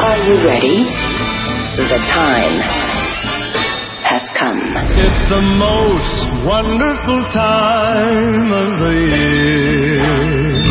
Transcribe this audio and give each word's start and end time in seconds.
are 0.00 0.16
you 0.16 0.36
ready? 0.48 0.78
The 1.76 2.00
time 2.08 2.56
has 4.08 4.24
come. 4.32 4.60
It's 4.96 5.22
the 5.28 5.44
most 5.60 6.16
wonderful 6.48 7.20
time 7.36 8.48
of 8.48 8.68
the 8.80 8.94
year. 9.12 10.08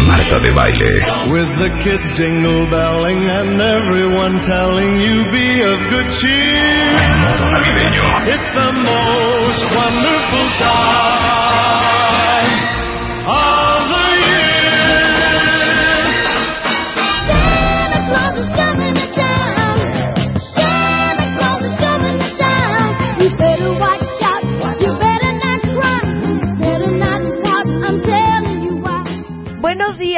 Marta 0.09 0.37
de 0.41 0.51
baile. 0.57 0.93
With 1.29 1.51
the 1.61 1.69
kids 1.85 2.07
jingle 2.17 2.65
belling 2.73 3.21
and 3.29 3.61
everyone 3.61 4.41
telling 4.49 4.97
you 4.97 5.15
be 5.29 5.47
of 5.61 5.77
good 5.93 6.09
cheer. 6.19 6.97
Modo 7.21 7.45
navideño. 7.53 8.05
It's 8.33 8.49
the 8.57 8.71
most 8.81 9.61
wonderful 9.77 10.47
time 10.57 11.29
ah. 13.29 13.58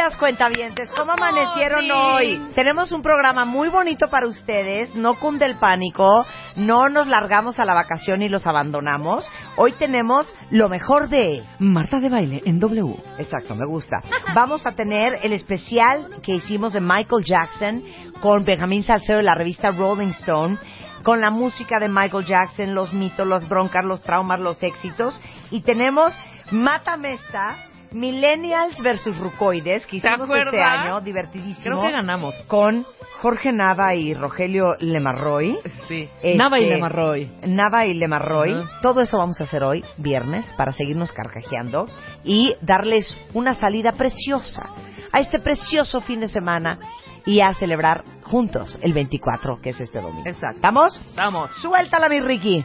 Días, 0.02 0.18
cuentavientes. 0.18 0.92
¿Cómo 0.94 1.12
amanecieron 1.12 1.86
hoy? 1.92 2.42
Tenemos 2.56 2.92
un 2.92 3.04
programa 3.04 3.46
muy 3.46 3.70
bonito 3.70 4.10
para 4.10 4.28
ustedes. 4.28 4.96
No 4.96 5.20
cunde 5.20 5.46
el 5.46 5.60
pánico. 5.60 6.26
No 6.56 6.90
nos 6.90 7.06
largamos 7.08 7.60
a 7.60 7.66
la 7.66 7.76
vacación 7.76 8.24
y 8.24 8.30
los 8.30 8.48
abandonamos. 8.48 9.30
Hoy 9.58 9.74
tenemos 9.74 10.34
lo 10.50 10.70
mejor 10.70 11.08
de... 11.08 11.44
Marta 11.60 12.00
de 12.00 12.10
baile 12.10 12.42
en 12.46 12.60
W. 12.60 12.96
Exacto, 13.20 13.54
me 13.54 13.68
gusta. 13.68 13.98
Vamos 14.34 14.66
a 14.66 14.72
tener 14.72 15.20
el 15.22 15.34
especial 15.34 16.08
que 16.24 16.34
hicimos 16.34 16.74
de 16.74 16.82
Michael 16.82 17.24
Jackson 17.24 17.84
con 18.22 18.44
Benjamín 18.44 18.84
Salcedo 18.84 19.18
de 19.18 19.24
la 19.24 19.36
revista 19.36 19.70
Rolling 19.70 20.14
Stone, 20.22 20.58
con 21.04 21.22
la 21.22 21.30
música 21.30 21.80
de 21.80 21.90
Michael 21.90 22.26
Jackson, 22.26 22.74
los 22.74 22.92
mitos, 22.92 23.28
las 23.28 23.48
broncas, 23.48 23.86
los 23.86 24.02
traumas, 24.02 24.40
los 24.40 24.64
éxitos. 24.64 25.22
Y 25.52 25.62
tenemos 25.62 26.18
Mátame 26.52 27.14
esta, 27.14 27.56
Millennials 27.92 28.82
versus 28.82 29.18
Rucoides, 29.18 29.86
que 29.86 29.98
hicimos 29.98 30.30
este 30.30 30.62
año, 30.62 31.02
divertidísimo. 31.02 31.64
Creo 31.64 31.82
que 31.82 31.92
ganamos. 31.92 32.36
Con 32.48 32.86
Jorge 33.22 33.52
Nava 33.52 33.94
y 33.96 34.14
Rogelio 34.14 34.76
Lemarroy. 34.80 35.58
Sí. 35.88 36.10
Este, 36.16 36.36
Nava 36.36 36.60
y 36.60 36.68
Lemarroy. 36.68 37.32
Nava 37.46 37.86
y 37.86 37.94
Lemarroy. 37.94 38.64
Todo 38.82 39.02
eso 39.02 39.18
vamos 39.18 39.40
a 39.42 39.44
hacer 39.44 39.64
hoy, 39.64 39.84
viernes, 39.98 40.52
para 40.58 40.72
seguirnos 40.72 41.12
carcajeando 41.12 41.88
y 42.24 42.56
darles 42.62 43.18
una 43.34 43.54
salida 43.54 43.92
preciosa 43.92 44.70
a 45.12 45.20
este 45.20 45.40
precioso 45.40 46.02
fin 46.02 46.22
de 46.22 46.30
semana 46.30 46.80
y 47.26 47.42
a 47.42 47.54
celebrar 47.54 48.04
juntos 48.24 48.80
el 48.82 48.94
24, 48.94 49.60
que 49.62 49.72
es 49.72 49.82
este 49.82 50.00
domingo. 50.00 50.24
Exacto. 50.26 50.56
¿Estamos? 50.56 51.02
Vamos. 51.16 51.52
Suéltala, 51.62 52.10
mi 52.10 52.22
Ricky. 52.22 52.64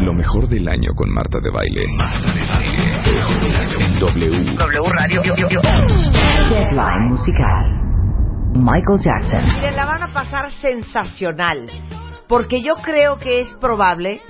Lo 0.00 0.14
mejor 0.14 0.48
del 0.48 0.68
año 0.68 0.92
con 0.94 1.12
Marta 1.12 1.38
de 1.40 1.50
baile. 1.50 2.87
En 3.08 3.98
W. 3.98 4.56
W 4.56 4.88
Radio. 4.98 5.22
Deadline 6.50 7.08
musical. 7.08 7.78
Michael 8.54 8.98
Jackson. 9.00 9.44
Miren, 9.54 9.76
la 9.76 9.86
van 9.86 10.02
a 10.02 10.12
pasar 10.12 10.50
sensacional, 10.52 11.70
porque 12.28 12.62
yo 12.62 12.74
creo 12.76 13.18
que 13.18 13.40
es 13.40 13.48
probable 13.60 14.20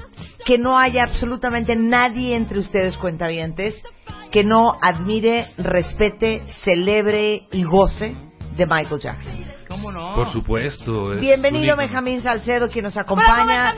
que 0.47 0.59
no 0.59 0.79
haya 0.79 1.05
absolutamente 1.05 1.75
nadie 1.75 2.37
entre 2.37 2.61
ustedes 2.61 2.97
cuentavientes 2.97 3.83
que 4.31 4.45
no 4.45 4.79
admire, 4.81 5.47
respete, 5.57 6.43
celebre 6.63 7.49
y 7.51 7.65
goce 7.65 8.15
de 8.57 8.67
Michael 8.67 9.01
Jackson. 9.01 9.58
¿Cómo 9.69 9.93
no? 9.93 10.15
Por 10.15 10.33
supuesto. 10.33 11.13
es 11.13 11.21
Bienvenido. 11.21 11.77
Benjamín 11.77 12.23
Salcedo, 12.23 12.71
quien 12.71 12.85
nos 12.85 12.97
acompaña. 12.97 13.75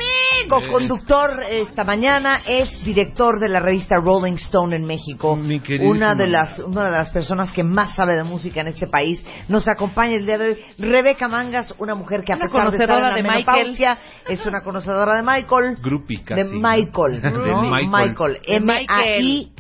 Co-conductor 0.48 1.42
esta 1.50 1.82
mañana, 1.82 2.42
es 2.46 2.84
director 2.84 3.40
de 3.40 3.48
la 3.48 3.58
revista 3.58 3.96
Rolling 3.96 4.34
Stone 4.34 4.76
en 4.76 4.84
México. 4.84 5.36
Una 5.80 6.14
de 6.14 6.28
las 6.28 6.60
una 6.60 6.84
de 6.84 6.92
las 6.92 7.10
personas 7.10 7.50
que 7.50 7.64
más 7.64 7.96
sabe 7.96 8.14
de 8.14 8.22
música 8.22 8.60
en 8.60 8.68
este 8.68 8.86
país. 8.86 9.24
Nos 9.48 9.66
acompaña 9.66 10.14
el 10.14 10.26
día 10.26 10.38
de 10.38 10.48
hoy 10.50 10.58
Rebeca 10.78 11.26
Mangas, 11.26 11.74
una 11.78 11.96
mujer 11.96 12.22
que 12.22 12.34
a 12.34 12.36
Una 12.36 12.44
pesar 12.46 12.70
de 12.70 12.76
estar 12.76 12.88
en 12.88 12.94
conocedora 12.94 13.10
la 13.10 13.16
de 13.16 13.22
menopausia, 13.24 13.98
es 14.28 14.46
una 14.46 14.62
conocedora 14.62 15.16
de 15.16 15.22
Michael. 15.22 15.76
Casi. 16.24 16.42
de 16.42 16.44
Michael, 16.44 17.20
De 17.20 17.30
¿no? 17.30 17.62
Michael. 17.62 18.38
M-A-I-K-O-L. 18.44 19.50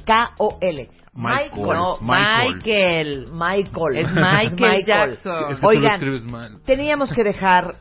Michael. 1.12 1.96
Michael. 2.00 3.26
Michael. 3.26 3.26
Michael. 3.32 3.96
Es 3.96 4.12
Michael 4.12 4.84
Jackson. 4.86 5.50
Es 5.50 5.56
que 5.56 5.60
tú 5.60 5.62
lo 5.62 5.68
Oigan, 5.68 5.92
escribes 5.94 6.24
mal. 6.24 6.58
teníamos 6.64 7.12
que 7.12 7.24
dejar 7.24 7.74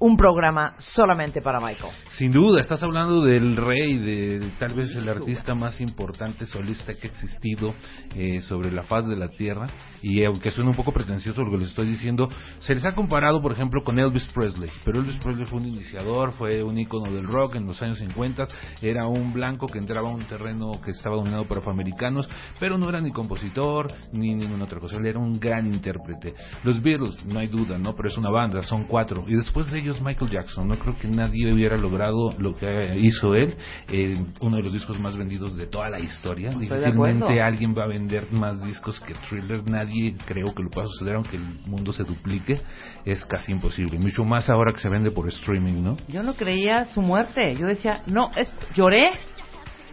un 0.00 0.16
programa 0.16 0.74
solamente 0.78 1.42
para 1.42 1.60
Michael. 1.60 1.92
Sin 2.16 2.32
duda, 2.32 2.60
estás 2.60 2.82
hablando 2.82 3.22
del 3.22 3.54
rey, 3.54 3.98
de 3.98 4.52
tal 4.58 4.72
vez 4.72 4.94
el 4.96 5.08
artista 5.08 5.54
más 5.54 5.80
importante 5.80 6.46
solista 6.46 6.94
que 6.94 7.06
ha 7.06 7.10
existido 7.10 7.74
eh, 8.16 8.40
sobre 8.40 8.72
la 8.72 8.82
faz 8.82 9.06
de 9.06 9.16
la 9.16 9.28
tierra. 9.28 9.68
Y 10.02 10.24
aunque 10.24 10.50
suene 10.50 10.70
un 10.70 10.76
poco 10.76 10.92
pretencioso 10.92 11.42
lo 11.42 11.50
que 11.50 11.58
les 11.58 11.68
estoy 11.68 11.88
diciendo, 11.88 12.30
se 12.60 12.74
les 12.74 12.84
ha 12.86 12.94
comparado, 12.94 13.42
por 13.42 13.52
ejemplo, 13.52 13.82
con 13.84 13.98
Elvis 13.98 14.26
Presley. 14.34 14.70
Pero 14.84 15.00
Elvis 15.00 15.16
Presley 15.16 15.44
fue 15.44 15.60
un 15.60 15.66
iniciador, 15.66 16.32
fue 16.32 16.62
un 16.62 16.78
ícono 16.78 17.12
del 17.12 17.26
rock 17.26 17.56
en 17.56 17.66
los 17.66 17.80
años 17.82 17.98
50. 17.98 18.44
Era 18.80 19.06
un 19.06 19.34
blanco 19.34 19.66
que 19.66 19.78
entraba 19.78 20.08
a 20.08 20.12
un 20.12 20.24
terreno 20.24 20.80
que 20.82 20.92
estaba 20.92 21.16
dominado 21.16 21.44
por 21.44 21.58
afroamericanos, 21.58 22.26
pero 22.58 22.78
no 22.78 22.88
era 22.88 23.02
ni 23.02 23.12
compositor 23.12 23.92
ni 24.12 24.34
ninguna 24.34 24.64
otra 24.64 24.80
cosa. 24.80 24.96
Él 24.96 25.04
era 25.04 25.18
un 25.18 25.38
gran 25.38 25.66
intérprete. 25.66 26.34
Los 26.64 26.82
Beatles, 26.82 27.22
no 27.26 27.38
hay 27.38 27.48
duda, 27.48 27.78
¿no? 27.78 27.94
Pero 27.94 28.08
es 28.08 28.16
una 28.16 28.30
banda, 28.30 28.62
son 28.62 28.84
cuatro. 28.84 29.24
Y 29.26 29.34
después 29.34 29.70
de 29.70 29.78
ellos, 29.78 29.89
Michael 30.02 30.30
Jackson. 30.30 30.68
No 30.68 30.78
creo 30.78 30.96
que 30.98 31.08
nadie 31.08 31.52
hubiera 31.52 31.76
logrado 31.76 32.32
lo 32.38 32.54
que 32.54 32.98
hizo 32.98 33.34
él. 33.34 33.54
eh, 33.88 34.16
uno 34.40 34.56
de 34.56 34.62
los 34.62 34.72
discos 34.72 34.98
más 35.00 35.16
vendidos 35.16 35.56
de 35.56 35.66
toda 35.66 35.88
la 35.88 35.98
historia. 35.98 36.50
De 36.50 36.58
Difícilmente 36.58 37.40
alguien 37.40 37.74
va 37.76 37.84
a 37.84 37.86
vender 37.86 38.30
más 38.30 38.62
discos 38.62 39.00
que 39.00 39.14
Thriller. 39.14 39.68
Nadie 39.68 40.14
creo 40.26 40.54
que 40.54 40.62
lo 40.62 40.70
pueda 40.70 40.86
suceder, 40.86 41.16
aunque 41.16 41.36
el 41.36 41.44
mundo 41.66 41.92
se 41.92 42.04
duplique. 42.04 42.60
Es 43.04 43.24
casi 43.24 43.52
imposible. 43.52 43.98
Mucho 43.98 44.24
más 44.24 44.50
ahora 44.50 44.72
que 44.72 44.80
se 44.80 44.88
vende 44.88 45.10
por 45.10 45.28
streaming, 45.28 45.82
¿no? 45.82 45.96
Yo 46.08 46.22
no 46.22 46.34
creía 46.34 46.84
su 46.86 47.00
muerte. 47.00 47.56
Yo 47.56 47.66
decía, 47.66 48.02
no, 48.06 48.30
es, 48.36 48.52
lloré. 48.74 49.10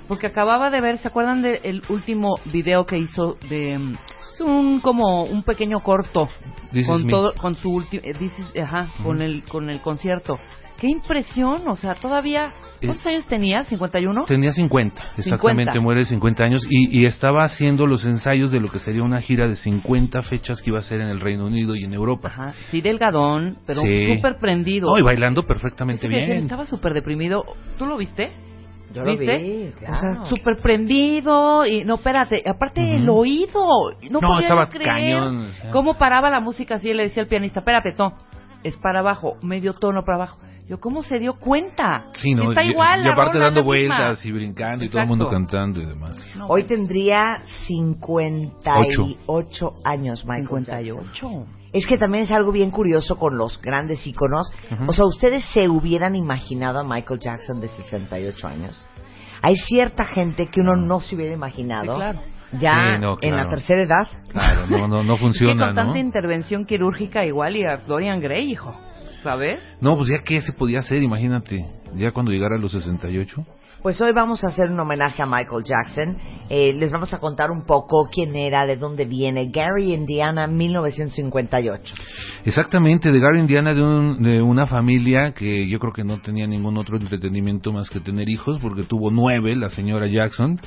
Porque 0.07 0.27
acababa 0.27 0.69
de 0.69 0.79
ver, 0.79 0.99
¿se 0.99 1.09
acuerdan 1.09 1.41
del 1.41 1.81
último 1.89 2.39
video 2.45 2.85
que 2.85 2.97
hizo 2.97 3.35
de... 3.49 3.95
Es 4.37 4.41
un 4.41 4.81
como 4.81 5.23
un 5.23 5.41
pequeño 5.41 5.79
corto 5.79 6.29
This 6.71 6.85
con 6.85 7.07
todo 7.07 7.33
con 7.33 7.55
su 7.55 7.71
último 7.71 8.03
ajá, 8.61 8.89
con 9.03 9.21
el 9.21 9.43
con 9.43 9.69
el 9.69 9.79
concierto. 9.81 10.37
Qué 10.79 10.87
impresión, 10.87 11.67
o 11.67 11.75
sea, 11.75 11.95
todavía 11.95 12.51
¿Cuántos 12.79 12.99
Es- 12.99 13.07
años 13.07 13.25
tenía? 13.25 13.63
¿51? 13.63 14.25
Tenía 14.27 14.51
50, 14.51 15.01
exactamente, 15.17 15.71
50. 15.71 15.81
muere 15.81 16.01
de 16.01 16.05
50 16.05 16.43
años 16.43 16.61
y, 16.69 16.99
y 16.99 17.05
estaba 17.07 17.43
haciendo 17.45 17.87
los 17.87 18.05
ensayos 18.05 18.51
de 18.51 18.59
lo 18.59 18.69
que 18.69 18.77
sería 18.77 19.01
una 19.01 19.19
gira 19.19 19.47
de 19.47 19.55
50 19.55 20.21
fechas 20.21 20.61
que 20.61 20.69
iba 20.69 20.77
a 20.77 20.83
ser 20.83 21.01
en 21.01 21.07
el 21.07 21.19
Reino 21.19 21.47
Unido 21.47 21.73
y 21.75 21.85
en 21.85 21.93
Europa. 21.95 22.27
Ajá, 22.27 22.53
sí 22.69 22.81
delgadón, 22.81 23.57
pero 23.65 23.81
Sí. 23.81 24.13
súper 24.13 24.37
prendido. 24.37 24.89
No, 24.91 24.99
y 24.99 25.01
bailando 25.01 25.41
perfectamente 25.47 26.07
bien. 26.07 26.31
Estaba 26.31 26.67
súper 26.67 26.93
deprimido. 26.93 27.43
¿Tú 27.79 27.87
lo 27.87 27.97
viste? 27.97 28.31
Yo 28.93 29.03
lo 29.03 29.11
¿Viste? 29.11 29.37
vi, 29.37 29.73
O 29.75 29.79
sea, 29.79 29.99
claro. 29.99 30.25
súper 30.27 30.57
prendido 30.61 31.65
y 31.65 31.83
no, 31.83 31.95
espérate, 31.95 32.41
aparte 32.49 32.95
el 32.95 33.09
oído, 33.09 33.91
no, 34.09 34.19
No, 34.21 34.27
podía 34.29 34.39
estaba 34.47 34.69
creer 34.69 34.85
cañón, 34.87 35.45
o 35.47 35.53
sea. 35.53 35.71
cómo 35.71 35.97
paraba 35.97 36.29
la 36.29 36.39
música 36.39 36.75
así, 36.75 36.93
le 36.93 37.03
decía 37.03 37.23
al 37.23 37.29
pianista, 37.29 37.59
espérate, 37.59 37.93
no, 37.97 38.13
es 38.63 38.77
para 38.77 38.99
abajo, 38.99 39.37
medio 39.41 39.73
tono 39.73 40.03
para 40.03 40.15
abajo. 40.15 40.37
Yo, 40.67 40.79
¿cómo 40.81 41.01
se 41.01 41.17
dio 41.19 41.35
cuenta? 41.35 42.07
Sí, 42.15 42.33
¿no? 42.35 42.49
Está 42.49 42.61
y, 42.63 42.71
igual, 42.71 43.05
y 43.05 43.09
aparte 43.09 43.39
dando 43.39 43.61
la 43.61 43.65
misma. 43.65 43.95
vueltas 43.97 44.25
y 44.25 44.31
brincando 44.33 44.83
y 44.83 44.89
todo 44.89 45.01
el 45.01 45.07
mundo 45.07 45.25
Exacto. 45.25 45.47
cantando 45.47 45.79
y 45.81 45.85
demás. 45.85 46.17
No, 46.35 46.47
Hoy 46.47 46.63
bueno, 46.63 46.67
tendría 46.67 47.41
58 47.67 49.73
años 49.85 50.25
Michael 50.25 50.65
Jackson. 50.65 50.65
58. 50.65 51.45
Es 51.73 51.85
que 51.85 51.97
también 51.97 52.23
es 52.23 52.31
algo 52.31 52.51
bien 52.51 52.71
curioso 52.71 53.17
con 53.17 53.37
los 53.37 53.61
grandes 53.61 54.05
íconos. 54.07 54.49
Ujú. 54.71 54.85
O 54.89 54.93
sea, 54.93 55.05
¿ustedes 55.05 55.43
se 55.53 55.67
hubieran 55.69 56.15
imaginado 56.15 56.79
a 56.79 56.83
Michael 56.83 57.19
Jackson 57.19 57.59
de 57.61 57.67
68 57.67 58.47
años? 58.47 58.87
Hay 59.41 59.55
cierta 59.55 60.05
gente 60.05 60.47
que 60.47 60.61
uno 60.61 60.75
no 60.75 60.99
se 60.99 61.15
hubiera 61.15 61.33
imaginado. 61.33 61.93
Sí, 61.93 61.97
claro. 61.97 62.19
Ya 62.59 62.73
Sí, 62.95 63.01
no, 63.01 63.17
en 63.21 63.31
la 63.31 63.43
claro. 63.43 63.49
tercera 63.49 63.81
edad. 63.83 64.07
Claro, 64.31 64.67
no, 64.67 64.87
no, 64.87 65.03
no 65.03 65.13
Es 65.13 65.19
que 65.19 65.25
funciona, 65.25 65.65
con 65.67 65.75
¿no? 65.75 65.83
tanta 65.83 65.99
intervención 65.99 66.65
quirúrgica 66.65 67.25
igual 67.25 67.55
y 67.57 67.65
a 67.65 67.77
Dorian 67.77 68.21
Gray, 68.21 68.49
hijo. 68.51 68.73
¿Sabes? 69.27 69.59
No, 69.81 69.97
pues 69.97 70.07
ya 70.07 70.23
qué 70.23 70.39
se 70.39 70.53
podía 70.53 70.79
hacer, 70.79 71.03
imagínate, 71.03 71.65
ya 71.95 72.11
cuando 72.11 72.31
llegara 72.31 72.55
a 72.55 72.59
los 72.59 72.71
68. 72.71 73.45
Pues 73.83 73.99
hoy 74.01 74.11
vamos 74.13 74.41
a 74.43 74.47
hacer 74.47 74.69
un 74.71 74.79
homenaje 74.79 75.21
a 75.21 75.25
Michael 75.25 75.63
Jackson. 75.65 76.17
Eh, 76.49 76.73
les 76.73 76.91
vamos 76.93 77.13
a 77.13 77.19
contar 77.19 77.51
un 77.51 77.65
poco 77.65 78.07
quién 78.11 78.35
era, 78.37 78.65
de 78.65 78.77
dónde 78.77 79.03
viene. 79.05 79.49
Gary, 79.51 79.93
Indiana, 79.93 80.47
1958. 80.47 81.93
Exactamente, 82.45 83.11
de 83.11 83.19
Gary 83.19 83.39
Indiana, 83.39 83.73
de, 83.73 83.83
un- 83.83 84.23
de 84.23 84.41
una 84.41 84.65
familia 84.65 85.33
que 85.33 85.67
yo 85.67 85.77
creo 85.79 85.91
que 85.93 86.03
no 86.05 86.19
tenía 86.21 86.47
ningún 86.47 86.77
otro 86.77 86.97
entretenimiento 86.97 87.71
más 87.73 87.89
que 87.89 87.99
tener 87.99 88.29
hijos, 88.29 88.57
porque 88.61 88.83
tuvo 88.83 89.11
nueve, 89.11 89.55
la 89.57 89.69
señora 89.69 90.07
Jackson. 90.07 90.59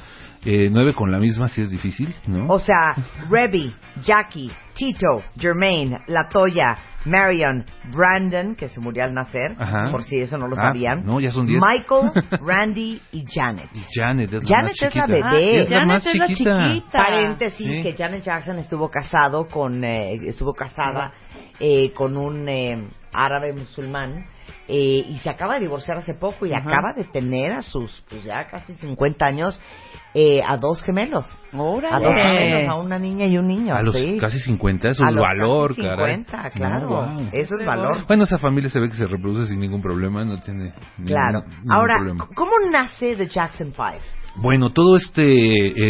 Eh, 0.44 0.68
nueve 0.70 0.94
con 0.94 1.10
la 1.10 1.18
misma, 1.18 1.48
sí 1.48 1.62
es 1.62 1.70
difícil, 1.70 2.14
¿no? 2.26 2.46
O 2.48 2.58
sea, 2.58 2.94
Rebby, 3.30 3.74
Jackie, 4.04 4.50
Tito, 4.74 5.22
Jermaine, 5.38 5.98
Latoya, 6.06 6.78
Marion, 7.04 7.64
Brandon, 7.92 8.54
que 8.54 8.68
se 8.68 8.80
murió 8.80 9.04
al 9.04 9.14
nacer, 9.14 9.54
Ajá. 9.58 9.90
por 9.90 10.02
si 10.04 10.18
eso 10.18 10.36
no 10.36 10.48
lo 10.48 10.56
Ah, 10.56 10.62
sabían. 10.62 11.04
no, 11.06 11.18
ya 11.20 11.30
son 11.30 11.46
diez. 11.46 11.60
Michael, 11.60 12.10
Randy 12.46 13.00
y 13.12 13.24
Janet. 13.26 13.68
Y 13.74 13.80
Janet 13.94 14.32
es 14.34 14.42
la 14.42 14.48
Janet 14.48 14.72
más 14.72 14.82
es 14.82 14.94
la 14.96 15.06
bebé. 15.06 15.60
Es 15.62 15.70
la 15.70 15.76
Janet 15.78 15.86
más 15.94 16.06
es 16.06 16.14
la 16.16 16.26
chiquita. 16.26 16.68
chiquita. 16.68 16.98
Paréntesis, 16.98 17.66
Sí. 17.66 17.82
que 17.82 17.94
Janet 17.96 18.22
Jackson 18.22 18.58
estuvo 18.58 18.88
casado 18.90 19.48
con, 19.48 19.82
eh, 19.84 20.20
estuvo 20.26 20.52
casada 20.52 21.12
eh, 21.58 21.92
con 21.92 22.16
un 22.16 22.48
eh, 22.48 22.88
árabe 23.12 23.52
musulmán 23.52 24.24
eh, 24.70 25.04
y 25.08 25.18
se 25.18 25.28
acaba 25.30 25.54
de 25.54 25.60
divorciar 25.60 25.98
hace 25.98 26.14
poco 26.14 26.46
y 26.46 26.52
Ajá. 26.52 26.68
acaba 26.68 26.92
de 26.92 27.04
tener 27.04 27.52
a 27.52 27.62
sus, 27.62 28.02
pues 28.08 28.22
ya 28.24 28.46
casi 28.46 28.74
50 28.74 29.26
años, 29.26 29.60
eh, 30.14 30.40
a 30.46 30.56
dos 30.56 30.82
gemelos. 30.82 31.26
Órale. 31.52 31.94
A 31.94 31.98
dos 31.98 32.14
gemelos, 32.14 32.68
a 32.68 32.74
una 32.76 32.98
niña 32.98 33.26
y 33.26 33.36
un 33.36 33.48
niño. 33.48 33.74
A 33.74 33.82
los 33.82 33.94
sí. 33.98 34.16
casi 34.20 34.38
50, 34.38 34.88
eso 34.90 35.04
A 35.04 35.08
es 35.08 35.14
los 35.14 35.22
valor, 35.22 35.70
casi 35.76 35.82
caray. 35.82 36.14
50, 36.16 36.50
claro. 36.50 36.80
No, 36.80 36.88
wow. 36.88 37.28
Eso 37.32 37.56
es 37.58 37.64
valor. 37.66 38.06
Bueno, 38.06 38.24
esa 38.24 38.38
familia 38.38 38.70
se 38.70 38.78
ve 38.80 38.88
que 38.88 38.96
se 38.96 39.06
reproduce 39.06 39.50
sin 39.50 39.60
ningún 39.60 39.82
problema, 39.82 40.24
no 40.24 40.38
tiene 40.38 40.72
ningún- 40.98 41.06
Claro. 41.06 41.42
ningún 41.42 41.72
Ahora, 41.72 41.96
problema. 41.96 42.28
¿cómo 42.34 42.52
nace 42.70 43.16
The 43.16 43.26
Jackson 43.26 43.72
Five? 43.72 44.00
Bueno, 44.36 44.70
todo 44.70 44.96
este 44.96 45.22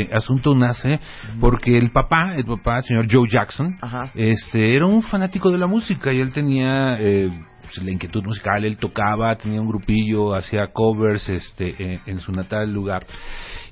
eh, 0.02 0.08
asunto 0.14 0.54
nace 0.54 0.98
porque 1.40 1.76
el 1.76 1.92
papá, 1.92 2.34
el 2.34 2.46
papá, 2.46 2.78
el 2.78 2.84
señor 2.84 3.06
Joe 3.10 3.28
Jackson, 3.28 3.76
Ajá. 3.82 4.10
este, 4.14 4.74
era 4.74 4.86
un 4.86 5.02
fanático 5.02 5.50
de 5.50 5.58
la 5.58 5.66
música 5.66 6.10
y 6.12 6.20
él 6.20 6.32
tenía 6.32 6.96
eh, 6.98 7.30
pues, 7.74 7.84
la 7.84 7.92
inquietud 7.92 8.24
musical, 8.24 8.64
él 8.64 8.78
tocaba, 8.78 9.36
tenía 9.36 9.60
un 9.60 9.68
grupillo, 9.68 10.34
hacía 10.34 10.72
covers, 10.72 11.28
este, 11.28 11.74
en, 11.78 12.00
en 12.06 12.20
su 12.20 12.32
natal 12.32 12.72
lugar. 12.72 13.04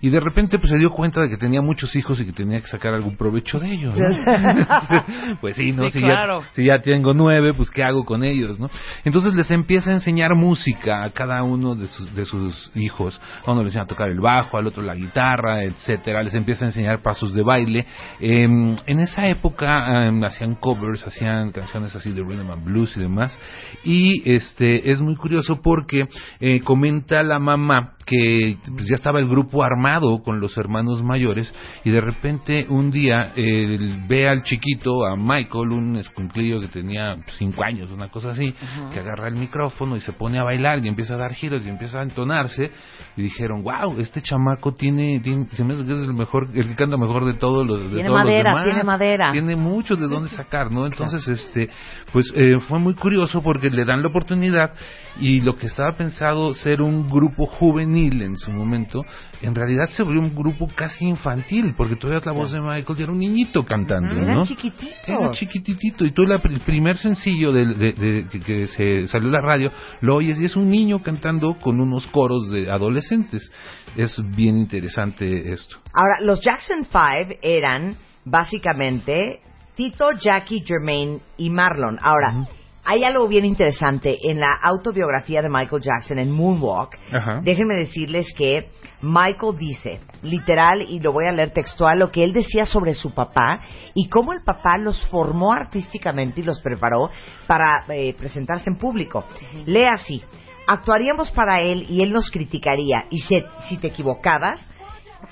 Y 0.00 0.10
de 0.10 0.20
repente 0.20 0.58
pues 0.58 0.70
se 0.70 0.78
dio 0.78 0.90
cuenta 0.90 1.20
de 1.20 1.28
que 1.28 1.36
tenía 1.36 1.62
muchos 1.62 1.94
hijos 1.96 2.20
y 2.20 2.26
que 2.26 2.32
tenía 2.32 2.60
que 2.60 2.66
sacar 2.66 2.94
algún 2.94 3.16
provecho 3.16 3.58
de 3.58 3.72
ellos. 3.72 3.96
¿no? 3.96 4.06
pues 5.40 5.56
sí, 5.56 5.72
¿no? 5.72 5.84
Sí, 5.84 5.98
si, 5.98 6.00
claro. 6.00 6.42
ya, 6.42 6.48
si 6.52 6.64
ya 6.64 6.78
tengo 6.80 7.14
nueve, 7.14 7.54
pues 7.54 7.70
¿qué 7.70 7.82
hago 7.82 8.04
con 8.04 8.24
ellos, 8.24 8.58
no? 8.60 8.70
Entonces 9.04 9.34
les 9.34 9.50
empieza 9.50 9.90
a 9.90 9.94
enseñar 9.94 10.34
música 10.34 11.04
a 11.04 11.10
cada 11.10 11.42
uno 11.42 11.74
de 11.74 11.88
sus, 11.88 12.14
de 12.14 12.24
sus 12.24 12.70
hijos. 12.74 13.20
A 13.44 13.52
uno 13.52 13.62
le 13.62 13.68
enseña 13.68 13.84
a 13.84 13.86
tocar 13.88 14.08
el 14.08 14.20
bajo, 14.20 14.56
al 14.56 14.66
otro 14.66 14.82
la 14.82 14.94
guitarra, 14.94 15.64
etcétera. 15.64 16.22
Les 16.22 16.34
empieza 16.34 16.64
a 16.64 16.68
enseñar 16.68 17.02
pasos 17.02 17.34
de 17.34 17.42
baile. 17.42 17.86
Eh, 18.20 18.42
en 18.42 19.00
esa 19.00 19.28
época 19.28 20.06
eh, 20.06 20.20
hacían 20.24 20.54
covers, 20.56 21.06
hacían 21.06 21.50
canciones 21.52 21.94
así 21.94 22.12
de 22.12 22.22
rhythm 22.22 22.50
and 22.50 22.64
blues 22.64 22.96
y 22.96 23.00
demás. 23.00 23.38
Y 23.84 24.30
este 24.30 24.90
es 24.90 25.00
muy 25.00 25.16
curioso 25.16 25.60
porque 25.62 26.08
eh, 26.40 26.60
comenta 26.60 27.22
la 27.22 27.38
mamá 27.38 27.94
que 28.08 28.56
pues, 28.74 28.86
ya 28.88 28.94
estaba 28.94 29.18
el 29.18 29.28
grupo 29.28 29.62
armado 29.62 30.22
con 30.22 30.40
los 30.40 30.56
hermanos 30.56 31.02
mayores 31.02 31.54
y 31.84 31.90
de 31.90 32.00
repente 32.00 32.66
un 32.68 32.90
día 32.90 33.32
él 33.36 34.04
ve 34.08 34.26
al 34.26 34.42
chiquito, 34.42 35.04
a 35.04 35.14
Michael, 35.14 35.72
un 35.72 35.96
escuinclillo 35.96 36.60
que 36.60 36.68
tenía 36.68 37.16
cinco 37.38 37.62
años, 37.62 37.90
una 37.90 38.08
cosa 38.08 38.30
así, 38.30 38.54
que 38.92 39.00
agarra 39.00 39.28
el 39.28 39.36
micrófono 39.36 39.94
y 39.96 40.00
se 40.00 40.12
pone 40.12 40.38
a 40.38 40.44
bailar 40.44 40.84
y 40.84 40.88
empieza 40.88 41.14
a 41.14 41.18
dar 41.18 41.34
giros 41.34 41.66
y 41.66 41.68
empieza 41.68 42.00
a 42.00 42.02
entonarse 42.02 42.70
y 43.16 43.22
dijeron, 43.22 43.62
wow, 43.62 43.98
este 43.98 44.22
chamaco 44.22 44.72
tiene, 44.72 45.20
tiene 45.20 45.46
se 45.52 45.64
me 45.64 45.74
hace 45.74 45.84
que 45.84 45.92
es 45.92 45.98
el 45.98 46.14
mejor, 46.14 46.48
el 46.54 46.66
que 46.68 46.74
canta 46.74 46.96
mejor 46.96 47.26
de 47.26 47.34
todos 47.34 47.66
los 47.66 47.82
de 47.82 47.88
Tiene 47.90 48.08
todos 48.08 48.20
los 48.20 48.24
madera, 48.24 48.50
demás. 48.50 48.64
tiene 48.64 48.84
madera. 48.84 49.32
Tiene 49.32 49.56
mucho 49.56 49.96
de 49.96 50.08
dónde 50.08 50.28
sacar, 50.30 50.70
¿no? 50.70 50.86
Entonces, 50.86 51.28
este, 51.28 51.68
pues 52.12 52.32
eh, 52.34 52.58
fue 52.60 52.78
muy 52.78 52.94
curioso 52.94 53.42
porque 53.42 53.68
le 53.68 53.84
dan 53.84 54.00
la 54.00 54.08
oportunidad 54.08 54.72
y 55.20 55.40
lo 55.40 55.56
que 55.56 55.66
estaba 55.66 55.92
pensado 55.96 56.54
ser 56.54 56.80
un 56.80 57.08
grupo 57.10 57.46
juvenil 57.46 57.97
en 58.06 58.36
su 58.36 58.50
momento, 58.52 59.04
en 59.42 59.54
realidad 59.54 59.88
se 59.90 60.02
volvió 60.02 60.20
un 60.20 60.34
grupo 60.34 60.68
casi 60.74 61.06
infantil, 61.06 61.74
porque 61.76 61.96
todavía 61.96 62.24
la 62.24 62.32
voz 62.32 62.52
de 62.52 62.60
Michael 62.60 63.00
era 63.00 63.12
un 63.12 63.18
niñito 63.18 63.64
cantando, 63.64 64.14
Eran 64.14 64.34
¿no? 64.36 64.44
chiquititos. 64.46 64.96
Era 65.08 65.30
chiquititito 65.32 66.04
y 66.04 66.12
la- 66.26 66.36
el 66.42 66.60
primer 66.60 66.96
sencillo 66.96 67.52
de, 67.52 67.66
de- 67.74 67.92
de- 67.92 68.26
que- 68.40 68.66
se 68.68 69.08
salió 69.08 69.28
la 69.30 69.40
radio 69.40 69.70
lo 70.00 70.16
oyes 70.16 70.40
y 70.40 70.44
es 70.44 70.56
un 70.56 70.68
niño 70.68 71.02
cantando 71.02 71.58
con 71.58 71.80
unos 71.80 72.06
coros 72.08 72.50
de 72.50 72.70
adolescentes. 72.70 73.50
Es 73.96 74.20
bien 74.36 74.56
interesante 74.58 75.50
esto. 75.50 75.76
Ahora, 75.92 76.16
los 76.22 76.40
Jackson 76.40 76.84
Five 76.90 77.38
eran 77.42 77.96
básicamente 78.24 79.40
Tito, 79.74 80.10
Jackie, 80.18 80.62
Jermaine 80.66 81.20
y 81.36 81.50
Marlon. 81.50 81.98
Ahora, 82.00 82.46
hay 82.90 83.04
algo 83.04 83.28
bien 83.28 83.44
interesante 83.44 84.16
en 84.22 84.40
la 84.40 84.54
autobiografía 84.62 85.42
de 85.42 85.50
Michael 85.50 85.82
Jackson 85.82 86.18
en 86.18 86.32
Moonwalk. 86.32 86.98
Ajá. 87.12 87.42
Déjenme 87.42 87.76
decirles 87.76 88.32
que 88.34 88.70
Michael 89.02 89.58
dice, 89.58 90.00
literal, 90.22 90.80
y 90.88 90.98
lo 90.98 91.12
voy 91.12 91.26
a 91.26 91.32
leer 91.32 91.50
textual, 91.50 91.98
lo 91.98 92.10
que 92.10 92.24
él 92.24 92.32
decía 92.32 92.64
sobre 92.64 92.94
su 92.94 93.12
papá 93.12 93.60
y 93.92 94.08
cómo 94.08 94.32
el 94.32 94.42
papá 94.42 94.78
los 94.78 95.06
formó 95.08 95.52
artísticamente 95.52 96.40
y 96.40 96.44
los 96.44 96.62
preparó 96.62 97.10
para 97.46 97.84
eh, 97.90 98.14
presentarse 98.16 98.70
en 98.70 98.76
público. 98.76 99.22
Lee 99.66 99.84
así, 99.84 100.24
actuaríamos 100.66 101.30
para 101.32 101.60
él 101.60 101.84
y 101.90 102.02
él 102.02 102.10
nos 102.10 102.30
criticaría 102.30 103.04
y 103.10 103.20
si, 103.20 103.36
si 103.68 103.76
te 103.76 103.88
equivocabas, 103.88 104.66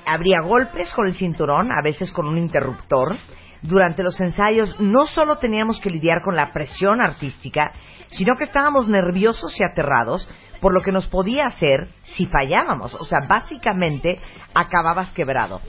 habría 0.04 0.42
golpes 0.42 0.92
con 0.92 1.06
el 1.06 1.14
cinturón, 1.14 1.72
a 1.72 1.80
veces 1.82 2.12
con 2.12 2.28
un 2.28 2.36
interruptor. 2.36 3.16
Durante 3.66 4.02
los 4.02 4.20
ensayos 4.20 4.78
no 4.78 5.06
solo 5.06 5.38
teníamos 5.38 5.80
que 5.80 5.90
lidiar 5.90 6.22
con 6.22 6.36
la 6.36 6.52
presión 6.52 7.00
artística, 7.00 7.72
sino 8.10 8.36
que 8.36 8.44
estábamos 8.44 8.88
nerviosos 8.88 9.58
y 9.58 9.64
aterrados 9.64 10.28
por 10.60 10.72
lo 10.72 10.80
que 10.80 10.92
nos 10.92 11.06
podía 11.06 11.46
hacer 11.46 11.88
si 12.04 12.26
fallábamos. 12.26 12.94
O 12.94 13.04
sea, 13.04 13.20
básicamente 13.28 14.20
acababas 14.54 15.12
quebrado. 15.12 15.60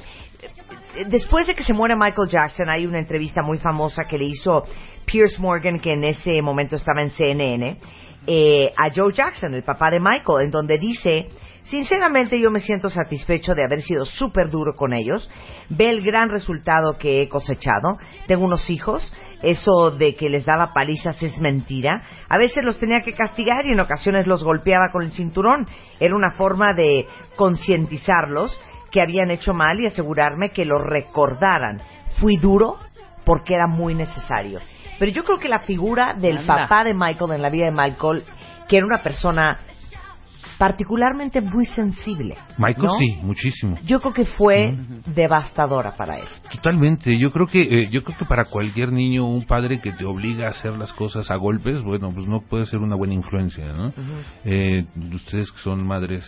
Después 1.07 1.45
de 1.47 1.55
que 1.55 1.63
se 1.63 1.73
muere 1.73 1.95
Michael 1.95 2.29
Jackson, 2.29 2.69
hay 2.69 2.85
una 2.85 2.99
entrevista 2.99 3.41
muy 3.41 3.57
famosa 3.57 4.05
que 4.05 4.17
le 4.17 4.25
hizo 4.25 4.63
Pierce 5.05 5.39
Morgan, 5.39 5.79
que 5.79 5.93
en 5.93 6.03
ese 6.03 6.41
momento 6.41 6.75
estaba 6.75 7.01
en 7.01 7.11
CNN, 7.11 7.79
eh, 8.25 8.73
a 8.75 8.89
Joe 8.93 9.13
Jackson, 9.13 9.53
el 9.53 9.63
papá 9.63 9.89
de 9.89 9.99
Michael, 9.99 10.45
en 10.45 10.51
donde 10.51 10.77
dice, 10.77 11.29
sinceramente 11.69 12.39
yo 12.39 12.51
me 12.51 12.59
siento 12.59 12.89
satisfecho 12.89 13.53
de 13.53 13.63
haber 13.63 13.81
sido 13.81 14.05
súper 14.05 14.49
duro 14.49 14.75
con 14.75 14.93
ellos, 14.93 15.29
ve 15.69 15.89
el 15.89 16.01
gran 16.01 16.29
resultado 16.29 16.97
que 16.97 17.21
he 17.21 17.29
cosechado, 17.29 17.97
tengo 18.27 18.45
unos 18.45 18.69
hijos, 18.69 19.13
eso 19.41 19.91
de 19.91 20.15
que 20.15 20.29
les 20.29 20.45
daba 20.45 20.73
palizas 20.73 21.21
es 21.21 21.39
mentira, 21.39 22.03
a 22.27 22.37
veces 22.37 22.63
los 22.63 22.79
tenía 22.79 23.03
que 23.03 23.13
castigar 23.13 23.65
y 23.65 23.71
en 23.71 23.79
ocasiones 23.79 24.25
los 24.27 24.43
golpeaba 24.43 24.91
con 24.91 25.03
el 25.03 25.11
cinturón, 25.11 25.67
era 25.99 26.15
una 26.15 26.31
forma 26.31 26.73
de 26.73 27.05
concientizarlos 27.35 28.59
que 28.91 29.01
habían 29.01 29.31
hecho 29.31 29.53
mal 29.53 29.79
y 29.79 29.85
asegurarme 29.85 30.51
que 30.51 30.65
lo 30.65 30.79
recordaran. 30.79 31.81
Fui 32.19 32.37
duro 32.37 32.77
porque 33.25 33.53
era 33.53 33.67
muy 33.67 33.93
necesario. 33.93 34.59
Pero 34.97 35.11
yo 35.11 35.23
creo 35.23 35.37
que 35.37 35.49
la 35.49 35.59
figura 35.59 36.13
del 36.13 36.37
Anda. 36.39 36.55
papá 36.67 36.83
de 36.83 36.93
Michael 36.93 37.33
en 37.33 37.41
la 37.41 37.49
vida 37.49 37.65
de 37.65 37.71
Michael, 37.71 38.23
que 38.67 38.77
era 38.77 38.85
una 38.85 39.03
persona 39.03 39.59
particularmente 40.57 41.41
muy 41.41 41.65
sensible. 41.65 42.35
Michael 42.57 42.87
¿no? 42.87 42.97
sí, 42.97 43.17
muchísimo. 43.21 43.77
Yo 43.85 43.99
creo 43.99 44.13
que 44.13 44.25
fue 44.25 44.75
devastadora 45.13 45.95
para 45.95 46.17
él. 46.17 46.27
Totalmente, 46.51 47.17
yo 47.19 47.31
creo 47.31 47.47
que 47.47 47.61
eh, 47.61 47.89
yo 47.89 48.03
creo 48.03 48.17
que 48.17 48.25
para 48.25 48.45
cualquier 48.45 48.91
niño 48.91 49.25
un 49.25 49.45
padre 49.45 49.79
que 49.79 49.91
te 49.91 50.05
obliga 50.05 50.47
a 50.47 50.49
hacer 50.49 50.77
las 50.77 50.93
cosas 50.93 51.29
a 51.29 51.35
golpes, 51.35 51.81
bueno, 51.83 52.11
pues 52.13 52.27
no 52.27 52.41
puede 52.41 52.65
ser 52.65 52.79
una 52.79 52.95
buena 52.95 53.13
influencia, 53.13 53.71
¿no? 53.73 53.93
Eh, 54.43 54.85
ustedes 55.13 55.51
que 55.51 55.59
son 55.59 55.85
madres 55.85 56.25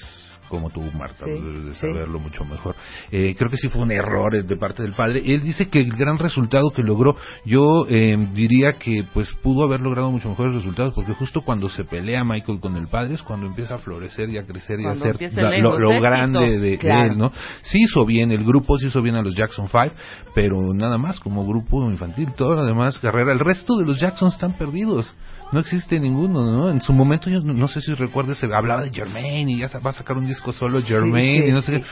como 0.49 0.69
tú, 0.69 0.81
Marta, 0.97 1.25
Sí, 1.25 1.31
de 1.31 1.73
sí. 1.73 1.79
saberlo 1.79 2.19
mucho 2.19 2.43
mejor. 2.43 2.75
Eh, 3.11 3.35
creo 3.37 3.49
que 3.49 3.57
sí 3.57 3.69
fue 3.69 3.81
un 3.83 3.91
error 3.91 4.43
de 4.45 4.55
parte 4.57 4.83
del 4.83 4.93
padre. 4.93 5.21
Él 5.25 5.41
dice 5.41 5.69
que 5.69 5.79
el 5.79 5.91
gran 5.95 6.17
resultado 6.17 6.71
que 6.71 6.83
logró, 6.83 7.15
yo 7.45 7.85
eh, 7.87 8.17
diría 8.33 8.73
que 8.73 9.03
pues 9.13 9.31
pudo 9.41 9.63
haber 9.63 9.79
logrado 9.81 10.11
mucho 10.11 10.29
mejores 10.29 10.53
resultados, 10.55 10.93
porque 10.93 11.13
justo 11.13 11.41
cuando 11.41 11.69
se 11.69 11.83
pelea 11.85 12.23
Michael 12.23 12.59
con 12.59 12.75
el 12.75 12.87
padre 12.87 13.15
es 13.15 13.23
cuando 13.23 13.45
empieza 13.47 13.75
a 13.75 13.77
florecer 13.77 14.29
y 14.29 14.37
a 14.37 14.45
crecer 14.45 14.79
y 14.79 14.85
a 14.85 14.95
ser 14.95 15.17
la- 15.33 15.57
lo, 15.59 15.77
grande 16.01 16.59
de, 16.59 16.73
él, 16.81 17.17
¿no? 17.17 17.31
Sí 17.61 17.79
hizo 17.83 18.05
bien, 18.05 18.31
el 18.31 18.43
grupo 18.43 18.77
sí 18.77 18.87
hizo 18.87 19.01
bien 19.01 19.15
a 19.15 19.21
los 19.21 19.35
Jackson 19.35 19.67
5, 19.67 19.93
pero 20.33 20.57
nada 20.73 20.97
más 20.97 21.19
como 21.19 21.45
grupo 21.45 21.89
infantil, 21.89 22.33
todo 22.35 22.55
lo 22.55 22.65
demás 22.65 22.97
carrera. 22.99 23.31
El 23.31 23.39
resto 23.39 23.77
de 23.77 23.85
los 23.85 23.99
Jackson 23.99 24.29
están 24.29 24.53
perdidos. 24.57 25.13
No 25.51 25.59
existe 25.59 25.99
ninguno, 25.99 26.45
¿no? 26.45 26.69
En 26.69 26.81
su 26.81 26.93
momento, 26.93 27.29
yo 27.29 27.41
no, 27.41 27.67
sé 27.67 27.81
si 27.81 27.93
recuerdes, 27.93 28.37
se 28.37 28.45
hablaba 28.45 28.83
de 28.83 28.91
Jermaine 28.91 29.51
y 29.51 29.57
ya 29.57 29.67
se 29.67 29.79
va 29.79 29.89
a 29.89 29.93
sacar 29.93 30.17
un 30.17 30.27
disco 30.27 30.51
solo 30.53 30.81
Jermaine 30.81 31.45
sí, 31.45 31.49
y 31.49 31.51
no 31.51 31.61
sé 31.61 31.71
sí. 31.71 31.79
qué. 31.79 31.85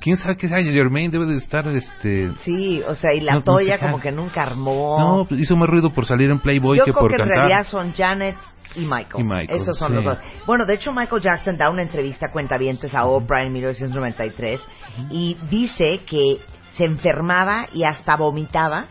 quién 0.00 0.16
sabe 0.16 0.36
qué 0.36 0.48
sea 0.48 0.62
Jermaine 0.62 1.10
debe 1.10 1.26
de 1.26 1.36
estar 1.36 1.68
este 1.68 2.30
Sí, 2.42 2.82
o 2.88 2.94
sea, 2.94 3.12
y 3.12 3.20
la 3.20 3.34
No, 3.34 3.38
no 3.40 3.44
Toya 3.44 3.76
sé 3.78 3.84
como 3.84 4.00
que 4.00 4.10
nunca 4.10 4.42
armó. 4.42 4.96
no 4.98 5.26
pues 5.28 5.40
hizo 5.42 5.56
más 5.56 5.68
ruido 5.68 5.92
por 5.92 6.06
salir 6.06 6.30
en 6.30 6.38
Playboy 6.38 6.78
Yo 6.78 6.84
que 6.84 6.92
creo 6.92 7.00
por 7.02 7.10
que 7.10 7.16
en 7.16 7.20
cantar 7.20 7.36
realidad 7.36 7.66
son 7.66 7.92
Janet 7.92 8.36
y 8.74 8.80
Michael. 8.80 9.24
Y 9.24 9.28
Michael, 9.28 9.60
Esos 9.60 9.78
son 9.78 9.94
los 9.94 10.04
dos. 10.04 10.18
Bueno, 10.46 10.64
de 10.64 10.74
hecho 10.74 10.92
Michael 10.92 11.22
Jackson 11.22 11.56
da 11.56 11.70
una 11.70 11.82
entrevista 11.82 12.26
a 12.26 12.32
cuentavientes 12.32 12.94
a 12.94 13.04
Oprah 13.06 13.44
en 13.46 13.52
1993 13.52 14.66
y 15.10 15.36
dice 15.50 16.00
que 16.06 16.38
se 16.70 16.84
enfermaba 16.84 17.66
y 17.72 17.84
hasta 17.84 18.16
vomitaba 18.16 18.86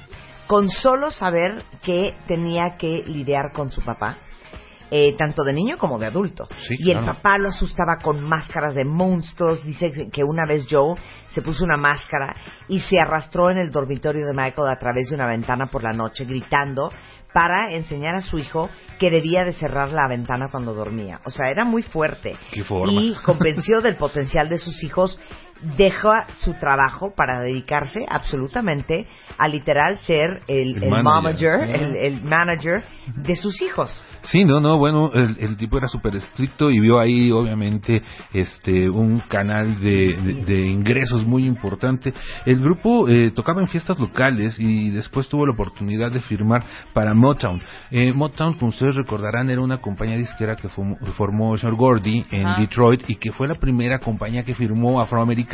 con 0.47 0.69
solo 0.69 1.11
saber 1.11 1.63
que 1.83 2.13
tenía 2.27 2.77
que 2.77 3.03
lidiar 3.05 3.51
con 3.53 3.71
su 3.71 3.81
papá. 3.81 4.17
eh, 4.91 5.15
tanto 5.17 5.43
de 5.43 5.51
niño 5.51 5.79
como 5.79 5.97
de 5.97 6.05
adulto. 6.05 6.47
Sí, 6.59 6.75
y 6.77 6.91
el 6.91 6.99
claro. 6.99 7.15
papá 7.15 7.39
lo 7.39 7.49
asustaba 7.49 7.97
con 7.97 8.23
máscaras 8.23 8.75
de 8.75 8.85
monstruos. 8.85 9.63
Dice 9.65 9.91
que- 10.11 10.23
una 10.23 10.45
vez 10.47 10.67
Joe 10.69 10.95
se 11.31 11.41
puso 11.41 11.63
una 11.65 11.75
máscara 11.75 12.35
y 12.67 12.79
se 12.81 12.99
arrastró 12.99 13.49
en 13.49 13.57
el 13.57 13.71
dormitorio 13.71 14.23
de 14.27 14.33
Michael 14.33 14.67
a 14.69 14.77
través 14.77 15.09
de 15.09 15.15
una 15.15 15.25
ventana 15.25 15.65
por 15.65 15.81
la 15.83 15.91
noche 15.91 16.23
gritando 16.25 16.91
para 17.33 17.73
enseñar 17.73 18.13
a 18.15 18.21
su 18.21 18.37
hijo 18.37 18.69
que 18.99 19.09
debía 19.09 19.43
de 19.43 19.53
cerrar 19.53 19.89
la 19.89 20.07
ventana 20.07 20.49
cuando 20.51 20.75
dormía. 20.75 21.19
O 21.25 21.31
sea, 21.31 21.49
era 21.49 21.65
muy 21.65 21.81
fuerte. 21.81 22.37
Qué 22.51 22.63
forma. 22.63 22.93
Y 22.93 23.15
convenció 23.25 23.81
del 23.81 23.95
potencial 23.97 24.47
de 24.49 24.59
sus 24.59 24.83
hijos, 24.83 25.19
deja 25.77 26.27
su 26.39 26.53
trabajo 26.53 27.13
para 27.15 27.39
dedicarse 27.41 28.05
absolutamente 28.07 29.07
a 29.37 29.47
literal 29.47 29.97
ser 29.99 30.41
el, 30.47 30.77
El 30.77 30.83
el 30.83 31.03
manager, 31.03 31.61
el, 31.61 31.95
el 31.95 32.21
manager 32.23 32.83
de 33.15 33.35
sus 33.35 33.61
hijos. 33.61 34.03
Sí, 34.23 34.43
no, 34.43 34.59
no, 34.59 34.77
bueno, 34.79 35.11
el, 35.13 35.55
tipo 35.55 35.77
era 35.77 35.87
súper 35.87 36.15
estricto 36.15 36.71
y 36.71 36.79
vio 36.79 36.99
ahí, 36.99 37.31
obviamente, 37.31 38.01
este, 38.33 38.89
un 38.89 39.19
canal 39.19 39.79
de, 39.79 40.17
de- 40.17 40.45
de 40.45 40.65
ingresos 40.65 41.23
muy 41.25 41.45
importante. 41.45 42.11
El 42.45 42.59
grupo 42.59 43.07
eh, 43.07 43.31
tocaba 43.35 43.61
en 43.61 43.67
fiestas 43.67 43.99
locales 43.99 44.59
y 44.59 44.89
después 44.89 45.29
tuvo 45.29 45.45
la 45.45 45.53
oportunidad 45.53 46.11
de 46.11 46.21
firmar 46.21 46.63
para 46.93 47.13
Motown. 47.13 47.61
Eh, 47.91 48.13
Motown, 48.13 48.55
como 48.57 48.69
ustedes 48.69 48.95
recordarán, 48.95 49.49
era 49.49 49.61
una 49.61 49.77
compañía 49.77 50.17
disquera 50.17 50.55
que 50.55 50.69
formó, 50.69 50.97
formó 51.15 51.55
Gordy 51.55 52.25
en. 52.31 52.61
Detroit 52.61 53.03
y 53.07 53.15
que 53.17 53.31
fue 53.31 53.47
la 53.47 53.55
primera 53.55 53.99
compañía 53.99 54.43
que 54.43 54.55
firmó 54.55 54.99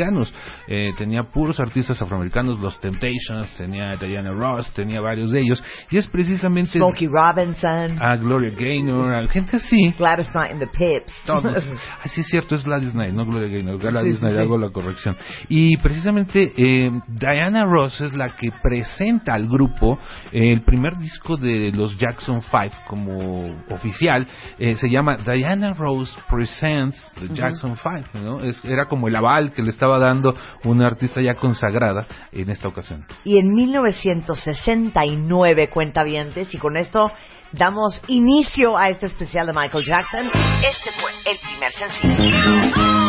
afroamericanos. 0.02 0.34
Eh, 0.68 0.92
tenía 0.98 1.24
puros 1.24 1.60
artistas 1.60 2.02
afroamericanos, 2.02 2.60
los 2.60 2.80
Temptations, 2.80 3.56
tenía 3.58 3.96
Diana 3.98 4.32
Ross, 4.32 4.72
tenía 4.74 5.02
varios 5.02 5.32
de 5.32 5.42
ellos. 5.42 5.64
Y 5.90 5.98
es 5.98 6.08
precisamente 6.10 6.78
Smokey 6.78 7.08
Robinson, 7.08 8.02
a 8.02 8.16
Gloria 8.18 8.52
Gaynor, 8.58 9.14
a 9.14 9.28
gente 9.28 9.58
así. 9.58 9.94
Gladys 9.98 10.30
Knight 10.32 10.52
and 10.52 10.60
the 10.60 10.68
Pips. 10.68 11.14
Todos. 11.26 11.52
Ah, 12.04 12.08
sí, 12.08 12.22
es 12.22 12.28
cierto, 12.28 12.56
es 12.56 12.64
Gladys 12.64 12.92
Knight, 12.94 13.14
no 13.14 13.26
Gloria 13.26 13.48
Gaynor. 13.48 13.78
Gladys 13.80 14.16
Sí, 14.16 14.22
Knight, 14.22 14.36
sí. 14.38 14.42
hago 14.42 14.58
la 14.58 14.70
corrección. 14.70 15.16
Y 15.50 15.78
precisamente 15.78 16.52
eh, 16.58 16.90
Diana 17.08 17.66
Ross 17.66 18.02
es 18.02 18.14
la 18.16 18.36
que 18.36 18.52
presenta 18.62 19.34
al 19.34 19.48
grupo 19.48 20.00
eh, 20.32 20.52
el 20.52 20.62
primer 20.62 20.98
disco 20.98 21.38
de 21.38 21.72
los 21.72 21.98
Jackson 21.98 22.42
5 22.42 22.76
como 22.88 23.54
oficial. 23.70 24.26
eh, 24.58 24.76
se 24.76 24.90
llama 24.90 25.18
Diana 25.18 25.74
Ross 25.74 26.18
Presents 26.30 27.12
the 27.20 27.28
Jackson 27.34 27.76
5. 27.76 28.20
¿no? 28.24 28.42
Es, 28.42 28.64
era 28.66 28.86
como 28.88 29.08
el 29.08 29.16
aval 29.16 29.52
que 29.52 29.62
le 29.62 29.70
estaba 29.82 29.98
dando 29.98 30.36
una 30.64 30.86
artista 30.86 31.24
ya 31.24 31.34
consagrada 31.34 32.06
en 32.32 32.52
esta 32.52 32.68
ocasión. 32.68 33.04
Y 33.24 33.40
en 33.40 33.52
1969, 33.52 35.72
cuentavientes, 35.72 36.54
y 36.54 36.60
con 36.60 36.78
esto 36.78 37.12
damos 37.52 38.00
inicio 38.08 38.78
a 38.78 38.90
este 38.90 39.08
especial 39.08 39.48
de 39.48 39.54
Michael 39.54 39.84
Jackson. 39.84 40.28
Este 40.28 40.92
fue 41.02 41.10
el 41.26 41.40
primer 41.40 41.72
sencillo. 41.72 43.01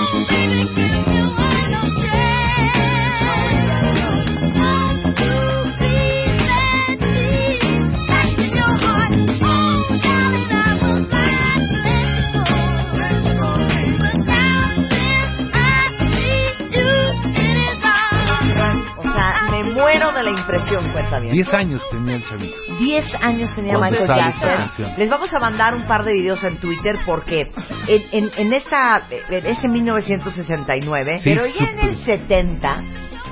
Impresión, 20.43 20.93
cuentavientes. 20.93 21.33
Diez 21.33 21.55
años 21.55 21.83
tenía 21.91 22.17
el 22.17 22.25
chavito. 22.25 22.57
10 22.79 23.15
años 23.23 23.55
tenía 23.55 23.75
Cuando 23.75 24.01
Michael 24.01 24.33
Jackson. 24.41 24.95
Les 24.99 25.09
vamos 25.09 25.33
a 25.33 25.39
mandar 25.41 25.75
un 25.75 25.87
par 25.87 26.05
de 26.05 26.13
videos 26.13 26.43
en 26.45 26.59
Twitter 26.59 26.97
porque 27.07 27.49
en, 27.87 28.03
en, 28.13 28.31
en 28.37 28.53
esa, 28.53 29.03
en 29.29 29.47
ese 29.47 29.69
1969, 29.69 31.19
Sí, 31.19 31.31
pero 31.31 31.47
ya 31.47 31.71
en 31.71 31.81
el 31.81 31.97
súper. 31.97 32.21
70 32.21 32.83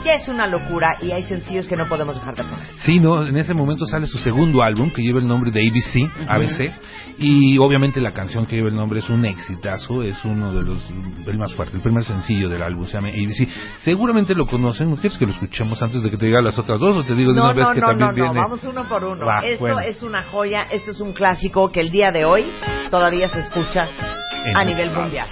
ya 0.04 0.14
es 0.14 0.28
una 0.28 0.46
locura 0.46 0.96
y 1.02 1.12
hay 1.12 1.22
sencillos 1.24 1.66
que 1.66 1.76
no 1.76 1.86
podemos 1.86 2.16
dejar 2.16 2.34
de 2.34 2.42
poner. 2.44 2.66
Sí, 2.76 2.98
no, 3.00 3.26
en 3.26 3.36
ese 3.36 3.54
momento 3.54 3.84
sale 3.86 4.06
su 4.06 4.18
segundo 4.18 4.62
álbum 4.62 4.90
que 4.90 5.02
lleva 5.02 5.18
el 5.20 5.26
nombre 5.26 5.50
de 5.50 5.60
ABC, 5.60 6.10
ABC, 6.28 6.72
y 7.18 7.58
obviamente 7.58 8.00
la 8.00 8.12
canción 8.12 8.46
que 8.46 8.56
lleva 8.56 8.68
el 8.68 8.76
nombre 8.76 9.00
es 9.00 9.10
un 9.10 9.24
exitazo, 9.24 10.02
es 10.02 10.24
uno 10.24 10.52
de 10.54 10.62
los, 10.62 10.90
el 11.26 11.38
más 11.38 11.54
fuerte, 11.54 11.76
el 11.76 11.82
primer 11.82 12.04
sencillo 12.04 12.48
del 12.48 12.62
álbum 12.62 12.86
se 12.86 12.94
llama 12.94 13.08
ABC. 13.08 13.48
Seguramente 13.78 14.34
lo 14.34 14.46
conocen, 14.46 14.90
¿no 14.90 14.96
quieres 14.96 15.18
que 15.18 15.26
lo 15.26 15.32
escuchemos 15.32 15.82
antes 15.82 16.02
de 16.02 16.10
que 16.10 16.16
te 16.16 16.26
diga 16.26 16.40
las 16.40 16.58
otras 16.58 16.80
dos 16.80 16.96
o 16.96 17.02
te 17.02 17.14
digo 17.14 17.32
de 17.32 17.38
No, 17.38 17.44
una 17.44 17.54
vez 17.54 17.68
no, 17.68 17.74
que 17.74 17.80
no, 17.80 17.86
también 17.88 18.10
no, 18.10 18.16
no, 18.16 18.24
viene? 18.24 18.40
vamos 18.40 18.64
uno 18.64 18.88
por 18.88 19.04
uno. 19.04 19.26
Esto 19.42 19.60
bueno. 19.60 19.80
es 19.80 20.02
una 20.02 20.22
joya, 20.24 20.62
esto 20.72 20.92
es 20.92 21.00
un 21.00 21.12
clásico 21.12 21.70
que 21.70 21.80
el 21.80 21.90
día 21.90 22.10
de 22.10 22.24
hoy 22.24 22.46
todavía 22.90 23.28
se 23.28 23.40
escucha 23.40 23.86
En 24.46 24.56
a 24.56 24.62
el 24.62 24.68
nivel 24.68 24.90
mundial. 24.90 25.26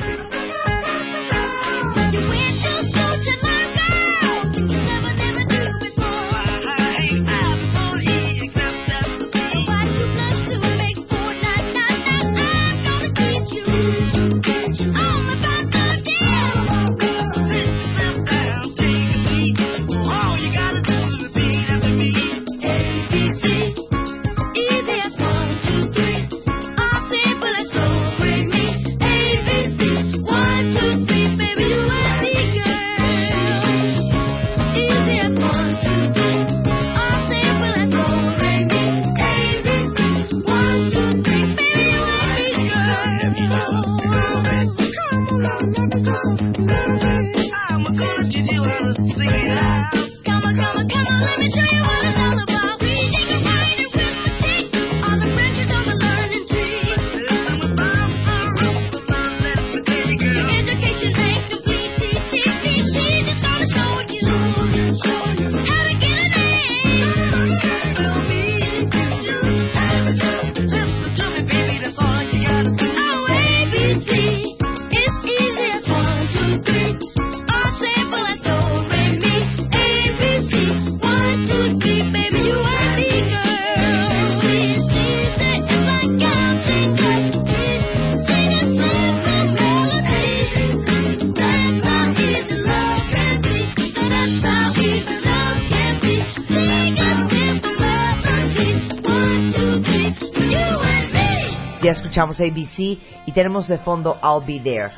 Ya 101.89 101.93
escuchamos 101.93 102.39
ABC 102.39 102.79
y 103.25 103.33
tenemos 103.33 103.67
de 103.67 103.79
fondo 103.79 104.19
I'll 104.23 104.45
Be 104.47 104.61
There. 104.61 104.91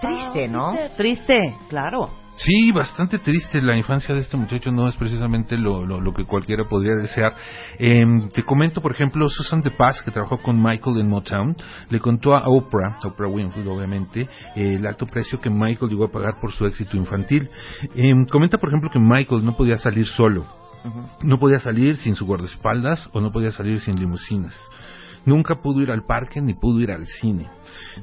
Triste, 0.00 0.48
¿no? 0.48 0.74
Triste, 0.96 1.54
claro. 1.68 2.08
Sí, 2.34 2.72
bastante 2.72 3.18
triste. 3.18 3.60
La 3.60 3.76
infancia 3.76 4.14
de 4.14 4.22
este 4.22 4.38
muchacho 4.38 4.72
no 4.72 4.88
es 4.88 4.96
precisamente 4.96 5.58
lo, 5.58 5.84
lo, 5.84 6.00
lo 6.00 6.14
que 6.14 6.24
cualquiera 6.24 6.64
podría 6.64 6.94
desear. 6.94 7.36
Em, 7.78 8.30
te 8.30 8.42
comento, 8.42 8.80
por 8.80 8.92
ejemplo, 8.92 9.28
Susan 9.28 9.60
de 9.60 9.70
Paz, 9.70 10.00
que 10.02 10.10
trabajó 10.10 10.38
con 10.38 10.56
Michael 10.62 11.00
en 11.00 11.10
Motown, 11.10 11.54
le 11.90 12.00
contó 12.00 12.34
a 12.34 12.48
Oprah, 12.48 12.98
Oprah 13.04 13.28
Winfrey, 13.28 13.68
obviamente, 13.68 14.26
eh, 14.56 14.76
el 14.76 14.86
alto 14.86 15.04
precio 15.04 15.38
que 15.38 15.50
Michael 15.50 15.90
llegó 15.90 16.06
a 16.06 16.10
pagar 16.10 16.40
por 16.40 16.52
su 16.52 16.64
éxito 16.64 16.96
infantil. 16.96 17.50
Em, 17.94 18.24
comenta, 18.24 18.56
por 18.56 18.70
ejemplo, 18.70 18.88
que 18.88 18.98
Michael 18.98 19.44
no 19.44 19.54
podía 19.58 19.76
salir 19.76 20.06
solo. 20.06 20.46
No 21.22 21.38
podía 21.38 21.60
salir 21.60 21.98
sin 21.98 22.14
su 22.14 22.24
guardaespaldas 22.24 23.10
o 23.12 23.20
no 23.20 23.30
podía 23.30 23.52
salir 23.52 23.78
sin 23.80 23.96
limusinas. 23.96 24.56
Nunca 25.26 25.60
pudo 25.60 25.82
ir 25.82 25.90
al 25.90 26.04
parque 26.04 26.40
ni 26.40 26.54
pudo 26.54 26.80
ir 26.80 26.90
al 26.90 27.06
cine. 27.06 27.46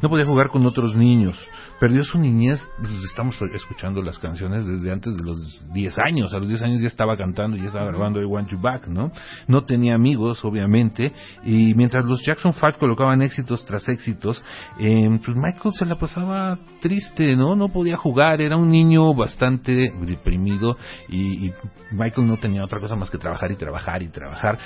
No 0.01 0.09
podía 0.09 0.25
jugar 0.25 0.49
con 0.49 0.65
otros 0.65 0.95
niños. 0.95 1.37
Perdió 1.79 2.03
su 2.03 2.17
niñez, 2.17 2.59
pues, 2.79 2.91
estamos 3.03 3.39
escuchando 3.53 4.01
las 4.01 4.17
canciones 4.17 4.65
desde 4.65 4.91
antes 4.91 5.15
de 5.15 5.23
los 5.23 5.63
10 5.73 5.99
años. 5.99 6.33
A 6.33 6.39
los 6.39 6.47
10 6.47 6.63
años 6.63 6.81
ya 6.81 6.87
estaba 6.87 7.15
cantando 7.15 7.55
y 7.55 7.61
ya 7.61 7.67
estaba 7.67 7.85
grabando 7.85 8.19
I 8.19 8.25
Want 8.25 8.49
You 8.49 8.59
Back, 8.59 8.87
¿no? 8.87 9.11
No 9.47 9.63
tenía 9.63 9.93
amigos, 9.93 10.43
obviamente. 10.43 11.13
Y 11.43 11.75
mientras 11.75 12.03
los 12.03 12.23
Jackson 12.25 12.51
5 12.51 12.79
colocaban 12.79 13.21
éxitos 13.21 13.63
tras 13.65 13.87
éxitos, 13.89 14.43
eh, 14.79 15.19
pues 15.23 15.37
Michael 15.37 15.73
se 15.73 15.85
la 15.85 15.97
pasaba 15.99 16.57
triste, 16.81 17.35
¿no? 17.35 17.55
No 17.55 17.69
podía 17.69 17.97
jugar, 17.97 18.41
era 18.41 18.57
un 18.57 18.69
niño 18.69 19.13
bastante 19.13 19.93
deprimido 20.01 20.77
y, 21.09 21.47
y 21.47 21.53
Michael 21.91 22.27
no 22.27 22.37
tenía 22.37 22.63
otra 22.63 22.79
cosa 22.79 22.95
más 22.95 23.11
que 23.11 23.19
trabajar 23.19 23.51
y 23.51 23.55
trabajar 23.55 24.01
y 24.01 24.07
trabajar. 24.07 24.57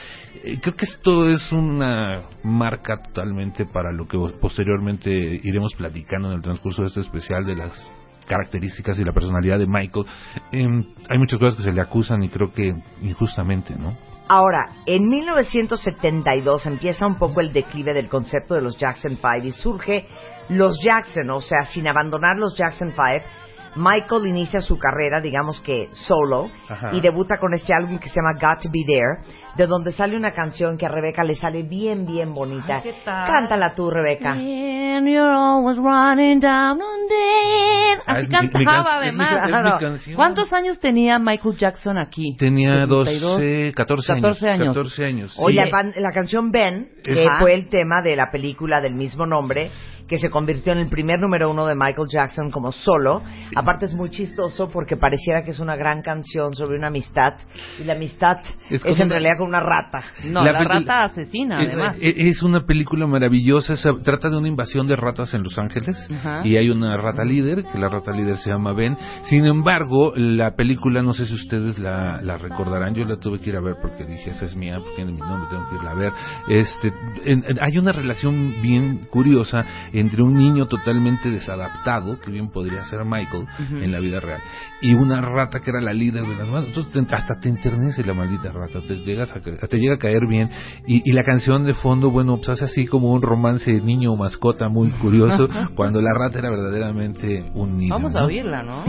Eh, 0.43 0.59
creo 0.61 0.75
que 0.75 0.85
esto 0.85 1.29
es 1.29 1.51
una 1.51 2.23
marca 2.43 2.97
totalmente 3.01 3.65
para 3.65 3.91
lo 3.91 4.07
que 4.07 4.17
posteriormente 4.39 5.11
iremos 5.11 5.73
platicando 5.75 6.29
en 6.29 6.35
el 6.35 6.41
transcurso 6.41 6.83
de 6.83 6.87
este 6.87 7.00
especial 7.01 7.45
de 7.45 7.55
las 7.55 7.91
características 8.27 8.97
y 8.99 9.03
la 9.03 9.11
personalidad 9.11 9.59
de 9.59 9.67
Michael. 9.67 10.05
Em, 10.51 10.85
hay 11.09 11.17
muchas 11.17 11.39
cosas 11.39 11.55
que 11.55 11.63
se 11.63 11.71
le 11.71 11.81
acusan 11.81 12.23
y 12.23 12.29
creo 12.29 12.51
que 12.51 12.73
injustamente, 13.01 13.75
¿no? 13.75 13.97
Ahora, 14.27 14.69
en 14.85 15.09
1972 15.09 16.65
empieza 16.65 17.05
un 17.05 17.15
poco 17.15 17.41
el 17.41 17.51
declive 17.51 17.93
del 17.93 18.07
concepto 18.07 18.55
de 18.55 18.61
los 18.61 18.77
Jackson 18.77 19.17
5 19.17 19.45
y 19.45 19.51
surge 19.51 20.07
los 20.47 20.81
Jackson, 20.81 21.29
o 21.31 21.41
sea, 21.41 21.65
sin 21.65 21.87
abandonar 21.87 22.37
los 22.37 22.55
Jackson 22.55 22.93
5, 22.95 23.27
Michael 23.75 24.27
inicia 24.27 24.59
su 24.61 24.77
carrera, 24.77 25.21
digamos 25.21 25.61
que 25.61 25.89
solo, 25.93 26.49
Ajá. 26.67 26.89
y 26.93 26.99
debuta 27.01 27.37
con 27.39 27.53
este 27.53 27.73
álbum 27.73 27.99
que 27.99 28.09
se 28.09 28.15
llama 28.15 28.33
Got 28.33 28.63
to 28.63 28.69
Be 28.71 28.83
There, 28.85 29.35
de 29.55 29.67
donde 29.67 29.91
sale 29.91 30.17
una 30.17 30.31
canción 30.33 30.77
que 30.77 30.85
a 30.85 30.89
Rebeca 30.89 31.23
le 31.23 31.35
sale 31.35 31.63
bien, 31.63 32.05
bien 32.05 32.33
bonita. 32.33 32.77
Ay, 32.77 32.81
¿qué 32.83 32.95
tal? 33.05 33.27
Cántala 33.27 33.73
tú, 33.73 33.89
Rebeca. 33.89 34.31
And 34.31 35.07
you're 35.07 35.33
always 35.33 35.77
running 35.77 36.39
down 36.39 36.81
on 36.81 37.07
dead. 37.07 37.99
Ah, 38.05 38.15
Así 38.17 38.27
cantaba 38.29 38.97
además. 38.97 39.47
Claro. 39.47 39.79
¿Cuántos 40.15 40.51
años 40.53 40.79
tenía 40.79 41.17
Michael 41.19 41.55
Jackson 41.57 41.97
aquí? 41.97 42.35
Tenía 42.37 42.85
72, 42.85 43.21
12, 43.21 43.73
14 43.75 44.11
años. 44.11 44.21
14 44.23 44.49
años. 44.49 44.67
14 44.75 45.05
años. 45.05 45.33
Sí. 45.47 45.53
la, 45.53 45.67
pan- 45.69 45.93
la 45.95 46.11
canción 46.11 46.51
Ben, 46.51 46.89
que 47.03 47.25
Ajá. 47.25 47.39
fue 47.39 47.53
el 47.53 47.69
tema 47.69 48.01
de 48.03 48.15
la 48.15 48.31
película 48.31 48.81
del 48.81 48.95
mismo 48.95 49.25
nombre, 49.25 49.71
que 50.11 50.19
se 50.19 50.29
convirtió 50.29 50.73
en 50.73 50.79
el 50.79 50.89
primer 50.89 51.21
número 51.21 51.49
uno 51.49 51.65
de 51.65 51.73
Michael 51.73 52.09
Jackson 52.11 52.51
como 52.51 52.73
solo. 52.73 53.21
Aparte 53.55 53.85
es 53.85 53.93
muy 53.93 54.09
chistoso 54.09 54.67
porque 54.67 54.97
pareciera 54.97 55.41
que 55.41 55.51
es 55.51 55.59
una 55.61 55.77
gran 55.77 56.01
canción 56.01 56.53
sobre 56.53 56.77
una 56.77 56.87
amistad 56.87 57.35
y 57.79 57.85
la 57.85 57.93
amistad 57.93 58.39
Es 58.69 58.83
es, 58.83 58.99
en 58.99 59.05
una- 59.05 59.13
realidad 59.15 59.37
con 59.37 59.47
una 59.47 59.61
rata. 59.61 60.03
No, 60.25 60.43
La 60.43 60.51
la, 60.51 60.63
rata 60.65 61.03
asesina, 61.05 61.63
Es- 61.63 61.69
además. 61.71 61.95
e- 62.01 62.27
Es 62.27 62.43
una 62.43 62.65
película 62.65 63.07
maravillosa. 63.07 63.77
se 63.77 63.89
trata 64.03 64.29
de 64.29 64.37
una 64.37 64.49
invasión 64.49 64.85
de 64.85 64.97
ratas 64.97 65.33
en 65.33 65.43
Los 65.43 65.57
Ángeles. 65.57 65.95
Ajá. 66.11 66.41
Y 66.45 66.57
hay 66.57 66.69
una 66.69 66.97
rata 66.97 67.23
líder, 67.23 67.63
que 67.63 67.79
la 67.79 67.87
rata 67.87 68.11
líder 68.11 68.35
se 68.35 68.49
llama 68.49 68.73
Ben. 68.73 68.97
Sin 69.23 69.45
embargo, 69.45 70.11
la 70.17 70.57
película, 70.57 71.01
no 71.01 71.13
sé 71.13 71.25
si 71.25 71.35
ustedes 71.35 71.79
la, 71.79 72.19
la 72.21 72.37
recordarán. 72.37 72.93
Yo 72.95 73.05
la 73.05 73.15
tuve 73.15 73.39
que 73.39 73.49
ir 73.51 73.55
a 73.55 73.61
ver 73.61 73.75
porque 73.81 74.03
dije, 74.03 74.31
esa 74.31 74.43
es 74.43 74.57
mía, 74.57 74.77
porque 74.79 74.97
tiene 74.97 75.13
mi 75.13 75.19
nombre, 75.19 75.47
tengo 75.49 75.69
que 75.69 75.75
irla 75.77 75.91
a 75.91 75.95
ver. 75.95 76.11
Este, 76.49 76.91
en- 77.23 77.45
en- 77.47 77.63
hay 77.63 77.77
una 77.77 77.93
relación 77.93 78.55
bien 78.61 79.07
curiosa 79.09 79.65
entre 80.01 80.21
un 80.23 80.33
niño 80.33 80.65
totalmente 80.67 81.29
desadaptado, 81.29 82.19
que 82.19 82.31
bien 82.31 82.49
podría 82.49 82.83
ser 82.85 83.05
Michael 83.05 83.45
en 83.81 83.91
la 83.91 83.99
vida 83.99 84.19
real, 84.19 84.41
y 84.81 84.93
una 84.93 85.21
rata 85.21 85.59
que 85.61 85.69
era 85.69 85.79
la 85.81 85.93
líder 85.93 86.23
de 86.23 86.35
las 86.35 86.47
manos. 86.47 86.67
Entonces 86.67 86.91
te- 86.91 87.15
hasta 87.15 87.39
te 87.39 87.49
enternece 87.49 88.03
la 88.03 88.13
maldita 88.13 88.51
rata, 88.51 88.79
te, 88.87 88.95
llegas 88.97 89.31
a, 89.35 89.39
te 89.39 89.77
llega 89.77 89.95
a 89.95 89.97
caer 89.99 90.27
bien. 90.27 90.49
Y, 90.87 91.09
y 91.09 91.13
la 91.13 91.23
canción 91.23 91.63
de 91.63 91.73
fondo, 91.73 92.11
bueno, 92.11 92.37
pues 92.37 92.49
hace 92.49 92.65
así 92.65 92.85
como 92.87 93.11
un 93.11 93.21
romance 93.21 93.71
niño 93.81 94.11
o 94.13 94.15
mascota 94.17 94.67
muy 94.69 94.89
curioso, 94.91 95.47
cuando 95.75 96.01
la 96.01 96.11
rata 96.13 96.39
era 96.39 96.49
verdaderamente 96.49 97.51
un 97.53 97.77
niño. 97.77 97.93
Vamos 97.95 98.15
a 98.15 98.21
¿no? 98.21 98.25
oírla, 98.27 98.63
¿no? 98.63 98.83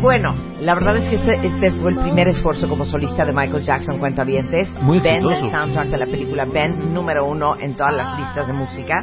Y 0.00 0.02
bueno, 0.02 0.34
la 0.62 0.74
verdad 0.74 0.96
es 0.96 1.10
que 1.10 1.16
este, 1.16 1.46
este 1.46 1.72
fue 1.72 1.90
el 1.90 1.98
primer 1.98 2.26
esfuerzo 2.26 2.66
como 2.70 2.86
solista 2.86 3.26
de 3.26 3.34
Michael 3.34 3.62
Jackson, 3.62 3.98
cuentavientes. 3.98 4.74
Muy 4.80 4.98
Ben, 4.98 5.16
exitoso. 5.16 5.44
el 5.44 5.50
soundtrack 5.50 5.88
de 5.88 5.98
la 5.98 6.06
película 6.06 6.46
Ben, 6.46 6.94
número 6.94 7.26
uno 7.26 7.54
en 7.60 7.74
todas 7.74 7.92
las 7.92 8.18
listas 8.18 8.46
de 8.46 8.54
música. 8.54 9.02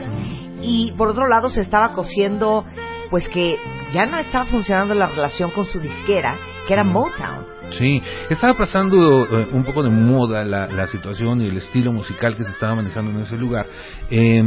Y 0.60 0.94
por 0.94 1.10
otro 1.10 1.28
lado 1.28 1.52
se 1.52 1.62
estaba 1.62 1.94
cosiendo, 1.94 2.66
pues 3.12 3.30
que 3.30 3.58
ya 3.94 4.08
no 4.08 4.18
estaba 4.18 4.46
funcionando 4.46 4.96
la 4.96 5.06
relación 5.06 5.52
con 5.52 5.66
su 5.66 5.80
disquera, 5.80 6.36
que 6.68 6.74
era 6.74 6.84
Motown. 6.84 7.46
Sí, 7.72 8.02
estaba 8.30 8.58
pasando 8.58 9.26
eh, 9.26 9.48
un 9.52 9.64
poco 9.64 9.84
de 9.84 9.90
moda 9.90 10.44
la, 10.44 10.68
la 10.68 10.88
situación 10.88 11.42
y 11.42 11.48
el 11.48 11.58
estilo 11.58 11.92
musical 11.92 12.36
que 12.38 12.44
se 12.44 12.52
estaba 12.52 12.76
manejando 12.76 13.12
en 13.12 13.20
ese 13.26 13.38
lugar. 13.38 13.68
Eh, 14.10 14.42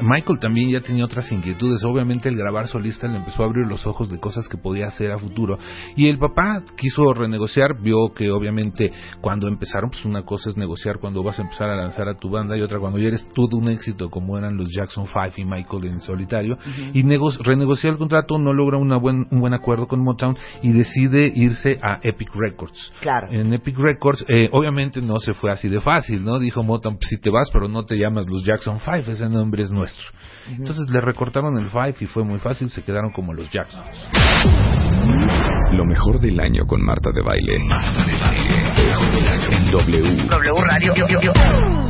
Michael 0.00 0.38
también 0.40 0.70
ya 0.70 0.80
tenía 0.80 1.04
otras 1.04 1.30
inquietudes. 1.32 1.84
Obviamente 1.84 2.28
el 2.28 2.36
grabar 2.36 2.66
solista 2.66 3.06
le 3.06 3.18
empezó 3.18 3.42
a 3.42 3.46
abrir 3.46 3.66
los 3.66 3.86
ojos 3.86 4.10
de 4.10 4.18
cosas 4.18 4.48
que 4.48 4.56
podía 4.56 4.86
hacer 4.86 5.12
a 5.12 5.18
futuro. 5.18 5.58
Y 5.96 6.08
el 6.08 6.18
papá 6.18 6.62
quiso 6.76 7.14
renegociar, 7.14 7.80
vio 7.80 8.12
que 8.14 8.30
obviamente 8.30 8.90
cuando 9.20 9.46
empezaron, 9.46 9.90
pues 9.90 10.04
una 10.04 10.24
cosa 10.24 10.50
es 10.50 10.56
negociar 10.56 10.98
cuando 10.98 11.22
vas 11.22 11.38
a 11.38 11.42
empezar 11.42 11.70
a 11.70 11.76
lanzar 11.76 12.08
a 12.08 12.14
tu 12.18 12.28
banda 12.28 12.56
y 12.58 12.60
otra 12.62 12.80
cuando 12.80 12.98
ya 12.98 13.08
eres 13.08 13.26
todo 13.34 13.56
un 13.56 13.68
éxito 13.68 14.10
como 14.10 14.36
eran 14.36 14.56
los 14.56 14.68
Jackson 14.70 15.06
5 15.06 15.34
y 15.36 15.44
Michael 15.44 15.84
en 15.84 16.00
solitario. 16.00 16.58
Y 16.92 17.04
nego- 17.04 17.30
renegocia 17.42 17.88
el 17.88 17.98
contrato, 17.98 18.36
no 18.38 18.52
logra 18.52 18.76
una 18.78 18.96
buen, 18.96 19.26
un 19.30 19.40
buen 19.40 19.54
acuerdo 19.54 19.86
con 19.86 20.02
Motown 20.02 20.36
y 20.62 20.72
decide 20.72 21.32
irse 21.34 21.78
a 21.82 21.98
Epic 22.02 22.31
Records. 22.34 22.92
Claro. 23.00 23.28
En 23.30 23.52
Epic 23.52 23.76
Records, 23.78 24.24
eh, 24.28 24.48
obviamente 24.52 25.00
no 25.00 25.18
se 25.20 25.32
fue 25.34 25.50
así 25.50 25.68
de 25.68 25.80
fácil, 25.80 26.24
¿no? 26.24 26.38
Dijo 26.38 26.62
Motown, 26.62 26.98
si 27.00 27.18
te 27.18 27.30
vas, 27.30 27.50
pero 27.52 27.68
no 27.68 27.84
te 27.84 27.96
llamas 27.96 28.28
los 28.28 28.44
Jackson 28.44 28.78
5, 28.78 29.10
ese 29.10 29.28
nombre 29.28 29.62
es 29.62 29.70
nuestro. 29.70 30.06
Entonces 30.48 30.88
le 30.90 31.00
recortaron 31.00 31.56
el 31.58 31.70
5 31.70 31.98
y 32.00 32.06
fue 32.06 32.24
muy 32.24 32.38
fácil, 32.38 32.70
se 32.70 32.82
quedaron 32.82 33.12
como 33.12 33.32
los 33.32 33.50
Jacksons. 33.50 34.08
Lo 35.72 35.84
mejor 35.84 36.20
del 36.20 36.38
año 36.38 36.66
con 36.66 36.82
Marta 36.84 37.10
de 37.14 37.22
Baile. 37.22 37.56
En 39.50 39.70
W. 39.70 40.26
W 40.28 40.60
Radio. 40.60 40.94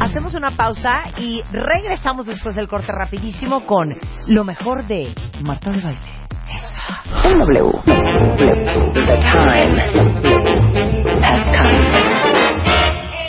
Hacemos 0.01 0.35
una 0.35 0.53
pausa 0.53 1.03
y 1.19 1.43
regresamos 1.51 2.27
después 2.27 2.55
del 2.55 2.69
corte 2.69 2.93
rapidísimo 2.93 3.67
con 3.67 3.89
lo 4.29 4.45
mejor 4.45 4.87
de 4.87 5.13
Marta 5.45 5.71
de 5.71 5.81
Baile. 5.81 6.22
W. 7.23 7.83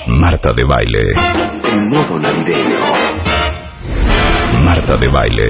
Marta 0.07 0.53
de 0.53 0.63
baile. 0.65 0.99
En 1.63 1.89
modo 1.89 2.19
navideño. 2.19 2.79
Marta 4.63 4.97
de 4.97 5.07
baile. 5.09 5.43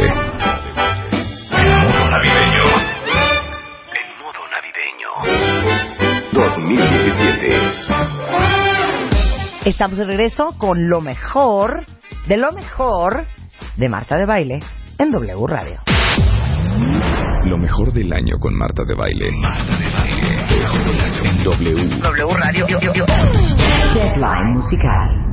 En 1.51 1.67
modo 1.81 2.09
navideño. 2.09 2.65
En 3.93 4.07
modo 4.19 4.41
navideño. 4.51 5.09
2017. 6.33 7.83
Estamos 9.65 9.97
de 9.97 10.05
regreso 10.05 10.55
con 10.57 10.89
lo 10.89 11.01
mejor, 11.01 11.86
de 12.27 12.38
lo 12.38 12.51
mejor, 12.51 13.25
de 13.77 13.89
Marta 13.89 14.17
de 14.17 14.25
Baile 14.25 14.59
en 14.99 15.12
W 15.12 15.47
Radio. 15.47 15.92
Lo 17.45 17.57
mejor 17.57 17.91
del 17.93 18.12
año 18.13 18.39
con 18.39 18.55
Marta 18.55 18.83
de 18.83 18.95
Baile. 18.95 19.27
En 21.23 21.43
W. 21.43 21.99
W 21.99 22.33
Radio. 22.36 22.65
Deadline 23.93 24.53
musical. 24.53 25.23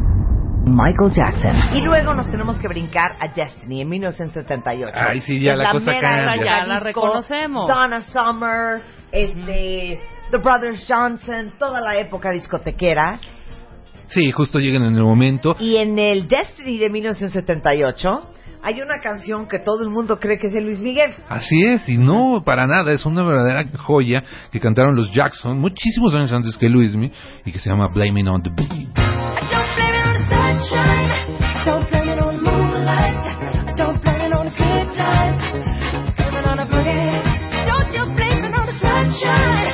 Michael 0.67 1.11
Jackson. 1.11 1.75
Y 1.75 1.81
luego 1.83 2.15
nos 2.15 2.31
tenemos 2.31 2.59
que 2.61 2.69
brincar 2.69 3.13
a 3.21 3.33
Destiny 3.35 3.81
en 3.81 3.89
1978. 3.89 4.93
Ay, 4.95 5.21
sí, 5.21 5.41
ya 5.41 5.53
Es 5.53 5.59
la 5.59 5.73
cosa 5.73 5.93
cambia. 5.93 6.37
Ya 6.37 6.67
la 6.67 6.75
disco, 6.75 6.85
reconocemos. 6.85 7.69
Donna 7.69 8.01
Summer, 8.03 8.83
este, 9.11 10.01
The 10.31 10.37
Brothers 10.37 10.87
Johnson, 10.87 11.55
toda 11.59 11.81
la 11.81 11.99
época 11.99 12.31
discotequera. 12.31 13.19
Sí, 14.07 14.31
justo 14.33 14.59
llegan 14.59 14.83
en 14.85 14.97
el 14.97 15.03
momento. 15.03 15.57
Y 15.59 15.77
en 15.77 15.99
el 15.99 16.29
Destiny 16.29 16.79
de 16.79 16.91
1978 16.91 18.09
hay 18.63 18.81
una 18.81 19.01
canción 19.01 19.49
que 19.49 19.59
todo 19.59 19.83
el 19.83 19.91
mundo 19.91 20.19
cree 20.19 20.39
que 20.39 20.49
es 20.49 20.53
de 20.53 20.61
Luis 20.61 20.81
Miguel. 20.81 21.13
Así 21.29 21.65
es, 21.65 21.89
y 21.89 21.99
no 21.99 22.43
para 22.45 22.67
nada, 22.67 22.93
es 22.93 23.07
una 23.07 23.23
verdadera 23.23 23.65
joya 23.79 24.23
que 24.51 24.61
cantaron 24.61 24.95
los 24.95 25.13
Jackson 25.13 25.59
muchísimos 25.59 26.15
años 26.15 26.33
antes 26.33 26.57
que 26.57 26.69
Luismi 26.69 27.11
y 27.45 27.53
que 27.53 27.59
se 27.59 27.71
llama 27.71 27.89
Blaming 27.89 28.29
on 28.29 28.43
the 28.43 28.51
Boogie. 28.51 28.89
Don't 37.97 38.15
blame 38.15 38.45
it 38.45 38.55
on 38.55 38.67
the 38.67 38.79
sunshine. 38.79 39.65
Don't 39.67 39.70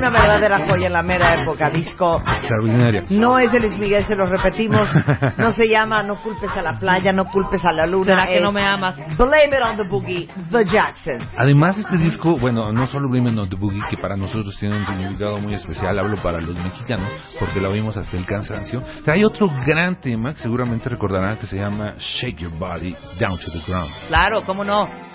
Una 0.00 0.08
verdadera 0.08 0.66
joya 0.66 0.86
en 0.86 0.94
la 0.94 1.02
mera 1.02 1.42
época 1.42 1.68
disco. 1.68 2.22
Extraordinaria. 2.26 3.04
No 3.10 3.38
es 3.38 3.52
de 3.52 3.60
Luis 3.60 3.76
Miguel, 3.78 4.02
se 4.06 4.16
lo 4.16 4.24
repetimos. 4.24 4.88
No 5.36 5.52
se 5.52 5.68
llama 5.68 6.02
No 6.02 6.16
culpes 6.16 6.50
a 6.56 6.62
la 6.62 6.78
playa, 6.78 7.12
no 7.12 7.26
culpes 7.26 7.64
a 7.64 7.72
la 7.72 7.86
luna. 7.86 8.14
¿Será 8.14 8.26
que 8.26 8.36
es 8.36 8.42
no 8.42 8.52
me 8.52 8.64
amas? 8.64 8.96
Blame 9.18 9.48
it 9.48 9.62
on 9.62 9.76
the 9.76 9.84
boogie, 9.84 10.28
The 10.50 10.64
Jacksons. 10.64 11.34
Además, 11.36 11.76
este 11.78 11.98
disco, 11.98 12.38
bueno, 12.38 12.72
no 12.72 12.86
solo 12.86 13.08
Blaming 13.08 13.38
on 13.38 13.48
the 13.48 13.56
Boogie, 13.56 13.82
que 13.90 13.96
para 13.96 14.16
nosotros 14.16 14.56
tiene 14.58 14.78
un 14.78 14.86
significado 14.86 15.38
muy 15.38 15.54
especial, 15.54 15.98
hablo 15.98 16.16
para 16.22 16.40
los 16.40 16.54
mexicanos, 16.56 17.08
porque 17.38 17.60
la 17.60 17.68
oímos 17.68 17.96
hasta 17.96 18.16
el 18.16 18.24
cansancio. 18.24 18.80
Trae 19.04 19.24
otro 19.24 19.48
gran 19.66 20.00
tema 20.00 20.32
que 20.32 20.40
seguramente 20.40 20.88
recordarán 20.88 21.36
que 21.36 21.46
se 21.46 21.56
llama 21.56 21.94
Shake 21.98 22.38
Your 22.38 22.52
Body 22.52 22.94
Down 23.18 23.38
to 23.38 23.50
the 23.52 23.60
Ground. 23.66 23.90
Claro, 24.08 24.42
¿cómo 24.44 24.64
no? 24.64 25.09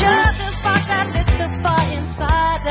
Just 0.00 0.38
a 0.40 0.48
spark 0.60 0.82
that 0.88 1.06
lit 1.14 1.26
the 1.40 1.48
fire 1.62 1.98
inside. 1.98 2.66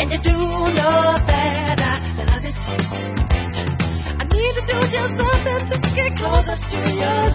And 0.00 0.10
you 0.12 0.18
do 0.22 0.32
know 0.32 1.18
that 1.26 1.80
I 1.80 2.24
love 2.28 2.44
it. 2.44 2.56
I 4.20 4.24
need 4.28 4.52
to 4.58 4.62
do 4.68 4.78
just 4.92 5.14
something 5.16 5.62
to 5.70 5.76
get 5.96 6.16
closer 6.18 6.56
to 6.56 6.78
your 6.92 7.27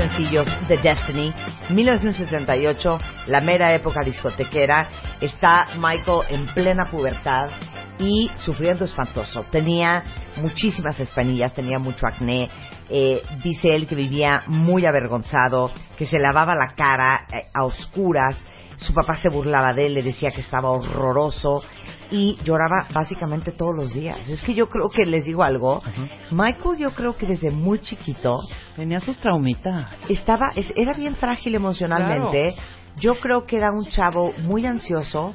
sencillos 0.00 0.48
de 0.66 0.78
Destiny. 0.78 1.30
1978, 1.68 2.98
la 3.26 3.42
mera 3.42 3.74
época 3.74 4.00
discotequera. 4.02 4.88
Está 5.20 5.68
Michael 5.76 6.22
en 6.30 6.46
plena 6.54 6.86
pubertad 6.90 7.50
y 7.98 8.30
sufriendo 8.34 8.86
espantoso. 8.86 9.44
Tenía 9.50 10.02
muchísimas 10.36 10.98
espinillas, 10.98 11.52
tenía 11.52 11.78
mucho 11.78 12.06
acné. 12.06 12.48
Eh, 12.88 13.20
dice 13.44 13.74
él 13.74 13.86
que 13.86 13.94
vivía 13.94 14.42
muy 14.46 14.86
avergonzado, 14.86 15.70
que 15.98 16.06
se 16.06 16.18
lavaba 16.18 16.54
la 16.54 16.74
cara 16.74 17.26
eh, 17.30 17.42
a 17.52 17.66
oscuras. 17.66 18.42
Su 18.76 18.94
papá 18.94 19.18
se 19.18 19.28
burlaba 19.28 19.74
de 19.74 19.84
él, 19.84 19.94
le 19.94 20.02
decía 20.02 20.30
que 20.30 20.40
estaba 20.40 20.70
horroroso 20.70 21.62
y 22.10 22.36
lloraba 22.44 22.86
básicamente 22.92 23.52
todos 23.52 23.74
los 23.76 23.92
días. 23.94 24.28
Es 24.28 24.42
que 24.42 24.54
yo 24.54 24.68
creo 24.68 24.88
que 24.90 25.06
les 25.06 25.24
digo 25.24 25.42
algo. 25.42 25.82
Michael, 26.30 26.78
yo 26.78 26.92
creo 26.94 27.16
que 27.16 27.26
desde 27.26 27.50
muy 27.50 27.78
chiquito 27.80 28.38
Tenía 28.76 29.00
sus 29.00 29.16
traumitas. 29.18 29.88
estaba 30.08 30.50
es- 30.56 30.72
era 30.76 30.92
bien 30.94 31.14
frágil 31.16 31.54
emocionalmente. 31.54 32.54
Yo 32.96 33.14
creo 33.20 33.46
que 33.46 33.56
era 33.56 33.70
un 33.70 33.84
chavo 33.86 34.32
muy 34.42 34.66
ansioso, 34.66 35.34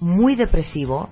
muy 0.00 0.34
depresivo 0.34 1.10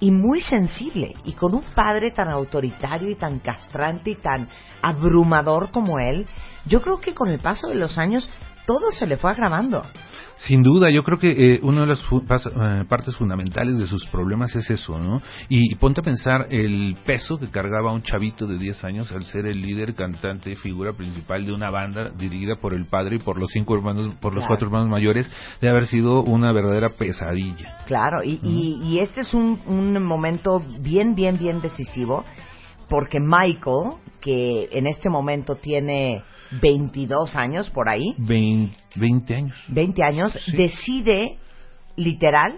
y 0.00 0.10
muy 0.10 0.40
sensible 0.40 1.14
y 1.24 1.32
con 1.34 1.54
un 1.54 1.64
padre 1.74 2.10
tan 2.10 2.28
autoritario 2.28 3.10
y 3.10 3.16
tan 3.16 3.38
castrante 3.40 4.10
y 4.10 4.14
tan 4.16 4.48
abrumador 4.82 5.70
como 5.70 5.98
él. 5.98 6.26
Yo 6.66 6.80
creo 6.82 6.98
que 7.00 7.14
con 7.14 7.28
el 7.28 7.38
paso 7.38 7.68
de 7.68 7.74
los 7.74 7.98
años 7.98 8.28
todo 8.66 8.90
se 8.92 9.06
le 9.06 9.16
fue 9.18 9.30
agravando. 9.30 9.84
Sin 10.36 10.62
duda, 10.62 10.90
yo 10.90 11.02
creo 11.04 11.18
que 11.18 11.30
eh, 11.54 11.60
una 11.62 11.82
de 11.82 11.86
las 11.86 12.02
fu- 12.02 12.22
pas- 12.26 12.50
eh, 12.50 12.84
partes 12.88 13.16
fundamentales 13.16 13.78
de 13.78 13.86
sus 13.86 14.04
problemas 14.06 14.54
es 14.56 14.68
eso, 14.68 14.98
¿no? 14.98 15.22
Y, 15.48 15.72
y 15.72 15.76
ponte 15.76 16.00
a 16.00 16.04
pensar 16.04 16.48
el 16.50 16.96
peso 17.06 17.38
que 17.38 17.48
cargaba 17.50 17.92
un 17.92 18.02
chavito 18.02 18.46
de 18.46 18.58
10 18.58 18.84
años 18.84 19.12
al 19.12 19.24
ser 19.24 19.46
el 19.46 19.62
líder, 19.62 19.94
cantante 19.94 20.50
y 20.50 20.56
figura 20.56 20.92
principal 20.92 21.46
de 21.46 21.52
una 21.52 21.70
banda 21.70 22.10
dirigida 22.10 22.56
por 22.56 22.74
el 22.74 22.86
padre 22.86 23.16
y 23.16 23.18
por 23.20 23.38
los 23.38 23.50
cinco 23.52 23.74
hermanos, 23.76 24.14
por 24.16 24.32
los 24.34 24.40
Claro. 24.42 24.48
cuatro 24.48 24.66
hermanos 24.66 24.88
mayores, 24.90 25.30
de 25.60 25.68
haber 25.70 25.86
sido 25.86 26.22
una 26.24 26.52
verdadera 26.52 26.88
pesadilla. 26.90 27.78
Claro, 27.86 28.22
y, 28.24 28.40
y- 28.42 28.80
y 28.82 28.98
este 28.98 29.20
es 29.20 29.32
un, 29.34 29.60
un 29.66 30.02
momento 30.04 30.60
bien, 30.80 31.14
bien, 31.14 31.38
bien 31.38 31.60
decisivo, 31.60 32.24
porque 32.88 33.18
Michael, 33.20 33.94
que 34.20 34.68
en 34.72 34.86
este 34.86 35.08
momento 35.08 35.54
tiene 35.56 36.22
22 36.60 37.34
años 37.36 37.70
por 37.70 37.88
ahí, 37.88 38.14
Vein- 38.18 38.72
20 38.96 39.34
años. 39.34 39.56
20 39.68 40.02
años, 40.04 40.32
Sí. 40.46 40.56
decide, 40.56 41.38
literal, 41.96 42.54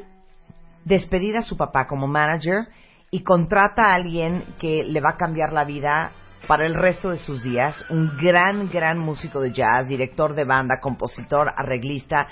despedir 0.85 1.37
a 1.37 1.43
su 1.43 1.57
papá 1.57 1.87
como 1.87 2.07
manager 2.07 2.67
y 3.11 3.21
contrata 3.23 3.91
a 3.91 3.95
alguien 3.95 4.45
que 4.59 4.85
le 4.85 5.01
va 5.01 5.11
a 5.11 5.17
cambiar 5.17 5.53
la 5.53 5.65
vida 5.65 6.13
para 6.47 6.67
el 6.67 6.75
resto 6.75 7.11
de 7.11 7.17
sus 7.19 7.43
días, 7.43 7.85
un 7.91 8.17
gran, 8.17 8.69
gran 8.69 8.99
músico 8.99 9.41
de 9.41 9.53
jazz, 9.53 9.89
director 9.89 10.35
de 10.35 10.45
banda, 10.45 10.79
compositor, 10.81 11.49
arreglista, 11.57 12.29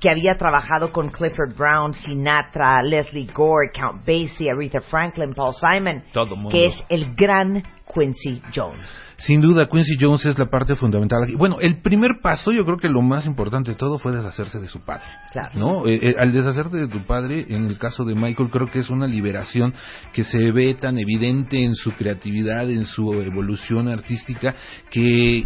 que 0.00 0.10
había 0.10 0.36
trabajado 0.36 0.90
con 0.90 1.10
Clifford 1.10 1.54
Brown, 1.56 1.94
Sinatra, 1.94 2.82
Leslie 2.82 3.28
Gore, 3.32 3.70
Count 3.72 4.00
Basie, 4.04 4.50
Aretha 4.50 4.80
Franklin, 4.80 5.32
Paul 5.32 5.54
Simon, 5.54 6.02
Todo 6.12 6.34
mundo. 6.34 6.50
que 6.50 6.66
es 6.66 6.84
el 6.88 7.14
gran 7.14 7.62
Quincy 7.92 8.42
Jones. 8.54 8.88
Sin 9.18 9.40
duda, 9.40 9.68
Quincy 9.68 9.96
Jones 10.00 10.26
es 10.26 10.38
la 10.38 10.46
parte 10.46 10.74
fundamental 10.74 11.22
aquí. 11.22 11.34
Bueno, 11.34 11.58
el 11.60 11.80
primer 11.80 12.20
paso, 12.20 12.50
yo 12.50 12.64
creo 12.64 12.76
que 12.76 12.88
lo 12.88 13.02
más 13.02 13.24
importante 13.26 13.70
de 13.70 13.76
todo 13.76 13.98
fue 13.98 14.12
deshacerse 14.12 14.58
de 14.58 14.68
su 14.68 14.80
padre. 14.80 15.04
Claro. 15.30 15.58
¿no? 15.58 15.86
Eh, 15.86 16.00
eh, 16.02 16.14
al 16.18 16.32
deshacerte 16.32 16.76
de 16.76 16.88
tu 16.88 17.04
padre, 17.06 17.46
en 17.48 17.66
el 17.66 17.78
caso 17.78 18.04
de 18.04 18.14
Michael, 18.14 18.50
creo 18.50 18.66
que 18.68 18.80
es 18.80 18.90
una 18.90 19.06
liberación 19.06 19.74
que 20.12 20.24
se 20.24 20.50
ve 20.50 20.74
tan 20.74 20.98
evidente 20.98 21.62
en 21.62 21.74
su 21.74 21.92
creatividad, 21.92 22.68
en 22.68 22.84
su 22.84 23.12
evolución 23.12 23.88
artística, 23.88 24.54
que 24.90 25.44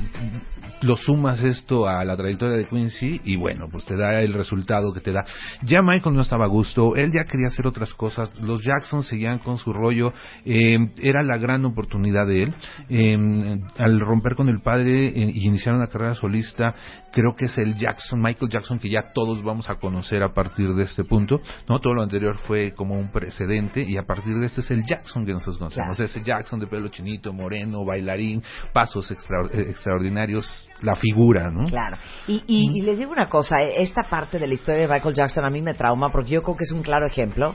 lo 0.82 0.96
sumas 0.96 1.42
esto 1.42 1.86
a 1.86 2.04
la 2.04 2.16
trayectoria 2.16 2.56
de 2.56 2.66
Quincy 2.66 3.20
y 3.24 3.36
bueno, 3.36 3.68
pues 3.70 3.84
te 3.84 3.96
da 3.96 4.22
el 4.22 4.32
resultado 4.32 4.92
que 4.92 5.00
te 5.00 5.12
da. 5.12 5.24
Ya 5.62 5.82
Michael 5.82 6.14
no 6.14 6.22
estaba 6.22 6.44
a 6.44 6.48
gusto, 6.48 6.96
él 6.96 7.12
ya 7.12 7.24
quería 7.24 7.48
hacer 7.48 7.66
otras 7.66 7.92
cosas, 7.94 8.40
los 8.40 8.62
Jackson 8.62 9.02
seguían 9.02 9.38
con 9.38 9.58
su 9.58 9.72
rollo, 9.72 10.12
eh, 10.44 10.76
era 10.98 11.22
la 11.22 11.36
gran 11.36 11.64
oportunidad 11.64 12.26
de 12.26 12.35
él. 12.42 12.54
Eh, 12.88 13.58
al 13.78 14.00
romper 14.00 14.34
con 14.34 14.48
el 14.48 14.60
padre 14.60 15.08
eh, 15.08 15.30
y 15.34 15.46
iniciar 15.46 15.74
una 15.74 15.86
carrera 15.88 16.14
solista, 16.14 16.74
creo 17.12 17.34
que 17.36 17.46
es 17.46 17.58
el 17.58 17.74
Jackson, 17.76 18.20
Michael 18.20 18.50
Jackson 18.50 18.78
que 18.78 18.90
ya 18.90 19.12
todos 19.14 19.42
vamos 19.42 19.68
a 19.70 19.76
conocer 19.76 20.22
a 20.22 20.32
partir 20.34 20.74
de 20.74 20.84
este 20.84 21.04
punto, 21.04 21.40
¿no? 21.68 21.78
Todo 21.80 21.94
lo 21.94 22.02
anterior 22.02 22.36
fue 22.38 22.72
como 22.72 22.94
un 22.98 23.10
precedente 23.10 23.82
y 23.82 23.96
a 23.96 24.02
partir 24.02 24.34
de 24.34 24.46
este 24.46 24.60
es 24.60 24.70
el 24.70 24.84
Jackson 24.84 25.24
que 25.24 25.32
nosotros 25.32 25.58
conocemos, 25.58 25.96
Claro. 25.96 26.04
ese 26.10 26.22
Jackson 26.22 26.60
de 26.60 26.66
pelo 26.66 26.88
chinito, 26.88 27.32
moreno, 27.32 27.84
bailarín, 27.84 28.42
pasos 28.72 29.10
extra- 29.10 29.48
eh, 29.52 29.66
extraordinarios, 29.70 30.68
la 30.82 30.94
figura, 30.94 31.50
¿no? 31.50 31.64
Claro. 31.64 31.96
Y, 32.28 32.42
y- 32.46 32.80
y 32.80 32.82
les 32.82 32.98
digo 32.98 33.12
una 33.12 33.28
cosa, 33.28 33.56
eh, 33.62 33.76
esta 33.78 34.02
parte 34.04 34.38
de 34.38 34.46
la 34.46 34.54
historia 34.54 34.82
de 34.82 34.88
Michael 34.88 35.14
Jackson 35.14 35.44
a 35.44 35.50
mí 35.50 35.62
me 35.62 35.74
trauma 35.74 36.10
porque 36.10 36.30
yo 36.30 36.42
creo 36.42 36.56
que 36.56 36.64
es 36.64 36.72
un 36.72 36.82
claro 36.82 37.06
ejemplo 37.06 37.54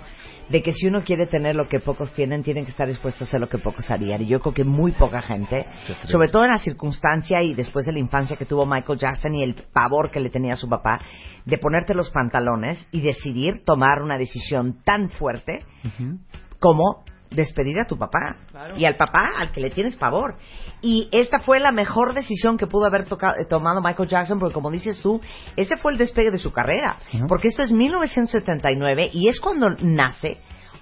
de 0.52 0.62
que 0.62 0.74
si 0.74 0.88
uno 0.88 1.02
quiere 1.02 1.28
tener 1.28 1.56
lo 1.56 1.68
que 1.68 1.80
pocos 1.80 2.12
tienen, 2.14 2.44
tienen 2.44 2.66
que 2.66 2.72
estar 2.72 2.88
dispuestos 2.88 3.22
a 3.22 3.26
hacer 3.26 3.40
lo 3.40 3.48
que 3.48 3.58
pocos 3.58 3.90
harían. 3.90 4.22
Y 4.22 4.28
yo 4.28 4.42
creo 4.42 4.54
que 4.54 4.64
muy 4.66 4.92
poca 4.92 5.22
gente, 5.22 5.66
sobre 6.06 6.28
todo 6.28 6.44
en 6.44 6.52
la 6.52 6.60
circunstancia 6.60 7.42
y 7.42 7.54
después 7.54 7.86
de 7.86 7.94
la 7.94 8.00
infancia 8.00 8.36
que 8.36 8.46
tuvo 8.46 8.66
Michael 8.66 9.00
Jackson 9.00 9.34
y 9.34 9.44
el 9.44 9.56
pavor 9.56 10.12
que 10.12 10.20
le 10.20 10.30
tenía 10.30 10.54
a 10.54 10.58
su 10.58 10.68
papá, 10.68 11.00
de 11.46 11.58
ponerte 11.58 11.94
los 11.94 12.10
pantalones 12.10 12.86
y 12.92 13.02
decidir 13.02 13.64
tomar 13.64 14.02
una 14.02 14.18
decisión 14.18 14.82
tan 14.84 15.10
fuerte 15.10 15.64
como 16.60 17.04
despedir 17.32 17.80
a 17.80 17.86
tu 17.88 17.98
papá 17.98 18.36
y 18.78 18.86
al 18.86 18.96
papá 18.98 19.30
al 19.38 19.52
que 19.52 19.62
le 19.62 19.70
tienes 19.70 19.96
pavor. 19.96 20.36
Y 20.82 21.08
esta 21.12 21.40
fue 21.40 21.60
la 21.60 21.72
mejor 21.72 22.14
decisión 22.14 22.58
que 22.58 22.68
pudo 22.68 22.86
haber 22.86 23.06
toca- 23.06 23.36
eh, 23.42 23.46
tomado 23.50 23.82
Michael 23.82 24.10
Jackson, 24.10 24.38
porque 24.40 24.54
como 24.54 24.70
dices 24.70 25.00
tú, 25.02 25.22
ese 25.56 25.78
fue 25.78 25.94
el 25.94 25.98
despegue 25.98 26.30
de 26.32 26.38
su 26.38 26.52
carrera. 26.52 26.98
Porque 27.28 27.48
esto 27.48 27.64
es 27.64 27.72
1979 27.72 29.10
y 29.14 29.28
es 29.30 29.40
cuando 29.40 29.70
nace 29.80 30.38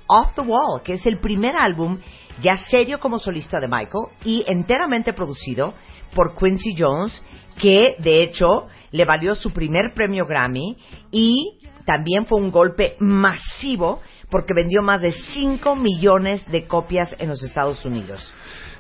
Off 0.08 0.34
the 0.36 0.42
Wall, 0.42 0.82
que 0.84 0.94
es 0.94 1.06
el 1.06 1.20
primer 1.20 1.56
álbum 1.56 2.00
ya 2.42 2.58
serio 2.58 3.00
como 3.00 3.20
solista 3.20 3.60
de 3.60 3.68
Michael 3.68 4.08
y 4.26 4.44
enteramente 4.48 5.14
producido 5.14 5.74
por 6.16 6.36
Quincy 6.36 6.74
Jones, 6.78 7.22
que 7.60 7.96
de 8.00 8.24
hecho 8.24 8.68
le 8.92 9.06
valió 9.06 9.36
su 9.36 9.52
primer 9.52 9.94
premio 9.94 10.26
Grammy 10.26 10.78
y 11.12 11.60
también 11.86 12.26
fue 12.26 12.40
un 12.40 12.50
golpe 12.50 12.96
masivo 13.00 14.02
porque 14.30 14.54
vendió 14.54 14.82
más 14.82 15.02
de 15.02 15.12
5 15.12 15.76
millones 15.76 16.46
de 16.52 16.68
copias 16.68 17.16
en 17.20 17.30
los 17.30 17.44
Estados 17.44 17.84
Unidos. 17.86 18.32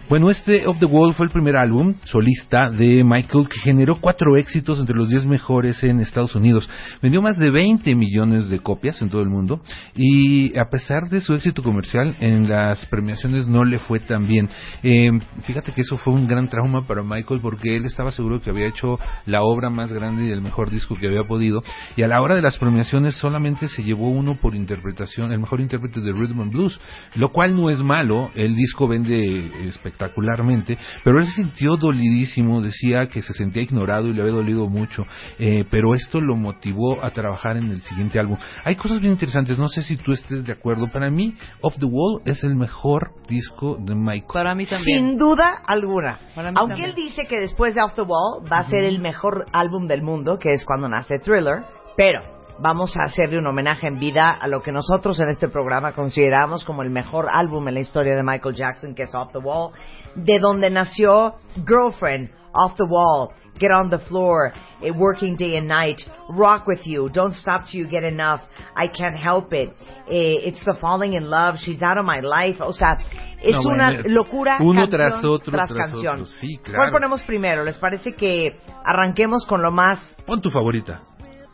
Bueno, 0.09 0.31
este 0.31 0.65
Of 0.65 0.79
the 0.79 0.87
Wall 0.87 1.13
fue 1.13 1.27
el 1.27 1.31
primer 1.31 1.55
álbum 1.55 1.93
solista 2.03 2.71
de 2.71 3.03
Michael 3.03 3.47
que 3.47 3.59
generó 3.59 3.97
cuatro 4.01 4.37
éxitos 4.37 4.79
entre 4.79 4.95
los 4.95 5.07
10 5.07 5.27
mejores 5.27 5.83
en 5.83 5.99
Estados 5.99 6.33
Unidos. 6.33 6.67
Vendió 6.99 7.21
más 7.21 7.37
de 7.37 7.51
20 7.51 7.93
millones 7.93 8.49
de 8.49 8.57
copias 8.57 8.99
en 9.03 9.09
todo 9.09 9.21
el 9.21 9.29
mundo 9.29 9.61
y 9.95 10.57
a 10.57 10.65
pesar 10.71 11.09
de 11.09 11.21
su 11.21 11.35
éxito 11.35 11.61
comercial 11.61 12.15
en 12.21 12.49
las 12.49 12.87
premiaciones 12.87 13.47
no 13.47 13.63
le 13.63 13.77
fue 13.77 13.99
tan 13.99 14.25
bien. 14.25 14.49
Eh, 14.81 15.11
fíjate 15.43 15.73
que 15.73 15.81
eso 15.81 15.95
fue 15.97 16.15
un 16.15 16.27
gran 16.27 16.49
trauma 16.49 16.87
para 16.87 17.03
Michael 17.03 17.39
porque 17.39 17.77
él 17.77 17.85
estaba 17.85 18.11
seguro 18.11 18.41
que 18.41 18.49
había 18.49 18.65
hecho 18.65 18.97
la 19.27 19.43
obra 19.43 19.69
más 19.69 19.93
grande 19.93 20.25
y 20.25 20.31
el 20.31 20.41
mejor 20.41 20.71
disco 20.71 20.95
que 20.95 21.05
había 21.05 21.25
podido 21.25 21.61
y 21.95 22.01
a 22.01 22.07
la 22.07 22.19
hora 22.19 22.33
de 22.33 22.41
las 22.41 22.57
premiaciones 22.57 23.15
solamente 23.15 23.67
se 23.67 23.83
llevó 23.83 24.09
uno 24.09 24.39
por 24.41 24.55
interpretación, 24.55 25.31
el 25.31 25.39
mejor 25.39 25.61
intérprete 25.61 26.01
de 26.01 26.13
Rhythm 26.13 26.41
and 26.41 26.51
Blues, 26.51 26.81
lo 27.13 27.31
cual 27.31 27.55
no 27.55 27.69
es 27.69 27.83
malo, 27.83 28.31
el 28.33 28.55
disco 28.55 28.87
vende 28.87 29.69
espectacularmente, 29.99 30.77
pero 31.03 31.19
él 31.19 31.25
se 31.25 31.43
sintió 31.43 31.75
dolidísimo, 31.75 32.61
decía 32.61 33.07
que 33.07 33.21
se 33.21 33.33
sentía 33.33 33.61
ignorado 33.61 34.07
y 34.07 34.13
le 34.13 34.21
había 34.21 34.33
dolido 34.33 34.67
mucho, 34.67 35.05
eh, 35.37 35.65
pero 35.69 35.93
esto 35.93 36.21
lo 36.21 36.35
motivó 36.35 37.03
a 37.03 37.11
trabajar 37.11 37.57
en 37.57 37.71
el 37.71 37.81
siguiente 37.81 38.19
álbum. 38.19 38.37
Hay 38.63 38.75
cosas 38.75 38.99
bien 39.01 39.13
interesantes, 39.13 39.59
no 39.59 39.67
sé 39.67 39.83
si 39.83 39.97
tú 39.97 40.13
estés 40.13 40.45
de 40.45 40.53
acuerdo, 40.53 40.87
para 40.87 41.09
mí 41.09 41.35
Off 41.61 41.77
the 41.77 41.85
Wall 41.85 42.21
es 42.25 42.43
el 42.43 42.55
mejor 42.55 43.11
disco 43.27 43.77
de 43.79 43.95
Michael. 43.95 44.33
Para 44.33 44.55
mí 44.55 44.65
también. 44.65 44.99
Sin 44.99 45.17
duda 45.17 45.61
alguna. 45.65 46.19
Para 46.33 46.51
mí 46.51 46.57
Aunque 46.57 46.75
también. 46.75 46.89
él 46.89 46.95
dice 46.95 47.25
que 47.27 47.39
después 47.39 47.75
de 47.75 47.81
Off 47.81 47.95
the 47.95 48.01
Wall 48.01 48.49
va 48.51 48.59
a 48.59 48.69
ser 48.69 48.83
el 48.83 48.99
mejor 48.99 49.45
álbum 49.51 49.87
del 49.87 50.01
mundo, 50.01 50.39
que 50.39 50.53
es 50.53 50.65
cuando 50.65 50.87
nace 50.87 51.19
Thriller, 51.19 51.63
pero 51.97 52.38
vamos 52.61 52.95
a 52.97 53.03
hacerle 53.03 53.37
un 53.37 53.47
homenaje 53.47 53.87
en 53.87 53.99
vida 53.99 54.31
a 54.31 54.47
lo 54.47 54.61
que 54.61 54.71
nosotros 54.71 55.19
en 55.19 55.29
este 55.29 55.49
programa 55.49 55.93
consideramos 55.93 56.65
como 56.65 56.81
el 56.81 56.89
mejor 56.89 57.27
álbum 57.31 57.67
en 57.67 57.75
la 57.75 57.79
historia 57.79 58.15
de 58.15 58.23
Michael 58.23 58.55
Jackson, 58.55 58.93
que 58.95 59.03
es 59.03 59.15
Off 59.15 59.31
the 59.31 59.39
Wall, 59.39 59.71
de 60.15 60.39
donde 60.39 60.69
nació 60.69 61.35
Girlfriend, 61.65 62.29
Off 62.53 62.75
the 62.75 62.83
Wall, 62.83 63.29
Get 63.59 63.71
on 63.71 63.89
the 63.89 63.99
Floor, 63.99 64.51
eh, 64.81 64.91
Working 64.91 65.35
Day 65.37 65.57
and 65.57 65.67
Night, 65.67 65.99
Rock 66.29 66.67
with 66.67 66.81
You, 66.83 67.09
Don't 67.09 67.33
Stop 67.35 67.65
Till 67.65 67.83
You 67.83 67.89
Get 67.89 68.03
Enough, 68.03 68.41
I 68.75 68.87
Can't 68.89 69.17
Help 69.17 69.53
It, 69.53 69.69
eh, 70.09 70.47
It's 70.47 70.63
the 70.65 70.75
Falling 70.75 71.13
in 71.13 71.29
Love, 71.29 71.57
She's 71.57 71.81
Out 71.81 71.97
of 71.97 72.05
My 72.05 72.21
Life, 72.21 72.61
o 72.61 72.73
sea, 72.73 72.97
es 73.41 73.55
No, 73.55 73.61
una 73.73 73.85
bueno, 73.91 74.03
locura 74.09 74.57
uno 74.61 74.81
canción 74.81 74.89
tras 74.89 75.23
otro, 75.23 75.51
tras 75.53 75.69
tras 75.69 75.89
canción. 75.91 76.13
otro, 76.13 76.25
sí, 76.25 76.57
¿Cuál 76.57 76.73
claro. 76.75 76.91
ponemos 76.91 77.21
primero? 77.23 77.63
¿Les 77.63 77.77
parece 77.77 78.13
que 78.13 78.57
arranquemos 78.83 79.45
con 79.45 79.61
lo 79.61 79.71
más... 79.71 79.99
Pon 80.25 80.41
tu 80.41 80.49
favorita. 80.49 81.01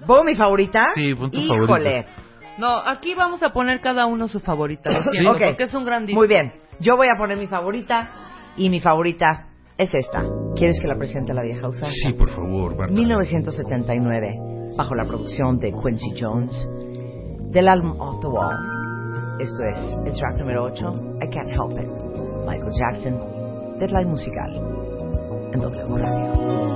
¿Pongo 0.06 0.24
mi 0.24 0.36
favorita? 0.36 0.88
Sí, 0.96 1.14
pon 1.16 1.32
tu 1.32 1.38
Híjole. 1.40 1.68
favorita. 1.68 2.06
No, 2.58 2.78
aquí 2.78 3.16
vamos 3.16 3.44
a 3.44 3.52
poner 3.52 3.82
cada 3.82 4.06
uno 4.06 4.28
su 4.28 4.40
favorita, 4.40 4.90
lo 4.90 5.04
siento, 5.12 5.32
Ok. 5.32 5.42
porque 5.48 5.64
es 5.64 5.74
un 5.74 5.84
gran 5.86 6.06
disco. 6.06 6.20
Muy 6.20 6.28
bien. 6.28 6.54
Yo 6.80 6.96
voy 6.96 7.08
a 7.14 7.18
poner 7.18 7.38
mi 7.38 7.48
favorita 7.48 8.10
y 8.56 8.70
mi 8.70 8.80
favorita 8.80 9.48
es 9.78 9.94
esta. 9.94 10.24
¿Quieres 10.56 10.80
que 10.82 10.88
la 10.88 10.96
presente 10.96 11.34
la 11.34 11.42
vieja 11.44 11.68
usanza? 11.68 11.94
Sí, 11.94 12.14
por 12.14 12.30
favor, 12.30 12.78
Marta. 12.78 12.94
1979, 12.94 14.32
bajo 14.78 14.96
la 14.96 15.06
producción 15.06 15.58
de 15.60 15.74
Quincy 15.74 16.12
Jones, 16.20 16.68
del 17.52 17.68
álbum 17.68 18.00
Off 18.00 18.22
the 18.22 18.28
Wall. 18.28 18.56
Esto 19.40 19.64
es 19.74 19.98
el 20.06 20.14
track 20.14 20.38
número 20.40 20.64
8, 20.64 20.94
I 21.24 21.30
Can't 21.30 21.50
Help 21.50 21.72
It, 21.78 21.90
Michael 22.48 22.72
Jackson, 22.74 23.20
Deadline 23.80 24.10
Musical, 24.10 24.54
en 25.54 25.60
W 25.60 25.98
Radio. 25.98 26.75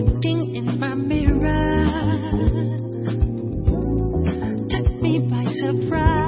Looking 0.00 0.56
in 0.56 0.80
my 0.80 0.94
mirror 0.94 1.84
took 4.70 5.02
me 5.02 5.18
by 5.18 5.44
surprise. 5.60 6.19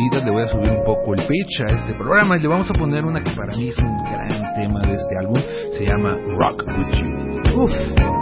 Le 0.00 0.30
voy 0.30 0.44
a 0.44 0.48
subir 0.48 0.70
un 0.70 0.84
poco 0.84 1.12
el 1.12 1.26
pitch 1.26 1.60
a 1.62 1.74
este 1.74 1.92
programa 1.94 2.36
y 2.36 2.40
le 2.40 2.46
vamos 2.46 2.70
a 2.70 2.72
poner 2.72 3.04
una 3.04 3.20
que 3.20 3.32
para 3.32 3.52
mí 3.56 3.68
es 3.68 3.78
un 3.78 3.96
gran 4.04 4.54
tema 4.54 4.80
de 4.82 4.94
este 4.94 5.18
álbum. 5.18 5.40
Se 5.72 5.84
llama 5.84 6.16
Rock 6.38 6.64
With 6.68 6.94
You. 6.94 7.62
Uf. 7.62 8.17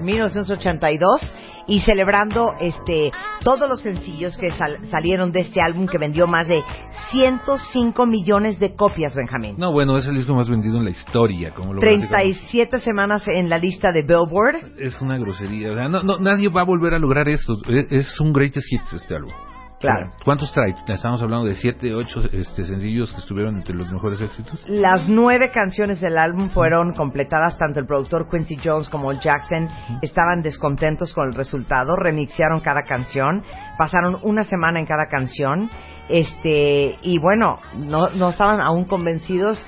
Night 0.00 0.20
away. 0.20 0.30
¡Bravo! 0.30 0.40
Y 0.40 0.40
estamos 0.40 0.50
en 0.50 0.78
Thriller, 0.78 0.82
1982. 0.82 1.34
y 1.66 1.80
celebrando 1.82 2.48
este 2.60 3.10
todos 3.44 3.68
los 3.68 3.80
sencillos 3.82 4.36
que 4.36 4.50
sal- 4.52 4.78
salieron 4.90 5.30
de 5.32 5.40
este 5.40 5.60
álbum 5.60 5.86
que 5.86 5.98
vendió 5.98 6.26
más 6.26 6.48
de 6.48 6.62
105 7.10 8.06
millones 8.06 8.58
de 8.58 8.74
copias, 8.74 9.14
Benjamín. 9.14 9.54
No, 9.58 9.72
bueno, 9.72 9.96
es 9.96 10.06
el 10.06 10.16
disco 10.16 10.34
más 10.34 10.48
vendido 10.48 10.78
en 10.78 10.84
la 10.84 10.90
historia, 10.90 11.52
como 11.54 11.74
lo 11.74 11.80
37 11.80 12.78
semanas 12.80 13.26
en 13.28 13.48
la 13.48 13.58
lista 13.58 13.92
de 13.92 14.02
Billboard. 14.02 14.78
Es 14.78 15.00
una 15.00 15.18
grosería. 15.18 15.72
O 15.72 15.74
sea, 15.74 15.88
no, 15.88 16.02
no, 16.02 16.18
nadie 16.18 16.48
va 16.48 16.62
a 16.62 16.64
volver 16.64 16.94
a 16.94 16.98
lograr 16.98 17.28
esto. 17.28 17.54
Es, 17.68 17.86
es 17.90 18.20
un 18.20 18.32
greatest 18.32 18.72
hits 18.72 18.92
este 18.94 19.16
álbum. 19.16 19.32
Claro. 19.80 20.10
¿Cuántos 20.22 20.52
trae? 20.52 20.74
Estamos 20.86 21.22
hablando 21.22 21.46
de 21.46 21.54
7, 21.54 21.94
8 21.94 22.20
este, 22.32 22.64
sencillos 22.64 23.10
que 23.12 23.20
estuvieron 23.20 23.56
entre 23.56 23.74
los 23.74 23.90
mejores 23.90 24.20
éxitos. 24.20 24.62
Las 24.68 25.08
nueve 25.08 25.50
canciones 25.50 26.02
del 26.02 26.18
álbum 26.18 26.50
fueron 26.50 26.92
completadas, 26.92 27.56
tanto 27.56 27.80
el 27.80 27.86
productor 27.86 28.28
Quincy 28.28 28.58
Jones 28.62 28.90
como 28.90 29.10
el 29.10 29.20
Jackson 29.20 29.70
estaban 30.02 30.42
descontentos 30.42 31.14
con 31.14 31.28
el 31.28 31.34
resultado, 31.34 31.96
remixearon 31.96 32.60
cada 32.60 32.82
canción, 32.82 33.42
pasaron 33.78 34.18
una 34.22 34.44
semana 34.44 34.80
en 34.80 34.84
cada 34.84 35.06
canción, 35.06 35.70
este, 36.10 36.98
y 37.00 37.18
bueno, 37.18 37.58
no, 37.74 38.10
no 38.10 38.28
estaban 38.28 38.60
aún 38.60 38.84
convencidos, 38.84 39.64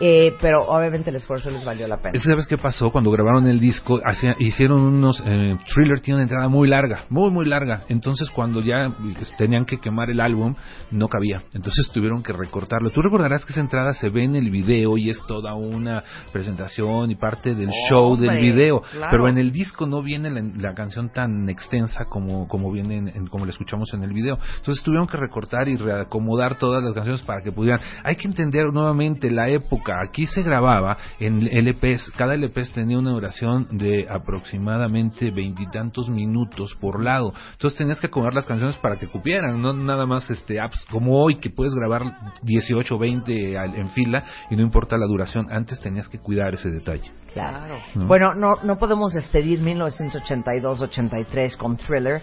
eh, 0.00 0.34
pero 0.40 0.64
obviamente 0.66 1.10
el 1.10 1.16
esfuerzo 1.16 1.50
les 1.50 1.64
valió 1.64 1.86
la 1.88 1.96
pena. 1.98 2.12
Es 2.16 2.22
que, 2.22 2.28
¿Sabes 2.30 2.46
qué 2.46 2.58
pasó? 2.58 2.90
Cuando 2.90 3.10
grabaron 3.10 3.46
el 3.46 3.60
disco, 3.60 4.00
hacía- 4.04 4.36
hicieron 4.38 4.80
unos... 4.82 5.22
Eh, 5.24 5.56
Thriller 5.74 6.00
tiene 6.00 6.16
una 6.16 6.24
entrada 6.24 6.48
muy 6.48 6.68
larga, 6.68 7.04
muy, 7.08 7.30
muy 7.30 7.46
larga. 7.46 7.84
Entonces, 7.88 8.30
cuando 8.30 8.60
ya 8.60 8.90
pues, 9.16 9.34
tenían 9.36 9.64
que 9.64 9.78
quemar 9.78 10.10
el 10.10 10.20
álbum, 10.20 10.54
no 10.90 11.08
cabía. 11.08 11.42
Entonces, 11.54 11.90
tuvieron 11.92 12.22
que 12.22 12.32
recortarlo. 12.32 12.90
Tú 12.90 13.00
recordarás 13.02 13.44
que 13.44 13.52
esa 13.52 13.60
entrada 13.60 13.92
se 13.94 14.08
ve 14.10 14.24
en 14.24 14.36
el 14.36 14.50
video 14.50 14.98
y 14.98 15.10
es 15.10 15.18
toda 15.26 15.54
una 15.54 16.02
presentación 16.32 17.10
y 17.10 17.14
parte 17.16 17.54
del 17.54 17.70
show 17.88 18.16
del 18.16 18.30
Hombre, 18.30 18.42
video. 18.42 18.82
claro. 18.82 19.08
Pero 19.10 19.28
en 19.28 19.38
el 19.38 19.52
disco 19.52 19.86
no 19.86 20.02
viene 20.02 20.30
la, 20.30 20.42
la 20.58 20.74
canción 20.74 21.10
tan 21.10 21.48
extensa 21.48 22.04
como, 22.04 22.46
como 22.48 22.70
viene 22.70 22.98
en- 22.98 23.08
en- 23.08 23.26
como 23.28 23.44
la 23.46 23.52
escuchamos 23.52 23.92
en 23.94 24.02
el 24.02 24.12
video. 24.12 24.38
Entonces, 24.58 24.82
tuvieron 24.84 25.06
que 25.06 25.16
recortar 25.16 25.68
y 25.68 25.76
reacomodar 25.76 26.56
todas 26.58 26.82
las 26.82 26.92
canciones 26.94 27.22
para 27.22 27.42
que 27.42 27.52
pudieran... 27.52 27.80
Hay 28.04 28.16
que 28.16 28.26
entender 28.28 28.66
nuevamente 28.72 29.30
la 29.30 29.48
época. 29.48 29.85
Aquí 29.92 30.26
se 30.26 30.42
grababa 30.42 30.96
en 31.20 31.46
LPs. 31.46 32.12
Cada 32.16 32.34
LPs 32.34 32.72
tenía 32.72 32.98
una 32.98 33.10
duración 33.10 33.68
de 33.78 34.06
aproximadamente 34.08 35.30
veintitantos 35.30 36.08
minutos 36.08 36.74
por 36.80 37.02
lado. 37.02 37.32
Entonces 37.52 37.78
tenías 37.78 38.00
que 38.00 38.06
acomodar 38.08 38.34
las 38.34 38.46
canciones 38.46 38.76
para 38.76 38.96
que 38.96 39.06
cupieran, 39.08 39.60
no 39.60 39.72
nada 39.72 40.06
más 40.06 40.30
este 40.30 40.60
apps 40.60 40.84
como 40.90 41.20
hoy 41.22 41.38
que 41.38 41.50
puedes 41.50 41.74
grabar 41.74 42.02
18 42.42 42.94
o 42.94 42.98
20 42.98 43.58
al- 43.58 43.74
en 43.74 43.88
fila 43.90 44.22
y 44.50 44.56
no 44.56 44.62
importa 44.62 44.96
la 44.96 45.06
duración. 45.06 45.46
Antes 45.50 45.80
tenías 45.80 46.08
que 46.08 46.18
cuidar 46.18 46.54
ese 46.54 46.70
detalle. 46.70 47.10
Claro. 47.32 47.76
¿no? 47.94 48.06
Bueno, 48.06 48.34
no, 48.34 48.56
no 48.62 48.78
podemos 48.78 49.12
despedir 49.12 49.60
1982-83 49.60 51.56
con 51.56 51.76
Thriller 51.76 52.22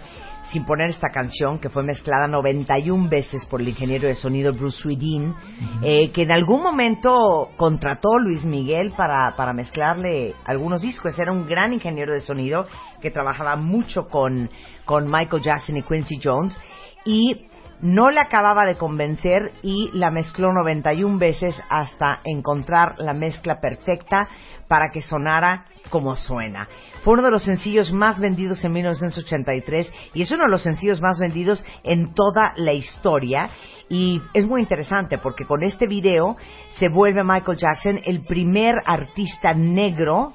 sin 0.50 0.64
poner 0.64 0.90
esta 0.90 1.10
canción 1.10 1.58
que 1.58 1.70
fue 1.70 1.82
mezclada 1.82 2.28
91 2.28 3.08
veces 3.08 3.44
por 3.46 3.60
el 3.60 3.68
ingeniero 3.68 4.06
de 4.06 4.14
sonido 4.14 4.52
Bruce 4.52 4.82
Swedin, 4.82 5.34
eh, 5.82 6.10
que 6.10 6.22
en 6.22 6.32
algún 6.32 6.62
momento 6.62 7.50
contrató 7.56 8.18
Luis 8.18 8.44
Miguel 8.44 8.92
para, 8.96 9.34
para 9.36 9.52
mezclarle 9.52 10.34
algunos 10.44 10.82
discos. 10.82 11.18
Era 11.18 11.32
un 11.32 11.46
gran 11.46 11.72
ingeniero 11.72 12.12
de 12.12 12.20
sonido 12.20 12.66
que 13.00 13.10
trabajaba 13.10 13.56
mucho 13.56 14.08
con, 14.08 14.50
con 14.84 15.10
Michael 15.10 15.42
Jackson 15.42 15.76
y 15.76 15.82
Quincy 15.82 16.20
Jones 16.22 16.60
y 17.04 17.46
no 17.80 18.10
le 18.10 18.20
acababa 18.20 18.64
de 18.64 18.76
convencer 18.76 19.52
y 19.62 19.90
la 19.92 20.10
mezcló 20.10 20.52
91 20.52 21.18
veces 21.18 21.60
hasta 21.68 22.20
encontrar 22.24 22.94
la 22.98 23.12
mezcla 23.12 23.60
perfecta 23.60 24.28
para 24.68 24.90
que 24.92 25.02
sonara 25.02 25.66
como 25.90 26.16
suena. 26.16 26.68
Fue 27.02 27.14
uno 27.14 27.22
de 27.22 27.30
los 27.30 27.42
sencillos 27.42 27.92
más 27.92 28.18
vendidos 28.18 28.64
en 28.64 28.72
1983 28.72 29.92
y 30.14 30.22
es 30.22 30.30
uno 30.30 30.44
de 30.44 30.50
los 30.50 30.62
sencillos 30.62 31.00
más 31.00 31.18
vendidos 31.18 31.64
en 31.82 32.14
toda 32.14 32.54
la 32.56 32.72
historia. 32.72 33.50
Y 33.88 34.22
es 34.32 34.46
muy 34.46 34.62
interesante 34.62 35.18
porque 35.18 35.44
con 35.44 35.62
este 35.62 35.86
video 35.86 36.36
se 36.78 36.88
vuelve 36.88 37.22
Michael 37.22 37.58
Jackson 37.58 38.00
el 38.04 38.22
primer 38.22 38.76
artista 38.86 39.52
negro 39.52 40.32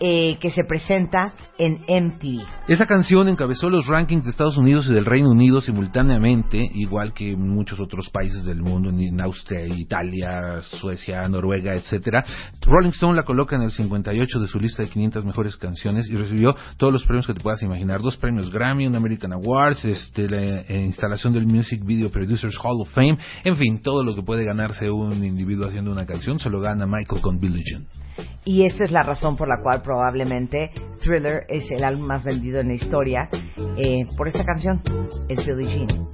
eh, 0.00 0.38
que 0.40 0.50
se 0.50 0.64
presenta 0.64 1.32
en 1.58 1.80
MTV. 1.86 2.42
Esa 2.68 2.86
canción 2.86 3.28
encabezó 3.28 3.68
los 3.68 3.86
rankings 3.86 4.24
de 4.24 4.30
Estados 4.30 4.56
Unidos 4.56 4.86
y 4.88 4.94
del 4.94 5.04
Reino 5.04 5.30
Unido 5.30 5.60
simultáneamente, 5.60 6.58
igual 6.74 7.12
que 7.12 7.32
en 7.32 7.48
muchos 7.48 7.78
otros 7.80 8.08
países 8.10 8.44
del 8.44 8.62
mundo, 8.62 8.88
en- 8.88 9.20
Austria, 9.20 9.66
Italia, 9.66 10.60
Suecia, 10.62 11.28
Noruega, 11.28 11.74
etcétera. 11.74 12.24
Rolling 12.62 12.90
Stone 12.90 13.14
la 13.14 13.24
coloca 13.24 13.56
en 13.56 13.62
el 13.62 13.70
58 13.70 14.40
de 14.40 14.46
su 14.46 14.58
lista 14.58 14.82
de 14.82 14.88
500 14.88 15.24
mejores 15.26 15.56
canciones 15.56 16.08
y 16.08 16.16
recibió 16.16 16.56
todos 16.78 16.92
los 16.92 17.04
premios 17.04 17.26
que 17.26 17.34
te 17.34 17.40
puedas 17.40 17.62
imaginar, 17.62 18.00
dos 18.00 18.16
premios 18.16 18.50
Grammy, 18.50 18.86
un 18.86 18.96
American 18.96 19.32
Awards, 19.34 19.84
este, 19.84 20.30
la 20.30 20.60
eh, 20.62 20.82
instalación 20.86 21.34
del 21.34 21.46
Music 21.46 21.84
Video 21.84 22.10
Producers 22.10 22.56
Hall 22.62 22.80
of 22.80 22.90
Fame, 22.94 23.18
en 23.44 23.56
fin, 23.56 23.82
todo 23.82 24.02
lo 24.02 24.14
que 24.14 24.22
puede 24.22 24.44
ganarse 24.44 24.90
un 24.90 25.22
individuo 25.22 25.66
haciendo 25.66 25.92
una 25.92 26.06
canción 26.06 26.38
se 26.38 26.48
lo 26.48 26.60
gana 26.60 26.86
Michael 26.86 27.20
con. 27.20 27.38
Y 28.44 28.64
esa 28.64 28.84
es 28.84 28.90
la 28.90 29.02
razón 29.02 29.36
por 29.36 29.48
la 29.48 29.60
cual 29.62 29.82
probablemente 29.82 30.70
Thriller 31.02 31.44
es 31.48 31.70
el 31.70 31.84
álbum 31.84 32.06
más 32.06 32.24
vendido 32.24 32.60
en 32.60 32.68
la 32.68 32.74
historia 32.74 33.28
eh, 33.76 34.06
por 34.16 34.28
esta 34.28 34.44
canción. 34.44 34.82
Es 35.28 35.46
Billie 35.46 35.86
Jean. 35.86 36.10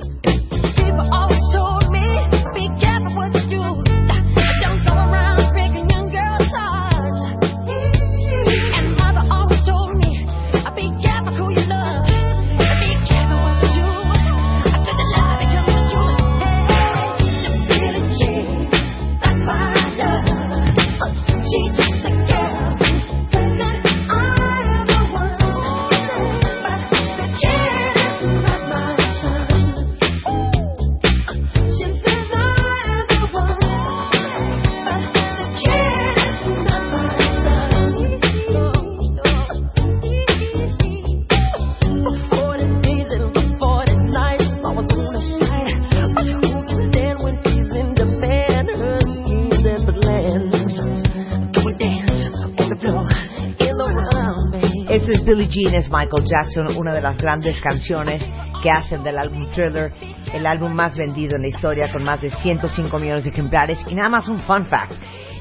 Billie 55.46 55.70
Jean, 55.70 55.74
es 55.74 55.90
Michael 55.90 56.24
Jackson, 56.24 56.76
una 56.76 56.94
de 56.94 57.00
las 57.00 57.16
grandes 57.18 57.60
canciones 57.60 58.24
que 58.62 58.70
hacen 58.70 59.02
del 59.02 59.18
álbum 59.18 59.46
Thriller, 59.54 59.92
el 60.32 60.46
álbum 60.46 60.72
más 60.72 60.96
vendido 60.96 61.36
en 61.36 61.42
la 61.42 61.48
historia 61.48 61.90
con 61.92 62.04
más 62.04 62.20
de 62.20 62.30
105 62.30 62.98
millones 62.98 63.24
de 63.24 63.30
ejemplares. 63.30 63.78
Y 63.88 63.94
nada 63.94 64.08
más 64.08 64.28
un 64.28 64.38
fun 64.38 64.66
fact. 64.66 64.92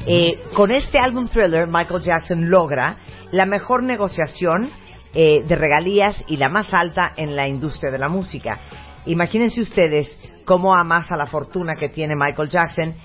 Eh, 0.05 0.43
con 0.53 0.71
este 0.71 0.99
álbum 0.99 1.27
Thriller, 1.27 1.67
Michael 1.67 2.01
Jackson 2.01 2.49
logra 2.49 2.97
la 3.31 3.45
mejor 3.45 3.83
negociación 3.83 4.69
eh, 5.13 5.43
de 5.47 5.55
regalías 5.55 6.23
y 6.27 6.37
la 6.37 6.49
más 6.49 6.73
alta 6.73 7.13
en 7.15 7.35
la 7.35 7.47
industria 7.47 7.91
de 7.91 7.97
la 7.97 8.09
música. 8.09 8.59
Imagínense 9.05 9.61
ustedes 9.61 10.17
cómo 10.45 10.75
amasa 10.75 11.17
la 11.17 11.25
fortuna 11.25 11.75
que 11.75 11.89
tiene 11.89 12.15
Michael 12.15 12.49
Jackson, 12.49 12.95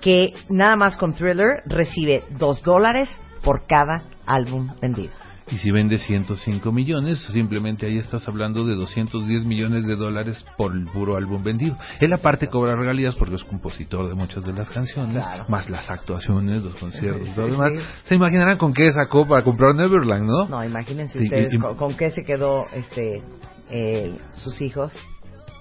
que 0.00 0.32
nada 0.48 0.76
más 0.76 0.96
con 0.96 1.14
Thriller 1.14 1.62
recibe 1.66 2.24
dos 2.30 2.62
dólares 2.62 3.08
por 3.42 3.66
cada 3.66 4.02
álbum 4.26 4.70
vendido. 4.80 5.27
Y 5.50 5.56
si 5.56 5.70
vende 5.70 5.98
105 5.98 6.70
millones, 6.72 7.18
simplemente 7.32 7.86
ahí 7.86 7.96
estás 7.98 8.28
hablando 8.28 8.66
de 8.66 8.74
210 8.74 9.44
millones 9.46 9.86
de 9.86 9.96
dólares 9.96 10.44
por 10.56 10.72
el 10.74 10.84
puro 10.84 11.16
álbum 11.16 11.42
vendido. 11.42 11.76
Él 12.00 12.12
aparte 12.12 12.48
cobra 12.48 12.76
regalías 12.76 13.14
porque 13.14 13.36
es 13.36 13.44
compositor 13.44 14.08
de 14.08 14.14
muchas 14.14 14.44
de 14.44 14.52
las 14.52 14.68
canciones, 14.68 15.24
Claro. 15.24 15.46
más 15.48 15.70
las 15.70 15.90
actuaciones, 15.90 16.62
los 16.62 16.74
conciertos, 16.76 17.26
Sí, 17.28 17.32
todo 17.34 17.46
lo 17.48 17.52
sí, 17.54 17.60
demás. 17.62 17.72
sí. 17.72 18.08
Se 18.08 18.14
imaginarán 18.14 18.58
con 18.58 18.72
qué 18.74 18.92
sacó 18.92 19.26
para 19.26 19.42
comprar 19.42 19.74
Neverland, 19.74 20.24
¿no? 20.28 20.48
No, 20.48 20.64
imagínense 20.64 21.18
ustedes 21.18 21.52
y- 21.52 21.56
y- 21.56 21.58
con, 21.58 21.76
con 21.76 21.94
qué 21.96 22.10
se 22.10 22.24
quedó 22.24 22.66
este 22.74 23.22
eh, 23.70 24.16
sus 24.32 24.60
hijos. 24.62 24.94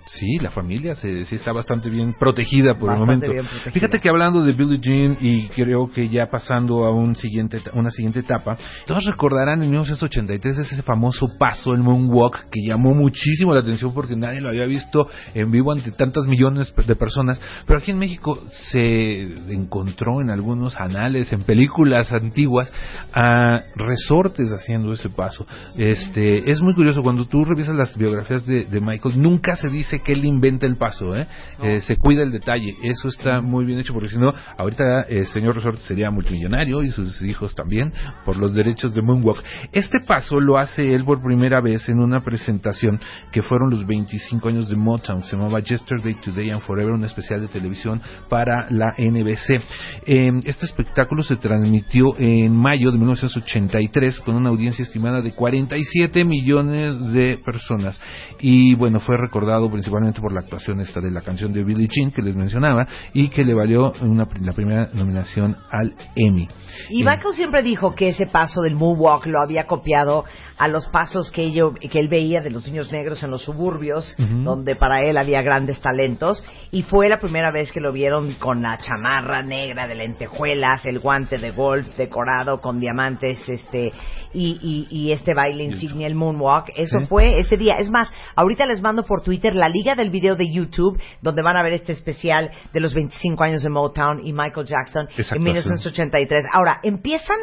Sí, 0.08 0.40
la 0.40 0.52
familia 0.52 0.96
se, 0.96 1.26
sí 1.26 1.36
está 1.36 1.52
bastante 1.52 1.90
bien 1.90 2.14
protegida 2.18 2.76
por 2.76 2.90
Bastante 2.90 3.26
el 3.26 3.34
momento. 3.34 3.72
Fíjate 3.72 4.00
que 4.00 4.10
hablando 4.10 4.42
de 4.42 4.54
Billie 4.54 4.80
Jean 4.80 5.18
y 5.20 5.48
creo 5.50 5.92
que 5.92 6.08
ya 6.08 6.28
pasando 6.28 6.86
a 6.86 6.92
un 6.92 7.18
siguiente, 7.18 7.62
una 7.74 7.90
siguiente 7.90 8.22
etapa, 8.22 8.58
todos 8.86 9.04
recordarán 9.04 9.62
en 9.62 9.70
1983 9.70 10.60
ese 10.60 10.82
famoso 10.82 11.28
paso, 11.38 11.74
el 11.74 11.80
Moonwalk, 11.80 12.50
que 12.50 12.62
llamó 12.66 12.94
muchísimo 12.94 13.54
la 13.54 13.60
atención 13.60 13.94
porque 13.94 14.16
nadie 14.16 14.40
lo 14.40 14.50
había 14.50 14.66
visto 14.66 15.10
en 15.34 15.52
vivo 15.52 15.74
ante 15.74 15.92
tantas 15.92 16.26
millones 16.26 16.74
de 16.74 16.96
personas. 16.96 17.42
Pero 17.66 17.80
aquí 17.80 17.92
en 17.92 18.00
México 18.00 18.42
se 18.50 19.24
encontró 19.50 20.22
en 20.22 20.30
algunos 20.30 20.78
anales, 20.78 21.34
en 21.34 21.44
películas 21.44 22.14
antiguas, 22.14 22.72
a 23.14 23.64
resortes 23.76 24.54
haciendo 24.54 24.94
ese 24.94 25.10
paso. 25.10 25.46
Este, 25.76 26.50
es 26.50 26.62
muy 26.62 26.74
curioso, 26.74 27.04
cuando 27.04 27.26
tú 27.26 27.44
revisas 27.44 27.76
las 27.76 27.98
biografías 27.98 28.46
de, 28.46 28.64
de 28.64 28.80
Michael, 28.80 29.22
nunca 29.22 29.58
se 29.58 29.68
dice 29.68 29.97
que 30.00 30.14
él 30.14 30.26
inventa 30.26 30.66
el 30.66 30.78
paso, 30.78 31.16
¿eh? 31.16 31.28
Eh, 31.62 31.82
se 31.82 31.98
cuida 31.98 32.24
el 32.24 32.32
detalle. 32.32 32.76
Eso 32.84 33.08
está 33.08 33.42
muy 33.42 33.66
bien 33.66 33.80
hecho, 33.80 33.94
porque 33.94 34.10
si 34.10 34.18
no, 34.18 34.34
ahorita 34.58 35.02
el 35.10 35.28
señor 35.28 35.56
Resort 35.56 35.80
sería 35.80 36.12
multimillonario 36.12 36.84
y 36.84 36.90
sus 36.90 37.22
hijos 37.24 37.56
también 37.56 37.94
por 38.26 38.38
los 38.38 38.54
derechos 38.54 38.94
de 38.94 39.02
Moonwalk. 39.02 39.44
Este 39.72 40.00
paso 40.02 40.40
lo 40.40 40.58
hace 40.58 40.94
él 40.94 41.04
por 41.04 41.22
primera 41.22 41.62
vez 41.62 41.90
en 41.90 42.00
una 42.00 42.22
presentación 42.22 43.00
que 43.32 43.42
fueron 43.42 43.70
los 43.70 43.86
25 43.86 44.48
años 44.48 44.70
de 44.70 44.76
Motown. 44.76 45.24
Se 45.24 45.36
llamaba 45.36 45.60
Yesterday, 45.60 46.16
Today 46.16 46.52
and 46.52 46.62
Forever, 46.62 46.94
un 46.94 47.04
especial 47.04 47.42
de 47.42 47.48
televisión 47.48 48.02
para 48.30 48.68
la 48.70 48.94
NBC. 48.98 49.62
Eh, 50.06 50.32
este 50.46 50.66
espectáculo 50.66 51.24
se 51.24 51.38
transmitió 51.38 52.18
en 52.18 52.56
mayo 52.56 52.92
de 52.92 52.98
1983 52.98 54.22
con 54.22 54.36
una 54.36 54.50
audiencia 54.50 54.84
estimada 54.84 55.22
de 55.22 55.32
47 55.32 56.26
millones 56.26 57.12
de 57.12 57.40
personas. 57.44 58.00
Y 58.40 58.76
bueno, 58.76 59.00
fue 59.00 59.18
recordado 59.18 59.70
principalmente 59.70 59.87
por 60.22 60.34
la 60.34 60.42
actuación 60.42 60.80
esta 60.80 61.00
de 61.00 61.12
la 61.12 61.22
canción 61.22 61.54
de 61.54 61.64
Billie 61.64 61.88
Jean 61.90 62.12
que 62.12 62.22
les 62.22 62.36
mencionaba 62.36 62.88
y 63.14 63.30
que 63.30 63.44
le 63.44 63.54
valió 63.54 63.94
una, 64.02 64.28
la 64.42 64.54
primera 64.54 64.90
nominación 64.94 65.56
al 65.72 65.94
Emmy. 66.16 66.48
Y 66.90 67.02
Eh, 67.02 67.06
Michael 67.06 67.34
siempre 67.36 67.62
dijo 67.64 67.96
que 67.96 68.10
ese 68.10 68.28
paso 68.28 68.62
del 68.62 68.76
moonwalk 68.76 69.26
lo 69.26 69.42
había 69.44 69.66
copiado 69.66 70.26
a 70.58 70.68
los 70.68 70.88
pasos 70.88 71.30
que, 71.32 71.44
ello- 71.44 71.74
que 71.76 72.00
él 72.00 72.08
veía 72.08 72.42
de 72.42 72.50
los 72.50 72.66
niños 72.66 72.92
negros 72.92 73.22
en 73.24 73.30
los 73.32 73.44
suburbios, 73.44 74.16
donde 74.18 74.76
para 74.76 75.02
él 75.08 75.18
había 75.18 75.42
grandes 75.42 75.80
talentos, 75.82 76.44
y 76.72 76.82
fue 76.84 77.10
la 77.10 77.20
primera 77.20 77.52
vez 77.52 77.72
que 77.72 77.80
lo 77.80 77.92
vieron 77.92 78.34
con 78.36 78.62
la 78.64 78.78
chamarra 78.80 79.44
negra 79.44 79.88
de 79.88 79.96
lentejuelas, 79.96 80.86
el 80.86 81.00
guante 81.00 81.38
de 81.38 81.52
golf 81.52 81.88
decorado 81.96 82.58
con 82.58 82.80
diamantes, 82.80 83.38
este, 83.48 83.92
y, 84.34 84.58
y- 84.62 84.88
y 84.90 85.12
este 85.12 85.34
baile 85.34 85.64
insignia, 85.64 86.08
el 86.08 86.16
moonwalk. 86.16 86.70
Eso 86.76 87.00
fue 87.08 87.40
ese 87.40 87.56
día. 87.58 87.78
Es 87.78 87.90
más, 87.90 88.12
ahorita 88.36 88.66
les 88.66 88.82
mando 88.82 89.04
por 89.04 89.22
Twitter 89.22 89.56
la 89.56 89.70
liga 89.70 89.96
del 89.96 90.10
video 90.10 90.36
de 90.36 90.52
YouTube, 90.52 91.00
donde 91.22 91.42
van 91.44 91.56
a 91.58 91.64
ver 91.64 91.74
este 91.74 91.92
especial 91.92 92.50
de 92.74 92.80
los 92.80 92.94
25 92.94 93.44
años 93.44 93.64
de 93.64 93.70
Motown 93.70 94.26
y 94.26 94.34
Michael 94.34 94.66
Jackson 94.66 95.08
Esa 95.18 95.36
en 95.36 95.42
actuación. 95.42 95.44
1983. 95.44 96.44
Ahora, 96.54 96.80
empiezan, 96.84 97.38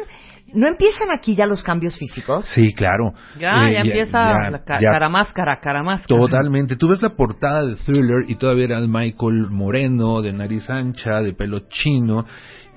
¿no 0.55 0.67
empiezan 0.67 1.11
aquí 1.11 1.35
ya 1.35 1.45
los 1.45 1.61
cambios 1.63 1.97
físicos? 1.97 2.45
Sí, 2.53 2.73
claro. 2.73 3.13
Ya, 3.39 3.67
Eh, 3.67 3.73
ya 3.73 3.79
empieza 3.81 4.17
ya- 4.19 4.49
la 4.51 4.63
ca- 4.63 4.79
ya 4.79 4.89
cara 4.91 5.09
máscara, 5.09 5.59
cara 5.61 5.83
máscara. 5.83 6.19
Totalmente. 6.19 6.75
Tú 6.75 6.87
ves 6.87 7.01
la 7.01 7.09
portada 7.09 7.65
de 7.65 7.75
Thriller 7.75 8.23
y 8.29 8.35
todavía 8.35 8.65
era 8.65 8.79
el 8.79 8.87
Michael 8.87 9.47
moreno, 9.49 10.21
de 10.21 10.31
nariz 10.33 10.69
ancha, 10.69 11.21
de 11.21 11.33
pelo 11.33 11.59
chino. 11.69 12.25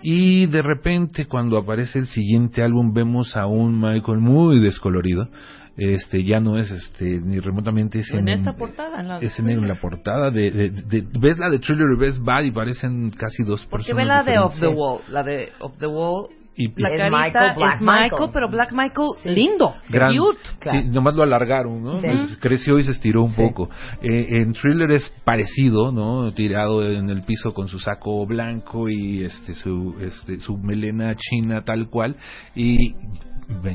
Y 0.03 0.47
de 0.47 0.63
repente 0.63 1.27
cuando 1.27 1.59
aparece 1.59 1.99
el 1.99 2.07
siguiente 2.07 2.63
álbum 2.63 2.93
vemos 2.93 3.37
a 3.37 3.47
un 3.47 3.81
Michael 3.81 4.19
muy 4.19 4.61
descolorido. 4.61 5.29
Este 5.77 6.25
ya 6.25 6.41
no 6.41 6.57
es 6.59 6.73
este 6.73 7.21
ni 7.21 7.39
remotamente 7.39 8.01
ese 8.01 8.17
En 8.19 8.27
esta 8.29 8.53
portada, 8.55 9.01
en 9.01 9.09
la 9.09 9.19
ese 9.19 9.45
negro 9.45 9.63
en 9.63 9.69
la 9.69 9.77
portada 9.81 10.31
de, 10.33 10.51
de- 10.51 10.71
de- 10.71 11.05
ves 11.21 11.39
la 11.39 11.49
de 11.51 11.61
Thriller 11.61 11.87
y 11.97 12.01
ves 12.01 12.21
Bad 12.21 12.43
y 12.43 12.51
parecen 12.51 13.11
casi 13.11 13.45
dos 13.45 13.65
Porque 13.67 13.95
personas 13.95 13.97
ve 13.97 14.05
la 14.05 14.23
de 14.25 14.39
Off 14.41 14.59
the 14.59 14.67
Wall, 14.67 15.01
la 15.09 15.23
de 15.23 15.53
Off 15.61 15.79
the 15.79 15.87
Wall. 15.87 16.27
Y- 16.59 16.73
la 16.77 16.89
Es 16.89 16.99
carita 16.99 17.11
Michael, 17.25 17.55
Black 17.57 17.75
es 17.75 17.81
Michael, 17.81 18.03
Michael. 18.11 18.31
pero 18.35 18.49
Black 18.51 18.73
Michael 18.73 19.09
lindo, 19.25 19.75
Gran- 19.89 20.17
cute. 20.17 20.39
Claro. 20.59 20.81
Sí, 20.83 20.89
nomás 20.89 21.15
lo 21.15 21.23
alargaron, 21.23 21.83
¿no? 21.83 22.01
Sí. 22.01 22.09
Creció 22.41 22.79
y 22.79 22.83
se 22.83 22.91
estiró 22.91 23.23
un 23.23 23.31
Sí. 23.31 23.41
poco. 23.43 23.71
Eh, 24.03 24.27
en 24.41 24.53
Thriller 24.55 24.91
es 24.91 25.09
parecido, 25.25 25.93
¿no? 25.93 26.33
Tirado 26.33 26.85
en 26.91 27.11
el 27.11 27.23
piso 27.23 27.55
con 27.55 27.69
su 27.69 27.79
saco 27.79 28.27
blanco 28.27 28.89
y 28.89 29.23
este 29.25 29.55
su 29.55 29.95
este 30.01 30.41
su 30.41 30.59
melena 30.59 31.15
china 31.15 31.63
tal 31.63 31.89
cual 31.89 32.17
y 32.57 32.95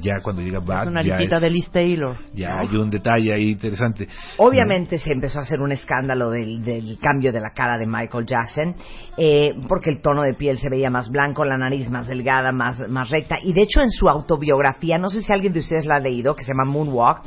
ya 0.01 0.21
cuando 0.21 0.41
llega 0.41 0.59
Bad 0.59 0.83
Es 0.83 0.87
una 0.89 1.01
ya, 1.01 1.17
es- 1.17 1.41
de 1.41 1.49
Liz 1.49 1.69
Taylor. 1.71 2.15
ya 2.33 2.59
hay 2.59 2.75
un 2.75 2.89
detalle 2.89 3.33
ahí 3.33 3.51
interesante. 3.51 4.07
Obviamente 4.37 4.97
se 4.97 5.11
empezó 5.11 5.39
a 5.39 5.41
hacer 5.41 5.59
un 5.61 5.71
escándalo 5.71 6.29
del, 6.29 6.63
del 6.63 6.97
cambio 6.99 7.31
de 7.31 7.39
la 7.39 7.49
cara 7.51 7.77
de 7.77 7.85
Michael 7.87 8.25
Jackson, 8.25 8.75
eh, 9.17 9.49
porque 9.67 9.89
el 9.89 10.01
tono 10.01 10.21
de 10.21 10.33
piel 10.35 10.57
se 10.57 10.69
veía 10.69 10.89
más 10.89 11.09
blanco, 11.09 11.43
la 11.43 11.57
nariz 11.57 11.89
más 11.89 12.07
delgada, 12.07 12.51
más, 12.51 12.87
más 12.87 13.09
recta. 13.09 13.37
Y 13.43 13.53
de 13.53 13.61
hecho 13.63 13.81
en 13.81 13.89
su 13.91 14.07
autobiografía, 14.09 14.97
no 14.97 15.09
sé 15.09 15.21
si 15.21 15.31
alguien 15.33 15.53
de 15.53 15.59
ustedes 15.59 15.85
la 15.85 15.95
ha 15.95 15.99
leído, 15.99 16.35
que 16.35 16.43
se 16.43 16.51
llama 16.53 16.65
Moonwalk, 16.71 17.21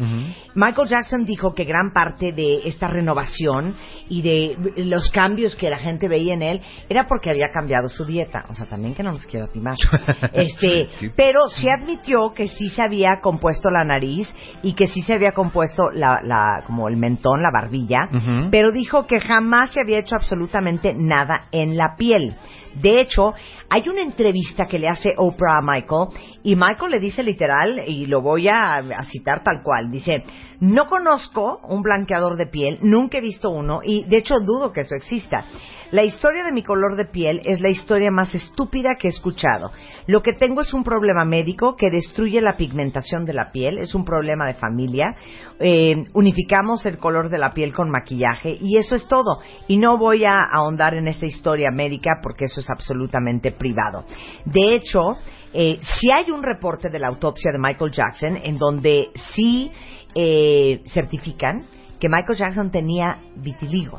Michael 0.54 0.88
Jackson 0.88 1.24
dijo 1.24 1.52
que 1.52 1.64
gran 1.64 1.92
parte 1.92 2.32
de 2.32 2.60
esta 2.64 2.88
renovación 2.88 3.74
y 4.08 4.22
de 4.22 4.56
los 4.84 5.10
cambios 5.10 5.56
que 5.56 5.68
la 5.70 5.78
gente 5.78 6.08
veía 6.08 6.34
en 6.34 6.42
él 6.42 6.60
era 6.88 7.06
porque 7.06 7.30
había 7.30 7.50
cambiado 7.50 7.88
su 7.88 8.04
dieta. 8.04 8.46
O 8.48 8.54
sea, 8.54 8.66
también 8.66 8.94
que 8.94 9.02
no 9.02 9.12
nos 9.12 9.26
quiero 9.26 9.48
timar. 9.48 9.76
este, 10.32 10.88
pero 11.16 11.40
sí 11.54 11.68
admitió 11.68 12.32
que 12.36 12.46
sí 12.46 12.68
se 12.68 12.82
había 12.82 13.20
compuesto 13.20 13.70
la 13.70 13.82
nariz 13.82 14.32
y 14.62 14.74
que 14.74 14.86
sí 14.86 15.02
se 15.02 15.14
había 15.14 15.32
compuesto 15.32 15.90
la, 15.92 16.20
la 16.22 16.62
como 16.64 16.86
el 16.86 16.96
mentón, 16.96 17.42
la 17.42 17.50
barbilla, 17.52 18.08
pero 18.52 18.70
dijo 18.70 19.06
que 19.08 19.18
jamás 19.18 19.70
se 19.70 19.80
había 19.80 19.98
hecho 19.98 20.14
absolutamente 20.14 20.92
nada 20.94 21.46
en 21.50 21.76
la 21.76 21.96
piel. 21.96 22.36
De 22.80 23.00
hecho, 23.00 23.34
hay 23.68 23.88
una 23.88 24.02
entrevista 24.02 24.66
que 24.66 24.78
le 24.78 24.88
hace 24.88 25.14
Oprah 25.16 25.58
a 25.58 25.62
Michael 25.62 26.08
y 26.42 26.54
Michael 26.54 26.92
le 26.92 27.00
dice 27.00 27.22
literal, 27.22 27.82
y 27.86 28.06
lo 28.06 28.22
voy 28.22 28.48
a, 28.48 28.82
citar 29.04 29.42
tal 29.42 29.62
cual, 29.62 29.90
dice, 29.90 30.22
no 30.60 30.86
conozco 30.86 31.60
un 31.68 31.82
blanqueador 31.82 32.36
de 32.36 32.46
piel, 32.46 32.78
nunca 32.82 33.18
he 33.18 33.20
visto 33.20 33.50
uno 33.50 33.80
y 33.84 34.04
de 34.04 34.18
hecho 34.18 34.34
dudo 34.40 34.72
que 34.72 34.82
eso 34.82 34.94
exista. 34.94 35.44
La 35.92 36.02
historia 36.02 36.42
de 36.42 36.50
mi 36.50 36.64
color 36.64 36.96
de 36.96 37.04
piel 37.04 37.40
es 37.44 37.60
la 37.60 37.68
historia 37.68 38.10
más 38.10 38.34
estúpida 38.34 38.96
que 38.96 39.06
he 39.06 39.10
escuchado. 39.10 39.70
Lo 40.08 40.20
que 40.20 40.32
tengo 40.32 40.60
es 40.60 40.74
un 40.74 40.82
problema 40.82 41.24
médico 41.24 41.76
que 41.76 41.90
destruye 41.90 42.40
la 42.40 42.56
pigmentación 42.56 43.24
de 43.24 43.32
la 43.32 43.52
piel, 43.52 43.78
es 43.78 43.94
un 43.94 44.04
problema 44.04 44.46
de 44.46 44.54
familia. 44.54 45.14
Eh, 45.60 45.94
unificamos 46.12 46.84
el 46.86 46.98
color 46.98 47.28
de 47.28 47.38
la 47.38 47.52
piel 47.52 47.72
con 47.72 47.88
maquillaje 47.88 48.58
y 48.60 48.78
eso 48.78 48.96
es 48.96 49.06
todo. 49.06 49.38
Y 49.68 49.78
no 49.78 49.96
voy 49.96 50.24
a 50.24 50.40
ahondar 50.40 50.94
en 50.94 51.06
esta 51.06 51.26
historia 51.26 51.70
médica 51.70 52.18
porque 52.20 52.46
eso 52.46 52.60
es 52.60 52.68
absolutamente 52.68 53.52
privado. 53.56 54.04
De 54.44 54.74
hecho, 54.74 55.18
eh, 55.52 55.78
si 55.82 56.10
hay 56.10 56.30
un 56.30 56.42
reporte 56.42 56.88
de 56.88 56.98
la 56.98 57.08
autopsia 57.08 57.52
de 57.52 57.58
Michael 57.58 57.90
Jackson 57.90 58.36
en 58.42 58.58
donde 58.58 59.10
sí 59.34 59.70
eh, 60.14 60.82
certifican 60.92 61.64
que 61.98 62.08
Michael 62.08 62.38
Jackson 62.38 62.70
tenía 62.70 63.18
vitiligo 63.36 63.98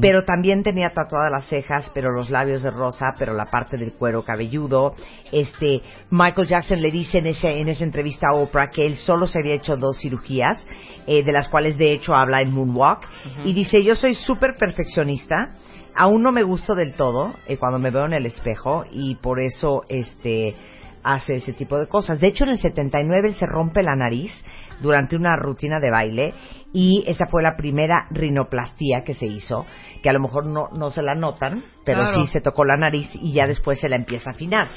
pero 0.00 0.24
también 0.24 0.62
tenía 0.62 0.90
tatuadas 0.90 1.30
las 1.30 1.46
cejas, 1.48 1.90
pero 1.94 2.10
los 2.10 2.30
labios 2.30 2.62
de 2.62 2.70
rosa, 2.70 3.14
pero 3.18 3.34
la 3.34 3.46
parte 3.46 3.76
del 3.76 3.92
cuero 3.92 4.24
cabelludo. 4.24 4.94
Este, 5.30 5.82
Michael 6.10 6.48
Jackson 6.48 6.80
le 6.80 6.90
dice 6.90 7.18
en, 7.18 7.26
ese, 7.26 7.60
en 7.60 7.68
esa 7.68 7.84
entrevista 7.84 8.28
a 8.32 8.36
Oprah 8.36 8.68
que 8.68 8.86
él 8.86 8.96
solo 8.96 9.26
se 9.26 9.38
había 9.38 9.54
hecho 9.54 9.76
dos 9.76 9.98
cirugías, 9.98 10.64
eh, 11.06 11.22
de 11.22 11.32
las 11.32 11.48
cuales 11.48 11.76
de 11.76 11.92
hecho 11.92 12.14
habla 12.14 12.40
en 12.40 12.52
Moonwalk, 12.52 13.06
y 13.44 13.52
dice, 13.52 13.82
yo 13.84 13.94
soy 13.94 14.14
súper 14.14 14.54
perfeccionista, 14.58 15.54
aún 15.96 16.22
no 16.22 16.32
me 16.32 16.42
gusto 16.42 16.74
del 16.74 16.94
todo 16.94 17.34
eh, 17.46 17.56
cuando 17.58 17.78
me 17.78 17.90
veo 17.90 18.06
en 18.06 18.12
el 18.12 18.26
espejo, 18.26 18.84
y 18.90 19.16
por 19.16 19.40
eso 19.40 19.82
este 19.88 20.54
hace 21.02 21.34
ese 21.36 21.52
tipo 21.52 21.78
de 21.78 21.86
cosas. 21.86 22.18
De 22.20 22.26
hecho, 22.28 22.44
en 22.44 22.50
el 22.50 22.58
79 22.58 23.28
él 23.28 23.34
se 23.34 23.46
rompe 23.46 23.82
la 23.82 23.94
nariz 23.94 24.32
durante 24.80 25.16
una 25.16 25.36
rutina 25.36 25.78
de 25.80 25.90
baile 25.90 26.34
y 26.72 27.04
esa 27.06 27.26
fue 27.26 27.42
la 27.42 27.56
primera 27.56 28.06
rinoplastía 28.10 29.04
que 29.04 29.14
se 29.14 29.26
hizo, 29.26 29.64
que 30.02 30.10
a 30.10 30.12
lo 30.12 30.20
mejor 30.20 30.46
no, 30.46 30.68
no 30.76 30.90
se 30.90 31.02
la 31.02 31.14
notan, 31.14 31.62
pero 31.84 32.02
Claro. 32.02 32.16
sí 32.16 32.26
se 32.26 32.40
tocó 32.40 32.64
la 32.64 32.76
nariz 32.76 33.08
y 33.14 33.32
ya 33.32 33.46
después 33.46 33.78
se 33.80 33.88
la 33.88 33.96
empieza 33.96 34.30
a 34.30 34.32
afinar. 34.34 34.68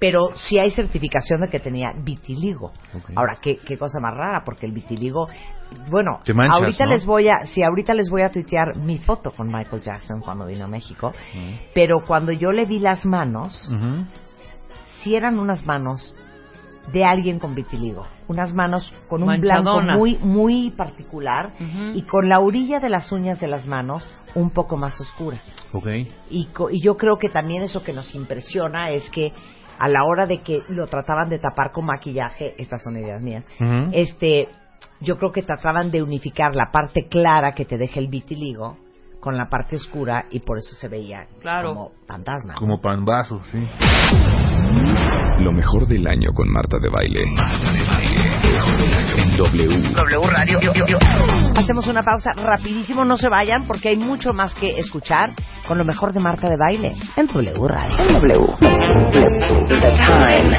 Pero 0.00 0.28
sí 0.36 0.58
hay 0.58 0.70
certificación 0.70 1.40
de 1.40 1.48
que 1.48 1.58
tenía 1.58 1.92
vitiligo. 1.92 2.72
Ahora, 3.16 3.38
¿qué, 3.42 3.56
qué 3.56 3.76
cosa 3.76 3.98
más 4.00 4.14
rara, 4.14 4.42
porque 4.44 4.64
el 4.66 4.72
vitiligo, 4.72 5.26
bueno, 5.90 6.20
Te 6.24 6.32
manchas, 6.34 6.60
ahorita 6.60 6.84
¿no? 6.84 6.90
les 6.92 7.04
voy 7.04 7.28
a, 7.28 7.44
sí, 7.46 7.62
ahorita 7.64 7.94
les 7.94 8.08
voy 8.08 8.22
a 8.22 8.30
tuitear 8.30 8.76
mi 8.76 8.98
foto 8.98 9.32
con 9.32 9.48
Michael 9.48 9.82
Jackson 9.82 10.20
cuando 10.20 10.46
vino 10.46 10.66
a 10.66 10.68
México, 10.68 11.12
pero 11.74 12.04
cuando 12.06 12.30
yo 12.32 12.52
le 12.52 12.64
vi 12.64 12.78
las 12.78 13.04
manos, 13.04 13.68
si 15.02 15.14
eran 15.16 15.38
unas 15.38 15.66
manos 15.66 16.14
de 16.92 17.04
alguien 17.04 17.38
con 17.38 17.54
vitiligo, 17.54 18.06
unas 18.28 18.54
manos 18.54 18.92
con 19.08 19.22
un 19.22 19.28
blanco 19.40 19.80
muy 19.98 20.16
muy 20.22 20.70
particular 20.70 21.52
y 21.94 22.02
con 22.02 22.28
la 22.28 22.38
orilla 22.40 22.78
de 22.78 22.88
las 22.88 23.10
uñas 23.12 23.40
de 23.40 23.48
las 23.48 23.66
manos 23.66 24.08
un 24.34 24.50
poco 24.50 24.76
más 24.76 24.98
oscura. 25.00 25.40
Ok. 25.72 25.86
Y, 26.30 26.46
co- 26.46 26.70
y 26.70 26.80
yo 26.82 26.96
creo 26.96 27.18
que 27.18 27.28
también 27.28 27.62
eso 27.62 27.82
que 27.82 27.92
nos 27.92 28.14
impresiona 28.14 28.90
es 28.90 29.10
que 29.10 29.32
a 29.78 29.88
la 29.88 30.04
hora 30.04 30.26
de 30.26 30.38
que 30.38 30.62
lo 30.68 30.86
trataban 30.86 31.28
de 31.28 31.38
tapar 31.38 31.72
con 31.72 31.86
maquillaje, 31.86 32.54
estas 32.58 32.82
son 32.82 32.96
ideas 32.96 33.22
mías, 33.22 33.46
este, 33.92 34.48
yo 35.00 35.16
creo 35.18 35.32
que 35.32 35.42
trataban 35.42 35.90
de 35.90 36.02
unificar 36.02 36.54
la 36.54 36.70
parte 36.72 37.06
clara 37.08 37.52
que 37.52 37.64
te 37.64 37.78
deja 37.78 38.00
el 38.00 38.08
vitiligo 38.08 38.76
con 39.20 39.36
la 39.36 39.48
parte 39.48 39.76
oscura 39.76 40.26
y 40.30 40.40
por 40.40 40.58
eso 40.58 40.74
se 40.76 40.88
veía 40.88 41.26
Claro. 41.40 41.68
como 41.74 41.90
fantasma. 42.06 42.54
Como 42.54 42.80
panvazo, 42.80 43.40
sí. 43.44 43.58
Lo 45.40 45.52
mejor 45.52 45.86
del 45.86 46.06
año 46.06 46.32
con 46.32 46.48
Marta 46.50 46.78
de 46.80 46.88
Baile. 46.88 47.22
En 49.16 49.36
W. 49.36 49.92
W 49.92 50.22
Radio. 50.30 50.58
Hacemos 51.56 51.86
una 51.86 52.02
pausa 52.02 52.30
rapidísimo, 52.32 53.04
no 53.04 53.16
se 53.16 53.28
vayan 53.28 53.66
porque 53.66 53.88
hay 53.90 53.96
mucho 53.96 54.32
más 54.32 54.54
que 54.54 54.66
escuchar 54.78 55.30
con 55.66 55.78
lo 55.78 55.84
mejor 55.84 56.12
de 56.12 56.20
Marta 56.20 56.48
de 56.48 56.56
Baile 56.56 56.94
en 57.16 57.26
W 57.26 57.68
Radio. 57.68 57.96
W. 58.20 58.46
The 59.68 59.90
time 59.96 60.54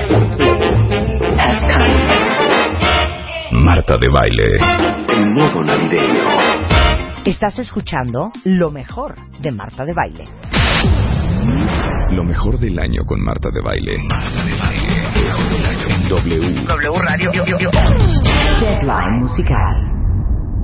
has 1.38 1.62
come. 1.74 1.94
Marta 3.64 3.98
de 3.98 4.08
Baile. 4.10 4.60
En 5.10 5.34
modo 5.34 5.64
navideño. 5.64 6.69
Estás 7.26 7.60
escuchando 7.60 8.32
lo 8.46 8.72
mejor 8.72 9.14
de 9.42 9.52
Marta 9.52 9.84
de 9.84 9.94
Baile. 9.94 10.24
Lo 12.12 12.24
mejor 12.24 12.58
del 12.58 12.80
año 12.80 13.04
con 13.06 13.22
Marta 13.22 13.50
de 13.52 13.62
Baile. 13.62 13.96
En 15.90 16.08
W. 16.08 16.66
W 16.66 17.00
Radio. 17.02 17.32
Deadline 18.62 19.20
musical. 19.20 19.89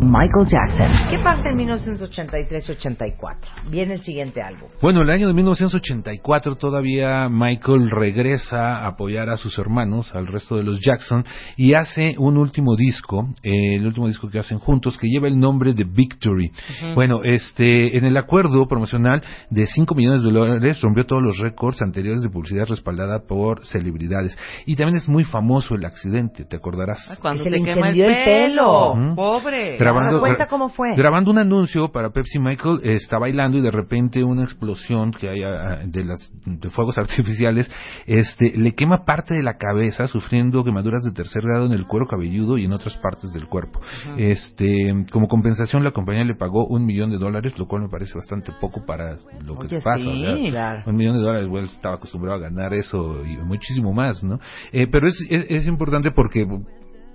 Michael 0.06 0.46
Jackson. 0.48 0.92
¿Qué 1.10 1.18
pasa 1.20 1.50
en 1.50 1.58
1983-84? 1.58 3.36
Viene 3.70 3.96
el 3.96 4.02
siguiente 4.02 4.42
álbum. 4.42 4.70
Bueno, 4.82 5.02
el 5.02 5.10
año 5.10 5.28
de 5.28 5.34
1984 5.34 6.56
todavía 6.56 7.28
Michael 7.30 7.90
regresa 7.90 8.78
a 8.78 8.88
apoyar 8.88 9.30
a 9.30 9.38
sus 9.38 9.58
hermanos, 9.58 10.14
al 10.16 10.28
resto 10.28 10.58
de 10.58 10.64
los 10.64 10.80
Jackson, 10.80 11.26
y 11.58 11.74
hace 11.74 12.16
un 12.20 12.38
último 12.38 12.76
disco, 12.76 13.30
eh, 13.42 13.76
el 13.76 13.86
último 13.86 14.08
disco 14.08 14.30
que 14.30 14.38
hacen 14.38 14.60
juntos, 14.60 14.98
que 14.98 15.08
lleva 15.08 15.28
el 15.28 15.40
nombre 15.40 15.74
de 15.74 15.84
Victory. 15.84 16.52
Bueno, 16.94 17.22
este, 17.24 17.98
en 17.98 18.06
el 18.06 18.18
acuerdo 18.18 18.68
promocional 18.68 19.24
de 19.50 19.66
5 19.66 19.96
millones 19.96 20.24
de 20.24 20.30
dólares 20.30 20.80
rompió 20.82 21.06
todos 21.06 21.24
los 21.24 21.40
récords 21.40 21.82
anteriores 21.82 22.22
de 22.22 22.30
publicidad 22.30 22.66
respaldada 22.68 23.24
por 23.28 23.66
celebridades. 23.66 24.38
Y 24.66 24.76
también 24.76 24.98
es 24.98 25.08
muy 25.08 25.24
famoso 25.24 25.76
el 25.76 25.86
accidente, 25.86 26.46
¿te 26.46 26.58
acordarás? 26.58 27.00
Ah, 27.10 27.16
Cuando 27.20 27.44
se 27.44 27.50
le 27.50 27.64
quema 27.64 27.90
el 27.90 27.96
pelo. 28.24 28.94
Pobre. 29.16 29.78
Grabando, 29.96 30.20
cuenta 30.20 30.48
cómo 30.48 30.70
fue. 30.70 30.96
grabando 30.96 31.32
un 31.32 31.38
anuncio 31.38 31.90
para 31.92 32.12
Pepsi 32.12 32.40
Michael 32.40 32.80
eh, 32.84 32.96
está 32.96 33.18
bailando 33.18 33.58
y 33.58 33.62
de 33.62 33.72
repente 33.72 34.24
una 34.24 34.44
explosión 34.44 35.12
que 35.12 35.30
hay 35.30 35.44
ah, 35.44 35.82
de 35.86 36.06
las 36.06 36.32
de 36.46 36.70
fuegos 36.70 36.98
artificiales 36.98 37.70
este 38.06 38.52
le 38.56 38.74
quema 38.74 39.06
parte 39.06 39.34
de 39.34 39.44
la 39.44 39.58
cabeza 39.58 40.08
sufriendo 40.08 40.64
quemaduras 40.64 41.04
de 41.04 41.12
tercer 41.12 41.44
grado 41.44 41.66
en 41.66 41.74
el 41.74 41.86
cuero 41.88 42.08
cabelludo 42.08 42.58
y 42.58 42.66
en 42.66 42.74
otras 42.74 42.98
partes 42.98 43.32
del 43.34 43.48
cuerpo 43.48 43.82
este 44.18 45.06
como 45.12 45.28
compensación 45.28 45.84
la 45.84 45.92
compañía 45.92 46.24
le 46.24 46.36
pagó 46.36 46.66
un 46.68 46.86
millón 46.86 47.12
de 47.12 47.18
dólares 47.18 47.58
lo 47.58 47.68
cual 47.68 47.84
me 47.84 47.90
parece 47.90 48.14
bastante 48.16 48.52
poco 48.62 48.86
para 48.86 49.18
lo 49.46 49.58
que 49.60 49.80
pasa 49.80 50.10
claro. 50.50 50.84
un 50.86 50.96
millón 50.96 51.18
de 51.18 51.24
dólares 51.24 51.48
bueno 51.48 51.68
estaba 51.68 51.96
acostumbrado 51.96 52.38
a 52.38 52.42
ganar 52.42 52.74
eso 52.74 53.24
y 53.26 53.38
muchísimo 53.38 53.94
más 53.94 54.24
no 54.24 54.40
Eh, 54.72 54.88
pero 54.88 55.08
es, 55.08 55.16
es 55.30 55.66
es 55.66 55.68
importante 55.68 56.12
porque 56.12 56.46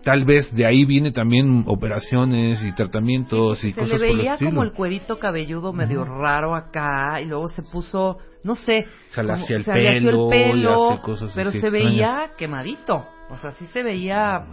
Tal 0.03 0.24
vez 0.24 0.53
de 0.55 0.64
ahí 0.66 0.84
viene 0.86 1.12
también 1.12 1.64
operaciones 1.66 2.62
y 2.64 2.72
tratamientos 2.72 3.62
y 3.64 3.72
se 3.72 3.80
cosas 3.80 4.01
le 4.01 4.07
por 4.07 4.07
el 4.09 4.16
veía 4.18 4.32
estilo. 4.34 4.51
como 4.51 4.62
el 4.62 4.72
cuerito 4.72 5.18
cabelludo 5.18 5.72
medio 5.72 6.05
raro 6.05 6.55
acá 6.55 7.20
y 7.20 7.26
luego 7.26 7.48
se 7.48 7.62
puso, 7.62 8.16
no 8.42 8.55
sé, 8.55 8.86
Se 9.09 9.22
le 9.22 9.32
hacía 9.32 9.57
el 9.57 9.64
pelo 9.64 10.28
y 10.28 10.30
pelo, 10.30 10.92
hace 10.92 11.03
cosas 11.03 11.32
pero 11.34 11.51
así 11.51 11.61
se 11.61 11.66
extrañas. 11.66 11.90
veía 11.92 12.30
quemadito. 12.38 13.07
O 13.32 13.38
sea, 13.38 13.53
sí 13.53 13.66
se 13.68 13.84
veía, 13.84 14.44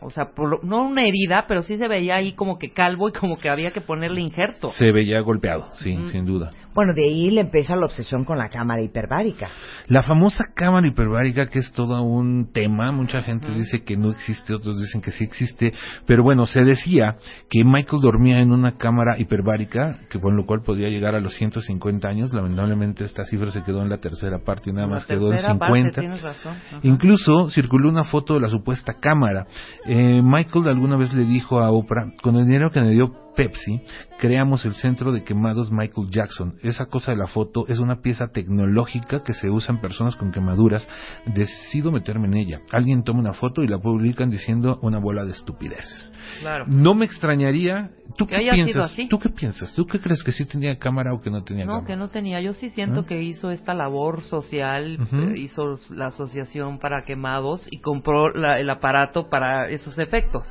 o 0.00 0.10
sea, 0.10 0.30
por 0.34 0.48
lo- 0.48 0.60
no 0.64 0.82
una 0.88 1.04
herida, 1.06 1.44
pero 1.46 1.62
sí 1.62 1.76
se 1.78 1.86
veía 1.86 2.16
ahí 2.16 2.32
como 2.32 2.58
que 2.58 2.72
calvo 2.72 3.08
y 3.08 3.12
como 3.12 3.36
que 3.38 3.48
había 3.48 3.70
que 3.70 3.80
ponerle 3.80 4.20
injerto. 4.22 4.70
Se 4.70 4.90
veía 4.90 5.20
golpeado, 5.20 5.68
sí, 5.76 5.96
sin 6.10 6.24
duda. 6.24 6.50
Bueno, 6.74 6.92
de 6.94 7.04
ahí 7.04 7.30
le 7.30 7.42
empieza 7.42 7.76
la 7.76 7.86
obsesión 7.86 8.24
con 8.24 8.38
la 8.38 8.48
cámara 8.48 8.82
hiperbárica. 8.82 9.48
La 9.88 10.02
famosa 10.02 10.46
cámara 10.54 10.86
hiperbárica, 10.86 11.46
que 11.46 11.60
es 11.60 11.72
todo 11.72 12.02
un 12.02 12.50
tema, 12.52 12.90
mucha 12.92 13.22
gente 13.22 13.52
dice 13.52 13.82
que 13.84 13.96
no 13.96 14.10
existe, 14.10 14.54
otros 14.54 14.80
dicen 14.80 15.00
que 15.00 15.10
sí 15.12 15.24
existe, 15.24 15.72
pero 16.06 16.22
bueno, 16.22 16.46
se 16.46 16.62
decía 16.62 17.16
que 17.48 17.64
Michael 17.64 18.02
dormía 18.02 18.40
en 18.40 18.52
una 18.52 18.76
cámara 18.76 19.18
hiperbárica, 19.18 20.00
que 20.10 20.20
con 20.20 20.36
lo 20.36 20.46
cual 20.46 20.62
podía 20.62 20.88
llegar 20.88 21.14
a 21.14 21.20
los 21.20 21.34
150 21.34 22.08
años, 22.08 22.32
lamentablemente 22.32 23.04
esta 23.04 23.24
cifra 23.24 23.50
se 23.50 23.62
quedó 23.62 23.82
en 23.82 23.90
la 23.90 23.98
tercera 23.98 24.38
parte 24.44 24.70
y 24.70 24.72
nada 24.72 24.86
La 24.86 24.94
más 24.94 25.06
quedó 25.06 25.26
en 25.26 25.32
tercera 25.34 25.58
parte, 25.58 25.74
50. 25.74 26.00
tienes 26.00 26.22
razón. 26.22 26.54
Ajá. 26.54 26.80
Incluso 26.82 27.50
circuló 27.50 27.88
una 27.88 28.04
foto 28.04 28.34
de 28.34 28.40
la 28.40 28.48
supuesta 28.48 28.94
cámara. 28.94 29.46
Eh, 29.86 30.20
Michael 30.22 30.68
alguna 30.68 30.96
vez 30.96 31.12
le 31.14 31.24
dijo 31.24 31.60
a 31.60 31.70
Oprah, 31.70 32.12
con 32.22 32.36
el 32.36 32.46
dinero 32.46 32.70
que 32.70 32.80
me 32.80 32.90
dio 32.90 33.23
Pepsi, 33.36 33.80
creamos 34.18 34.64
el 34.64 34.74
centro 34.74 35.12
de 35.12 35.24
quemados 35.24 35.70
Michael 35.72 36.08
Jackson. 36.10 36.54
Esa 36.62 36.86
cosa 36.86 37.12
de 37.12 37.18
la 37.18 37.26
foto 37.26 37.64
es 37.68 37.78
una 37.78 38.00
pieza 38.00 38.28
tecnológica 38.28 39.22
que 39.22 39.34
se 39.34 39.50
usa 39.50 39.74
en 39.74 39.80
personas 39.80 40.16
con 40.16 40.30
quemaduras. 40.30 40.86
Decido 41.26 41.90
meterme 41.90 42.26
en 42.28 42.34
ella. 42.34 42.60
Alguien 42.72 43.02
toma 43.02 43.20
una 43.20 43.32
foto 43.32 43.62
y 43.62 43.68
la 43.68 43.78
publican 43.78 44.30
diciendo 44.30 44.78
una 44.82 44.98
bola 44.98 45.24
de 45.24 45.32
estupideces. 45.32 46.12
Claro. 46.40 46.64
No 46.68 46.94
me 46.94 47.04
extrañaría. 47.04 47.90
¿Tú 48.16 48.26
qué 48.26 48.38
piensas? 48.52 48.96
¿Tú 49.10 49.18
qué 49.18 49.28
piensas? 49.30 49.74
¿Tú 49.74 49.86
qué 49.86 49.98
crees 50.00 50.22
que 50.22 50.30
sí 50.32 50.44
tenía 50.44 50.78
cámara 50.78 51.12
o 51.12 51.20
que 51.20 51.30
no 51.30 51.42
tenía 51.42 51.64
No, 51.64 51.72
cámara? 51.72 51.86
que 51.86 51.96
no 51.96 52.08
tenía. 52.08 52.40
Yo 52.40 52.52
sí 52.54 52.68
siento 52.70 53.00
¿Ah? 53.00 53.06
que 53.06 53.22
hizo 53.22 53.50
esta 53.50 53.74
labor 53.74 54.20
social, 54.22 54.98
eh, 55.12 55.32
hizo 55.38 55.78
la 55.90 56.06
asociación 56.06 56.78
para 56.78 57.04
quemados 57.04 57.66
y 57.70 57.80
compró 57.80 58.30
la- 58.30 58.60
el 58.60 58.70
aparato 58.70 59.28
para 59.28 59.68
esos 59.68 59.98
efectos. 59.98 60.44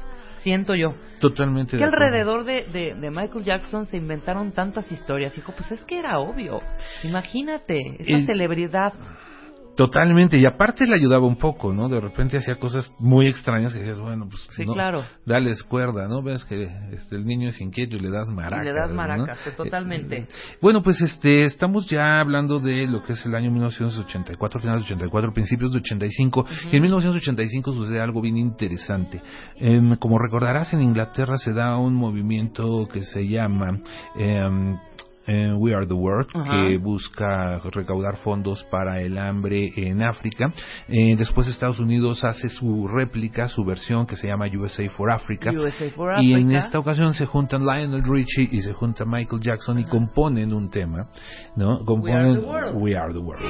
Siento 0.43 0.75
yo. 0.75 0.93
Totalmente. 1.19 1.77
Que 1.77 1.83
alrededor 1.83 2.43
de, 2.43 2.65
de, 2.65 2.95
de 2.95 3.09
Michael 3.11 3.45
Jackson 3.45 3.85
se 3.85 3.95
inventaron 3.97 4.51
tantas 4.51 4.91
historias. 4.91 5.33
Dijo, 5.35 5.53
pues 5.57 5.71
es 5.71 5.81
que 5.85 5.97
era 5.97 6.19
obvio. 6.19 6.61
Imagínate, 7.03 7.79
esa 7.99 8.11
El- 8.11 8.25
celebridad. 8.25 8.93
Totalmente, 9.75 10.37
y 10.37 10.45
aparte 10.45 10.85
le 10.85 10.95
ayudaba 10.95 11.25
un 11.25 11.35
poco, 11.35 11.73
¿no? 11.73 11.89
De 11.89 11.99
repente 11.99 12.37
hacía 12.37 12.55
cosas 12.59 12.93
muy 12.99 13.25
extrañas 13.27 13.73
que 13.73 13.79
decías, 13.79 13.99
bueno, 13.99 14.27
pues 14.29 14.47
Sí, 14.51 14.65
no, 14.65 14.73
claro. 14.73 15.03
dales 15.25 15.63
cuerda, 15.63 16.07
¿no? 16.07 16.21
Ves 16.21 16.45
que 16.45 16.69
este, 16.91 17.15
el 17.15 17.25
niño 17.25 17.49
es 17.49 17.59
inquieto 17.59 17.95
y 17.95 17.99
le 17.99 18.11
das 18.11 18.29
maracas. 18.29 18.65
le 18.65 18.73
das 18.73 18.91
maracas, 18.93 19.39
que 19.39 19.51
totalmente. 19.51 20.17
Eh, 20.17 20.27
bueno, 20.61 20.83
pues 20.83 21.01
este, 21.01 21.45
estamos 21.45 21.87
ya 21.89 22.19
hablando 22.19 22.59
de 22.59 22.85
lo 22.85 23.03
que 23.03 23.13
es 23.13 23.25
el 23.25 23.33
año 23.33 23.49
1984, 23.51 24.59
finales 24.59 24.81
de 24.87 24.93
84, 24.93 25.33
principios 25.33 25.71
de 25.73 25.79
85, 25.79 26.45
y 26.71 26.75
en 26.75 26.81
1985 26.81 27.71
sucede 27.71 27.99
algo 27.99 28.21
bien 28.21 28.37
interesante. 28.37 29.21
Em, 29.55 29.95
como 29.95 30.19
recordarás, 30.19 30.73
en 30.73 30.81
Inglaterra 30.83 31.37
se 31.37 31.51
da 31.51 31.77
un 31.77 31.95
movimiento 31.95 32.87
que 32.91 33.03
se 33.05 33.27
llama... 33.27 33.79
em, 34.17 34.77
eh, 35.27 35.53
We 35.53 35.73
Are 35.73 35.85
the 35.85 35.93
World, 35.93 36.27
que 36.27 36.77
busca 36.77 37.59
recaudar 37.71 38.17
fondos 38.17 38.63
para 38.69 39.01
el 39.01 39.17
hambre 39.17 39.71
en 39.75 40.03
África. 40.03 40.51
Eh, 40.87 41.15
después 41.17 41.47
Estados 41.47 41.79
Unidos 41.79 42.23
hace 42.23 42.49
su 42.49 42.87
réplica, 42.87 43.47
su 43.47 43.63
versión 43.63 44.05
que 44.05 44.15
se 44.15 44.27
llama 44.27 44.45
USA 44.47 44.89
for 44.89 45.09
Africa. 45.09 45.51
USA 45.51 45.89
for 45.91 46.21
y 46.21 46.33
en 46.33 46.47
Africa. 46.47 46.59
esta 46.59 46.79
ocasión 46.79 47.13
se 47.13 47.25
juntan 47.25 47.61
Lionel 47.61 48.03
Richie 48.03 48.49
y 48.51 48.61
se 48.61 48.73
junta 48.73 49.05
Michael 49.05 49.41
Jackson 49.41 49.79
y 49.79 49.85
componen 49.85 50.53
un 50.53 50.69
tema, 50.69 51.07
¿no? 51.55 51.83
Componen 51.85 52.41
the 52.41 52.47
World. 52.47 52.81
We 52.81 52.95
Are 52.95 53.13
the 53.13 53.19
World. 53.19 53.43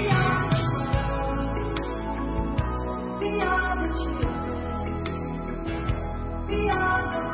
There's 6.53 7.32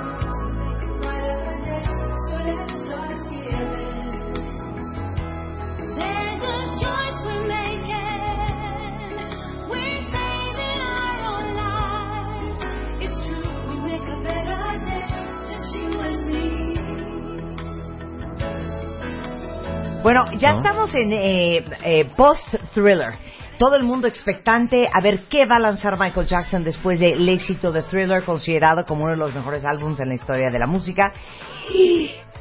Bueno, 20.12 20.26
ya 20.40 20.54
¿No? 20.54 20.58
estamos 20.58 20.96
en 20.96 21.14
eh, 21.14 21.64
eh, 21.84 22.06
post-thriller. 22.18 23.14
Todo 23.60 23.76
el 23.76 23.84
mundo 23.84 24.08
expectante 24.08 24.88
a 24.92 25.02
ver 25.04 25.26
qué 25.30 25.46
va 25.46 25.58
a 25.58 25.60
lanzar 25.60 26.00
Michael 26.00 26.26
Jackson 26.26 26.64
después 26.64 27.00
del 27.00 27.30
éxito 27.30 27.72
de 27.72 27.84
Thriller, 27.84 28.24
considerado 28.24 28.88
como 28.88 29.04
uno 29.04 29.12
de 29.12 29.18
los 29.18 29.36
mejores 29.36 29.64
álbumes 29.66 30.00
en 30.00 30.08
la 30.08 30.16
historia 30.16 30.50
de 30.50 30.58
la 30.58 30.66
música. 30.66 31.14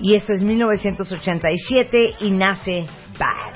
Y 0.00 0.14
esto 0.14 0.32
es 0.32 0.42
1987 0.42 2.10
y 2.20 2.30
nace 2.30 2.86
Bad. 3.18 3.52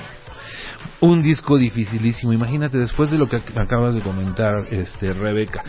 Un 0.99 1.23
disco 1.23 1.57
dificilísimo. 1.57 2.33
Imagínate, 2.33 2.77
después 2.77 3.09
de 3.09 3.17
lo 3.17 3.27
que 3.27 3.37
ac- 3.37 3.65
acabas 3.65 3.95
de 3.95 4.01
comentar, 4.01 4.67
este 4.69 5.11
Rebeca, 5.13 5.63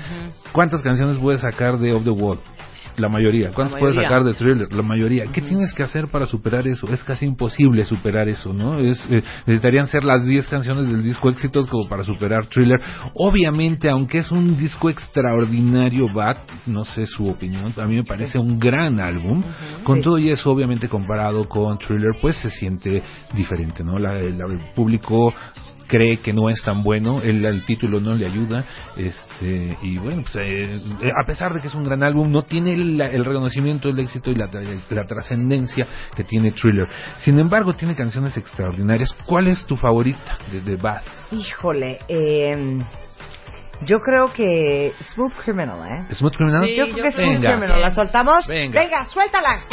¿cuántas 0.53 0.83
canciones 0.83 1.17
puedes 1.17 1.41
sacar 1.41 1.79
de 1.79 1.95
Off 1.95 2.05
the 2.05 2.11
Wall? 2.11 2.41
La 2.97 3.09
mayoría. 3.09 3.51
¿Cuántos 3.53 3.79
puedes 3.79 3.97
sacar 3.97 4.23
de 4.25 4.35
thriller? 4.35 4.73
La 4.73 4.83
mayoría. 4.83 5.25
¿Qué 5.33 5.41
tienes 5.41 5.73
que 5.75 5.83
hacer 5.83 6.09
para 6.09 6.27
superar 6.27 6.67
eso? 6.69 6.89
Es 6.93 7.03
casi 7.03 7.25
imposible 7.27 7.85
superar 7.85 8.29
eso, 8.29 8.53
¿no? 8.53 8.79
Es, 8.79 9.05
eh, 9.11 9.23
necesitarían 9.47 9.87
ser 9.87 10.05
las 10.05 10.25
10 10.25 10.47
canciones 10.49 10.89
del 10.89 11.03
disco 11.03 11.29
éxitos 11.31 11.67
como 11.67 11.89
para 11.89 12.05
superar 12.05 12.47
thriller. 12.47 12.81
Obviamente, 13.15 13.89
aunque 13.91 14.19
es 14.19 14.31
un 14.31 14.57
disco 14.57 14.89
extraordinario, 14.91 16.13
Bad, 16.13 16.37
no 16.67 16.85
sé 16.85 17.07
su 17.07 17.27
opinión, 17.29 17.73
a 17.77 17.87
mí 17.87 17.97
me 17.97 18.05
parece 18.05 18.39
un 18.39 18.59
gran 18.59 19.01
álbum. 19.01 19.43
Con 19.83 20.01
todo 20.01 20.19
y 20.19 20.31
eso, 20.31 20.51
obviamente, 20.51 20.89
comparado 20.89 21.49
con 21.49 21.79
thriller, 21.79 22.13
pues 22.21 22.37
se 22.37 22.51
siente 22.51 23.03
diferente, 23.35 23.83
¿no? 23.83 23.99
La- 23.99 24.15
la- 24.15 24.47
el 24.47 24.61
público 24.75 25.33
cree 25.87 26.19
que 26.19 26.33
no 26.33 26.49
es 26.49 26.63
tan 26.63 26.83
bueno, 26.83 27.21
el, 27.23 27.45
el 27.45 27.65
título 27.65 28.01
no 28.01 28.13
le 28.15 28.27
ayuda, 28.27 28.65
este 28.97 29.77
y 29.83 29.99
bueno, 29.99 30.23
pues 30.23 30.37
eh, 30.37 30.79
eh, 31.03 31.11
a 31.11 31.27
pesar 31.27 31.53
de 31.55 31.61
que 31.61 31.69
es 31.69 31.75
un 31.75 31.85
gran 31.85 32.03
álbum, 32.03 32.31
no 32.31 32.43
tiene 32.43 32.75
el, 32.75 33.01
el 33.01 33.25
reconocimiento, 33.25 33.89
el 33.89 33.99
éxito 33.99 34.31
y 34.31 34.35
la, 34.35 34.47
tra- 34.49 34.81
la 34.91 35.05
trascendencia 35.07 35.87
que 36.15 36.25
tiene 36.25 36.53
Thriller. 36.53 36.89
Sin 37.19 37.39
embargo, 37.39 37.75
tiene 37.75 37.95
canciones 37.95 38.37
extraordinarias. 38.37 39.15
¿Cuál 39.27 39.49
es 39.49 39.65
tu 39.67 39.77
favorita 39.77 40.39
de, 40.51 40.61
de 40.61 40.77
Bad? 40.77 41.03
Híjole, 41.33 41.99
eh, 42.09 42.79
yo 43.87 43.99
creo 43.99 44.33
que 44.33 44.93
Smooth 45.15 45.33
Criminal, 45.45 45.79
¿eh? 46.09 46.15
¿Smooth 46.15 46.37
Criminal? 46.37 46.67
Sí, 46.67 46.77
Yo 46.77 46.85
creo 46.89 47.03
que 47.05 47.13
Smooth 47.13 47.27
Venga. 47.35 47.51
Criminal. 47.53 47.81
¿La 47.81 47.91
soltamos? 47.95 48.47
Venga. 48.47 49.05
suéltala. 49.07 49.65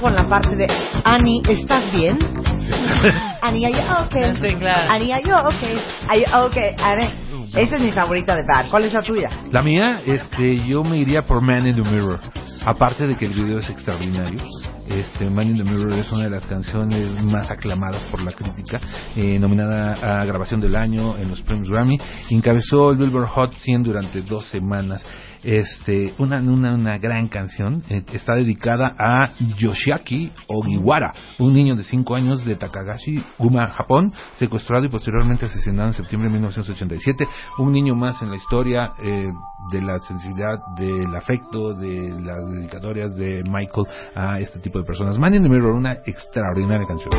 Quedo 0.00 0.02
con 0.02 0.14
la 0.14 0.28
parte 0.28 0.56
de 0.56 0.66
Annie, 1.04 1.42
¿estás 1.48 1.92
bien? 1.92 2.18
Annie, 3.42 3.66
are 3.66 3.74
you 3.74 4.06
okay? 4.06 4.34
Sí, 4.36 4.56
claro. 4.56 4.90
Annie, 4.90 5.12
are 5.12 5.22
you 5.22 5.34
okay? 5.34 5.78
Are 6.08 6.18
you 6.18 6.46
okay? 6.46 6.74
Annie. 6.78 7.30
Esa 7.54 7.76
es 7.76 7.82
mi 7.82 7.90
favorita 7.90 8.36
de 8.36 8.42
Bad. 8.46 8.70
¿Cuál 8.70 8.84
es 8.84 8.92
la 8.92 9.02
tuya? 9.02 9.28
La 9.50 9.60
mía, 9.60 10.02
este, 10.06 10.64
yo 10.64 10.84
me 10.84 10.98
iría 10.98 11.22
por 11.22 11.42
Man 11.42 11.66
in 11.66 11.74
the 11.74 11.82
Mirror. 11.82 12.20
Aparte 12.64 13.08
de 13.08 13.16
que 13.16 13.26
el 13.26 13.32
video 13.32 13.58
es 13.58 13.68
extraordinario, 13.68 14.40
este, 14.88 15.28
Man 15.28 15.48
in 15.48 15.56
the 15.56 15.64
Mirror 15.64 15.94
es 15.94 16.12
una 16.12 16.24
de 16.24 16.30
las 16.30 16.46
canciones 16.46 17.12
más 17.24 17.50
aclamadas 17.50 18.04
por 18.04 18.22
la 18.22 18.32
crítica, 18.32 18.80
eh, 19.16 19.38
nominada 19.40 20.20
a 20.20 20.24
grabación 20.24 20.60
del 20.60 20.76
año 20.76 21.16
en 21.16 21.28
los 21.28 21.40
premios 21.40 21.68
Grammy, 21.68 21.98
encabezó 22.28 22.92
el 22.92 22.98
Billboard 22.98 23.28
Hot 23.28 23.54
100 23.54 23.82
durante 23.82 24.20
dos 24.20 24.46
semanas. 24.46 25.04
Este, 25.42 26.12
una, 26.18 26.38
una, 26.38 26.74
una 26.74 26.98
gran 26.98 27.28
canción, 27.28 27.82
eh, 27.88 28.04
está 28.12 28.34
dedicada 28.34 28.94
a 28.98 29.32
Yoshiaki 29.38 30.32
Ogiwara, 30.46 31.12
un 31.38 31.54
niño 31.54 31.76
de 31.76 31.82
5 31.82 32.14
años 32.14 32.44
de 32.44 32.56
Takagashi, 32.56 33.22
Guma, 33.38 33.72
Japón, 33.72 34.12
secuestrado 34.34 34.84
y 34.84 34.88
posteriormente 34.88 35.46
asesinado 35.46 35.88
en 35.88 35.94
septiembre 35.94 36.28
de 36.28 36.34
1987. 36.34 37.26
Un 37.58 37.72
niño 37.72 37.94
más 37.94 38.20
en 38.22 38.30
la 38.30 38.36
historia 38.36 38.92
eh, 39.02 39.32
de 39.70 39.82
la 39.82 39.98
sensibilidad, 40.00 40.58
del 40.76 41.14
afecto, 41.14 41.74
de 41.74 42.20
las 42.20 42.46
dedicatorias 42.52 43.14
de 43.16 43.42
Michael 43.50 43.86
a 44.14 44.38
este 44.38 44.58
tipo 44.60 44.78
de 44.78 44.84
personas. 44.84 45.18
Man 45.18 45.34
in 45.34 45.42
the 45.42 45.48
Mirror, 45.48 45.74
una 45.74 45.92
extraordinaria 46.04 46.86
canción. 46.86 47.10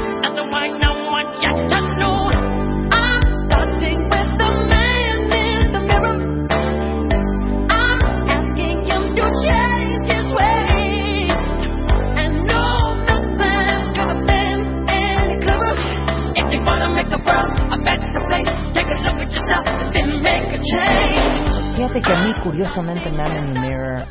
Fíjate 21.75 22.01
que 22.01 22.13
a 22.13 22.19
mí, 22.25 22.33
curiosamente, 22.43 23.09
Man 23.11 23.37
in 23.37 23.53
the 23.53 23.59
Mirror 23.59 24.05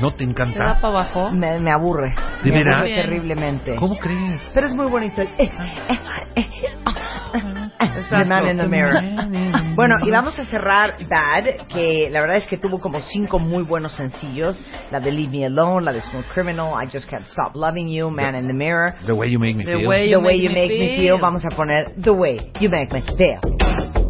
¿No 0.00 0.10
te 0.10 0.18
¿Te 0.18 0.24
encanta? 0.24 0.58
para 0.80 0.88
abajo? 0.88 1.30
me, 1.30 1.58
me 1.60 1.70
aburre. 1.70 2.14
¿De 2.42 2.50
me 2.50 2.58
veras? 2.58 2.78
aburre 2.78 2.94
terriblemente. 2.96 3.76
¿Cómo 3.76 3.96
crees? 3.96 4.40
Pero 4.52 4.66
es 4.66 4.74
muy 4.74 4.90
bonito 4.90 5.22
el... 5.22 5.28
eh, 5.38 5.50
eh, 5.50 5.98
eh, 6.36 6.46
ah, 6.84 7.94
The 8.10 8.24
Man 8.24 8.48
in 8.48 8.56
the 8.58 8.68
Mirror. 8.68 8.94
Bueno, 9.74 9.96
y 10.06 10.10
vamos 10.10 10.38
a 10.38 10.44
cerrar 10.44 10.94
Bad, 11.08 11.66
que 11.68 12.08
la 12.10 12.20
verdad 12.20 12.36
es 12.36 12.46
que 12.46 12.56
tuvo 12.58 12.78
como 12.78 13.00
cinco 13.00 13.40
muy 13.40 13.64
buenos 13.64 13.96
sencillos. 13.96 14.62
La 14.92 15.00
de 15.00 15.10
Leave 15.10 15.38
Me 15.38 15.46
Alone, 15.46 15.84
la 15.84 15.92
de 15.92 16.00
Smooth 16.00 16.26
Criminal, 16.32 16.72
I 16.80 16.88
Just 16.92 17.10
Can't 17.10 17.26
Stop 17.26 17.56
Loving 17.56 17.88
You, 17.88 18.08
Man 18.10 18.36
in 18.36 18.46
the 18.46 18.52
Mirror. 18.52 18.94
The 19.04 19.12
Way 19.12 19.32
You 19.32 19.40
Make 19.40 19.54
Me 19.56 19.64
The 19.64 19.76
Feel. 19.78 19.88
Way 19.88 20.10
The 20.10 20.16
Way 20.18 20.40
You 20.42 20.50
Make 20.50 20.68
Me 20.68 20.96
Feel, 20.96 21.18
vamos 21.20 21.44
a 21.44 21.48
poner 21.50 21.92
The 22.00 22.10
Way 22.10 22.52
You 22.60 22.70
Make 22.70 22.92
Me 22.92 23.02
Feel. 23.16 24.03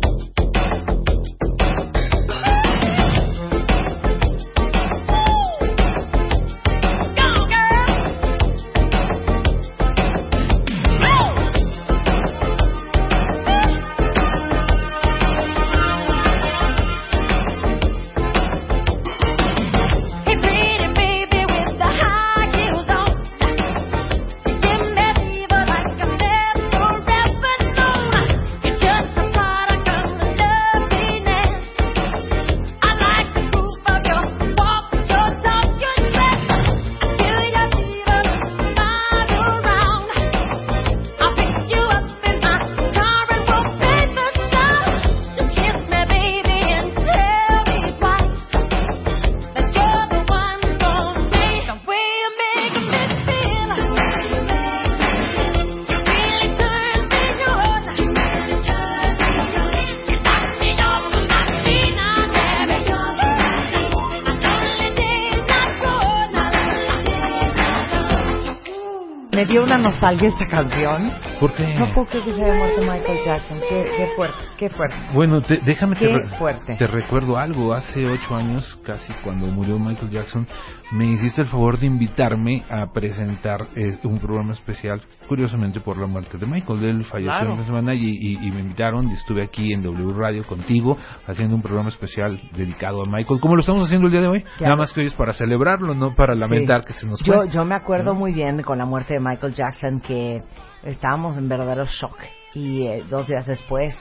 Dio 69.55 69.63
una 69.63 69.77
nostalgia 69.79 70.31
esta 70.31 70.49
canción. 70.49 71.13
¿Por 71.41 71.53
qué? 71.55 71.75
No 71.75 71.93
puedo 71.93 72.07
creer 72.07 72.25
que 72.25 72.33
se 72.35 72.43
haya 72.45 72.55
muerto 72.55 72.81
Michael 72.81 73.19
Jackson. 73.25 73.59
Qué, 73.69 73.85
qué 73.97 74.09
fuerte, 74.17 74.37
qué 74.57 74.71
fuerte. 74.71 74.97
Bueno, 75.13 75.41
te- 75.43 75.59
déjame 75.59 75.95
te, 75.97 76.07
Qué 76.07 76.13
re- 76.15 76.29
fuerte. 76.39 76.77
te 76.77 76.87
recuerdo 76.87 77.37
algo. 77.37 77.73
Hace 77.75 78.07
ocho 78.07 78.35
años, 78.35 78.79
casi 78.85 79.13
cuando 79.23 79.47
murió 79.47 79.79
Michael 79.79 80.11
Jackson, 80.11 80.47
me 80.93 81.07
hiciste 81.07 81.43
el 81.43 81.49
favor 81.49 81.79
de 81.79 81.87
invitarme 81.87 82.63
a 82.71 82.93
presentar 82.93 83.67
eh, 83.75 83.97
un 84.05 84.19
programa 84.19 84.53
especial, 84.53 85.01
curiosamente 85.29 85.81
por 85.81 85.99
la 85.99 86.07
muerte 86.07 86.39
de 86.39 86.47
Michael. 86.47 86.85
Él 86.85 87.05
falleció 87.05 87.33
Claro. 87.39 87.53
en 87.53 87.59
la 87.61 87.65
semana 87.67 87.95
y, 87.95 88.05
y- 88.05 88.39
y 88.47 88.51
me 88.51 88.61
invitaron 88.61 89.09
y 89.11 89.15
estuve 89.15 89.43
aquí 89.43 89.73
en 89.73 89.83
W 89.83 90.13
Radio 90.17 90.45
contigo 90.45 90.97
haciendo 91.27 91.57
un 91.57 91.63
programa 91.63 91.89
especial 91.89 92.39
dedicado 92.57 93.03
a 93.03 93.07
Michael. 93.11 93.41
¿Cómo 93.41 93.55
lo 93.57 93.61
estamos 93.61 93.85
haciendo 93.85 94.07
el 94.07 94.13
día 94.13 94.21
de 94.23 94.29
hoy? 94.29 94.45
Ya. 94.61 94.67
Nada 94.67 94.77
más 94.77 94.93
que 94.93 95.01
hoy 95.01 95.07
es 95.07 95.15
para 95.15 95.33
celebrarlo, 95.33 95.95
no 95.95 96.15
para 96.15 96.35
lamentar 96.35 96.83
Sí. 96.83 96.87
que 96.87 96.93
se 96.93 97.07
nos 97.07 97.21
yo, 97.23 97.35
fue. 97.35 97.49
yo 97.51 97.65
me 97.65 97.75
acuerdo 97.75 98.15
muy 98.15 98.33
bien 98.33 98.63
con 98.63 98.79
la 98.79 98.85
muerte 98.87 99.15
de 99.15 99.21
Michael 99.21 99.55
Jackson 99.55 100.01
que 100.01 100.39
estábamos 100.85 101.37
en 101.37 101.49
verdadero 101.49 101.85
shock 101.87 102.17
y 102.55 102.87
eh, 102.87 103.05
dos 103.09 103.27
días 103.27 103.47
después 103.47 103.95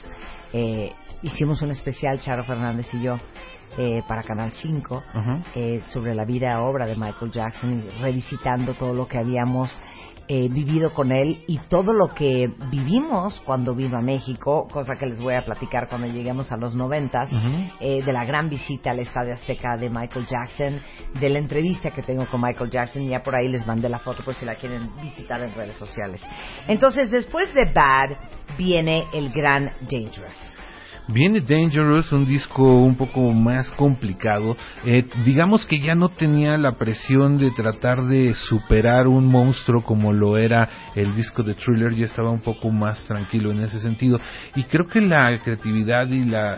eh, 0.52 0.92
hicimos 1.22 1.62
un 1.62 1.72
especial, 1.72 2.20
Charo 2.20 2.44
Fernández 2.44 2.94
y 2.94 3.02
yo, 3.02 3.18
eh, 3.78 4.04
para 4.08 4.22
Canal 4.22 4.52
5 4.54 5.04
Ajá. 5.14 5.40
eh, 5.56 5.82
sobre 5.92 6.14
la 6.14 6.26
vida 6.26 6.62
obra 6.62 6.86
de 6.86 6.96
Michael 6.96 7.32
Jackson, 7.32 7.84
revisitando 8.02 8.76
todo 8.76 8.94
lo 8.94 9.08
que 9.08 9.18
habíamos 9.18 9.80
eh, 10.28 10.48
vivido 10.50 10.94
con 10.94 11.12
él 11.12 11.44
y 11.48 11.58
todo 11.70 11.94
lo 11.94 12.14
que 12.14 12.48
vivimos 12.72 13.42
cuando 13.46 13.76
vino 13.76 13.98
a 13.98 14.02
México, 14.02 14.68
cosa 14.72 14.96
que 14.96 15.06
les 15.06 15.20
voy 15.20 15.36
a 15.36 15.44
platicar 15.44 15.90
cuando 15.90 16.08
lleguemos 16.08 16.52
a 16.52 16.58
los 16.58 16.76
noventas, 16.76 17.30
eh, 17.80 18.02
de 18.04 18.14
la 18.14 18.24
gran 18.26 18.50
visita 18.50 18.92
al 18.92 19.00
Estadio 19.00 19.34
Azteca 19.34 19.76
de 19.78 19.90
Michael 19.90 20.26
Jackson, 20.26 20.80
de 21.20 21.30
la 21.30 21.40
entrevista 21.40 21.92
que 21.92 22.04
tengo 22.04 22.26
con 22.30 22.42
Michael 22.42 22.70
Jackson, 22.70 23.06
ya 23.06 23.22
por 23.22 23.36
ahí 23.36 23.50
les 23.50 23.66
mandé 23.68 23.90
la 23.90 24.00
foto 24.00 24.24
por 24.24 24.34
si 24.34 24.46
la 24.46 24.56
quieren 24.56 24.90
visitar 25.02 25.42
en 25.42 25.54
redes 25.54 25.76
sociales. 25.76 26.26
Entonces, 26.68 27.12
después 27.12 27.54
de 27.54 27.66
Bad, 27.66 28.12
viene 28.58 29.06
el 29.14 29.30
gran 29.30 29.74
Dangerous. 29.82 30.53
Viene 31.08 31.42
Dangerous, 31.42 32.12
un 32.14 32.26
disco 32.26 32.64
un 32.64 32.96
poco 32.96 33.20
más 33.32 33.70
complicado. 33.72 34.56
Eh, 34.86 35.06
digamos 35.26 35.66
que 35.66 35.80
ya 35.80 35.96
no 35.96 36.10
tenía 36.10 36.58
la 36.58 36.74
presión 36.74 37.38
de 37.38 37.52
tratar 37.52 38.04
de 38.06 38.34
superar 38.34 39.08
un 39.08 39.26
monstruo 39.28 39.84
como 39.84 40.14
lo 40.14 40.38
era 40.38 40.70
el 40.96 41.14
disco 41.16 41.44
de 41.44 41.56
Thriller, 41.56 41.94
ya 41.94 42.06
estaba 42.06 42.30
un 42.32 42.40
poco 42.40 42.70
más 42.72 43.06
tranquilo 43.06 43.52
en 43.52 43.64
ese 43.64 43.80
sentido. 43.82 44.20
Y 44.56 44.64
creo 44.64 44.88
que 44.88 45.02
la 45.02 45.38
creatividad 45.44 46.08
y 46.08 46.24
la 46.24 46.58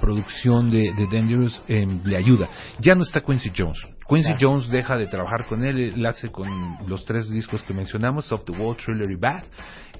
producción 0.00 0.68
de, 0.70 0.92
de 0.92 1.06
Dangerous 1.10 1.62
eh, 1.68 1.86
le 2.04 2.16
ayuda. 2.16 2.48
Ya 2.80 2.94
no 2.94 3.02
está 3.02 3.20
Quincy 3.20 3.52
Jones. 3.56 3.78
Quincy 4.08 4.34
Claro. 4.34 4.50
Jones 4.50 4.68
deja 4.68 4.96
de 4.96 5.06
trabajar 5.06 5.46
con 5.46 5.64
él, 5.64 5.78
él 5.94 6.06
hace 6.06 6.30
con 6.30 6.48
los 6.86 7.04
tres 7.04 7.28
discos 7.28 7.62
que 7.64 7.74
mencionamos, 7.74 8.30
Off 8.32 8.44
the 8.44 8.52
Wall, 8.52 8.76
Thriller 8.76 9.10
y 9.10 9.16
Bad. 9.16 9.42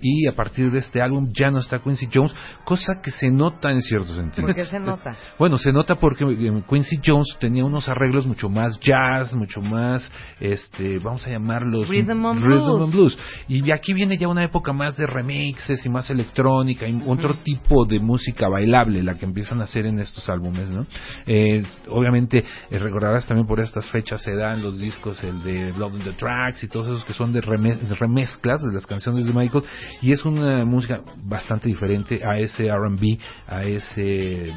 Y 0.00 0.26
a 0.28 0.32
partir 0.32 0.70
de 0.70 0.78
este 0.78 1.00
álbum 1.02 1.30
ya 1.32 1.50
no 1.50 1.58
está 1.58 1.78
Quincy 1.78 2.08
Jones, 2.12 2.34
cosa 2.64 3.00
que 3.02 3.10
se 3.10 3.30
nota 3.30 3.70
en 3.70 3.80
cierto 3.82 4.14
sentido. 4.14 4.46
¿Por 4.46 4.54
qué 4.54 4.64
se 4.64 4.80
nota? 4.80 5.16
Bueno, 5.38 5.58
se 5.58 5.72
nota 5.72 5.96
porque 5.96 6.24
eh, 6.24 6.62
Quincy 6.68 7.00
Jones 7.04 7.36
tenía 7.38 7.64
unos 7.64 7.88
arreglos 7.88 8.26
mucho 8.26 8.48
más 8.48 8.78
jazz, 8.80 9.34
mucho 9.34 9.60
más, 9.60 10.10
este, 10.40 10.98
vamos 10.98 11.26
a 11.26 11.30
llamarlos 11.30 11.88
Rhythm 11.88 12.24
and 12.26 12.40
rhythm 12.40 12.64
blues. 12.64 12.82
and 12.82 12.92
blues. 12.92 13.18
Y 13.48 13.70
aquí 13.70 13.92
viene 13.92 14.16
ya 14.16 14.28
una 14.28 14.44
época 14.44 14.72
más 14.72 14.96
de 14.96 15.06
remixes 15.06 15.84
y 15.84 15.88
más 15.88 16.08
electrónica 16.10 16.86
y 16.88 17.02
otro 17.06 17.34
tipo 17.34 17.84
de 17.84 17.98
música 17.98 18.48
bailable, 18.48 19.02
la 19.02 19.14
que 19.16 19.24
empiezan 19.24 19.60
a 19.60 19.64
hacer 19.64 19.86
en 19.86 19.98
estos 19.98 20.28
álbumes, 20.28 20.70
¿no? 20.70 20.86
Eh, 21.26 21.62
obviamente 21.88 22.44
eh, 22.70 22.78
recordarás 22.78 23.26
también 23.26 23.46
por 23.46 23.60
estas 23.60 23.88
fechas 23.90 24.22
se 24.22 24.34
dan 24.34 24.62
los 24.62 24.78
discos, 24.78 25.22
el 25.24 25.42
de 25.42 25.72
Love 25.76 25.94
in 25.94 26.04
the 26.04 26.12
Tracks 26.12 26.64
y 26.64 26.68
todos 26.68 26.86
esos 26.86 27.04
que 27.04 27.12
son 27.12 27.32
de, 27.32 27.40
reme- 27.42 27.78
de 27.78 27.94
remezclas 27.94 28.62
de 28.62 28.72
las 28.72 28.86
canciones 28.86 29.26
de 29.26 29.32
Michael 29.32 29.64
y 30.02 30.12
es 30.12 30.24
una 30.24 30.64
música 30.64 31.00
bastante 31.24 31.68
diferente 31.68 32.20
a 32.24 32.38
ese 32.38 32.66
R&B, 32.66 33.18
a 33.48 33.62
ese, 33.62 34.52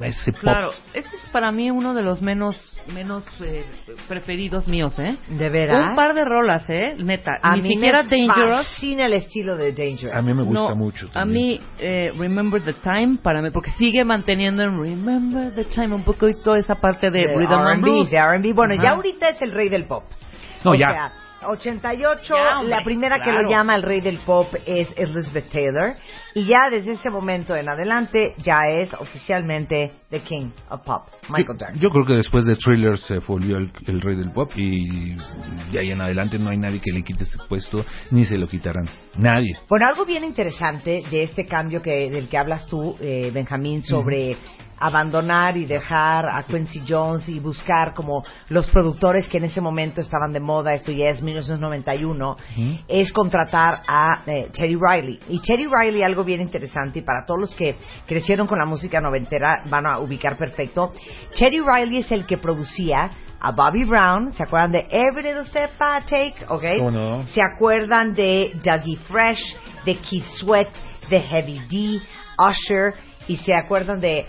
a 0.00 0.06
ese 0.06 0.32
pop. 0.32 0.40
Claro, 0.42 0.70
este 0.94 1.16
es 1.16 1.22
para 1.32 1.50
mí 1.52 1.70
uno 1.70 1.94
de 1.94 2.02
los 2.02 2.22
menos 2.22 2.72
menos 2.94 3.24
eh, 3.40 3.64
preferidos 4.06 4.68
míos, 4.68 4.96
¿eh? 5.00 5.16
¿De 5.28 5.48
veras? 5.50 5.90
Un 5.90 5.96
par 5.96 6.14
de 6.14 6.24
rolas, 6.24 6.70
¿eh? 6.70 6.94
Neta, 6.98 7.32
A 7.42 7.56
ni 7.56 7.62
mí 7.62 7.68
siquiera 7.70 8.04
me 8.04 8.10
Dangerous. 8.10 8.66
fascina 8.68 9.06
el 9.06 9.14
estilo 9.14 9.56
de 9.56 9.72
Dangerous. 9.72 10.14
A 10.16 10.22
mí 10.22 10.32
me 10.32 10.44
gusta 10.44 10.68
No, 10.70 10.76
mucho. 10.76 11.06
A 11.08 11.10
también. 11.10 11.58
mí, 11.58 11.60
eh, 11.80 12.12
Remember 12.16 12.62
the 12.62 12.74
Time, 12.74 13.18
para 13.20 13.42
mí, 13.42 13.50
porque 13.50 13.70
sigue 13.72 14.04
manteniendo 14.04 14.62
en 14.62 14.80
Remember 14.80 15.52
the 15.52 15.64
Time 15.64 15.94
un 15.96 16.04
poquito 16.04 16.54
esa 16.54 16.76
parte 16.76 17.10
de, 17.10 17.26
de 17.26 17.34
Rhythm 17.36 17.52
and 17.54 17.68
R&B, 17.70 17.80
Blues. 17.90 18.10
de 18.10 18.16
R&B. 18.18 18.52
Bueno, 18.52 18.74
Ajá. 18.74 18.82
ya 18.84 18.90
ahorita 18.90 19.28
es 19.30 19.42
el 19.42 19.50
rey 19.50 19.68
del 19.68 19.86
pop. 19.86 20.04
No, 20.62 20.70
o 20.70 20.74
ya. 20.76 20.92
sea, 20.92 21.12
88, 21.42 22.34
Ya, 22.34 22.58
hombre, 22.58 22.70
la 22.70 22.84
primera 22.84 23.20
que 23.20 23.30
lo 23.30 23.48
llama 23.48 23.74
el 23.74 23.82
rey 23.82 24.00
del 24.00 24.18
pop 24.20 24.48
es 24.66 24.88
Elizabeth 24.96 25.50
Taylor. 25.50 25.94
Y 26.34 26.44
ya 26.44 26.68
desde 26.70 26.92
ese 26.92 27.08
momento 27.08 27.56
en 27.56 27.68
adelante 27.68 28.34
ya 28.38 28.58
es 28.68 28.92
oficialmente 28.94 29.92
The 30.10 30.20
King 30.20 30.50
of 30.68 30.82
Pop, 30.82 31.04
Michael 31.30 31.58
Jackson. 31.58 31.80
Yo 31.80 31.90
creo 31.90 32.04
que 32.04 32.14
después 32.14 32.44
de 32.44 32.54
Thriller 32.56 32.98
se 32.98 33.18
volvió 33.18 33.56
el, 33.56 33.72
el 33.86 34.00
rey 34.02 34.16
del 34.16 34.30
pop 34.32 34.50
y 34.54 35.14
de 35.72 35.80
ahí 35.80 35.90
en 35.92 36.00
adelante 36.00 36.38
no 36.38 36.50
hay 36.50 36.58
nadie 36.58 36.80
que 36.80 36.92
le 36.92 37.02
quite 37.02 37.24
ese 37.24 37.38
puesto 37.48 37.84
ni 38.10 38.24
se 38.24 38.38
lo 38.38 38.46
quitarán. 38.48 38.88
Nadie. 39.16 39.56
Bueno, 39.68 39.86
algo 39.88 40.04
bien 40.04 40.24
interesante 40.24 41.02
de 41.10 41.22
este 41.22 41.46
cambio 41.46 41.80
que 41.80 42.10
del 42.10 42.28
que 42.28 42.36
hablas 42.36 42.66
tú, 42.66 42.96
eh, 43.00 43.30
Benjamín, 43.32 43.82
sobre 43.82 44.36
abandonar 44.78 45.56
y 45.56 45.64
dejar 45.64 46.28
a 46.28 46.42
Quincy 46.42 46.82
Jones 46.86 47.28
y 47.28 47.38
buscar 47.40 47.94
como 47.94 48.24
los 48.48 48.68
productores 48.68 49.28
que 49.28 49.38
en 49.38 49.44
ese 49.44 49.60
momento 49.60 50.00
estaban 50.00 50.32
de 50.32 50.40
moda, 50.40 50.74
esto 50.74 50.92
ya 50.92 51.10
es 51.10 51.22
1991, 51.22 52.36
es 52.88 53.12
contratar 53.12 53.82
a 53.86 54.22
eh, 54.26 54.48
Teddy 54.52 54.76
Riley. 54.76 55.20
Y 55.28 55.40
Teddy 55.40 55.66
Riley, 55.66 56.02
algo 56.02 56.24
bien 56.24 56.40
interesante, 56.40 56.98
y 56.98 57.02
para 57.02 57.24
todos 57.24 57.40
los 57.40 57.54
que 57.54 57.76
crecieron 58.06 58.46
con 58.46 58.58
la 58.58 58.66
música 58.66 59.00
noventera 59.00 59.62
van 59.66 59.86
a 59.86 59.98
ubicar 59.98 60.36
perfecto, 60.36 60.92
Teddy 61.36 61.60
Riley 61.60 61.98
es 61.98 62.12
el 62.12 62.26
que 62.26 62.38
producía 62.38 63.10
a 63.40 63.52
Bobby 63.52 63.84
Brown, 63.84 64.32
¿se 64.32 64.42
acuerdan 64.42 64.72
de 64.72 64.86
Every 64.90 65.22
Little 65.22 65.46
Step 65.46 65.72
I 65.78 66.04
Take? 66.04 66.46
¿Ok? 66.48 66.62
¿Cómo 66.78 66.90
no? 66.90 67.26
¿Se 67.28 67.40
acuerdan 67.42 68.14
de 68.14 68.52
Dougie 68.64 68.96
Fresh, 69.08 69.56
de 69.84 69.96
Keith 69.98 70.26
Sweat, 70.38 70.68
de 71.08 71.20
Heavy 71.20 71.60
D, 71.70 72.00
Usher? 72.38 72.94
¿Y 73.28 73.36
se 73.38 73.54
acuerdan 73.54 74.00
de 74.00 74.24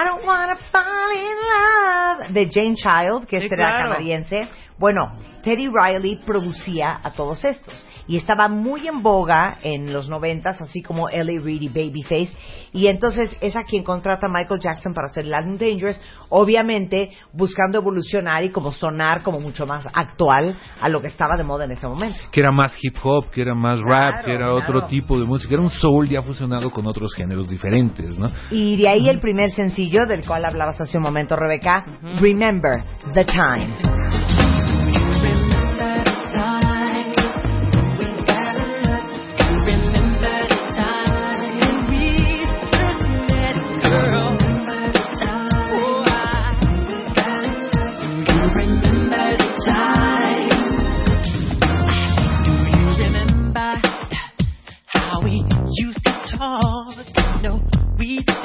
I 0.00 0.04
Don't 0.04 0.24
Wanna 0.24 0.56
Fall 0.70 1.10
in 1.12 1.36
Love, 1.50 2.28
de 2.32 2.48
Jane 2.48 2.76
Child, 2.76 3.26
que 3.26 3.40
Sí, 3.40 3.46
este 3.46 3.56
era 3.56 3.68
claro. 3.70 3.90
canadiense? 3.90 4.48
Bueno, 4.78 5.10
Teddy 5.48 5.68
Riley 5.68 6.20
producía 6.26 7.00
a 7.02 7.10
todos 7.12 7.42
estos 7.42 7.72
y 8.06 8.18
estaba 8.18 8.48
muy 8.48 8.86
en 8.86 9.02
boga 9.02 9.56
en 9.62 9.94
los 9.94 10.06
noventas, 10.10 10.60
así 10.60 10.82
como 10.82 11.08
Ellie 11.08 11.38
Reed 11.40 11.62
y 11.62 11.68
Babyface. 11.68 12.36
Y 12.74 12.88
entonces 12.88 13.34
es 13.40 13.56
a 13.56 13.64
quien 13.64 13.82
contrata 13.82 14.26
a 14.26 14.28
Michael 14.28 14.60
Jackson 14.60 14.92
para 14.92 15.06
hacer 15.06 15.24
el 15.24 15.32
álbum 15.32 15.56
Dangerous, 15.56 15.98
obviamente 16.28 17.12
buscando 17.32 17.78
evolucionar 17.78 18.44
y 18.44 18.50
como 18.50 18.72
sonar 18.72 19.22
como 19.22 19.40
mucho 19.40 19.64
más 19.64 19.86
actual 19.94 20.54
a 20.82 20.88
lo 20.90 21.00
que 21.00 21.06
estaba 21.08 21.38
de 21.38 21.44
moda 21.44 21.64
en 21.64 21.70
ese 21.70 21.88
momento. 21.88 22.18
Que 22.30 22.40
era 22.40 22.52
más 22.52 22.76
hip 22.82 22.96
hop, 23.02 23.30
que 23.30 23.40
era 23.40 23.54
más 23.54 23.80
Claro, 23.80 24.12
rap, 24.16 24.24
que 24.26 24.30
era 24.34 24.48
claro. 24.50 24.56
otro 24.56 24.86
tipo 24.86 25.18
de 25.18 25.24
música. 25.24 25.54
Era 25.54 25.62
un 25.62 25.70
soul 25.70 26.06
ya 26.10 26.20
fusionado 26.20 26.70
con 26.70 26.86
otros 26.86 27.14
géneros 27.14 27.48
diferentes, 27.48 28.18
¿no? 28.18 28.26
Y 28.50 28.76
de 28.76 28.86
ahí 28.86 29.08
el 29.08 29.18
primer 29.18 29.50
sencillo 29.52 30.04
del 30.04 30.26
cual 30.26 30.44
hablabas 30.44 30.78
hace 30.78 30.98
un 30.98 31.04
momento, 31.04 31.36
Rebeca, 31.36 31.86
Remember 32.20 32.84
the 33.14 33.24
Time. 33.24 34.47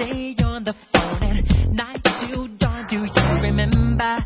Stay 0.06 0.36
on 0.43 0.64
the 0.64 0.74
phone 0.91 1.24
at 1.24 1.70
night 1.72 2.01
till 2.04 2.47
dawn. 2.58 2.88
Do 2.89 2.97
you 2.97 3.08
remember 3.41 4.24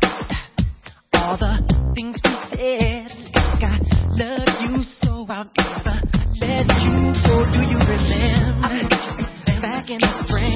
all 1.12 1.36
the 1.38 1.92
things 1.94 2.18
we 2.24 2.30
said? 2.50 3.06
Like 3.34 3.62
I 3.62 3.78
love 4.12 4.54
you 4.62 4.82
so 5.00 5.26
I'll 5.28 5.50
never 5.56 6.00
let 6.40 6.66
you 6.82 7.12
go. 7.26 7.44
Do 7.52 7.60
you 7.62 7.78
remember 7.78 8.88
back 9.60 9.90
in 9.90 9.98
the 9.98 10.24
spring? 10.26 10.47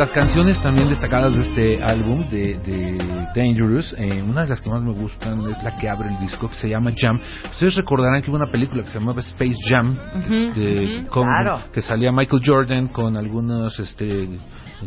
Las 0.00 0.10
canciones 0.12 0.58
también 0.62 0.88
destacadas 0.88 1.34
de 1.34 1.42
este 1.42 1.82
álbum 1.84 2.26
de, 2.30 2.54
de 2.60 3.26
Dangerous, 3.36 3.94
eh, 3.98 4.22
una 4.22 4.42
de 4.44 4.48
las 4.48 4.62
que 4.62 4.70
más 4.70 4.82
me 4.82 4.94
gustan 4.94 5.42
es 5.42 5.62
la 5.62 5.76
que 5.76 5.90
abre 5.90 6.08
el 6.08 6.18
disco, 6.18 6.48
que 6.48 6.54
se 6.54 6.70
llama 6.70 6.90
Jam. 6.96 7.20
Ustedes 7.52 7.74
recordarán 7.74 8.22
que 8.22 8.30
hubo 8.30 8.38
una 8.38 8.50
película 8.50 8.82
que 8.82 8.88
se 8.88 8.98
llamaba 8.98 9.20
Space 9.20 9.58
Jam, 9.68 9.94
de, 10.54 11.00
ujú. 11.02 11.08
con- 11.10 11.24
Claro. 11.24 11.60
que 11.70 11.82
salía 11.82 12.10
Michael 12.12 12.42
Jordan 12.42 12.88
con 12.88 13.14
algunos 13.18 13.78
este, 13.78 14.30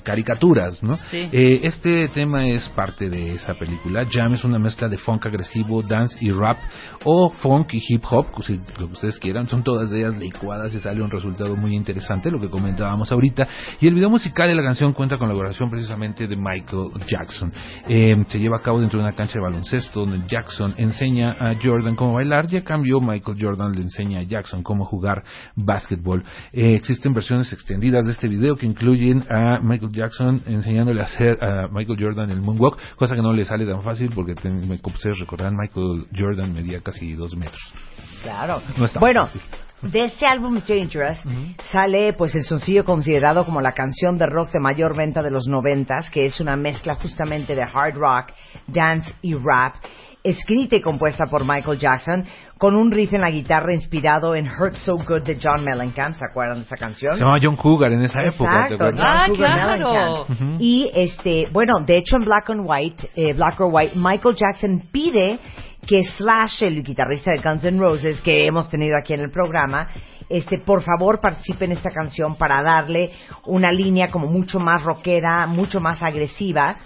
caricaturas, 0.02 0.82
¿no? 0.84 0.98
Sí. 1.10 1.30
Eh, 1.32 1.62
este 1.64 2.08
tema 2.10 2.48
es 2.48 2.68
parte 2.70 3.10
de 3.10 3.34
esa 3.34 3.54
película. 3.54 4.06
Jam 4.10 4.34
es 4.34 4.44
una 4.44 4.60
mezcla 4.60 4.88
de 4.88 4.98
funk 4.98 5.26
agresivo, 5.26 5.82
dance 5.82 6.16
y 6.20 6.32
rap, 6.32 6.58
o 7.04 7.30
funk 7.30 7.74
y 7.74 7.82
hip 7.88 8.04
hop, 8.10 8.28
si 8.42 8.60
lo 8.80 8.88
que 8.88 8.94
ustedes 8.94 9.20
quieran. 9.20 9.48
Son 9.48 9.64
todas 9.64 9.92
ellas 9.94 10.18
licuadas 10.18 10.74
y 10.74 10.80
sale 10.80 11.02
un 11.02 11.10
resultado 11.10 11.56
muy 11.56 11.76
interesante, 11.76 12.32
lo 12.32 12.40
que 12.40 12.50
comentábamos 12.50 13.12
ahorita. 13.12 13.48
Y 13.80 13.88
el 13.88 13.94
video 13.94 14.10
musical 14.10 14.48
de 14.48 14.56
la 14.56 14.64
canción 14.64 14.94
cuenta 14.94 15.18
con 15.18 15.28
la 15.28 15.34
colaboración 15.34 15.70
precisamente 15.70 16.28
de 16.28 16.36
Michael 16.36 16.92
Jackson. 17.08 17.52
Eh, 17.88 18.14
se 18.28 18.40
lleva 18.40 18.58
a 18.58 18.62
cabo 18.62 18.80
dentro 18.80 19.00
de 19.00 19.06
una 19.06 19.16
cancha 19.16 19.36
de 19.36 19.42
baloncesto 19.42 20.06
donde 20.06 20.28
Jackson 20.28 20.74
enseña 20.78 21.32
a 21.32 21.56
Jordan 21.62 21.96
cómo 21.96 22.14
bailar 22.14 22.48
y 22.50 22.58
a 22.58 22.64
cambio 22.64 23.00
Michael 23.00 23.38
Jordan 23.40 23.74
le 23.74 23.82
enseña 23.82 24.20
a 24.20 24.24
Jackson 24.24 24.64
cómo 24.64 24.86
jugar 24.86 25.24
básquetbol. 25.56 26.24
Eh, 26.52 26.76
existen 26.76 27.14
versiones 27.14 27.52
extendidas 27.54 28.06
de 28.06 28.12
este 28.12 28.28
video 28.28 28.56
que 28.56 28.66
incluyen 28.66 29.24
a 29.30 29.60
Michael 29.62 29.83
Jackson 29.92 30.42
enseñándole 30.46 31.02
a 31.02 31.04
hacer 31.04 31.44
a 31.44 31.68
Michael 31.70 31.98
Jordan 32.00 32.30
el 32.32 32.42
moonwalk, 32.42 32.78
cosa 32.96 33.16
que 33.16 33.22
no 33.22 33.34
le 33.34 33.44
sale 33.46 33.66
tan 33.66 33.82
fácil 33.84 34.12
porque 34.14 34.36
te- 34.36 34.50
me- 34.50 34.80
como 34.80 34.96
ustedes 34.96 35.20
recordarán 35.20 35.56
Michael 35.56 36.06
Jordan 36.18 36.54
medía 36.54 36.80
casi 36.82 37.14
dos 37.14 37.36
metros. 37.36 37.60
Claro. 38.22 38.62
No 38.78 38.86
está 38.86 39.00
bueno, 39.00 39.26
fácil. 39.26 39.42
de 39.82 40.06
ese 40.06 40.26
álbum 40.26 40.62
Dangerous 40.66 41.18
sale 41.72 42.14
pues 42.14 42.34
el 42.36 42.44
sencillo 42.46 42.86
considerado 42.86 43.44
como 43.46 43.60
la 43.60 43.74
canción 43.74 44.18
de 44.18 44.26
rock 44.28 44.50
de 44.52 44.60
mayor 44.60 44.96
venta 44.96 45.22
de 45.22 45.30
los 45.32 45.46
noventas, 45.48 46.10
que 46.10 46.26
es 46.26 46.40
una 46.40 46.56
mezcla 46.56 46.96
justamente 46.96 47.54
de 47.56 47.64
hard 47.64 47.96
rock, 47.96 48.32
dance 48.68 49.14
y 49.22 49.34
rap, 49.34 49.76
escrita 50.24 50.76
y 50.78 50.82
compuesta 50.82 51.26
por 51.30 51.44
Michael 51.46 51.78
Jackson, 51.78 52.26
con 52.58 52.76
un 52.76 52.92
riff 52.92 53.14
en 53.14 53.22
la 53.22 53.30
guitarra 53.30 53.74
inspirado 53.74 54.36
en 54.36 54.48
Hurt 54.48 54.76
So 54.76 54.96
Good 54.96 55.24
de 55.24 55.38
John 55.42 55.66
Mellencamp, 55.66 56.16
¿se 56.16 56.26
acuerdan 56.26 56.60
de 56.60 56.64
esa 56.64 56.78
canción? 56.78 57.14
Se 57.14 57.20
llamaba 57.20 57.40
John 57.42 57.58
Cougar 57.58 57.92
en 57.92 58.02
esa 58.04 58.24
época, 58.24 58.68
¿te? 58.70 58.78
John 58.78 58.94
Ah, 59.00 59.26
Cougar 59.28 59.52
claro. 59.78 60.26
Mellencamp. 60.30 60.62
Y 60.62 60.90
este, 60.96 61.48
bueno, 61.52 61.80
de 61.86 61.98
hecho 61.98 62.16
en 62.16 62.24
Black 62.24 62.50
and 62.52 62.62
White, 62.66 63.10
eh, 63.16 63.34
Black 63.34 63.60
or 63.60 63.70
White, 63.72 63.94
Michael 63.98 64.36
Jackson 64.36 64.84
pide 64.92 65.40
que 65.86 66.06
Slash, 66.06 66.64
el 66.64 66.82
guitarrista 66.82 67.32
de 67.32 67.40
Guns 67.42 67.66
N' 67.66 67.78
Roses 67.80 68.22
que 68.22 68.48
hemos 68.48 68.70
tenido 68.70 68.96
aquí 68.98 69.14
en 69.14 69.20
el 69.20 69.30
programa, 69.32 69.90
este, 70.30 70.58
por 70.60 70.82
favor 70.82 71.20
participe 71.20 71.66
en 71.66 71.74
esta 71.74 71.90
canción 71.92 72.36
para 72.38 72.62
darle 72.64 73.12
una 73.46 73.74
línea 73.74 74.10
como 74.10 74.28
mucho 74.28 74.58
más 74.62 74.82
rockera, 74.84 75.46
mucho 75.48 75.82
más 75.82 76.02
agresiva. 76.02 76.78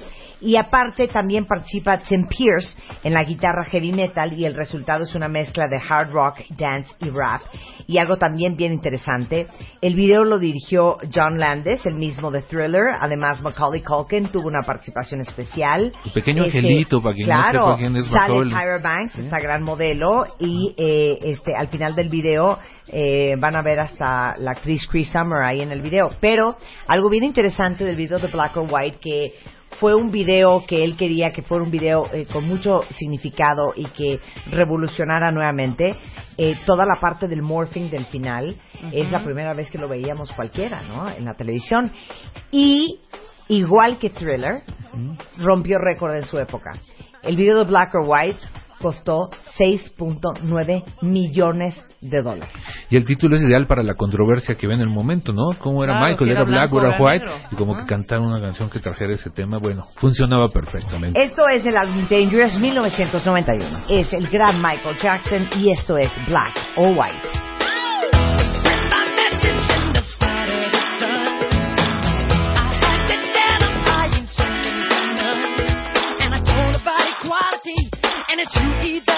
Y 0.42 0.56
aparte 0.56 1.08
también 1.08 1.46
participa 1.46 1.98
Tim 2.00 2.28
Pierce 2.28 2.78
en 3.04 3.14
la 3.14 3.24
guitarra 3.24 3.64
heavy 3.66 3.92
metal 3.92 4.34
y 4.34 4.46
el 4.46 4.56
resultado 4.56 5.04
es 5.04 5.16
una 5.16 5.28
mezcla 5.28 5.66
de 5.68 5.78
hard 5.78 6.12
rock, 6.12 6.42
dance 6.50 6.92
y 7.00 7.10
rap. 7.10 7.42
Y 7.88 7.98
algo 7.98 8.18
también 8.18 8.56
bien 8.56 8.72
interesante, 8.72 9.48
el 9.82 9.96
video 9.96 10.24
lo 10.24 10.40
dirigió 10.40 10.98
John 11.14 11.40
Landis, 11.40 11.86
el 11.86 11.96
mismo 11.96 12.32
de 12.32 12.42
Thriller. 12.42 12.96
Además 13.00 13.42
Macaulay 13.42 13.82
Culkin 13.82 14.28
tuvo 14.28 14.48
una 14.48 14.62
participación 14.66 15.22
especial. 15.22 15.94
El 16.06 16.12
pequeño 16.12 16.46
Este, 16.46 16.60
angelito, 16.60 17.02
para 17.02 17.16
quien 17.16 17.28
no 17.28 17.36
claro, 17.36 17.66
sepa 17.66 17.78
quién 17.78 17.96
es 17.96 18.06
sale 18.06 18.20
Macaulay. 18.20 18.50
Tyra 18.50 18.78
Banks, 18.80 19.16
esta 19.18 19.40
gran 19.40 19.64
modelo, 19.64 20.26
y 20.40 20.74
eh, 20.78 21.18
este 21.24 21.56
al 21.56 21.68
final 21.70 21.96
del 21.96 22.10
video 22.10 22.60
eh, 22.90 23.36
van 23.38 23.56
a 23.56 23.62
ver 23.62 23.80
hasta 23.80 24.38
la 24.38 24.52
actriz 24.52 24.88
Chris 24.88 25.10
Summer 25.10 25.42
ahí 25.42 25.62
en 25.62 25.72
el 25.72 25.82
video. 25.82 26.12
Pero 26.20 26.58
algo 26.88 27.10
bien 27.10 27.24
interesante 27.24 27.84
del 27.84 27.96
video 27.96 28.20
de 28.20 28.28
Black 28.28 28.56
or 28.58 28.68
White 28.70 29.00
que 29.02 29.34
fue 29.80 29.94
un 29.94 30.12
video 30.12 30.66
que 30.66 30.84
él 30.84 30.98
quería 30.98 31.32
que 31.32 31.42
fuera 31.42 31.64
un 31.64 31.72
video 31.72 32.08
eh, 32.14 32.26
con 32.32 32.48
mucho 32.48 32.82
significado 32.90 33.74
y 33.76 33.86
que 33.86 34.20
revolucionara 34.50 35.32
nuevamente 35.32 35.96
eh, 36.38 36.56
toda 36.66 36.86
la 36.86 37.00
parte 37.00 37.28
del 37.28 37.42
morphing 37.42 37.90
del 37.90 38.06
final. 38.06 38.58
Es 38.92 39.12
la 39.12 39.22
primera 39.22 39.54
vez 39.54 39.70
que 39.70 39.78
lo 39.78 39.88
veíamos 39.88 40.32
cualquiera, 40.32 40.82
¿no? 40.84 41.10
En 41.10 41.26
la 41.26 41.36
televisión. 41.36 41.92
Y 42.52 43.00
igual 43.50 43.98
que 43.98 44.10
Thriller, 44.10 44.64
rompió 45.38 45.78
récord 45.80 46.16
en 46.16 46.26
su 46.26 46.38
época. 46.38 46.74
El 47.24 47.36
video 47.36 47.60
de 47.60 47.66
Black 47.66 47.94
or 47.96 48.06
White 48.08 48.40
costó 48.80 49.30
6.9 49.58 50.84
millones 51.02 51.84
de 52.02 52.22
dólares. 52.22 52.50
Y 52.90 52.96
el 52.96 53.06
título 53.06 53.36
es 53.36 53.42
ideal 53.42 53.68
para 53.68 53.84
la 53.84 53.96
controversia 53.96 54.56
que 54.56 54.68
ve 54.68 54.74
en 54.76 54.82
el 54.82 54.90
momento, 54.90 55.34
¿no? 55.34 55.58
¿Cómo 55.60 55.84
era 55.84 55.94
Claro, 55.94 56.06
Michael? 56.08 56.28
si 56.30 56.32
¿Era, 56.32 56.42
era 56.42 56.50
black 56.50 56.72
blanco 56.72 56.76
o 56.76 56.80
era 56.80 56.90
o 56.90 56.94
era 56.94 57.04
white? 57.06 57.26
negro. 57.26 57.48
Y 57.52 57.56
como 57.56 57.74
Ajá. 57.74 57.82
que 57.82 57.88
cantar 57.88 58.20
una 58.20 58.40
canción 58.42 58.70
que 58.70 58.80
trajera 58.80 59.14
ese 59.14 59.30
tema, 59.32 59.58
bueno, 59.58 59.86
funcionaba 59.96 60.50
perfectamente. 60.50 61.22
Esto 61.22 61.48
es 61.50 61.66
el 61.66 61.76
álbum 61.76 62.06
Dangerous 62.08 62.58
1991. 62.58 63.66
Es 63.90 64.14
el 64.14 64.28
gran 64.30 64.62
Michael 64.62 64.98
Jackson 65.02 65.50
y 65.58 65.72
esto 65.72 65.98
es 65.98 66.12
Black 66.28 66.54
or 66.78 66.90
White. 66.90 68.67
Equality, 78.40 78.44
and 78.44 78.48
it's 78.48 78.56
you 78.56 79.00
either 79.00 79.17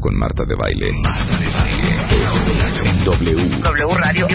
con 0.00 0.16
Marta 0.16 0.44
de 0.44 0.54
Baile. 0.56 0.88
En 2.84 3.04
W. 3.04 3.60
W 3.60 3.94
Radio. 3.94 4.26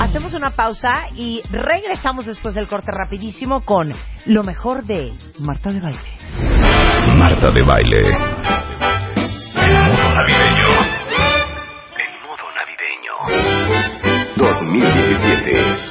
Hacemos 0.00 0.34
una 0.34 0.50
pausa 0.50 1.08
y 1.16 1.40
regresamos 1.50 2.26
después 2.26 2.54
del 2.54 2.68
corte 2.68 2.92
rapidísimo 2.92 3.62
con 3.62 3.92
lo 4.26 4.42
mejor 4.44 4.84
de 4.84 5.12
Marta 5.40 5.72
de 5.72 5.80
Baile. 5.80 5.98
Marta 7.16 7.50
de 7.50 7.62
Baile. 7.62 8.00
El 9.56 9.72
modo 9.72 10.14
navideño. 10.14 10.68
El 11.96 12.12
modo 12.22 12.44
navideño. 12.54 13.12
2017. 14.36 15.86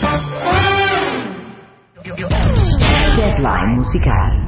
Deadline 3.17 3.75
musical. 3.75 4.45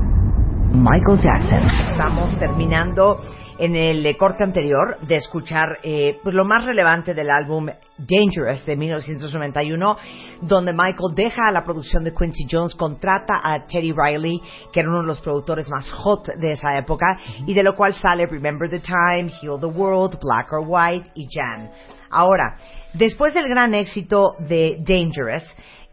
Michael 0.73 1.17
Jackson. 1.19 1.63
Estamos 1.91 2.37
terminando 2.37 3.19
en 3.59 3.75
el 3.75 4.05
eh, 4.05 4.15
corte 4.17 4.43
anterior 4.43 4.97
de 5.01 5.15
escuchar 5.15 5.79
eh, 5.83 6.17
pues 6.21 6.35
lo 6.35 6.45
más 6.45 6.65
relevante 6.65 7.13
del 7.13 7.29
álbum 7.29 7.67
Dangerous 7.97 8.65
de 8.65 8.75
1991, 8.75 9.97
donde 10.41 10.73
Michael 10.73 11.15
deja 11.15 11.51
la 11.51 11.63
producción 11.63 12.03
de 12.03 12.13
Quincy 12.13 12.47
Jones, 12.49 12.75
contrata 12.75 13.41
a 13.43 13.65
Teddy 13.65 13.93
Riley, 13.93 14.39
que 14.71 14.81
era 14.81 14.89
uno 14.89 15.01
de 15.01 15.07
los 15.07 15.19
productores 15.19 15.67
más 15.69 15.91
hot 15.91 16.27
de 16.35 16.51
esa 16.51 16.77
época, 16.77 17.17
y 17.45 17.53
de 17.53 17.63
lo 17.63 17.75
cual 17.75 17.93
sale 17.93 18.27
Remember 18.27 18.69
the 18.69 18.79
Time, 18.79 19.31
Heal 19.41 19.59
the 19.59 19.65
World, 19.65 20.19
Black 20.21 20.51
or 20.53 20.63
White 20.65 21.11
y 21.15 21.27
Jam. 21.29 21.69
Ahora, 22.09 22.55
después 22.93 23.33
del 23.33 23.49
gran 23.49 23.73
éxito 23.73 24.35
de 24.39 24.77
Dangerous, 24.79 25.43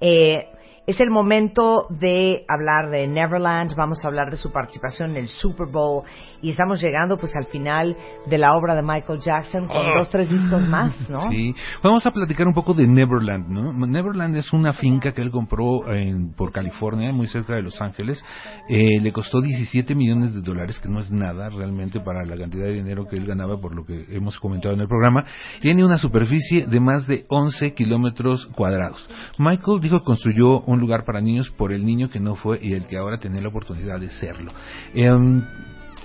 eh, 0.00 0.48
es 0.86 1.00
el 1.00 1.10
momento 1.10 1.86
de 1.88 2.44
hablar 2.46 2.90
de 2.90 3.06
Neverland, 3.08 3.74
vamos 3.74 4.04
a 4.04 4.08
hablar 4.08 4.30
de 4.30 4.36
su 4.36 4.52
participación 4.52 5.10
en 5.12 5.16
el 5.16 5.28
Super 5.28 5.66
Bowl 5.66 6.02
y 6.42 6.50
estamos 6.50 6.80
llegando 6.82 7.16
pues 7.16 7.34
al 7.36 7.46
final 7.46 7.96
de 8.26 8.36
la 8.38 8.54
obra 8.54 8.74
de 8.74 8.82
Michael 8.82 9.18
Jackson 9.20 9.66
con 9.66 9.78
Ah. 9.78 9.94
dos, 9.98 10.10
tres 10.10 10.28
discos 10.30 10.60
más, 10.68 11.08
¿no? 11.08 11.22
Sí, 11.30 11.54
vamos 11.82 12.04
a 12.04 12.10
platicar 12.10 12.46
un 12.46 12.52
poco 12.52 12.74
de 12.74 12.86
Neverland, 12.86 13.48
¿no? 13.48 13.72
Neverland 13.86 14.36
es 14.36 14.52
una 14.52 14.74
finca 14.74 15.12
que 15.12 15.22
él 15.22 15.30
compró 15.30 15.90
en- 15.90 16.34
por 16.34 16.52
California, 16.52 17.12
muy 17.12 17.28
cerca 17.28 17.54
de 17.54 17.62
Los 17.62 17.80
Ángeles. 17.80 18.22
Eh, 18.68 19.00
le 19.00 19.12
costó 19.12 19.40
17 19.40 19.94
millones 19.94 20.34
de 20.34 20.42
dólares, 20.42 20.78
que 20.80 20.88
no 20.90 21.00
es 21.00 21.10
nada 21.10 21.48
realmente 21.48 22.00
para 22.00 22.24
la 22.26 22.36
cantidad 22.36 22.64
de 22.66 22.72
dinero 22.74 23.06
que 23.06 23.16
él 23.16 23.24
ganaba, 23.26 23.58
por 23.58 23.74
lo 23.74 23.86
que 23.86 24.04
hemos 24.10 24.38
comentado 24.38 24.74
en 24.74 24.80
el 24.82 24.88
programa. 24.88 25.24
Tiene 25.62 25.82
una 25.84 25.96
superficie 25.96 26.66
de 26.66 26.80
más 26.80 27.06
de 27.06 27.24
11 27.28 27.72
kilómetros 27.74 28.46
cuadrados. 28.54 29.08
Michael 29.38 29.80
dijo 29.80 30.00
que 30.00 30.04
construyó 30.04 30.60
un 30.60 30.73
lugar 30.80 31.04
para 31.04 31.20
niños 31.20 31.50
por 31.50 31.72
el 31.72 31.84
niño 31.84 32.10
que 32.10 32.20
no 32.20 32.36
fue 32.36 32.58
y 32.60 32.72
el 32.72 32.86
que 32.86 32.96
ahora 32.96 33.18
tenía 33.18 33.40
la 33.40 33.48
oportunidad 33.48 34.00
de 34.00 34.10
serlo. 34.10 34.52
Em, 34.94 35.42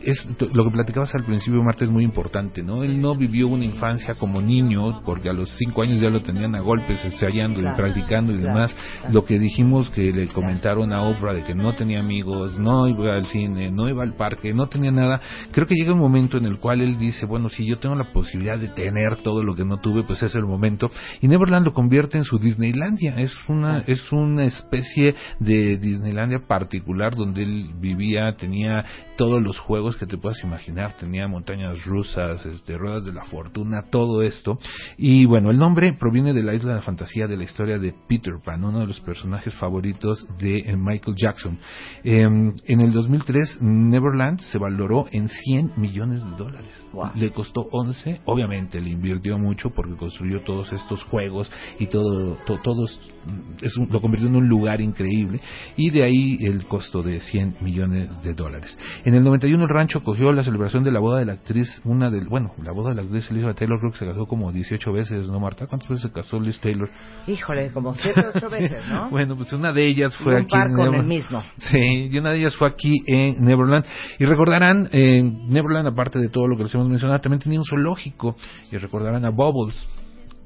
es 0.04 0.28
lo 0.54 0.64
que 0.66 0.72
platicabas 0.72 1.14
al 1.16 1.24
principio, 1.24 1.62
Marta, 1.64 1.84
es 1.84 1.92
muy 1.92 2.04
importante, 2.04 2.62
¿no? 2.64 2.84
Él 2.84 3.00
no 3.02 3.16
vivió 3.16 3.48
una 3.48 3.66
infancia 3.66 4.16
como 4.16 4.42
niño, 4.42 5.02
porque 5.06 5.30
a 5.30 5.34
los 5.34 5.50
cinco 5.58 5.82
años 5.82 6.00
ya 6.00 6.10
lo 6.10 6.22
tenían 6.22 6.56
a 6.56 6.62
golpes, 6.62 7.04
ensayando 7.04 7.60
Claro, 7.60 7.76
y 7.78 7.82
practicando 7.82 8.34
y 8.34 8.38
claro, 8.38 8.54
demás. 8.54 8.74
claro. 8.74 9.14
Lo 9.14 9.26
que 9.26 9.40
dijimos 9.40 9.90
que 9.90 10.12
le 10.12 10.28
comentaron 10.28 10.94
a 10.94 11.02
Oprah 11.04 11.34
de 11.34 11.44
que 11.44 11.56
no 11.56 11.74
tenía 11.74 12.00
amigos, 12.00 12.58
no 12.60 12.88
iba 12.88 13.14
al 13.16 13.26
cine, 13.28 13.72
no 13.72 13.88
iba 13.90 14.04
al 14.04 14.16
parque, 14.16 14.54
no 14.54 14.68
tenía 14.68 14.92
nada. 14.92 15.20
Creo 15.52 15.68
que 15.68 15.76
llega 15.76 15.94
un 15.94 16.00
momento 16.00 16.38
en 16.38 16.46
el 16.46 16.60
cual 16.60 16.82
él 16.82 16.98
dice, 16.98 17.26
bueno, 17.26 17.50
si 17.50 17.66
yo 17.66 17.78
tengo 17.80 17.96
la 17.96 18.12
posibilidad 18.12 18.58
de 18.58 18.70
tener 18.70 19.18
todo 19.24 19.44
lo 19.44 19.56
que 19.56 19.66
no 19.66 19.78
tuve, 19.78 20.04
pues 20.04 20.24
es 20.24 20.36
el 20.36 20.46
momento. 20.46 20.90
Y 21.22 21.28
Neverland 21.28 21.66
lo 21.66 21.74
convierte 21.74 22.18
en 22.18 22.24
su 22.24 22.38
Disneylandia. 22.40 23.16
Es 23.18 23.34
una, 23.48 23.80
es 23.88 24.12
una 24.12 24.46
especie 24.46 25.16
de 25.40 25.78
Disneylandia 25.78 26.40
particular 26.48 27.16
donde 27.16 27.44
él 27.44 27.70
vivía, 27.80 28.34
tenía 28.36 28.84
todos 29.18 29.42
los 29.42 29.60
juegos 29.60 29.89
que 29.98 30.06
te 30.06 30.18
puedas 30.18 30.44
imaginar, 30.44 30.96
tenía 30.98 31.28
montañas 31.28 31.84
rusas, 31.86 32.46
este, 32.46 32.78
ruedas 32.78 33.06
de 33.06 33.14
la 33.14 33.24
fortuna, 33.24 33.84
todo 33.90 34.22
esto. 34.22 34.60
Y 34.98 35.26
bueno, 35.26 35.52
el 35.52 35.58
nombre 35.58 35.94
proviene 36.00 36.34
de 36.34 36.44
la 36.44 36.54
isla 36.54 36.76
de 36.76 36.82
fantasía 36.82 37.28
de 37.28 37.38
la 37.38 37.44
historia 37.44 37.78
de 37.78 37.94
Peter 38.08 38.34
Pan, 38.44 38.64
uno 38.64 38.80
de 38.80 38.88
los 38.88 39.00
personajes 39.02 39.54
favoritos 39.56 40.26
de 40.40 40.60
eh, 40.60 40.76
Michael 40.76 41.16
Jackson. 41.18 41.58
Eh, 42.04 42.22
en 42.22 42.82
el 42.82 42.92
2003, 42.92 43.58
Neverland 43.62 44.40
se 44.42 44.58
valoró 44.58 45.08
en 45.12 45.30
100 45.30 45.74
millones 45.78 46.24
de 46.24 46.32
dólares. 46.32 46.89
Le 47.16 47.30
costó 47.32 47.62
11, 47.72 48.22
obviamente 48.26 48.80
le 48.80 48.90
invirtió 48.90 49.38
mucho 49.38 49.70
porque 49.76 49.96
construyó 49.96 50.42
todos 50.42 50.72
estos 50.74 51.04
juegos 51.04 51.52
y 51.80 51.88
todo, 51.88 52.36
to- 52.46 52.60
todos, 52.64 53.00
mm, 53.26 53.64
es 53.66 53.78
un- 53.78 53.90
lo 53.92 54.02
convirtió 54.02 54.28
en 54.28 54.36
un 54.36 54.48
lugar 54.48 54.82
increíble 54.82 55.40
y 55.78 55.90
de 55.92 56.04
ahí 56.04 56.38
el 56.42 56.66
costo 56.66 57.02
de 57.04 57.20
100 57.20 57.56
millones 57.62 58.22
de 58.24 58.34
dólares. 58.34 58.78
En 59.06 59.14
el 59.14 59.24
91 59.24 59.64
el 59.64 59.70
rancho 59.70 60.04
cogió 60.04 60.32
la 60.32 60.44
celebración 60.44 60.84
de 60.84 60.92
la 60.92 61.00
boda 61.00 61.20
de 61.20 61.26
la 61.26 61.34
actriz, 61.34 61.82
una 61.86 62.10
del, 62.10 62.28
bueno, 62.28 62.52
la 62.64 62.72
boda 62.72 62.90
de 62.90 62.96
la 62.96 63.02
actriz 63.04 63.30
Elizabeth 63.32 63.58
Taylor 63.58 63.80
creo 63.80 63.92
que 63.92 63.98
se 64.00 64.06
casó 64.06 64.26
como 64.26 64.52
18 64.52 64.92
veces, 64.92 65.28
¿no 65.28 65.40
Marta? 65.40 65.68
¿Cuántas 65.68 65.90
veces 65.90 66.04
se 66.04 66.12
casó 66.12 66.40
Liz 66.40 66.60
Taylor? 66.60 66.90
Híjole, 67.28 67.72
como 67.72 67.94
siete 67.94 68.22
o 68.22 68.32
ocho 68.36 68.50
veces, 68.52 68.82
¿no? 68.90 69.10
Bueno, 69.10 69.36
pues 69.36 69.54
una 69.54 69.72
de 69.72 69.86
ellas 69.88 70.16
fue 70.18 70.34
un 70.36 70.42
aquí 70.42 70.52
par 70.52 70.68
en 70.68 70.74
con 70.76 70.86
el 70.86 70.92
Neverland. 70.92 71.10
mismo. 71.10 71.44
Sí, 71.58 72.10
y 72.12 72.18
una 72.18 72.32
de 72.32 72.40
ellas 72.40 72.56
fue 72.56 72.68
aquí 72.68 72.94
en 73.08 73.44
Neverland. 73.44 73.86
Y 74.20 74.26
recordarán, 74.26 74.90
eh, 74.92 75.22
Neverland, 75.24 75.88
aparte 75.88 76.20
de 76.20 76.30
todo 76.30 76.48
lo 76.48 76.58
que 76.58 76.64
les 76.64 76.74
hemos 76.80 76.90
mencionado, 76.90 77.20
también 77.20 77.42
tenía 77.42 77.60
un 77.60 77.66
zoológico. 77.66 78.36
Y 78.72 78.78
recordarán 78.78 79.26
a 79.26 79.30
Bubbles. 79.30 79.88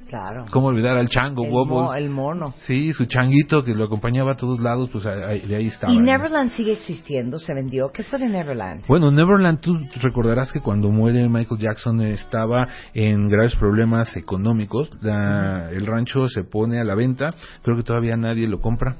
Claro. 0.09 0.45
¿Cómo 0.51 0.67
olvidar 0.67 0.95
al 0.95 1.09
chango 1.09 1.43
El, 1.43 1.49
Bubbles? 1.49 1.69
mo- 1.75 1.93
el 1.95 2.09
mono. 2.11 2.53
Sí, 2.67 2.93
su 2.93 3.05
changuito 3.07 3.63
que 3.63 3.73
lo 3.73 3.85
acompañaba 3.85 4.33
a 4.33 4.35
todos 4.35 4.59
lados, 4.59 4.89
pues 4.91 5.07
ahí- 5.07 5.39
de 5.39 5.55
ahí 5.55 5.67
estaba. 5.67 5.91
¿Y 5.91 5.97
¿no? 5.97 6.03
Neverland 6.03 6.51
sigue 6.51 6.71
existiendo? 6.73 7.39
¿Se 7.39 7.51
vendió? 7.55 7.89
¿Qué 7.91 8.03
fue 8.03 8.19
de 8.19 8.27
Neverland? 8.29 8.85
Bueno, 8.87 9.09
Neverland, 9.09 9.59
tú 9.59 9.75
recordarás 10.03 10.51
que 10.51 10.59
cuando 10.59 10.91
muere 10.91 11.27
Michael 11.29 11.59
Jackson 11.59 11.99
estaba 12.01 12.67
en 12.93 13.27
graves 13.27 13.55
problemas 13.55 14.15
económicos. 14.15 14.91
La- 15.01 15.71
El 15.71 15.87
rancho 15.87 16.27
se 16.27 16.43
pone 16.43 16.79
a 16.79 16.83
la 16.83 16.93
venta. 16.93 17.31
Creo 17.63 17.75
que 17.75 17.83
todavía 17.83 18.15
nadie 18.15 18.47
lo 18.47 18.61
compra. 18.61 18.95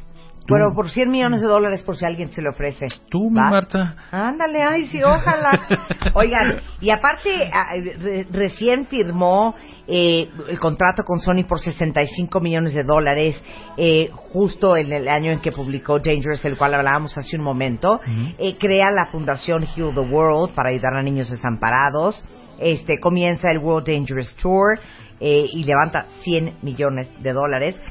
Tú- 0.45 0.53
Bueno, 0.55 0.73
por 0.75 0.89
100 0.89 1.09
millones 1.09 1.41
de 1.41 1.47
dólares 1.47 1.81
por 1.83 1.95
si 1.95 2.05
alguien 2.05 2.29
se 2.31 2.41
le 2.41 2.49
ofrece. 2.49 2.87
Tú. 3.09 3.29
Marta. 3.29 3.95
Ándale, 4.11 4.61
ay, 4.61 4.85
sí, 4.87 5.01
ojalá. 5.01 5.51
Oigan, 6.15 6.61
y 6.81 6.89
aparte, 6.89 7.49
ah, 7.53 7.67
re- 8.01 8.27
recién 8.29 8.85
firmó 8.87 9.55
eh, 9.87 10.27
el 10.49 10.59
contrato 10.59 11.03
con 11.03 11.19
Sony 11.19 11.43
por 11.47 11.59
65 11.59 12.39
millones 12.41 12.73
de 12.73 12.83
dólares, 12.83 13.41
eh, 13.77 14.09
justo 14.13 14.75
en 14.75 14.91
el 14.91 15.07
año 15.07 15.31
en 15.31 15.41
que 15.41 15.51
publicó 15.51 15.99
Dangerous, 15.99 16.43
el 16.45 16.57
cual 16.57 16.73
hablábamos 16.73 17.17
hace 17.17 17.37
un 17.37 17.43
momento. 17.43 17.99
Eh, 18.37 18.55
crea 18.59 18.91
la 18.91 19.05
fundación 19.07 19.63
Heal 19.63 19.93
the 19.93 20.01
World 20.01 20.53
para 20.53 20.69
ayudar 20.71 20.95
a 20.95 21.03
niños 21.03 21.29
desamparados. 21.29 22.23
Este, 22.59 22.99
comienza 22.99 23.49
el 23.49 23.59
World 23.59 23.87
Dangerous 23.87 24.35
Tour 24.35 24.79
eh, 25.19 25.45
y 25.51 25.63
levanta 25.63 26.05
100 26.21 26.57
millones 26.61 27.11
de 27.21 27.31
dólares. 27.33 27.81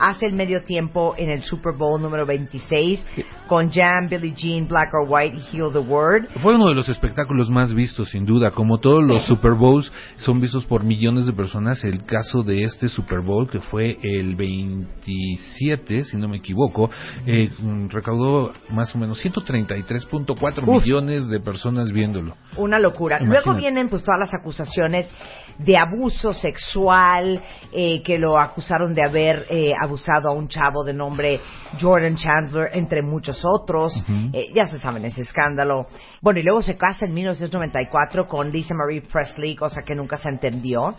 Hace 0.00 0.24
el 0.24 0.32
medio 0.32 0.64
tiempo 0.64 1.14
en 1.18 1.28
el 1.28 1.42
Super 1.42 1.74
Bowl 1.74 2.00
número 2.00 2.24
26 2.24 3.04
con 3.46 3.70
Jam, 3.70 4.08
Billie 4.08 4.32
Jean, 4.34 4.66
Black 4.66 4.94
or 4.94 5.06
White 5.06 5.36
y 5.36 5.56
Heal 5.56 5.70
the 5.72 5.78
World. 5.78 6.28
Fue 6.40 6.54
uno 6.54 6.68
de 6.68 6.74
los 6.74 6.88
espectáculos 6.88 7.50
más 7.50 7.74
vistos, 7.74 8.08
sin 8.08 8.24
duda. 8.24 8.50
Como 8.50 8.78
todos 8.78 9.04
los 9.04 9.26
Super 9.26 9.52
Bowls 9.52 9.92
son 10.16 10.40
vistos 10.40 10.64
por 10.64 10.84
millones 10.84 11.26
de 11.26 11.34
personas, 11.34 11.84
el 11.84 12.04
caso 12.06 12.42
de 12.42 12.62
este 12.62 12.88
Super 12.88 13.20
Bowl, 13.20 13.50
que 13.50 13.60
fue 13.60 13.98
el 14.02 14.36
27, 14.36 16.04
si 16.04 16.16
no 16.16 16.28
me 16.28 16.38
equivoco, 16.38 16.90
eh, 17.26 17.50
recaudó 17.88 18.54
más 18.70 18.94
o 18.94 18.98
menos 18.98 19.22
133.4 19.22 20.62
Uf. 20.66 20.82
millones 20.82 21.28
de 21.28 21.40
personas 21.40 21.92
viéndolo. 21.92 22.34
Una 22.56 22.78
locura. 22.78 23.18
Imagínate. 23.20 23.44
Luego 23.44 23.60
vienen 23.60 23.90
pues 23.90 24.02
todas 24.02 24.18
las 24.18 24.32
acusaciones 24.32 25.10
de 25.64 25.76
abuso 25.76 26.32
sexual, 26.32 27.40
eh, 27.72 28.02
que 28.02 28.18
lo 28.18 28.38
acusaron 28.38 28.94
de 28.94 29.02
haber 29.02 29.46
eh, 29.50 29.72
abusado 29.80 30.28
a 30.28 30.32
un 30.32 30.48
chavo 30.48 30.84
de 30.84 30.94
nombre 30.94 31.40
Jordan 31.80 32.16
Chandler, 32.16 32.70
entre 32.72 33.02
muchos 33.02 33.42
otros. 33.44 33.92
Eh, 34.32 34.50
ya 34.54 34.64
se 34.64 34.78
saben 34.78 35.04
ese 35.04 35.22
escándalo. 35.22 35.86
Bueno, 36.22 36.40
y 36.40 36.42
luego 36.42 36.60
se 36.60 36.76
casa 36.76 37.06
en 37.06 37.14
1994 37.14 38.28
con 38.28 38.50
Lisa 38.50 38.74
Marie 38.74 39.00
Presley, 39.00 39.56
cosa 39.56 39.82
que 39.82 39.94
nunca 39.94 40.18
se 40.18 40.28
entendió. 40.28 40.96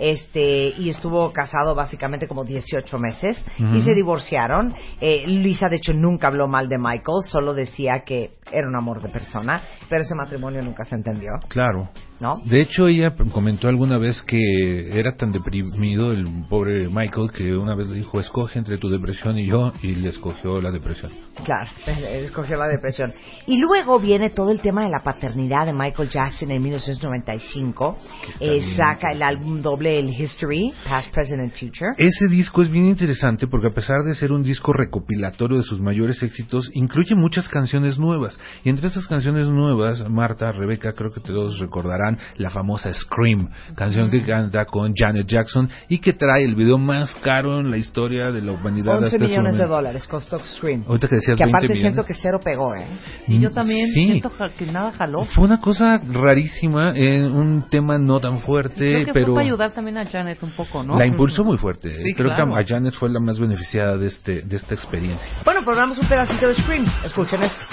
Este, 0.00 0.74
y 0.76 0.88
estuvo 0.90 1.32
casado 1.32 1.76
básicamente 1.76 2.26
como 2.26 2.44
18 2.44 2.98
meses 2.98 3.44
Ujú. 3.60 3.76
y 3.76 3.82
se 3.82 3.94
divorciaron. 3.94 4.74
Eh, 5.00 5.24
Lisa, 5.28 5.68
de 5.68 5.76
hecho, 5.76 5.92
nunca 5.92 6.26
habló 6.26 6.48
mal 6.48 6.68
de 6.68 6.78
Michael, 6.78 7.22
solo 7.30 7.54
decía 7.54 8.00
que 8.00 8.32
era 8.50 8.68
un 8.68 8.76
amor 8.76 9.00
de 9.00 9.08
persona, 9.08 9.62
pero 9.88 10.02
ese 10.02 10.14
matrimonio 10.14 10.60
nunca 10.62 10.84
se 10.84 10.96
entendió. 10.96 11.30
Claro. 11.48 11.88
¿No? 12.20 12.40
De 12.44 12.60
hecho, 12.60 12.86
ella 12.86 13.14
comentó 13.32 13.68
alguna 13.68 13.98
vez 13.98 14.22
que 14.22 14.96
era 14.96 15.14
tan 15.16 15.32
deprimido 15.32 16.12
el 16.12 16.24
pobre 16.48 16.88
Michael 16.88 17.30
que 17.36 17.56
una 17.56 17.74
vez 17.74 17.90
dijo, 17.90 18.20
escoge 18.20 18.58
entre 18.58 18.78
tu 18.78 18.88
depresión 18.88 19.36
y 19.36 19.46
yo, 19.46 19.72
y 19.82 19.96
le 19.96 20.10
escogió 20.10 20.60
la 20.62 20.70
depresión. 20.70 21.10
Claro, 21.44 21.70
escogió 21.86 22.56
la 22.56 22.68
depresión. 22.68 23.12
Y 23.46 23.60
luego 23.60 23.98
viene 23.98 24.30
todo 24.30 24.52
el 24.52 24.60
tema 24.64 24.84
de 24.84 24.90
la 24.90 25.00
paternidad 25.00 25.66
de 25.66 25.74
Michael 25.74 26.08
Jackson 26.08 26.50
en 26.50 26.62
1995. 26.62 27.98
está 28.30 28.44
Eh, 28.44 28.62
saca 28.76 29.12
el 29.12 29.22
álbum 29.22 29.60
doble, 29.60 29.98
el 29.98 30.08
History, 30.08 30.72
Past, 30.88 31.12
Present 31.12 31.42
and 31.42 31.52
Future. 31.52 31.90
Ese 31.98 32.28
disco 32.28 32.62
es 32.62 32.70
bien 32.70 32.86
interesante 32.86 33.46
porque 33.46 33.66
a 33.66 33.70
pesar 33.74 34.02
de 34.04 34.14
ser 34.14 34.32
un 34.32 34.42
disco 34.42 34.72
recopilatorio 34.72 35.58
de 35.58 35.62
sus 35.64 35.82
mayores 35.82 36.22
éxitos, 36.22 36.70
incluye 36.72 37.14
muchas 37.14 37.46
canciones 37.48 37.98
nuevas. 37.98 38.38
Y 38.64 38.70
entre 38.70 38.88
esas 38.88 39.06
canciones 39.06 39.48
nuevas, 39.48 40.08
Marta, 40.08 40.50
Rebeca, 40.50 40.94
creo 40.94 41.10
que 41.10 41.20
todos 41.20 41.58
recordarán 41.58 42.16
la 42.38 42.48
famosa 42.48 42.92
Scream, 42.94 43.50
canción 43.76 44.10
que 44.10 44.24
canta 44.24 44.64
con 44.64 44.92
Janet 44.96 45.26
Jackson 45.26 45.68
y 45.90 45.98
que 45.98 46.14
trae 46.14 46.42
el 46.42 46.54
video 46.54 46.78
más 46.78 47.14
caro 47.16 47.60
en 47.60 47.70
la 47.70 47.76
historia 47.76 48.30
de 48.32 48.40
la 48.40 48.52
humanidad 48.52 48.94
11 48.96 49.04
hasta 49.06 49.16
ese 49.16 49.24
millones 49.26 49.58
de 49.58 49.66
dólares 49.66 50.06
costó 50.08 50.38
Scream. 50.38 50.84
Ahorita 50.88 51.06
que 51.08 51.16
decías 51.16 51.36
que 51.36 51.44
20 51.44 51.56
aparte 51.58 51.74
siento 51.74 51.90
millones. 52.02 52.06
que 52.06 52.14
cero 52.14 52.40
pegó, 52.42 52.74
¿eh? 52.74 52.86
Y 53.28 53.38
yo 53.40 53.50
también 53.50 53.86
Sí. 53.88 54.06
siento 54.06 54.30
que 54.54 54.66
nada 54.66 54.92
jaló. 54.92 55.24
Fue 55.24 55.44
una 55.44 55.60
cosa 55.60 55.98
rarísima, 55.98 56.92
en 56.94 57.26
un 57.26 57.68
tema 57.68 57.98
no 57.98 58.20
tan 58.20 58.40
fuerte, 58.40 58.74
Creo 58.76 59.04
que 59.06 59.12
pero 59.12 59.26
fue 59.26 59.34
para 59.34 59.46
ayudar 59.46 59.72
también 59.72 59.98
a 59.98 60.06
Janet 60.06 60.42
un 60.42 60.50
poco, 60.50 60.82
¿no? 60.82 60.98
la 60.98 61.06
impulsó 61.06 61.44
muy 61.44 61.58
fuerte. 61.58 61.88
¿eh? 61.88 62.02
Sí, 62.04 62.14
Creo 62.14 62.28
claro. 62.28 62.54
que 62.54 62.60
a 62.60 62.66
Janet 62.66 62.94
fue 62.94 63.10
la 63.10 63.20
más 63.20 63.38
beneficiada 63.38 63.96
de 63.96 64.06
este 64.08 64.42
de 64.42 64.56
esta 64.56 64.74
experiencia. 64.74 65.32
Bueno, 65.44 65.60
pues 65.64 65.76
vamos 65.76 65.98
un 65.98 66.08
pedacito 66.08 66.48
de 66.48 66.54
Scream. 66.54 66.84
Escuchen 67.04 67.42
esto. 67.42 67.64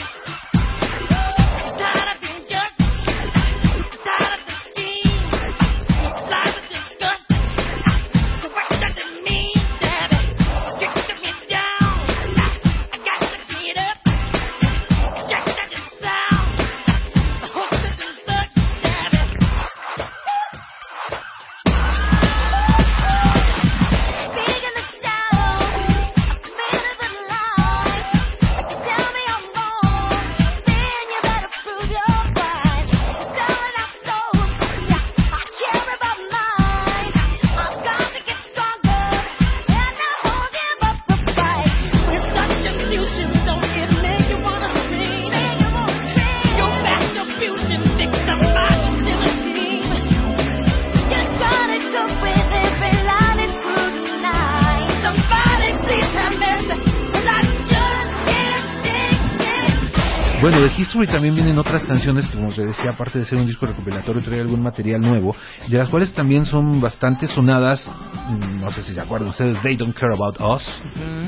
History 61.02 61.08
también 61.08 61.36
vienen 61.36 61.51
otras 61.82 61.98
canciones, 61.98 62.28
que, 62.28 62.38
como 62.38 62.54
te 62.54 62.66
decía, 62.66 62.92
aparte 62.92 63.20
de 63.20 63.26
ser 63.26 63.38
un 63.38 63.48
disco 63.48 63.66
recopilatorio, 63.66 64.22
trae 64.22 64.42
algún 64.42 64.62
material 64.62 65.02
nuevo, 65.02 65.36
de 65.68 65.78
las 65.78 65.90
cuales 65.90 66.14
también 66.14 66.46
son 66.46 66.80
bastante 66.82 67.28
sonadas, 67.28 67.90
mm, 67.90 68.62
no 68.62 68.72
sé 68.72 68.84
si 68.84 68.94
se 68.94 69.02
acuerdan 69.02 69.30
ustedes, 69.30 69.62
They 69.62 69.78
Don't 69.78 69.96
Care 69.96 70.14
About 70.14 70.40
Us, 70.40 70.82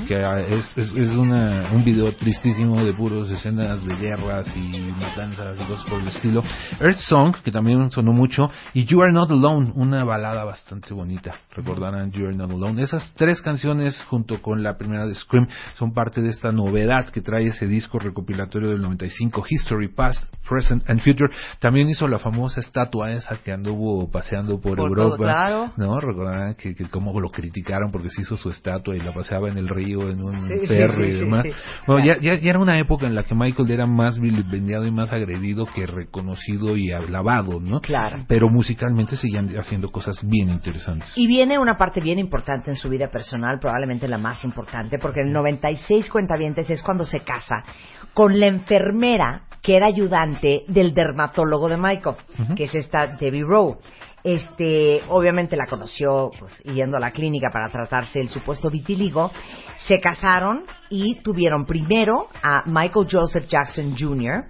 que 0.07 0.15
ah, 0.17 0.39
es, 0.41 0.77
es, 0.77 0.93
es 0.93 1.09
una, 1.09 1.71
un 1.71 1.83
video 1.83 2.13
tristísimo 2.15 2.83
de 2.83 2.93
puros 2.93 3.29
escenas 3.31 3.83
de 3.85 3.95
guerras 3.95 4.47
y 4.55 4.91
matanzas 4.99 5.59
y 5.59 5.65
cosas 5.65 5.85
por 5.89 6.01
el 6.01 6.07
estilo. 6.07 6.43
Earth 6.79 6.99
Song, 6.99 7.35
que 7.43 7.51
también 7.51 7.89
sonó 7.91 8.13
mucho, 8.13 8.51
y 8.73 8.85
You 8.85 9.01
Are 9.01 9.11
Not 9.11 9.31
Alone, 9.31 9.71
una 9.75 10.03
balada 10.03 10.43
bastante 10.43 10.93
bonita, 10.93 11.35
recordarán 11.55 12.11
You 12.11 12.27
Are 12.27 12.35
Not 12.35 12.51
Alone. 12.51 12.81
Esas 12.81 13.13
tres 13.15 13.41
canciones, 13.41 14.03
junto 14.09 14.41
con 14.41 14.61
la 14.61 14.77
primera 14.77 15.05
de 15.05 15.15
Scream, 15.15 15.47
son 15.77 15.93
parte 15.93 16.21
de 16.21 16.29
esta 16.29 16.51
novedad 16.51 17.09
que 17.09 17.21
trae 17.21 17.47
ese 17.47 17.67
disco 17.67 17.99
recopilatorio 17.99 18.69
del 18.69 18.81
95, 18.81 19.43
History, 19.49 19.87
Past, 19.87 20.23
Present 20.47 20.89
and 20.89 20.99
Future. 21.01 21.31
También 21.59 21.89
hizo 21.89 22.07
la 22.07 22.19
famosa 22.19 22.59
estatua 22.59 23.11
esa 23.11 23.37
que 23.37 23.51
anduvo 23.51 24.09
paseando 24.11 24.59
por, 24.59 24.77
Por 24.77 24.89
Europa. 24.89 25.15
todo, 25.15 25.17
claro. 25.17 25.71
¿No? 25.77 25.99
Recordarán 25.99 26.55
que, 26.55 26.75
que 26.75 26.85
cómo 26.89 27.19
lo 27.19 27.29
criticaron 27.29 27.91
porque 27.91 28.09
se 28.09 28.21
hizo 28.21 28.37
su 28.37 28.49
estatua 28.49 28.95
y 28.95 28.99
la 28.99 29.13
paseaba 29.13 29.49
en 29.49 29.57
el 29.57 29.67
río, 29.69 30.09
en 30.09 30.21
un 30.21 30.39
Sí, 30.41 30.67
ferry 30.67 31.07
sí, 31.07 31.13
y 31.13 31.17
sí, 31.17 31.23
demás. 31.25 31.43
sí. 31.43 31.51
Bueno, 31.87 32.05
ya, 32.05 32.17
ya, 32.19 32.39
ya 32.39 32.49
era 32.49 32.59
una 32.59 32.79
época 32.79 33.05
en 33.07 33.15
la 33.15 33.23
que 33.23 33.35
Michael 33.35 33.71
era 33.71 33.85
más 33.85 34.19
vilipendiado 34.19 34.85
y 34.85 34.91
más 34.91 35.11
agredido 35.13 35.65
que 35.65 35.85
reconocido 35.85 36.75
y 36.77 36.91
alabado, 36.91 37.59
¿no? 37.59 37.79
Claro. 37.81 38.25
Pero 38.27 38.49
musicalmente 38.49 39.15
seguían 39.17 39.47
haciendo 39.57 39.91
cosas 39.91 40.17
bien 40.27 40.49
interesantes. 40.49 41.11
Y 41.15 41.27
viene 41.27 41.57
una 41.59 41.77
parte 41.77 42.01
bien 42.01 42.19
importante 42.19 42.69
en 42.69 42.75
su 42.77 42.89
vida 42.89 43.09
personal, 43.09 43.59
probablemente 43.59 44.07
la 44.07 44.17
más 44.17 44.43
importante, 44.43 44.99
porque 44.99 45.21
en 45.21 45.27
el 45.27 45.33
96 45.33 46.09
cuentavientes 46.09 46.69
es 46.69 46.81
cuando 46.81 47.05
se 47.05 47.21
casa 47.21 47.63
con 48.13 48.39
la 48.39 48.47
enfermera 48.47 49.43
que 49.63 49.77
era 49.77 49.87
ayudante 49.87 50.65
del 50.67 50.93
dermatólogo 50.93 51.69
de 51.69 51.77
Michael, 51.77 52.17
que 52.55 52.65
es 52.65 52.75
esta 52.75 53.07
Debbie 53.07 53.45
Rowe. 53.45 53.77
Este, 54.21 55.01
obviamente 55.09 55.55
la 55.55 55.65
conoció 55.65 56.31
pues, 56.37 56.61
yendo 56.63 56.97
a 56.97 56.99
la 56.99 57.11
clínica 57.11 57.49
para 57.51 57.69
tratarse 57.69 58.19
el 58.19 58.29
supuesto 58.29 58.69
vitiligo. 58.69 59.31
Se 59.87 59.99
casaron 59.99 60.63
y 60.89 61.15
tuvieron 61.23 61.65
primero 61.65 62.27
a 62.43 62.63
Michael 62.67 63.07
Joseph 63.11 63.47
Jackson 63.47 63.95
Jr. 63.97 64.45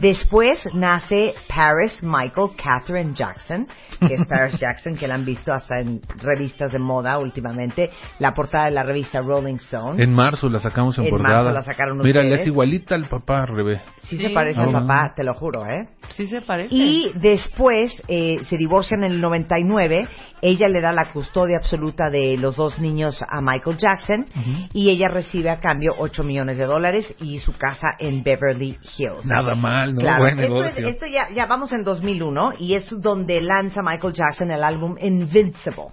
Después 0.00 0.58
nace 0.74 1.34
Paris 1.48 2.02
Michael 2.02 2.50
Catherine 2.56 3.12
Jackson, 3.14 3.68
que 4.00 4.14
es 4.14 4.26
Paris 4.26 4.58
Jackson, 4.58 4.96
que 4.96 5.06
la 5.06 5.14
han 5.14 5.24
visto 5.24 5.52
hasta 5.52 5.78
en 5.80 6.00
revistas 6.16 6.72
de 6.72 6.80
moda 6.80 7.18
últimamente. 7.18 7.90
La 8.18 8.34
portada 8.34 8.64
de 8.64 8.72
la 8.72 8.82
revista 8.82 9.20
Rolling 9.20 9.54
Stone. 9.56 10.02
En 10.02 10.12
marzo 10.12 10.48
la 10.48 10.58
sacamos 10.58 10.98
en, 10.98 11.04
En 11.04 11.10
portada. 11.10 11.34
marzo 11.36 11.50
la 11.52 11.62
sacaron 11.62 11.98
Mira, 11.98 12.22
le 12.22 12.28
ustedes. 12.30 12.40
es 12.40 12.46
igualita 12.48 12.94
al 12.96 13.08
papá, 13.08 13.46
Rebe. 13.46 13.80
Sí, 14.02 14.16
Sí. 14.16 14.22
se 14.24 14.30
parece 14.30 14.60
Ah. 14.60 14.64
al 14.64 14.72
papá, 14.72 15.12
te 15.14 15.22
lo 15.22 15.34
juro, 15.34 15.64
¿eh? 15.64 15.88
Sí 16.10 16.26
se 16.26 16.40
parece. 16.42 16.74
Y 16.74 17.12
después 17.14 18.02
eh, 18.08 18.38
se 18.48 18.56
divorcian 18.56 19.04
en 19.04 19.12
el 19.12 19.20
99. 19.20 20.08
Ella 20.42 20.68
le 20.68 20.80
da 20.82 20.92
la 20.92 21.10
custodia 21.10 21.56
absoluta 21.56 22.10
de 22.10 22.36
los 22.36 22.56
dos 22.56 22.78
niños 22.78 23.24
a 23.26 23.40
Michael 23.40 23.78
Jackson 23.78 24.26
y 24.74 24.90
ella 24.90 25.08
recibe 25.08 25.48
a 25.50 25.60
cambio 25.60 25.92
8 25.96 26.22
millones 26.24 26.58
de 26.58 26.66
dólares 26.66 27.14
y 27.20 27.38
su 27.38 27.52
casa 27.56 27.86
en 27.98 28.22
Beverly 28.22 28.76
Hills. 28.98 29.24
Nada 29.24 29.54
mal, 29.54 29.94
¿no? 29.94 30.00
Claro, 30.00 30.24
Buen 30.24 30.40
esto, 30.40 30.56
es- 30.56 30.62
negocio. 30.74 30.88
esto 30.88 31.06
ya, 31.06 31.28
ya 31.34 31.46
vamos 31.46 31.72
en 31.72 31.84
2001 31.84 32.50
y 32.58 32.74
es 32.74 32.90
donde 33.00 33.40
lanza 33.40 33.80
Michael 33.82 34.12
Jackson 34.12 34.50
el 34.50 34.62
álbum 34.62 34.96
Invincible. 35.00 35.84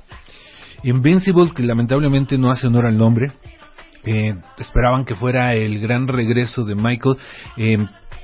Invincible, 0.84 1.52
que 1.56 1.64
lamentablemente 1.64 2.38
no 2.38 2.50
hace 2.52 2.68
honor 2.68 2.88
al 2.88 2.98
nombre. 2.98 3.32
Eh, 4.04 4.34
esperaban 4.58 5.06
que 5.06 5.14
fuera 5.14 5.54
el 5.54 5.80
gran 5.80 6.08
regreso 6.08 6.64
de 6.64 6.74
Michael. 6.74 7.18
Eh, 7.58 7.78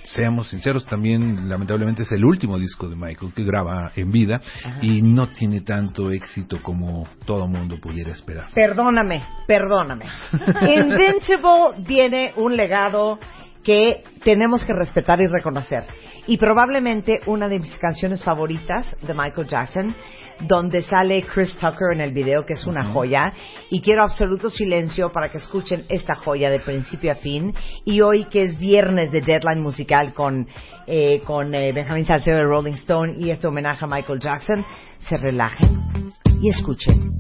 seamos 0.08 0.50
sinceros, 0.50 0.86
también 0.86 1.50
lamentablemente 1.50 2.04
es 2.04 2.12
el 2.12 2.24
último 2.24 2.58
disco 2.58 2.88
de 2.88 2.96
Michael 2.96 3.34
que 3.36 3.44
graba 3.44 3.92
en 3.96 4.12
vida 4.12 4.40
y 4.82 5.02
no 5.02 5.30
tiene 5.30 5.62
tanto 5.62 6.12
éxito 6.12 6.62
como 6.62 7.08
todo 7.26 7.48
mundo 7.48 7.78
pudiera 7.82 8.12
esperar. 8.12 8.48
Perdóname, 8.54 9.24
perdóname. 9.48 10.06
Invincible 10.62 11.84
tiene 11.86 12.34
un 12.38 12.56
legado 12.56 13.20
que 13.64 14.04
tenemos 14.24 14.64
que 14.66 14.74
respetar 14.74 15.20
y 15.22 15.28
reconocer. 15.28 15.84
Y 16.26 16.38
probablemente 16.38 17.22
una 17.26 17.48
de 17.48 17.60
mis 17.60 17.78
canciones 17.78 18.24
favoritas 18.24 18.96
de 19.02 19.14
Michael 19.14 19.48
Jackson, 19.48 19.96
donde 20.42 20.82
sale 20.82 21.24
Chris 21.24 21.58
Tucker 21.58 21.94
en 21.94 22.02
el 22.02 22.12
video, 22.12 22.46
que 22.46 22.54
es 22.54 22.66
una 22.66 22.86
joya. 22.86 23.34
Y 23.70 23.82
quiero 23.82 24.04
absoluto 24.04 24.50
silencio 24.50 25.12
para 25.12 25.30
que 25.30 25.38
escuchen 25.38 25.86
esta 25.90 26.16
joya 26.16 26.50
de 26.50 26.60
principio 26.60 27.12
a 27.12 27.16
fin. 27.16 27.54
Y 27.86 28.02
hoy, 28.02 28.26
que 28.26 28.44
es 28.44 28.58
viernes 28.58 29.12
de 29.12 29.22
Deadline 29.22 29.62
Musical 29.62 30.14
con, 30.14 30.48
eh, 30.86 31.22
con 31.26 31.54
eh, 31.54 31.72
Benjamin 31.74 32.06
Salcedo 32.06 32.38
de 32.38 32.44
Rolling 32.44 32.74
Stone 32.74 33.16
y 33.18 33.30
este 33.30 33.48
homenaje 33.48 33.86
a 33.86 33.88
Michael 33.88 34.20
Jackson, 34.20 34.66
se 34.98 35.18
relajen 35.18 36.12
y 36.42 36.50
escuchen. 36.50 37.18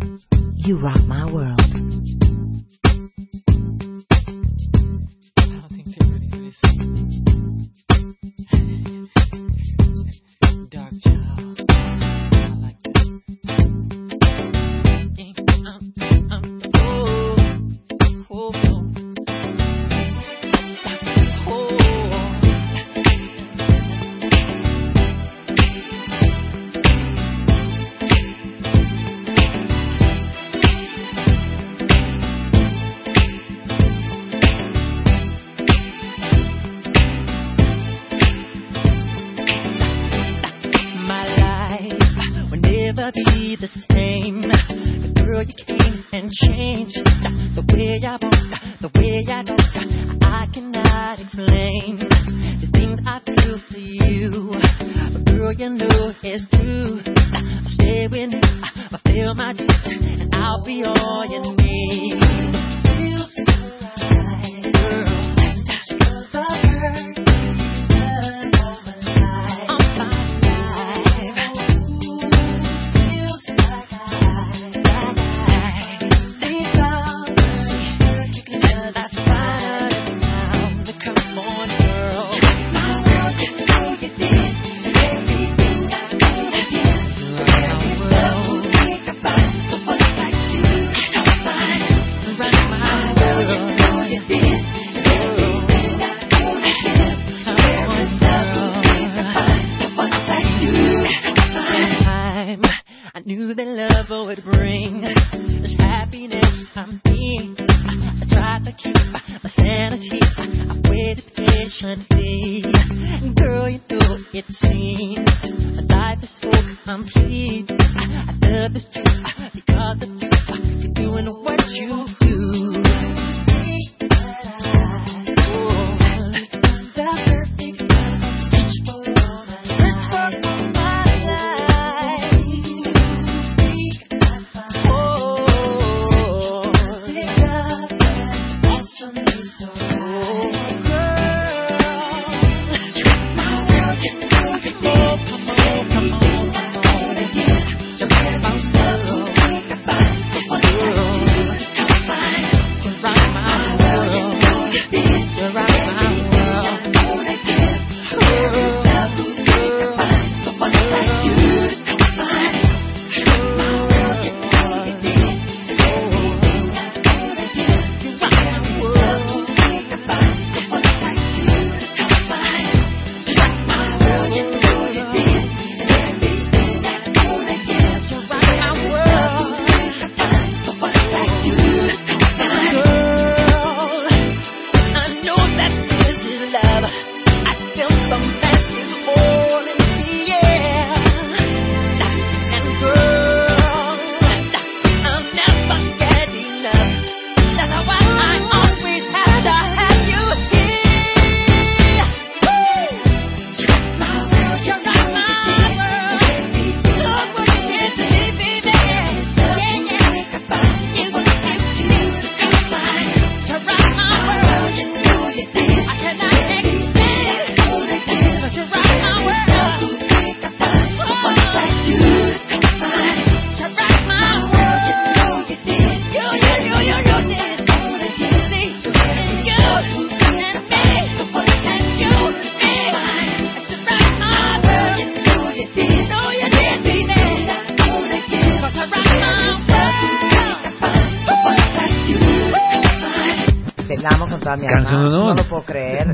You 0.57 0.77
Rock 0.79 1.01
My 1.07 1.23
World. 1.31 2.26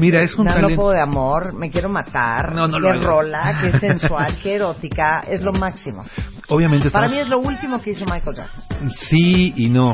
Mira, 0.03 0.21
es 0.21 0.35
un 0.35 0.45
talento. 0.45 0.91
de 0.91 1.01
amor, 1.01 1.53
me 1.53 1.69
quiero 1.69 1.89
matar. 1.89 2.53
No, 2.53 2.67
no 2.67 2.77
qué 2.79 2.93
rola, 3.05 3.57
qué 3.61 3.79
sensual, 3.79 4.37
qué 4.43 4.55
erótica, 4.55 5.21
es 5.27 5.41
lo 5.41 5.53
máximo. 5.53 6.03
Obviamente 6.49 6.89
Para 6.89 7.05
estamos... 7.07 7.11
mí 7.11 7.19
es 7.19 7.27
lo 7.29 7.39
último 7.39 7.81
que 7.81 7.91
hizo 7.91 8.05
Michael 8.05 8.35
Jackson. 8.35 8.89
Sí 9.09 9.53
y 9.55 9.69
no. 9.69 9.93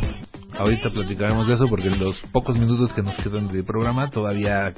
Ahorita 0.58 0.90
platicaremos 0.90 1.48
de 1.48 1.54
eso 1.54 1.68
porque 1.70 1.88
en 1.88 2.00
los 2.00 2.20
pocos 2.34 2.58
minutos 2.58 2.92
que 2.94 3.02
nos 3.04 3.16
quedan 3.18 3.48
de 3.50 3.64
programa 3.64 4.10
todavía 4.10 4.74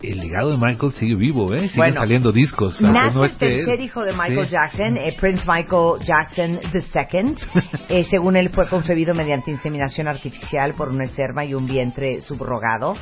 el 0.00 0.18
legado 0.18 0.52
de 0.52 0.56
Michael 0.56 0.92
sigue 0.92 1.14
vivo, 1.16 1.52
¿eh? 1.52 1.62
Siguen 1.68 1.76
Bueno, 1.76 1.94
saliendo 2.00 2.32
discos. 2.32 2.80
Nace 2.80 3.14
no 3.16 3.24
el 3.24 3.30
esté 3.32 3.46
él. 3.60 3.66
tercer 3.66 3.80
hijo 3.84 4.02
de 4.04 4.12
Michael 4.12 4.46
Sí. 4.46 4.52
Jackson, 4.52 4.96
eh, 4.98 5.14
Prince 5.20 5.44
Michael 5.46 5.98
Jackson 6.04 6.60
II. 6.72 7.34
Eh, 7.90 8.04
según 8.04 8.36
él, 8.36 8.48
fue 8.50 8.66
concebido 8.68 9.14
mediante 9.14 9.50
inseminación 9.50 10.06
artificial 10.06 10.74
por 10.74 10.88
una 10.88 11.04
esperma 11.04 11.44
y 11.44 11.54
un 11.54 11.66
vientre 11.66 12.20
subrogado. 12.20 12.94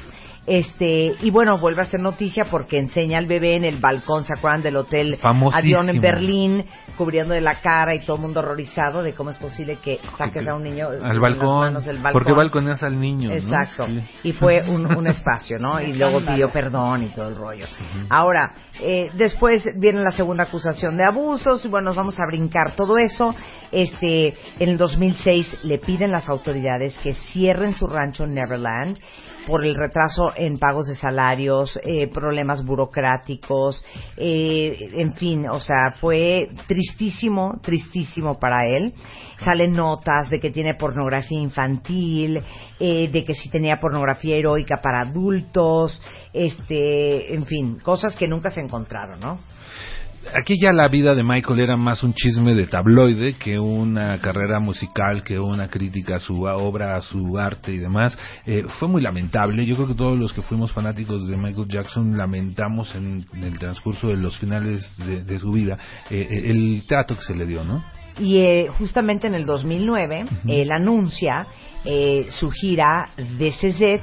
Este, 0.48 1.14
y 1.20 1.30
bueno, 1.30 1.58
vuelve 1.58 1.82
a 1.82 1.84
ser 1.84 2.00
noticia 2.00 2.46
porque 2.46 2.78
enseña 2.78 3.18
al 3.18 3.26
bebé 3.26 3.54
en 3.56 3.64
el 3.64 3.76
balcón, 3.76 4.24
¿se 4.24 4.32
acuerdan 4.32 4.62
del 4.62 4.76
hotel. 4.76 5.18
Avión 5.22 5.90
en 5.90 6.00
Berlín, 6.00 6.64
cubriendo 6.96 7.34
de 7.34 7.42
la 7.42 7.60
cara 7.60 7.94
y 7.94 8.00
todo 8.04 8.16
el 8.16 8.22
mundo 8.22 8.40
horrorizado 8.40 9.02
de 9.02 9.12
cómo 9.12 9.28
es 9.28 9.36
posible 9.36 9.76
que 9.76 10.00
saques 10.16 10.48
a 10.48 10.54
un 10.54 10.62
niño 10.62 10.88
Al 11.02 11.20
balcón. 11.20 11.58
manos 11.60 11.84
del 11.84 11.98
balcón? 11.98 12.12
¿Por 12.12 12.24
qué 12.24 12.32
balconeas 12.32 12.82
al 12.82 12.98
niño? 12.98 13.28
no? 13.28 13.34
Exacto. 13.36 13.86
Sí. 13.86 14.00
Y 14.24 14.32
fue 14.32 14.62
un, 14.66 14.86
un 14.86 15.06
espacio, 15.08 15.58
¿no? 15.58 15.82
Y 15.82 15.92
luego 15.92 16.20
pidió 16.20 16.50
perdón 16.50 17.02
y 17.02 17.08
todo 17.08 17.28
el 17.28 17.36
rollo. 17.36 17.66
Ahora, 18.08 18.52
eh, 18.80 19.08
después 19.14 19.64
viene 19.76 20.00
la 20.00 20.12
segunda 20.12 20.44
acusación 20.44 20.96
de 20.96 21.04
abusos. 21.04 21.62
y 21.64 21.68
Bueno, 21.68 21.90
nos 21.90 21.96
vamos 21.96 22.18
a 22.20 22.26
brincar 22.26 22.74
todo 22.74 22.96
eso. 22.96 23.34
Este, 23.70 24.28
en 24.58 24.70
el 24.70 24.78
2006 24.78 25.58
le 25.64 25.76
piden 25.78 26.10
las 26.10 26.30
autoridades 26.30 26.96
que 26.98 27.12
cierren 27.12 27.74
su 27.74 27.86
rancho 27.86 28.24
en 28.24 28.32
Neverland 28.32 28.98
por 29.48 29.64
el 29.64 29.74
retraso 29.74 30.30
en 30.36 30.58
pagos 30.58 30.88
de 30.88 30.94
salarios, 30.94 31.80
eh, 31.82 32.06
problemas 32.08 32.62
burocráticos, 32.66 33.82
eh, 34.18 34.90
en 34.92 35.14
fin, 35.14 35.48
o 35.48 35.58
sea, 35.58 35.92
fue 35.98 36.50
tristísimo, 36.66 37.58
tristísimo 37.62 38.38
para 38.38 38.68
él. 38.68 38.92
Salen 39.38 39.72
notas 39.72 40.28
de 40.28 40.38
que 40.38 40.50
tiene 40.50 40.74
pornografía 40.74 41.40
infantil, 41.40 42.42
eh, 42.78 43.08
de 43.10 43.24
que 43.24 43.34
sí 43.34 43.48
tenía 43.48 43.80
pornografía 43.80 44.36
heroica 44.36 44.82
para 44.82 45.00
adultos, 45.00 46.02
este, 46.34 47.34
en 47.34 47.46
fin, 47.46 47.78
cosas 47.82 48.14
que 48.16 48.28
nunca 48.28 48.50
se 48.50 48.60
encontraron, 48.60 49.18
¿no? 49.18 49.38
Aquí 50.34 50.58
ya 50.60 50.72
la 50.72 50.88
vida 50.88 51.14
de 51.14 51.22
Michael 51.22 51.60
era 51.60 51.76
más 51.76 52.02
un 52.02 52.12
chisme 52.12 52.54
de 52.54 52.66
tabloide 52.66 53.34
que 53.34 53.58
una 53.58 54.18
carrera 54.20 54.60
musical, 54.60 55.22
que 55.24 55.38
una 55.38 55.68
crítica 55.68 56.16
a 56.16 56.20
su 56.20 56.42
obra, 56.42 56.96
a 56.96 57.00
su 57.00 57.38
arte 57.38 57.72
y 57.72 57.78
demás. 57.78 58.18
Eh, 58.44 58.64
fue 58.78 58.88
muy 58.88 59.00
lamentable. 59.00 59.66
Yo 59.66 59.74
creo 59.76 59.88
que 59.88 59.94
todos 59.94 60.18
los 60.18 60.32
que 60.32 60.42
fuimos 60.42 60.72
fanáticos 60.72 61.26
de 61.26 61.36
Michael 61.36 61.68
Jackson 61.68 62.16
lamentamos 62.16 62.94
en, 62.94 63.24
en 63.32 63.44
el 63.44 63.58
transcurso 63.58 64.08
de 64.08 64.16
los 64.16 64.38
finales 64.38 64.96
de, 64.98 65.22
de 65.24 65.38
su 65.38 65.50
vida 65.50 65.78
eh, 66.10 66.26
eh, 66.30 66.50
el 66.50 66.82
trato 66.86 67.14
que 67.16 67.22
se 67.22 67.34
le 67.34 67.46
dio, 67.46 67.64
¿no? 67.64 67.82
Y 68.18 68.38
eh, 68.38 68.68
justamente 68.78 69.28
en 69.28 69.34
el 69.34 69.46
2009, 69.46 70.24
él 70.48 70.72
anuncia 70.72 71.46
eh, 71.84 72.26
su 72.30 72.50
gira 72.50 73.10
de 73.38 73.50
CZ, 73.50 74.02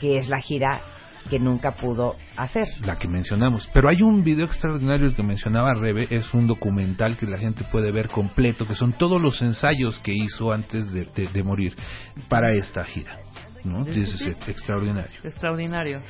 que 0.00 0.18
es 0.18 0.28
la 0.28 0.40
gira 0.40 0.80
que 1.28 1.38
nunca 1.38 1.72
pudo 1.72 2.16
hacer. 2.36 2.68
la 2.84 2.96
que 2.98 3.08
mencionamos. 3.08 3.68
Pero 3.72 3.88
hay 3.88 4.02
un 4.02 4.22
video 4.24 4.46
extraordinario 4.46 5.14
que 5.14 5.22
mencionaba 5.22 5.74
Rebe, 5.74 6.06
es 6.10 6.32
un 6.34 6.46
documental 6.46 7.16
que 7.16 7.26
la 7.26 7.38
gente 7.38 7.64
puede 7.70 7.92
ver 7.92 8.08
completo, 8.08 8.66
que 8.66 8.74
son 8.74 8.92
todos 8.92 9.20
los 9.20 9.40
ensayos 9.42 9.98
que 10.00 10.12
hizo 10.12 10.52
antes 10.52 10.90
de, 10.92 11.04
de- 11.14 11.28
de 11.28 11.42
morir 11.42 11.74
para 12.28 12.52
esta 12.52 12.84
gira. 12.84 13.18
¿no? 13.64 13.84
Sí, 13.84 14.06
sí, 14.06 14.30
extraordinario. 14.46 15.10
Extraordinario. 15.24 16.00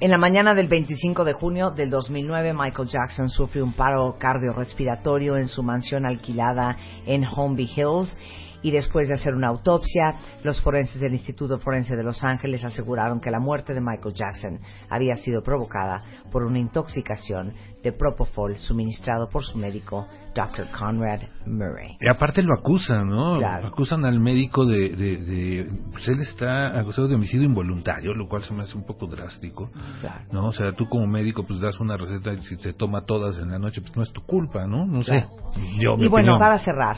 En 0.00 0.10
la 0.10 0.18
mañana 0.18 0.54
del 0.54 0.66
25 0.68 1.22
de 1.24 1.34
junio 1.34 1.70
del 1.70 1.90
2009, 1.90 2.52
Michael 2.54 2.88
Jackson 2.88 3.28
sufre 3.28 3.62
un 3.62 3.72
paro 3.74 4.16
cardiorrespiratorio 4.18 5.36
en 5.36 5.48
su 5.48 5.62
mansión 5.62 6.06
alquilada 6.06 6.76
en 7.06 7.24
Holmby 7.24 7.70
Hills 7.76 8.16
y 8.64 8.72
después 8.72 9.06
de 9.06 9.14
hacer 9.14 9.34
una 9.34 9.48
autopsia, 9.48 10.16
los 10.42 10.60
forenses 10.60 11.00
del 11.00 11.12
Instituto 11.12 11.58
Forense 11.58 11.94
de 11.94 12.02
Los 12.02 12.24
Ángeles 12.24 12.64
aseguraron 12.64 13.20
que 13.20 13.30
la 13.30 13.38
muerte 13.38 13.74
de 13.74 13.80
Michael 13.80 14.14
Jackson 14.14 14.58
había 14.90 15.14
sido 15.14 15.42
provocada 15.42 16.02
por 16.32 16.42
una 16.44 16.58
intoxicación 16.58 17.52
de 17.82 17.92
propofol 17.92 18.58
suministrado 18.58 19.28
por 19.28 19.44
su 19.44 19.58
médico, 19.58 20.08
Dr. 20.34 20.66
Conrad 20.76 21.20
Murray. 21.46 21.96
Y 22.00 22.08
aparte 22.10 22.42
lo 22.42 22.54
acusan, 22.54 23.06
¿no? 23.08 23.38
Claro. 23.38 23.68
Acusan 23.68 24.04
al 24.04 24.18
médico 24.18 24.64
de, 24.66 24.88
de, 24.88 25.16
de- 25.18 25.70
Pues 25.92 26.08
él 26.08 26.20
está 26.20 26.76
acusado 26.80 27.06
de 27.06 27.14
homicidio 27.14 27.46
involuntario, 27.46 28.14
lo 28.14 28.26
cual 28.26 28.42
se 28.42 28.52
me 28.54 28.62
hace 28.62 28.76
un 28.76 28.84
poco 28.84 29.06
drástico. 29.06 29.70
Claro. 30.00 30.24
¿No? 30.32 30.46
O 30.48 30.52
sea, 30.52 30.72
tú 30.72 30.88
como 30.88 31.06
médico 31.06 31.44
pues 31.46 31.60
das 31.60 31.78
una 31.78 31.96
receta 31.96 32.32
y 32.32 32.42
si 32.42 32.56
te 32.56 32.72
toma 32.72 33.02
todas 33.04 33.38
en 33.38 33.50
la 33.50 33.58
noche, 33.60 33.80
pues 33.82 33.94
no 33.96 34.02
es 34.02 34.12
tu 34.12 34.22
culpa, 34.22 34.66
¿no? 34.66 34.86
No 34.86 35.00
Claro. 35.00 35.28
sé. 35.54 35.60
Yo, 35.84 35.94
Y 35.98 36.08
bueno, 36.08 36.34
opinión. 36.34 36.38
para 36.40 36.58
cerrar, 36.58 36.96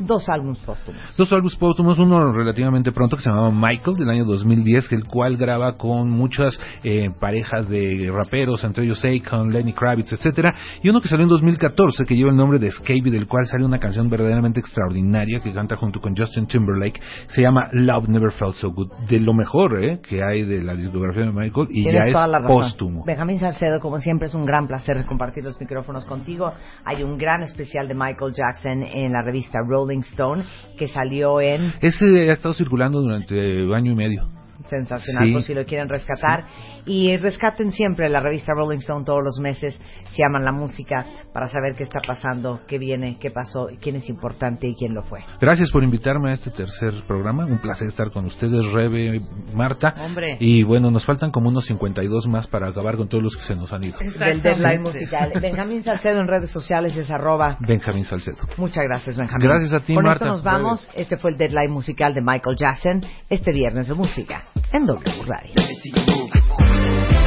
dos 0.00 0.28
álbumes 0.28 0.58
póstumos. 0.58 1.02
Dos 1.16 1.32
álbumes 1.32 1.56
póstumos, 1.56 1.98
uno 1.98 2.32
relativamente 2.32 2.92
pronto 2.92 3.16
que 3.16 3.22
se 3.22 3.30
llamaba 3.30 3.50
Michael 3.50 3.96
del 3.96 4.10
año 4.10 4.24
2010, 4.24 4.92
el 4.92 5.04
cual 5.04 5.36
graba 5.36 5.76
con 5.76 6.10
muchas 6.10 6.58
eh, 6.82 7.08
parejas 7.18 7.68
de 7.68 8.10
raperos, 8.14 8.64
entre 8.64 8.84
ellos 8.84 9.04
Akon, 9.04 9.52
Lenny 9.52 9.72
Kravitz, 9.72 10.12
etcétera, 10.12 10.54
y 10.82 10.88
uno 10.88 11.00
que 11.00 11.08
salió 11.08 11.24
en 11.24 11.30
2014 11.30 12.04
que 12.04 12.16
lleva 12.16 12.30
el 12.30 12.36
nombre 12.36 12.58
de 12.58 12.68
Escape, 12.68 13.10
del 13.10 13.26
cual 13.26 13.46
sale 13.46 13.64
una 13.64 13.78
canción 13.78 14.08
verdaderamente 14.08 14.60
extraordinaria 14.60 15.40
que 15.40 15.52
canta 15.52 15.76
junto 15.76 16.00
con 16.00 16.16
Justin 16.16 16.46
Timberlake, 16.46 17.00
se 17.28 17.42
llama 17.42 17.68
Love 17.72 18.08
Never 18.08 18.32
Felt 18.32 18.54
So 18.54 18.70
Good, 18.70 18.92
de 19.08 19.20
lo 19.20 19.34
mejor 19.34 19.82
eh, 19.82 20.00
que 20.00 20.22
hay 20.22 20.44
de 20.44 20.62
la 20.62 20.74
discografía 20.74 21.24
de 21.24 21.32
Michael 21.32 21.68
y 21.70 21.84
Tienes 21.84 22.14
ya 22.14 22.24
es 22.24 22.46
póstumo. 22.46 23.04
Benjamín 23.04 23.38
Salcedo, 23.38 23.80
como 23.80 23.98
siempre, 23.98 24.28
es 24.28 24.34
un 24.34 24.44
gran 24.44 24.66
placer 24.66 25.04
compartir 25.06 25.44
los 25.44 25.60
micrófonos 25.60 26.04
contigo. 26.04 26.52
Hay 26.84 27.02
un 27.02 27.18
gran 27.18 27.42
especial 27.42 27.88
de 27.88 27.94
Michael 27.94 28.32
Jackson 28.32 28.82
en 28.82 29.12
la 29.12 29.22
revista 29.22 29.58
Rolling 29.66 29.89
Stone 29.98 30.44
que 30.78 30.88
salió 30.88 31.40
en 31.40 31.72
Ese 31.80 32.30
ha 32.30 32.32
estado 32.32 32.54
circulando 32.54 33.00
durante 33.00 33.62
año 33.74 33.92
y 33.92 33.96
medio. 33.96 34.39
Sensacional, 34.70 35.26
Sí. 35.28 35.32
por 35.34 35.42
si 35.42 35.54
lo 35.54 35.64
quieren 35.66 35.88
rescatar. 35.88 36.44
Y 36.86 37.14
rescaten 37.18 37.72
siempre 37.72 38.08
la 38.08 38.20
revista 38.20 38.54
Rolling 38.54 38.78
Stone 38.78 39.04
todos 39.04 39.20
los 39.22 39.38
meses, 39.38 39.78
se 40.06 40.22
llaman 40.22 40.44
la 40.44 40.52
música, 40.52 41.04
para 41.32 41.46
saber 41.46 41.74
qué 41.76 41.82
está 41.82 42.00
pasando, 42.00 42.60
qué 42.66 42.78
viene, 42.78 43.18
qué 43.20 43.30
pasó, 43.30 43.68
quién 43.82 43.96
es 43.96 44.08
importante 44.08 44.66
y 44.66 44.74
quién 44.74 44.94
lo 44.94 45.02
fue. 45.02 45.20
Gracias 45.40 45.70
por 45.70 45.84
invitarme 45.84 46.30
a 46.30 46.32
este 46.32 46.50
tercer 46.50 46.94
programa. 47.06 47.44
Un 47.44 47.58
placer 47.58 47.88
estar 47.88 48.10
con 48.10 48.24
ustedes, 48.24 48.64
Rebe, 48.72 49.20
Marta. 49.54 49.94
Hombre. 50.00 50.36
Y 50.40 50.62
bueno, 50.62 50.90
nos 50.90 51.04
faltan 51.04 51.30
como 51.30 51.48
unos 51.50 51.66
52 51.66 52.26
más 52.26 52.46
para 52.46 52.68
acabar 52.68 52.96
con 52.96 53.08
todos 53.08 53.22
los 53.24 53.36
que 53.36 53.42
se 53.42 53.54
nos 53.56 53.72
han 53.72 53.84
ido. 53.84 53.98
Del 54.18 54.40
deadline 54.40 54.80
musical. 54.82 55.32
Benjamín 55.40 55.82
Salcedo 55.82 56.20
en 56.20 56.28
redes 56.28 56.50
sociales 56.50 56.96
es 56.96 57.10
arroba. 57.10 57.56
Benjamín 57.60 58.04
Salcedo. 58.04 58.38
Muchas 58.56 58.84
gracias, 58.84 59.16
Benjamín. 59.16 59.48
Gracias 59.48 59.72
a 59.74 59.80
ti, 59.80 59.94
Con 59.94 60.04
Marta. 60.04 60.24
esto 60.24 60.34
nos 60.36 60.42
vamos. 60.42 60.88
Este 60.94 61.16
fue 61.16 61.32
el 61.32 61.36
deadline 61.36 61.70
musical 61.72 62.14
de 62.14 62.20
Michael 62.22 62.56
Jackson 62.56 63.02
este 63.28 63.52
viernes 63.52 63.88
de 63.88 63.94
música 63.94 64.44
en 64.72 64.86
W 64.86 65.22
Radio. 65.26 67.19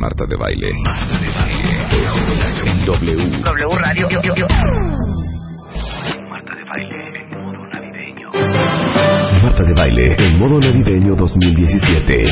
Del 0.00 0.06
año 0.06 0.08
con 0.08 0.08
Marta 0.08 0.24
de 0.24 0.36
Baile. 0.36 0.70
En 2.64 2.86
W. 2.86 2.86
W. 2.86 3.42
W 3.44 3.78
Radio. 3.78 4.08
Marta 6.30 6.54
de 6.54 6.64
baile 6.64 7.20
en 7.20 7.28
modo 7.30 7.66
navideño. 7.66 8.30
Marta 9.42 9.62
de 9.62 9.74
Baile, 9.74 10.16
en 10.18 10.38
modo 10.38 10.58
navideño 10.60 11.14
2017. 11.16 12.22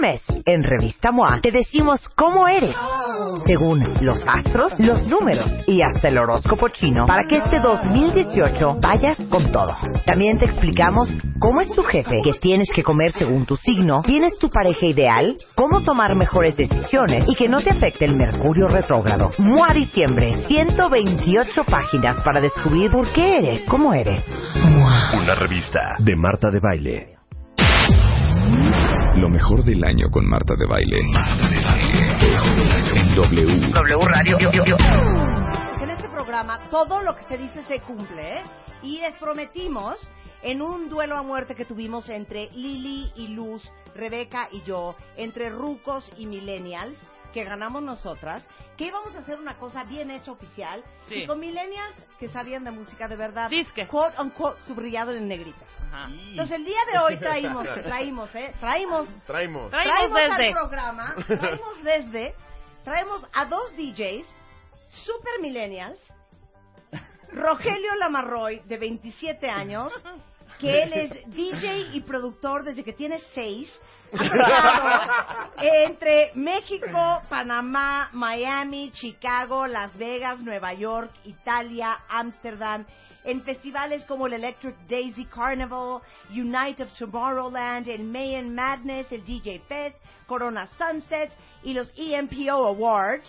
Este 0.00 0.42
en 0.46 0.62
Revista 0.62 1.10
MOA, 1.10 1.40
te 1.42 1.50
decimos 1.50 2.08
cómo 2.14 2.46
eres, 2.46 2.74
según 3.44 3.82
los 4.00 4.16
astros, 4.28 4.72
los 4.78 5.04
números 5.08 5.44
y 5.66 5.82
hasta 5.82 6.08
el 6.08 6.18
horóscopo 6.18 6.68
chino, 6.68 7.04
para 7.04 7.24
que 7.24 7.38
este 7.38 7.58
2018 7.58 8.78
vayas 8.80 9.16
con 9.28 9.50
todo. 9.50 9.74
También 10.06 10.38
te 10.38 10.44
explicamos 10.44 11.08
cómo 11.40 11.60
es 11.60 11.68
tu 11.72 11.82
jefe, 11.82 12.20
qué 12.22 12.38
tienes 12.40 12.70
que 12.72 12.84
comer 12.84 13.10
según 13.10 13.44
tu 13.44 13.56
signo, 13.56 14.02
quién 14.04 14.22
es 14.22 14.38
tu 14.38 14.48
pareja 14.50 14.86
ideal, 14.86 15.36
cómo 15.56 15.82
tomar 15.82 16.14
mejores 16.14 16.56
decisiones 16.56 17.24
y 17.26 17.34
que 17.34 17.48
no 17.48 17.60
te 17.60 17.70
afecte 17.70 18.04
el 18.04 18.14
mercurio 18.14 18.68
retrógrado. 18.68 19.32
MOA 19.38 19.74
Diciembre, 19.74 20.36
128 20.46 21.64
páginas 21.64 22.22
para 22.22 22.40
descubrir 22.40 22.92
por 22.92 23.12
qué 23.12 23.32
eres, 23.38 23.62
cómo 23.68 23.92
eres. 23.92 24.24
Una 25.12 25.34
revista 25.34 25.80
de 25.98 26.14
Marta 26.14 26.50
de 26.50 26.60
Baile. 26.60 27.17
Lo 29.20 29.28
mejor 29.28 29.64
del 29.64 29.82
año 29.84 30.10
con 30.10 30.26
Marta 30.28 30.54
de 30.56 30.66
Baile. 30.66 30.98
En 32.94 33.14
W. 33.14 33.70
W 33.72 34.04
Radio. 34.06 34.38
En 35.80 35.90
este 35.90 36.08
programa 36.08 36.60
todo 36.70 37.02
lo 37.02 37.16
que 37.16 37.22
se 37.24 37.36
dice 37.38 37.62
se 37.64 37.80
cumple, 37.80 38.38
¿eh? 38.38 38.42
Y 38.82 39.00
les 39.00 39.14
prometimos 39.16 39.98
en 40.42 40.62
un 40.62 40.88
duelo 40.88 41.16
a 41.16 41.22
muerte 41.22 41.54
que 41.56 41.64
tuvimos 41.64 42.08
entre 42.08 42.48
Lili 42.52 43.10
y 43.16 43.28
Luz, 43.34 43.68
Rebeca 43.96 44.48
y 44.52 44.62
yo, 44.62 44.94
entre 45.16 45.50
rucos 45.50 46.08
y 46.16 46.26
millennials, 46.26 46.94
que 47.34 47.42
ganamos 47.44 47.82
nosotras, 47.82 48.46
que 48.76 48.86
íbamos 48.86 49.14
a 49.16 49.18
hacer 49.18 49.38
una 49.40 49.54
cosa 49.58 49.82
bien 49.84 50.10
hecha 50.10 50.30
oficial 50.32 50.82
Sí. 51.08 51.16
y 51.22 51.26
con 51.26 51.40
millennials 51.40 51.94
que 52.20 52.28
sabían 52.28 52.62
de 52.64 52.70
música 52.70 53.08
de 53.08 53.16
verdad, 53.16 53.50
Disque. 53.50 53.86
quote 53.88 54.20
unquote 54.20 54.60
subrayado 54.66 55.12
en 55.12 55.26
negrita. 55.28 55.64
Ajá. 55.90 56.10
Entonces 56.30 56.56
el 56.56 56.64
día 56.64 56.80
de 56.92 56.98
hoy 56.98 57.16
traímos, 57.20 57.64
traímos, 57.64 58.34
¿eh? 58.34 58.52
Traímos 58.60 59.08
Traemos. 59.26 59.70
Traemos 59.70 60.12
desde. 60.12 60.46
al 60.48 60.52
programa, 60.54 61.14
traemos 61.26 61.82
desde, 61.82 62.34
traemos 62.84 63.26
a 63.32 63.44
dos 63.46 63.74
DJs 63.76 64.26
super 65.04 65.40
millennials, 65.40 65.98
Rogelio 67.32 67.94
Lamarroy, 67.96 68.60
de 68.60 68.78
27 68.78 69.48
años, 69.48 69.92
que 70.58 70.82
él 70.82 70.92
es 70.92 71.30
DJ 71.30 71.90
y 71.92 72.00
productor 72.00 72.64
desde 72.64 72.82
que 72.82 72.92
tiene 72.92 73.18
6. 73.34 73.80
Ha 74.10 74.18
tocado 74.18 75.52
entre 75.60 76.30
México, 76.34 77.22
Panamá, 77.28 78.08
Miami, 78.12 78.90
Chicago, 78.92 79.66
Las 79.66 79.96
Vegas, 79.98 80.40
Nueva 80.40 80.72
York, 80.72 81.10
Italia, 81.24 81.98
Ámsterdam, 82.08 82.86
en 83.28 83.42
festivales 83.42 84.02
como 84.06 84.26
el 84.26 84.32
Electric 84.32 84.74
Daisy 84.88 85.26
Carnival, 85.26 86.00
Unite 86.30 86.82
of 86.82 86.90
Tomorrowland, 86.98 87.86
el 87.86 88.02
Mayan 88.04 88.54
Madness, 88.54 89.12
el 89.12 89.22
DJ 89.22 89.60
Fest, 89.68 89.96
Corona 90.26 90.66
Sunset 90.78 91.30
y 91.62 91.74
los 91.74 91.92
EMPO 91.94 92.66
Awards. 92.66 93.28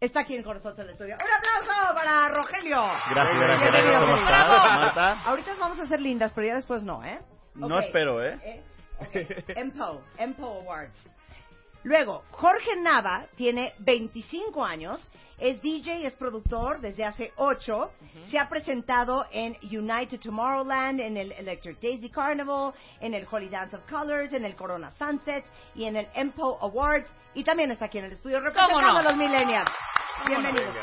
Está 0.00 0.20
aquí 0.20 0.42
con 0.42 0.54
nosotros 0.54 0.78
en 0.78 0.84
el 0.86 0.90
estudio. 0.92 1.16
¡Un 1.16 1.30
aplauso 1.30 1.94
para 1.94 2.28
Rogelio! 2.30 2.82
Gracias, 3.10 3.38
gracias, 3.38 3.70
Bienvenido, 3.70 4.00
¿Cómo 4.00 4.16
estás, 4.16 4.48
Marta? 4.48 5.20
Ahorita 5.24 5.54
vamos 5.58 5.78
a 5.78 5.86
ser 5.86 6.00
lindas, 6.00 6.32
pero 6.34 6.46
ya 6.46 6.54
después 6.54 6.82
no, 6.82 7.04
¿eh? 7.04 7.20
No 7.54 7.78
espero, 7.80 8.24
¿eh? 8.24 8.40
Eh, 8.42 8.62
ok. 8.98 9.56
EMPO, 9.58 10.02
EMPO 10.16 10.60
Awards. 10.62 11.19
Luego, 11.82 12.24
Jorge 12.30 12.76
Nava 12.76 13.26
tiene 13.36 13.72
25 13.78 14.64
años, 14.64 15.00
es 15.38 15.62
DJ, 15.62 16.06
es 16.06 16.14
productor 16.14 16.80
desde 16.80 17.04
hace 17.04 17.32
8, 17.36 17.90
se 18.30 18.38
ha 18.38 18.48
presentado 18.50 19.24
en 19.32 19.56
United 19.62 20.20
Tomorrowland, 20.20 21.00
en 21.00 21.16
el 21.16 21.32
Electric 21.32 21.80
Daisy 21.80 22.10
Carnival, 22.10 22.74
en 23.00 23.14
el 23.14 23.26
Holy 23.30 23.48
Dance 23.48 23.76
of 23.76 23.82
Colors, 23.88 24.32
en 24.34 24.44
el 24.44 24.54
Corona 24.54 24.92
Sunset 24.98 25.44
y 25.74 25.84
en 25.86 25.96
el 25.96 26.08
EMPO 26.14 26.58
Awards 26.60 27.10
y 27.32 27.42
también 27.44 27.70
está 27.70 27.86
aquí 27.86 27.96
en 27.98 28.04
el 28.06 28.12
estudio 28.12 28.40
representando 28.40 28.92
no? 28.92 28.98
a 28.98 29.02
los 29.02 29.16
millennials. 29.16 29.70
Bienvenidos. 30.26 30.74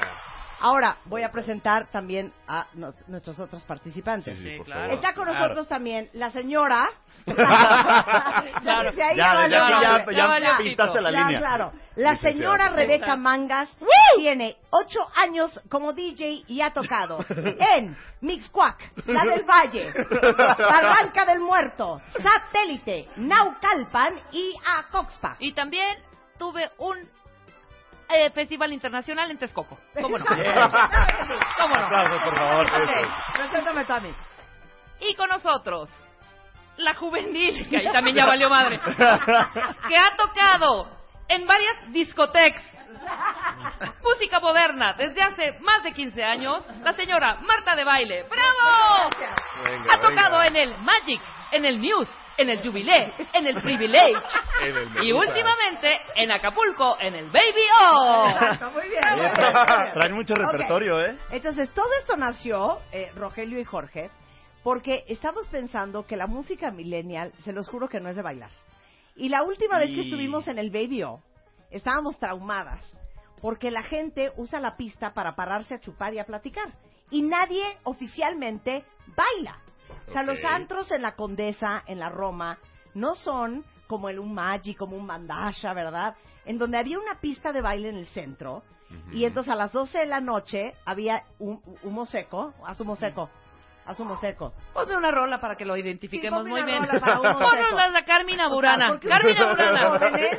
Ahora 0.60 0.98
voy 1.06 1.22
a 1.22 1.32
presentar 1.32 1.92
también 1.92 2.34
a 2.48 2.66
nos- 2.74 3.08
nuestros 3.08 3.40
otros 3.40 3.64
participantes. 3.66 4.36
Sí, 4.40 4.44
sí, 4.44 4.58
por 4.58 4.66
claro. 4.66 4.82
favor. 4.82 4.96
Está 4.96 5.14
con 5.14 5.26
Claro. 5.26 5.40
nosotros 5.40 5.68
también 5.68 6.10
la 6.14 6.32
señora. 6.32 6.90
Claro. 8.62 8.92
Ya, 8.94 9.14
ya, 9.16 9.48
Ya 9.48 10.40
ya 10.40 10.58
pintaste 10.58 11.02
la 11.02 11.12
Ya, 11.12 11.20
línea. 11.26 11.40
claro. 11.40 11.72
La 11.96 12.16
señora 12.16 12.70
Rebeca 12.70 13.16
Mangas 13.16 13.70
tiene 14.18 14.56
ocho 14.70 15.00
años 15.16 15.60
como 15.70 15.94
DJ 15.94 16.44
y 16.48 16.62
ha 16.62 16.72
tocado 16.72 17.20
en 17.30 17.98
Mixcuac, 18.22 19.08
La 19.08 19.24
del 19.24 19.44
Valle, 19.44 19.92
Barranca 20.58 21.26
del 21.26 21.40
Muerto, 21.40 22.02
Satélite, 22.22 23.10
Naucalpan 23.18 24.14
y 24.32 24.56
Acoxpa. 24.78 25.36
Y 25.40 25.54
también 25.54 25.98
tuve 26.38 26.70
un 26.78 26.98
eh, 28.10 28.30
festival 28.32 28.72
internacional 28.74 29.30
en 29.32 29.38
Texcoco. 29.38 29.78
¿Cómo 30.02 30.18
no? 30.18 30.26
¿Cómo 30.26 30.38
no? 30.38 31.84
Aplausos, 31.84 32.22
por 32.24 32.38
favor. 32.38 32.66
Ok, 32.66 32.90
eso. 32.90 33.12
preséntame 33.34 33.86
mí. 34.00 34.14
Y 35.00 35.16
con 35.16 35.30
nosotros, 35.30 35.90
la 36.78 36.96
juvenil, 36.96 37.68
que 37.70 37.78
ahí 37.78 37.92
también 37.92 38.16
ya 38.16 38.26
valió 38.26 38.50
madre, 38.50 38.80
que 38.80 39.98
ha 39.98 40.16
tocado 40.16 40.90
en 41.28 41.46
varias 41.46 41.92
discotecas. 41.92 42.64
Música 44.04 44.40
moderna 44.40 44.94
desde 44.94 45.22
hace 45.22 45.58
más 45.62 45.84
de 45.84 45.92
15 45.94 46.24
años, 46.24 46.66
la 46.84 46.94
señora 46.94 47.38
Marta 47.42 47.76
de 47.76 47.84
Baile. 47.84 48.26
¡Bravo! 48.30 49.10
Venga, 49.66 49.94
Ha 49.94 50.00
tocado 50.00 50.40
venga. 50.40 50.48
en 50.48 50.56
el 50.56 50.78
Magic, 50.80 51.22
en 51.52 51.66
el 51.66 51.80
Muse, 51.80 52.12
en 52.38 52.50
el 52.50 52.62
Jubilee, 52.62 53.14
en 53.34 53.48
el 53.48 53.62
Privilege 53.62 54.22
En 54.62 54.76
el 54.76 55.04
y 55.04 55.12
últimamente 55.12 56.02
en 56.16 56.32
Acapulco, 56.32 56.98
en 57.00 57.16
el 57.16 57.26
Baby 57.30 57.64
O. 57.80 58.30
Exacto, 58.32 58.72
muy 58.72 58.90
bien. 58.90 59.02
Traen 59.94 60.14
mucho 60.14 60.36
repertorio, 60.36 61.02
¿eh? 61.02 61.18
Entonces, 61.32 61.74
todo 61.74 61.90
esto 62.00 62.18
nació, 62.18 62.80
eh, 62.92 63.12
Rogelio 63.16 63.60
y 63.60 63.64
Jorge, 63.64 64.10
porque 64.68 65.06
estamos 65.08 65.48
pensando 65.48 66.06
que 66.06 66.18
la 66.18 66.28
música 66.28 66.72
millennial, 66.72 67.32
se 67.46 67.54
los 67.54 67.70
juro 67.70 67.88
que 67.88 68.02
no 68.02 68.10
es 68.10 68.18
de 68.18 68.22
bailar. 68.22 68.52
Y 69.16 69.30
la 69.30 69.44
última 69.44 69.78
vez 69.78 69.92
que 69.92 70.02
estuvimos 70.02 70.46
en 70.50 70.60
el 70.60 70.72
Baby 70.72 71.04
O, 71.04 71.24
estábamos 71.72 72.20
traumadas, 72.20 72.82
porque 73.42 73.72
la 73.72 73.84
gente 73.84 74.34
usa 74.36 74.60
la 74.60 74.76
pista 74.76 75.14
para 75.14 75.38
pararse 75.38 75.76
a 75.76 75.80
chupar 75.80 76.14
y 76.14 76.20
a 76.20 76.26
platicar. 76.26 76.74
Y 77.12 77.22
nadie 77.22 77.64
oficialmente 77.84 78.84
baila. 79.16 79.58
O 80.06 80.12
sea, 80.12 80.24
los 80.24 80.44
antros 80.44 80.92
en 80.92 81.02
la 81.02 81.16
Condesa, 81.16 81.84
en 81.88 82.00
la 82.00 82.10
Roma, 82.10 82.60
no 82.94 83.16
son 83.16 83.64
como 83.88 84.10
el 84.10 84.20
un 84.20 84.34
Magic, 84.34 84.78
como 84.78 84.98
un 84.98 85.06
Mandasha, 85.06 85.74
¿verdad? 85.74 86.18
En 86.44 86.58
donde 86.58 86.78
había 86.78 87.00
una 87.00 87.22
pista 87.22 87.54
de 87.54 87.62
baile 87.62 87.88
en 87.88 87.96
el 87.96 88.08
centro, 88.08 88.64
y 89.14 89.24
entonces 89.24 89.50
a 89.50 89.56
las 89.56 89.72
12 89.72 90.00
de 90.00 90.06
la 90.08 90.20
noche 90.20 90.74
había 90.84 91.24
un 91.40 91.62
humo 91.84 92.06
seco, 92.06 92.54
haz 92.66 92.82
humo 92.82 92.98
seco, 92.98 93.30
haz 93.88 94.00
humo 94.00 94.18
seco. 94.18 94.54
Ponme 94.74 94.96
una 94.98 95.10
rola 95.12 95.40
para 95.40 95.56
que 95.56 95.66
lo 95.66 95.76
identifiquemos 95.78 96.44
Sí, 96.44 96.50
ponme 96.50 96.52
muy 96.52 96.62
una 96.62 96.66
bien. 96.80 96.88
rola 96.88 97.00
para 97.00 97.20
uno 97.20 97.40
Ponnos 97.40 97.72
las 97.74 97.94
de 97.94 98.04
Carmina 98.04 98.44
O 98.46 98.48
sea, 98.50 98.56
Burana. 98.56 98.88
porque 98.90 99.08
Carmina 99.08 99.46
Burana. 99.50 99.90
jóvenes, 99.90 100.32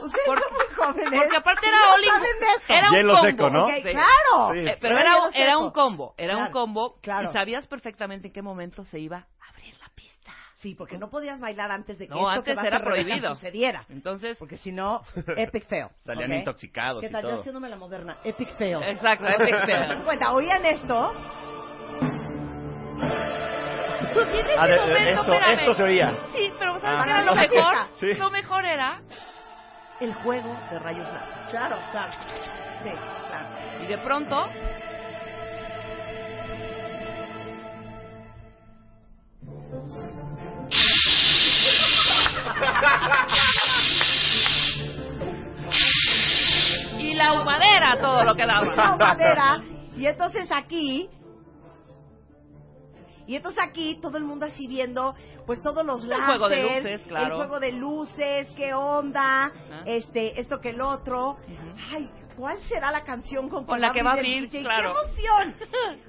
ustedes 0.00 0.26
Por- 0.26 0.38
son 0.40 0.52
muy 0.52 0.74
jóvenes. 0.76 1.20
Porque 1.22 1.36
aparte 1.36 1.66
era 1.68 1.76
esto. 1.76 2.64
era 2.68 2.90
un 2.90 2.96
Hielo 2.96 3.14
combo. 3.14 3.28
seco, 3.28 3.50
¿no? 3.50 3.64
Ok, 3.66 3.72
Sí. 3.76 3.82
claro. 3.82 4.52
Sí. 4.52 4.58
Eh, 4.58 4.78
pero 4.80 4.98
Era 4.98 5.10
era, 5.12 5.16
un- 5.26 5.34
era 5.36 5.52
seco. 5.52 5.64
un 5.64 5.70
combo, 5.70 6.14
era 6.18 6.32
Claro, 6.34 6.46
un 6.46 6.52
combo 6.52 6.96
claro. 7.00 7.30
y 7.30 7.32
sabías 7.32 7.66
perfectamente 7.66 8.26
en 8.28 8.32
qué 8.32 8.42
momento 8.42 8.84
se 8.84 8.98
iba 8.98 9.16
a 9.18 9.48
abrir 9.50 9.74
la 9.78 9.88
pista. 9.94 10.32
Sí, 10.56 10.74
porque 10.74 10.98
no 10.98 11.08
podías 11.10 11.38
bailar 11.40 11.70
antes 11.70 11.98
de 11.98 12.06
que 12.08 12.14
No, 12.14 12.20
esto 12.20 12.30
antes 12.50 12.58
que 12.58 12.66
era 12.66 12.80
prohibido. 12.82 13.34
sucediera. 13.34 13.84
Entonces, 13.88 14.36
Porque 14.38 14.56
si 14.56 14.72
no, 14.72 15.02
epic 15.36 15.66
fail. 15.68 15.86
Salían 16.04 16.32
¿ok? 16.32 16.38
intoxicados 16.38 17.00
¿Qué 17.02 17.06
y 17.08 17.12
tal? 17.12 17.22
Yo 17.22 17.34
haciéndome 17.34 17.68
la 17.68 17.76
moderna. 17.76 18.16
Epic 18.24 18.56
fail. 18.56 18.82
exacto, 18.82 19.26
epic 19.28 19.64
¿Te 19.66 19.72
das 19.72 19.86
fail. 19.88 20.04
cuenta? 20.04 20.32
Oían 20.32 20.64
esto. 20.64 21.12
Y 24.22 24.38
en 24.38 24.46
ese 24.46 24.56
momento, 24.56 25.20
esto- 25.20 25.32
espérame. 25.32 25.52
esto 25.60 25.74
se 25.74 25.82
oía. 25.82 26.16
Sí, 26.34 26.52
pero 26.58 26.80
¿sabes 26.80 26.96
Ah. 26.98 27.02
qué 27.04 27.10
era 27.10 27.20
lo 27.22 27.34
La 27.34 27.40
mejor? 27.42 27.74
Sí. 28.00 28.14
Lo 28.14 28.30
mejor 28.30 28.64
era 28.64 29.00
El 30.00 30.14
juego 30.14 30.56
de 30.70 30.78
rayos 30.78 31.08
láser. 31.08 31.50
Claro, 31.50 31.78
claro. 31.90 32.12
Sí, 32.82 32.90
claro. 32.90 33.46
y 33.82 33.86
de 33.86 33.98
pronto 33.98 34.46
y 46.98 47.14
la 47.14 47.32
humadera 47.34 47.96
todo 48.00 48.24
lo 48.24 48.34
que 48.34 48.46
daba. 48.46 48.96
madera. 48.96 49.62
Y 49.96 50.06
entonces 50.06 50.50
aquí. 50.50 51.08
Y 53.26 53.36
entonces 53.36 53.62
aquí 53.62 53.98
todo 54.00 54.16
el 54.18 54.24
mundo 54.24 54.46
así 54.46 54.66
viendo 54.66 55.14
pues 55.46 55.60
todos 55.62 55.84
los 55.84 56.02
El 56.02 56.08
láseres, 56.10 56.38
juego 56.40 56.48
de 56.48 56.62
luces, 56.62 57.02
claro. 57.06 57.26
el 57.26 57.32
juego 57.34 57.60
de 57.60 57.72
luces, 57.72 58.48
qué 58.56 58.74
onda, 58.74 59.44
Ajá. 59.46 59.82
este, 59.84 60.40
esto 60.40 60.60
que 60.60 60.70
el 60.70 60.80
otro. 60.80 61.36
Ay, 61.92 62.10
¿cuál 62.36 62.58
será 62.64 62.90
la 62.90 63.02
canción 63.04 63.48
con, 63.48 63.64
Con 63.64 63.80
la 63.80 63.92
que 63.92 64.02
va 64.02 64.10
a 64.10 64.12
abrir, 64.14 64.48
claro. 64.50 64.92
¡Qué 64.94 65.00
emoción! 65.22 65.56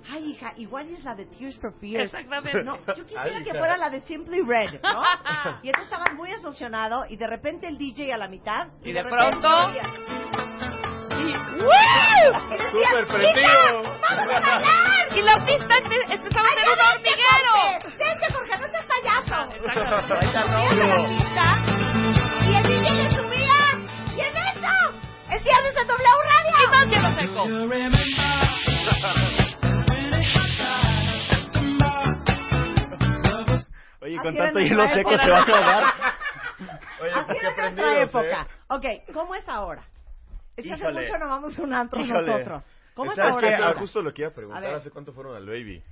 Ay, 0.12 0.32
hija, 0.32 0.54
igual 0.58 0.88
es 0.90 1.04
la 1.04 1.16
de 1.16 1.26
Tears 1.26 1.58
for 1.60 1.74
Fears. 1.80 2.06
Exactamente. 2.14 2.64
No, 2.64 2.78
yo 2.96 3.06
quisiera 3.06 3.38
Ay, 3.38 3.44
que 3.44 3.54
fuera 3.54 3.78
la 3.78 3.90
de 3.90 4.02
Simply 4.02 4.42
Red, 4.42 4.82
¿no? 4.82 5.02
Y 5.64 5.68
entonces 5.68 5.84
estabas 5.92 6.14
muy 6.16 6.32
emocionado 6.32 7.06
y 7.10 7.16
de 7.16 7.28
repente 7.28 7.68
el 7.68 7.78
DJ 7.78 8.14
a 8.14 8.18
la 8.18 8.28
mitad. 8.28 8.68
Y 8.84 8.92
de 8.92 9.04
repente 9.04 9.30
pronto- 9.40 9.66
oías, 9.68 10.67
¡Súper 12.72 13.08
prendido! 13.08 13.84
¡Vamos 13.84 14.24
a 14.24 14.40
bailar! 14.40 15.18
Y 15.18 15.22
la 15.22 15.46
pista 15.46 15.76
a 15.76 15.82
ser 15.82 15.88
un 15.90 16.80
hormiguero. 16.80 17.56
¡Vente, 17.98 18.26
Jorge, 18.34 18.58
no 18.58 18.68
seas 18.68 18.86
payaso! 18.86 19.40
Exactamente. 19.56 20.08
Subías 20.08 20.36
a 20.38 20.86
la 20.88 21.00
pista 21.10 21.46
y 22.46 22.56
el 22.56 22.64
DJ 22.64 22.86
le 22.92 23.10
subía. 23.16 23.60
¿Y 24.16 24.20
en 24.22 24.38
eso? 24.38 24.76
¡Es 25.32 25.44
viernes 25.44 25.74
de 25.76 25.86
W 25.86 26.08
Radio! 26.24 26.56
Y 26.64 26.68
más 26.68 26.86
hielo 26.88 27.10
seco. 27.16 27.42
Oye, 34.02 34.18
con 34.18 34.36
tanto 34.36 34.60
hielo 34.60 34.88
seco 34.88 35.18
se 35.18 35.30
va 35.30 35.38
a 35.38 35.42
ahogar. 35.42 35.84
Oye, 37.02 37.12
Así 37.12 37.26
pues 37.28 37.40
qué 37.40 37.46
era 37.48 37.56
nuestra 37.62 37.94
¿eh? 37.94 38.02
época. 38.04 38.48
Ok, 38.70 38.86
¿cómo 39.14 39.36
es 39.36 39.48
ahora? 39.50 39.84
Es 40.58 40.66
que 40.66 40.74
hace 40.74 40.84
Híjole. 40.84 41.02
mucho 41.08 41.18
no 41.20 41.28
vamos 41.30 41.58
a 41.60 41.62
un 41.62 41.74
antro 41.74 42.02
Híjole. 42.02 42.28
nosotros. 42.28 42.64
¿Cómo 42.96 43.12
es 43.12 43.16
¿Sabes 43.16 43.34
ahora? 43.34 43.48
qué? 43.48 43.56
Ah, 43.56 43.60
Laura? 43.60 43.80
justo 43.80 44.02
lo 44.02 44.14
que 44.14 44.24
iba 44.24 44.30
a 44.30 44.34
preguntar, 44.34 44.64
A 44.64 44.68
ver. 44.68 44.76
¿hace 44.78 44.90
cuánto 44.90 45.14
fueron 45.14 45.36
al 45.36 45.46
baby? 45.46 45.84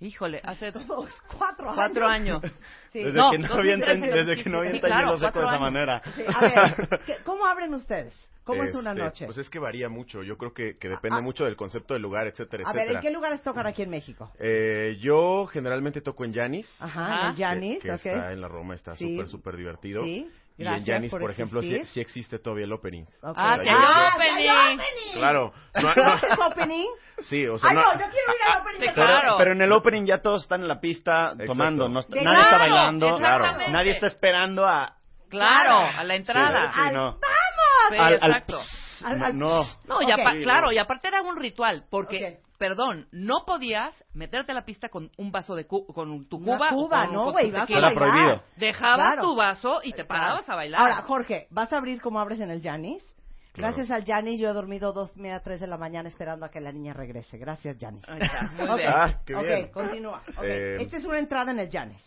Híjole, 0.00 0.40
hace 0.44 0.72
Como 0.72 1.06
cuatro 1.38 1.66
años. 1.70 1.74
cuatro 1.76 2.06
años. 2.06 2.42
Sí. 2.92 3.04
Desde 3.04 3.18
No, 3.18 3.30
que 3.30 3.38
no 3.38 3.54
había 3.54 3.76
2013, 3.76 4.00
enten- 4.00 4.12
desde 4.26 4.42
que 4.42 4.50
no 4.50 4.58
había 4.58 4.70
sí, 4.72 4.76
entendido 4.78 5.00
claro, 5.02 5.18
seco 5.20 5.38
de 5.38 5.44
esa 5.44 5.50
años. 5.54 5.60
manera. 5.60 6.02
Sí, 6.16 6.22
a 6.26 6.40
ver, 6.40 7.00
¿qué- 7.06 7.16
¿cómo 7.24 7.46
abren 7.46 7.72
ustedes? 7.72 8.12
¿Cómo 8.42 8.64
es 8.64 8.74
una 8.74 8.90
Este, 8.90 9.02
noche? 9.04 9.24
Pues 9.26 9.38
es 9.38 9.48
que 9.48 9.60
varía 9.60 9.88
mucho. 9.88 10.24
Yo 10.24 10.36
creo 10.36 10.52
que, 10.52 10.74
que 10.74 10.88
depende 10.88 11.18
Ah. 11.18 11.22
mucho 11.22 11.44
del 11.44 11.54
concepto 11.54 11.94
del 11.94 12.02
lugar, 12.02 12.26
etcétera, 12.26 12.64
a 12.66 12.72
ver, 12.72 12.80
etcétera. 12.82 12.98
¿en 12.98 13.02
qué 13.06 13.10
lugares 13.12 13.42
tocan 13.42 13.64
aquí 13.68 13.82
en 13.82 13.90
México? 13.90 14.32
Eh, 14.40 14.98
yo 15.00 15.46
generalmente 15.46 16.00
toco 16.00 16.24
en 16.24 16.32
Yanis. 16.32 16.82
Ajá, 16.82 17.04
Ajá. 17.14 17.28
en 17.30 17.36
Janis, 17.36 17.76
que, 17.80 17.88
que 17.88 17.94
ok. 17.94 18.06
está 18.06 18.32
en 18.32 18.40
la 18.40 18.48
Roma, 18.48 18.74
está 18.74 18.96
Sí. 18.96 19.12
súper, 19.12 19.28
súper 19.28 19.56
divertido. 19.56 20.02
Sí, 20.02 20.28
y 20.60 20.64
gracias 20.64 20.86
en 20.88 20.94
Yanis, 20.94 21.10
por 21.10 21.20
por, 21.22 21.30
ejemplo, 21.30 21.62
sí, 21.62 21.82
sí 21.84 22.00
existe 22.00 22.38
todavía 22.38 22.64
el 22.66 22.72
opening. 22.72 23.04
Ok. 23.22 23.34
Ah, 23.36 23.54
hay 23.60 23.68
¡Ah, 23.70 24.12
opening. 24.16 24.44
ya! 24.44 24.76
Claro. 25.14 25.52
No, 25.74 25.94
¿No 26.36 26.46
opening? 26.48 26.88
sí, 27.20 27.46
o 27.46 27.58
sea, 27.58 27.70
Ay, 27.70 27.76
no, 27.76 27.82
no, 27.82 27.92
yo 27.92 27.98
quiero 27.98 28.32
ir 28.34 28.42
al 28.52 28.60
opening. 28.60 28.80
Sí, 28.80 28.86
de 28.86 28.92
claro. 28.92 29.34
Pero 29.38 29.52
en 29.52 29.62
el 29.62 29.72
opening 29.72 30.04
ya 30.06 30.18
todos 30.18 30.42
están 30.42 30.60
en 30.62 30.68
la 30.68 30.80
pista 30.80 31.34
tomando, 31.46 31.88
no 31.88 32.00
está- 32.00 32.14
De 32.14 32.22
nadie 32.22 32.38
está 32.40 32.48
claro, 32.56 32.62
bailando, 32.74 33.16
exactamente. 33.16 33.72
nadie 33.72 33.92
está 33.92 34.06
esperando 34.08 34.66
a 34.66 34.96
Claro, 35.28 35.88
a 35.96 36.04
la 36.04 36.14
entrada. 36.16 36.72
Sí, 36.72 36.80
Al- 36.80 36.94
no. 36.94 37.04
¡Vamos! 37.12 37.20
Sí, 37.90 37.96
al, 37.96 38.18
al- 38.20 38.30
exacto. 38.30 38.56
Al- 39.04 39.24
al- 39.24 39.38
no. 39.38 39.64
No, 39.86 40.02
y 40.02 40.12
Ok. 40.12 40.18
apa- 40.20 40.32
claro, 40.42 40.72
y 40.72 40.78
aparte 40.78 41.08
era 41.08 41.22
un 41.22 41.36
ritual, 41.36 41.84
porque, 41.90 42.38
Ok. 42.42 42.49
Perdón, 42.60 43.08
no 43.10 43.44
podías 43.46 44.04
meterte 44.12 44.52
a 44.52 44.54
la 44.54 44.64
pista 44.66 44.90
con 44.90 45.10
un 45.16 45.32
vaso 45.32 45.56
de 45.56 45.66
cu 45.66 45.86
con 45.86 46.26
tu 46.28 46.36
Una 46.36 46.58
cuba. 46.70 46.70
o 46.74 47.06
con- 47.06 47.12
no, 47.14 47.32
güey, 47.32 47.50
vas 47.50 47.68
a 47.68 47.72
bailar. 47.72 47.94
prohibido. 47.94 48.42
Dejabas 48.56 48.96
Claro. 49.14 49.22
tu 49.22 49.34
vaso 49.34 49.80
y 49.82 49.92
te 49.94 50.04
parabas 50.04 50.46
a 50.48 50.54
bailar. 50.54 50.80
Ahora, 50.82 50.96
Jorge, 51.02 51.46
¿vas 51.50 51.72
a 51.72 51.78
abrir 51.78 52.00
como 52.02 52.20
abres 52.20 52.38
en 52.38 52.50
el 52.50 52.60
Janis? 52.62 53.02
Claro. 53.54 53.74
Gracias 53.74 53.90
al 53.90 54.04
Janis, 54.04 54.38
yo 54.38 54.48
he 54.48 54.52
dormido 54.52 54.92
dos, 54.92 55.16
media, 55.16 55.40
tres 55.40 55.58
de 55.60 55.66
la 55.66 55.78
mañana 55.78 56.08
esperando 56.08 56.44
a 56.46 56.50
que 56.50 56.60
la 56.60 56.70
niña 56.70 56.92
regrese. 56.92 57.38
Gracias, 57.38 57.78
Janis. 57.80 58.06
Ahí 58.08 58.20
está, 58.20 58.42
muy 58.52 58.68
Ok, 58.68 58.76
bien. 58.76 58.92
Ah, 58.94 59.20
qué 59.26 59.34
ok, 59.34 59.42
bien. 59.42 59.68
continúa. 59.72 60.22
Ok, 60.36 60.44
Eh, 60.44 60.76
Esta 60.82 60.96
es 60.98 61.04
una 61.06 61.18
entrada 61.18 61.50
en 61.50 61.58
el 61.60 61.68
Janis. 61.70 62.00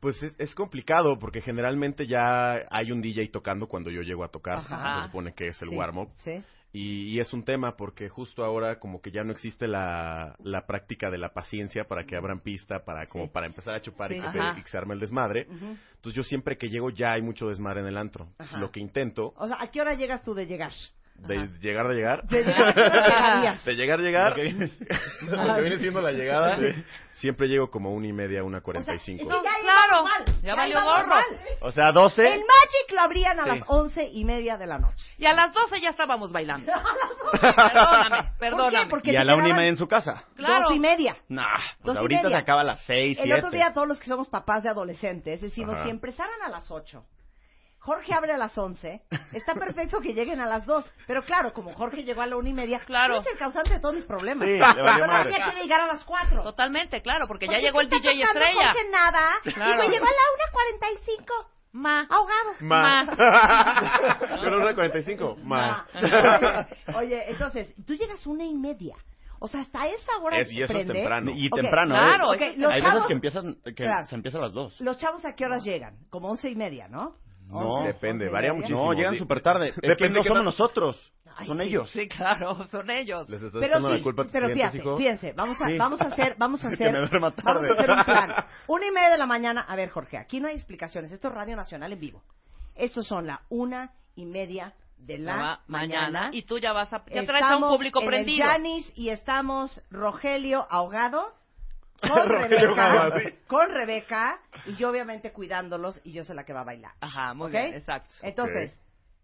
Pues 0.00 0.22
es, 0.22 0.34
es 0.38 0.54
complicado 0.54 1.18
porque 1.20 1.40
generalmente 1.40 2.06
ya 2.06 2.60
hay 2.70 2.92
un 2.92 3.00
DJ 3.00 3.28
tocando 3.30 3.66
cuando 3.68 3.90
yo 3.90 4.02
llego 4.02 4.24
a 4.24 4.28
tocar. 4.28 4.58
Ajá. 4.58 5.00
Se 5.02 5.06
supone 5.06 5.32
que 5.34 5.48
es 5.48 5.62
el 5.62 5.68
Sí, 5.68 5.76
warm-up. 5.76 6.08
Sí. 6.18 6.42
Y, 6.76 7.14
y 7.14 7.20
es 7.20 7.32
un 7.32 7.42
tema 7.42 7.74
porque 7.74 8.10
justo 8.10 8.44
ahora 8.44 8.78
como 8.78 9.00
que 9.00 9.10
ya 9.10 9.24
no 9.24 9.32
existe 9.32 9.66
la, 9.66 10.36
la 10.42 10.66
práctica 10.66 11.10
de 11.10 11.16
la 11.16 11.30
paciencia 11.32 11.84
para 11.84 12.04
que 12.04 12.16
abran 12.16 12.40
pista, 12.40 12.84
para 12.84 13.06
como 13.06 13.24
Sí. 13.24 13.30
para 13.32 13.46
empezar 13.46 13.74
a 13.74 13.80
chupar 13.80 14.10
Sí. 14.10 14.16
y, 14.18 14.20
que 14.20 14.28
se, 14.30 14.38
y 14.58 14.62
que 14.62 14.68
se 14.68 14.76
arme 14.76 14.92
el 14.92 15.00
desmadre. 15.00 15.46
Entonces 15.48 16.12
yo 16.14 16.22
siempre 16.22 16.58
que 16.58 16.68
llego 16.68 16.90
ya 16.90 17.12
hay 17.14 17.22
mucho 17.22 17.48
desmadre 17.48 17.80
en 17.80 17.86
el 17.86 17.96
antro. 17.96 18.28
Ajá. 18.36 18.58
Lo 18.58 18.70
que 18.70 18.80
intento 18.80 19.32
O 19.38 19.46
sea, 19.48 19.56
¿a 19.58 19.70
qué 19.70 19.80
hora 19.80 19.94
llegas 19.94 20.22
tú 20.22 20.34
de 20.34 20.46
llegar? 20.46 20.72
De 21.18 21.36
Ajá. 21.36 21.48
llegar 21.60 21.88
de 21.88 21.94
llegar. 21.94 22.22
De 22.28 22.42
llegar. 22.44 22.74
De 23.64 23.74
llegar, 23.74 24.00
llegar. 24.00 24.30
Lo 24.30 24.36
que 24.36 24.42
viene- 24.42 24.70
lo 25.46 25.54
que 25.54 25.60
viene 25.60 25.78
siendo 25.78 26.00
la 26.00 26.12
llegada. 26.12 26.58
Siempre 27.14 27.48
llego 27.48 27.70
como 27.70 27.94
una 27.94 28.06
y 28.06 28.12
media, 28.12 28.44
una 28.44 28.60
cuarenta 28.60 28.94
y 28.94 28.98
cinco. 28.98 29.26
Claro, 29.26 29.42
normal, 30.02 30.24
ya 30.42 30.48
ya 30.48 30.54
valió 30.54 30.84
gorro. 30.84 31.14
O 31.62 31.72
sea, 31.72 31.90
12. 31.90 32.22
El 32.22 32.40
Magic 32.40 32.92
lo 32.94 33.00
abrían 33.00 33.40
a 33.40 33.44
Sí. 33.44 33.48
las 33.48 33.62
once 33.68 34.06
y 34.12 34.24
media 34.26 34.58
de 34.58 34.66
la 34.66 34.78
noche. 34.78 35.02
Y 35.16 35.24
a 35.24 35.32
las 35.32 35.50
12 35.54 35.80
ya 35.80 35.90
estábamos 35.90 36.30
bailando. 36.30 36.70
Perdóname, 37.32 38.30
perdóname. 38.38 38.70
¿Por 38.70 38.70
qué? 38.84 38.90
Porque 38.90 39.12
y 39.12 39.16
a 39.16 39.24
la 39.24 39.34
una 39.34 39.48
y 39.48 39.52
media 39.52 39.68
en 39.68 39.76
su 39.78 39.88
casa. 39.88 40.24
Claro. 40.36 40.68
Dos 40.68 40.76
y 40.76 40.80
media. 40.80 41.16
Nah, 41.28 41.44
pues 41.82 41.94
Dos 41.94 41.96
ahorita 41.96 42.22
media. 42.24 42.36
se 42.36 42.42
acaba 42.42 42.60
a 42.60 42.64
las 42.64 42.80
6, 42.84 43.18
El 43.18 43.24
7. 43.24 43.38
otro 43.38 43.50
día 43.50 43.72
todos 43.72 43.88
los 43.88 43.98
que 43.98 44.06
somos 44.06 44.28
papás 44.28 44.62
de 44.62 44.68
adolescentes 44.68 45.40
decimos, 45.40 45.74
Ajá. 45.74 45.84
si 45.84 45.90
empezaran 45.90 46.42
a 46.44 46.48
las 46.50 46.70
8, 46.70 47.02
Jorge 47.86 48.12
abre 48.12 48.32
a 48.32 48.36
las 48.36 48.58
11, 48.58 49.00
está 49.32 49.54
perfecto 49.54 50.00
que 50.00 50.12
lleguen 50.12 50.40
a 50.40 50.46
las 50.46 50.66
2, 50.66 50.92
pero 51.06 51.22
claro, 51.22 51.52
como 51.52 51.72
Jorge 51.72 52.02
llegó 52.02 52.20
a 52.20 52.26
la 52.26 52.36
una 52.36 52.48
y 52.48 52.52
media, 52.52 52.80
Claro. 52.80 53.14
eres 53.14 53.28
el 53.32 53.38
causante 53.38 53.74
de 53.74 53.80
todos 53.80 53.94
mis 53.94 54.04
problemas. 54.04 54.46
Sí, 54.48 54.58
madre. 54.58 55.32
tenía 55.32 55.50
que 55.52 55.62
llegar 55.62 55.80
a 55.82 55.86
las 55.86 56.02
4. 56.04 56.42
Totalmente, 56.42 57.00
claro, 57.00 57.28
porque 57.28 57.46
ya 57.46 57.52
Porque 57.52 57.62
llegó 57.62 57.80
el 57.80 57.86
está 57.86 57.96
DJ 57.98 58.20
tocando 58.22 58.40
estrella. 58.40 58.72
Jorge 58.72 58.90
nada, 58.90 59.30
Claro. 59.44 59.84
y 59.84 59.86
me 59.88 59.94
llegó 59.94 60.04
a 60.04 60.10
la 60.10 60.16
1.45, 60.90 61.46
Ma. 61.72 62.06
ahogado. 62.10 62.54
Ma. 62.60 63.04
Ma. 63.04 63.16
Pero 64.42 64.58
una 64.60 64.74
45. 64.74 65.36
Ma. 65.44 65.86
Oye, 65.94 66.96
oye, 66.96 67.30
entonces, 67.30 67.72
tú 67.86 67.94
llegas 67.94 68.26
una 68.26 68.44
y 68.44 68.54
media. 68.54 68.96
O 69.38 69.46
sea, 69.48 69.60
hasta 69.60 69.86
esa 69.86 70.16
hora 70.22 70.38
Es- 70.40 70.50
y 70.50 70.62
eso 70.62 70.72
es 70.72 70.78
prende. 70.78 70.94
temprano. 70.94 71.30
Y 71.30 71.46
Ok, 71.52 71.60
temprano, 71.60 71.94
¿eh? 71.94 71.98
claro, 71.98 72.30
Ok, 72.30 72.40
los 72.56 72.72
Hay 72.72 72.80
chavos, 72.80 72.94
veces 72.94 73.06
que 73.06 73.12
empiezan, 73.12 73.54
que 73.64 73.74
Claro. 73.74 74.06
se 74.06 74.14
empieza 74.14 74.38
a 74.38 74.40
las 74.40 74.52
2. 74.54 74.80
los 74.80 74.98
chavos 74.98 75.24
a 75.26 75.34
qué 75.34 75.44
horas 75.44 75.62
llegan? 75.62 75.98
Como 76.10 76.30
once 76.30 76.48
y 76.48 76.56
media, 76.56 76.88
¿no? 76.88 77.14
No, 77.48 77.84
depende, 77.84 78.28
varía 78.28 78.52
muchísimo. 78.52 78.84
No, 78.84 78.92
llegan 78.92 79.16
súper 79.16 79.40
tarde. 79.40 79.68
Es 79.68 79.74
que 79.74 79.86
Depende 79.88 80.18
no 80.18 80.22
somos 80.24 80.44
nosotros, 80.44 81.12
Ay, 81.36 81.46
son 81.46 81.58
sí, 81.58 81.64
ellos. 81.64 81.90
Sí, 81.90 82.08
claro, 82.08 82.66
son 82.68 82.90
ellos. 82.90 83.28
Les 83.28 83.40
estás 83.42 83.60
Pero 83.60 83.80
sí, 83.80 83.92
la 83.92 84.02
culpa 84.02 84.22
a 84.22 84.24
tus 84.24 84.32
pero 84.32 84.46
clientes, 84.48 84.72
fíjense, 84.72 84.88
hijo. 84.88 84.96
fíjense, 84.96 85.32
vamos 85.32 85.60
a, 85.60 85.66
Sí. 85.66 85.78
vamos 85.78 86.00
a 86.00 86.04
hacer, 86.06 86.34
vamos 86.38 86.64
a 86.64 86.68
Que 86.68 86.74
hacer, 86.74 86.92
me 86.92 86.98
duerma 87.00 87.30
vamos 87.30 87.38
a 87.38 87.42
tarde. 87.42 87.72
hacer 87.72 87.90
un 87.90 88.04
plan. 88.04 88.34
Una 88.66 88.86
y 88.86 88.90
media 88.90 89.10
de 89.10 89.18
la 89.18 89.26
mañana, 89.26 89.60
a 89.68 89.76
ver 89.76 89.90
Jorge, 89.90 90.16
aquí 90.18 90.40
no 90.40 90.48
hay 90.48 90.54
explicaciones, 90.54 91.12
esto 91.12 91.28
es 91.28 91.34
Radio 91.34 91.54
Nacional 91.56 91.92
en 91.92 92.00
vivo. 92.00 92.22
Estos 92.74 93.06
son 93.06 93.26
la 93.26 93.42
una 93.48 93.92
y 94.16 94.24
media 94.26 94.74
de 94.98 95.18
la 95.18 95.36
Ma- 95.36 95.60
mañana. 95.66 96.10
mañana. 96.10 96.30
Y 96.32 96.42
tú 96.42 96.58
ya 96.58 96.72
vas 96.72 96.92
a. 96.92 97.04
Ya 97.06 97.22
traes 97.24 97.28
a 97.44 97.48
un 97.48 97.52
Estamos 97.54 97.76
público 97.76 98.00
en 98.00 98.06
prendido. 98.08 98.44
El 98.44 98.50
Janis 98.50 98.92
y 98.96 99.10
estamos 99.10 99.80
Rogelio 99.90 100.66
ahogado. 100.70 101.32
Con 102.00 102.28
Rebeca, 102.28 103.10
con 103.46 103.68
Rebeca 103.70 104.38
y 104.66 104.74
yo 104.76 104.90
obviamente 104.90 105.32
cuidándolos 105.32 106.00
y 106.04 106.12
yo 106.12 106.24
soy 106.24 106.36
la 106.36 106.44
que 106.44 106.52
va 106.52 106.60
a 106.60 106.64
bailar. 106.64 106.92
Ajá, 107.00 107.32
muy 107.34 107.46
¿Ok? 107.46 107.52
bien, 107.52 107.74
exacto. 107.74 108.14
Entonces, 108.22 108.78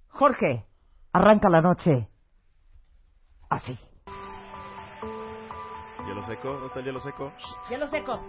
Jorge, 0.08 0.64
arranca 1.12 1.48
la 1.48 1.60
noche 1.60 2.08
así. 3.50 3.78
¿Hielo 6.06 6.26
seco? 6.26 6.48
¿Dónde 6.52 6.66
está 6.66 6.78
el 6.80 6.84
hielo 6.86 7.00
seco? 7.00 7.32
Hielo 7.70 7.86
seco. 7.88 8.20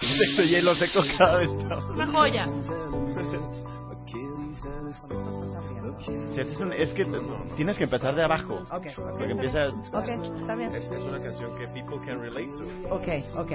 Este 0.00 0.48
hielo 0.48 0.74
seco 0.74 1.00
cada 1.18 1.38
vez 1.38 1.50
está- 1.50 1.76
Una 1.78 2.06
joya. 2.06 2.46
Es, 6.36 6.60
un- 6.60 6.72
es 6.72 6.88
que 6.94 7.04
tienes 7.56 7.76
que 7.76 7.84
empezar 7.84 8.14
de 8.14 8.22
abajo. 8.22 8.62
Ok. 8.72 8.86
Porque 8.96 9.32
empieza... 9.32 9.68
Ok, 9.68 10.08
está 10.08 10.54
bien. 10.54 10.70
Es, 10.74 10.84
es 10.84 11.02
una 11.02 11.20
canción 11.20 11.50
que 11.58 11.66
people 11.68 11.98
can 12.06 12.20
relate 12.20 12.48
to. 12.58 12.94
Ok, 12.94 13.08
ok. 13.36 13.52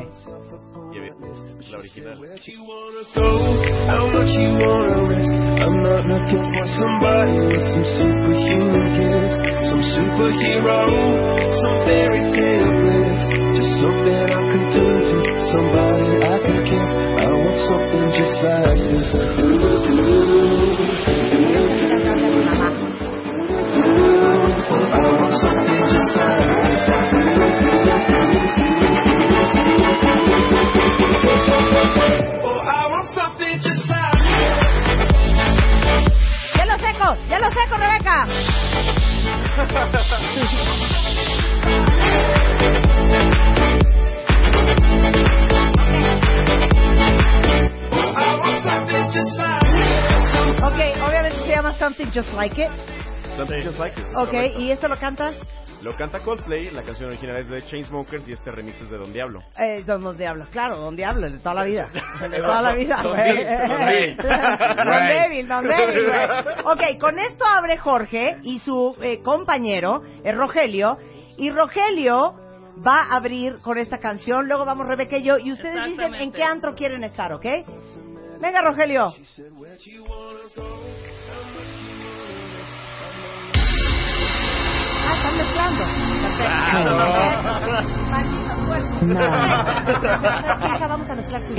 Y 0.94 1.72
la 1.72 1.78
original. 1.78 2.20
Some 8.52 9.84
superhero, 9.84 10.78
some 11.62 11.78
fairy 11.86 12.22
tale 12.34 13.01
something 13.80 14.20
I 14.20 14.42
can 14.52 14.64
turn 14.74 15.00
to, 15.00 15.18
somebody 15.54 16.20
I 16.20 16.38
can 16.44 16.60
kiss. 16.66 16.92
I 16.92 17.32
want 17.32 17.56
something 17.56 18.12
just 18.18 18.44
like 18.44 18.76
this. 18.92 19.16
I 24.82 25.00
want 25.16 25.34
something 25.40 25.82
just 25.88 26.12
like 26.18 26.52
this. 26.68 26.84
Oh, 32.44 32.60
I 32.60 32.84
want 32.92 33.08
something 33.14 33.56
just 33.62 33.88
like 33.88 34.20
¡Hielo 36.56 36.76
seco! 36.78 37.08
¡Hielo 37.30 37.50
seco, 37.52 37.78
Rebeca! 37.78 38.28
Something 51.82 52.12
Just 52.12 52.32
Like 52.34 52.58
It. 52.62 52.70
Something 53.36 53.64
Just 53.64 53.80
Like 53.80 54.00
It. 54.00 54.06
Ok, 54.16 54.30
correcto. 54.30 54.60
¿y 54.60 54.72
esto 54.72 54.88
lo 54.88 54.98
canta? 54.98 55.32
Lo 55.82 55.96
canta 55.96 56.20
Coldplay, 56.20 56.70
la 56.70 56.84
canción 56.84 57.10
original 57.10 57.38
es 57.38 57.50
de 57.50 57.66
Chainsmokers 57.66 58.28
y 58.28 58.34
este 58.34 58.52
remix 58.52 58.80
es 58.82 58.90
de 58.92 58.98
Don 58.98 59.12
Diablo. 59.12 59.42
Eh, 59.58 59.82
Don, 59.84 60.04
Don 60.04 60.16
Diablo, 60.16 60.46
claro, 60.52 60.78
Don 60.78 60.96
Diablo, 60.96 61.28
de 61.28 61.40
toda 61.40 61.56
la 61.56 61.64
vida. 61.64 61.90
De 62.22 62.38
toda 62.38 62.62
la 62.62 62.76
vida, 62.76 63.00
Don 63.02 63.14
güey. 63.14 64.16
Don 64.16 65.08
Débil, 65.08 65.48
Don 65.48 65.68
Débil, 65.68 66.06
güey. 66.06 66.22
Ok, 66.66 67.00
con 67.00 67.18
esto 67.18 67.46
abre 67.46 67.78
Jorge 67.78 68.38
y 68.44 68.60
su 68.60 68.96
eh, 69.02 69.24
compañero, 69.24 70.04
eh, 70.24 70.32
Rogelio. 70.34 71.00
Y 71.38 71.50
Rogelio 71.50 72.36
va 72.86 73.02
a 73.02 73.16
abrir 73.16 73.58
con 73.64 73.80
esta 73.80 73.98
canción. 73.98 74.48
Luego 74.48 74.66
vamos 74.66 74.86
Rebeca 74.86 75.18
y 75.18 75.24
yo. 75.24 75.40
Y 75.40 75.52
ustedes 75.52 75.84
dicen 75.86 76.14
en 76.14 76.32
qué 76.32 76.44
antro 76.44 76.76
quieren 76.76 77.04
estar, 77.04 77.34
¿ok? 77.34 77.46
Venga, 78.42 78.62
Rogelio. 78.64 79.14
Ah, 83.84 85.14
están 85.14 85.38
mezclando. 85.38 85.84
Hija, 89.52 90.88
vamos 90.88 91.10
a 91.10 91.16
mezclar 91.16 91.42
tú. 91.48 91.56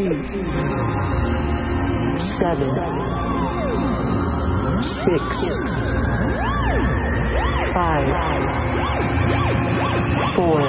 Seven, 2.39 2.71
six, 5.05 5.23
five, 7.75 8.07
four, 10.35 10.61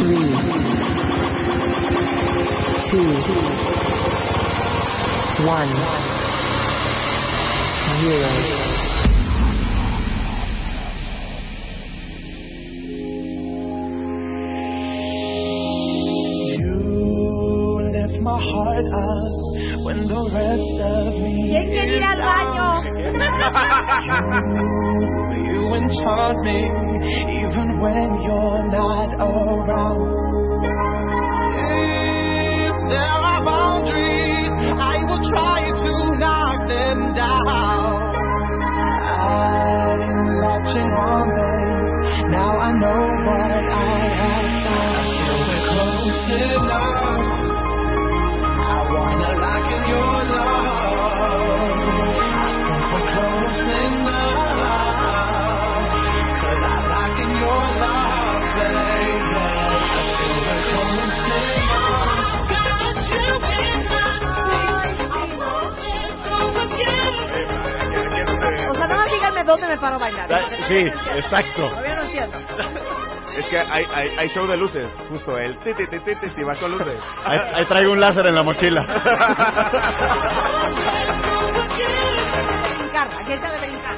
three, 0.00 0.32
two, 2.90 3.81
one, 5.44 5.68
zero. 7.98 8.30
You 16.58 17.90
left 17.92 18.18
my 18.20 18.38
heart 18.38 18.86
up 18.86 19.84
when 19.84 20.06
the 20.06 20.22
rest 20.32 20.78
of 20.80 21.14
me 21.22 21.32
¿Quién 21.50 21.66
quiere 21.70 21.96
ir 21.96 22.04
al 22.04 22.20
baño? 22.22 22.68
You 25.52 25.74
enchant 25.74 26.38
me 26.44 26.58
even 27.44 27.80
when 27.80 28.10
you're 28.22 28.62
not 28.70 28.91
dónde 69.44 69.66
me 69.68 69.76
paro 69.78 69.96
a 69.96 69.98
bailar. 69.98 70.28
Sí, 70.68 70.86
exacto. 71.16 71.68
Todavía 71.68 71.96
no 71.96 72.02
entiendo. 72.02 72.38
Es 73.36 73.46
que 73.46 73.58
hay, 73.58 73.86
hay, 73.94 74.18
hay 74.18 74.28
show 74.28 74.46
de 74.46 74.56
luces, 74.58 74.86
justo 75.08 75.38
el 75.38 75.56
ti 75.58 75.72
ti 75.72 75.86
ti 75.86 75.98
ti 76.00 76.14
ti, 76.16 76.34
ti 76.34 76.42
va 76.42 76.54
con 76.56 76.70
luces. 76.72 77.00
Ahí, 77.24 77.38
ahí 77.54 77.64
traigo 77.64 77.92
un 77.92 78.00
láser 78.00 78.26
en 78.26 78.34
la 78.34 78.42
mochila. 78.42 78.82
Brincar, 82.76 83.08
aquí 83.20 83.32
está 83.32 83.50
de 83.52 83.58
brincar. 83.60 83.96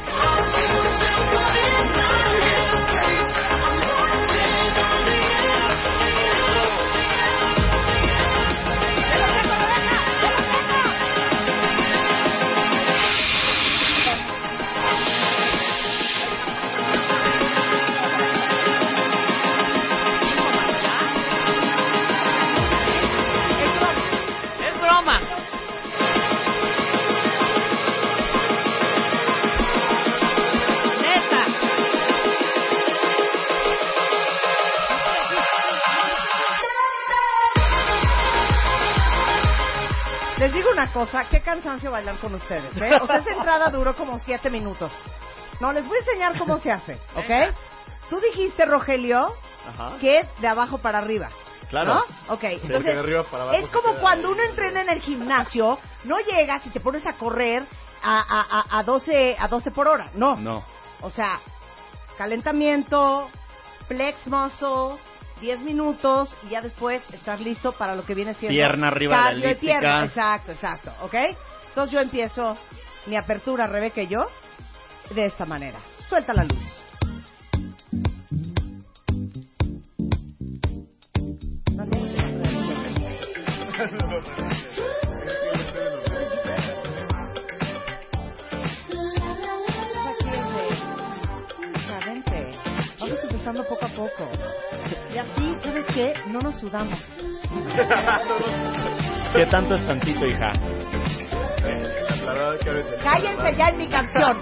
Cosa, 40.95 41.29
qué 41.29 41.41
cansancio 41.43 41.91
bailar 41.91 42.17
con 42.19 42.35
ustedes, 42.35 42.75
¿eh? 42.81 42.97
O 43.03 43.07
sea, 43.07 43.17
esa 43.19 43.33
entrada 43.33 43.69
duró 43.69 43.95
como 43.95 44.19
siete 44.21 44.49
minutos. 44.49 44.91
No, 45.61 45.73
les 45.73 45.87
voy 45.87 45.99
a 45.99 46.01
enseñar 46.01 46.39
cómo 46.39 46.59
se 46.61 46.71
hace, 46.73 46.95
¿ok? 47.17 47.55
Tú 48.09 48.19
dijiste, 48.21 48.65
Rogelio, 48.65 49.35
Ajá. 49.69 49.97
que 50.01 50.21
es 50.21 50.41
de 50.41 50.49
abajo 50.49 50.79
para 50.79 50.99
arriba. 50.99 51.29
Claro. 51.69 51.95
¿No? 51.95 52.01
Ok, 52.35 52.45
entonces 52.45 52.85
que 52.85 52.93
de 52.93 52.99
arriba 52.99 53.25
para 53.25 53.43
abajo 53.45 53.59
es 53.59 53.69
como 53.71 53.97
cuando 53.97 54.29
ahí. 54.29 54.35
uno 54.35 54.43
entrena 54.45 54.83
en 54.83 54.89
el 54.91 55.01
gimnasio, 55.01 55.79
no 56.05 56.19
llegas 56.21 56.65
y 56.67 56.71
te 56.71 56.79
pones 56.81 57.05
a 57.07 57.15
correr 57.15 57.67
a, 58.03 58.21
a, 58.21 58.61
a, 58.77 58.79
a 58.79 58.83
12, 58.85 59.37
a 59.39 59.49
12 59.49 59.71
por 59.73 59.89
hora, 59.89 60.11
no. 60.15 60.37
No. 60.37 60.65
O 61.01 61.11
sea, 61.11 61.41
calentamiento, 62.19 63.29
flex 63.89 64.27
muscle, 64.29 64.99
10 65.41 65.61
minutos 65.61 66.35
y 66.47 66.51
ya 66.51 66.61
después 66.61 67.03
estás 67.13 67.41
listo 67.41 67.73
para 67.73 67.95
lo 67.95 68.05
que 68.05 68.15
viene 68.15 68.35
siendo 68.35 68.55
Pierna 68.55 68.89
arriba 68.89 69.17
de 69.17 69.23
la 69.23 69.29
cardio 69.29 69.43
de 69.43 69.49
elíptica. 69.49 69.81
pierna. 69.81 70.05
Exacto, 70.05 70.53
exacto, 70.53 70.93
¿ok? 71.03 71.15
Entonces 71.69 71.93
yo 71.93 72.01
empiezo 72.01 72.57
mi 73.07 73.17
apertura, 73.17 73.67
Rebeca 73.67 74.03
y 74.03 74.09
yo, 74.09 74.27
de 75.15 75.27
esta 75.27 75.45
manera. 75.45 75.79
Suelta 76.09 76.33
la 76.33 76.45
luz. 76.45 76.59
Vamos 93.01 93.19
empezando 93.23 93.65
poco 93.65 93.85
a 93.85 93.89
poco. 93.89 94.31
Y 95.13 95.19
así, 95.19 95.57
¿sabes 95.63 95.85
qué? 95.95 96.13
No 96.29 96.41
nos 96.41 96.59
sudamos. 96.59 96.99
¿Qué 99.35 99.47
tanto 99.47 99.75
es 99.75 99.87
tantito, 99.87 100.27
hija? 100.27 100.53
Cállense 103.03 103.57
ya 103.57 103.69
en 103.69 103.79
mi 103.79 103.89
canción. 103.89 104.41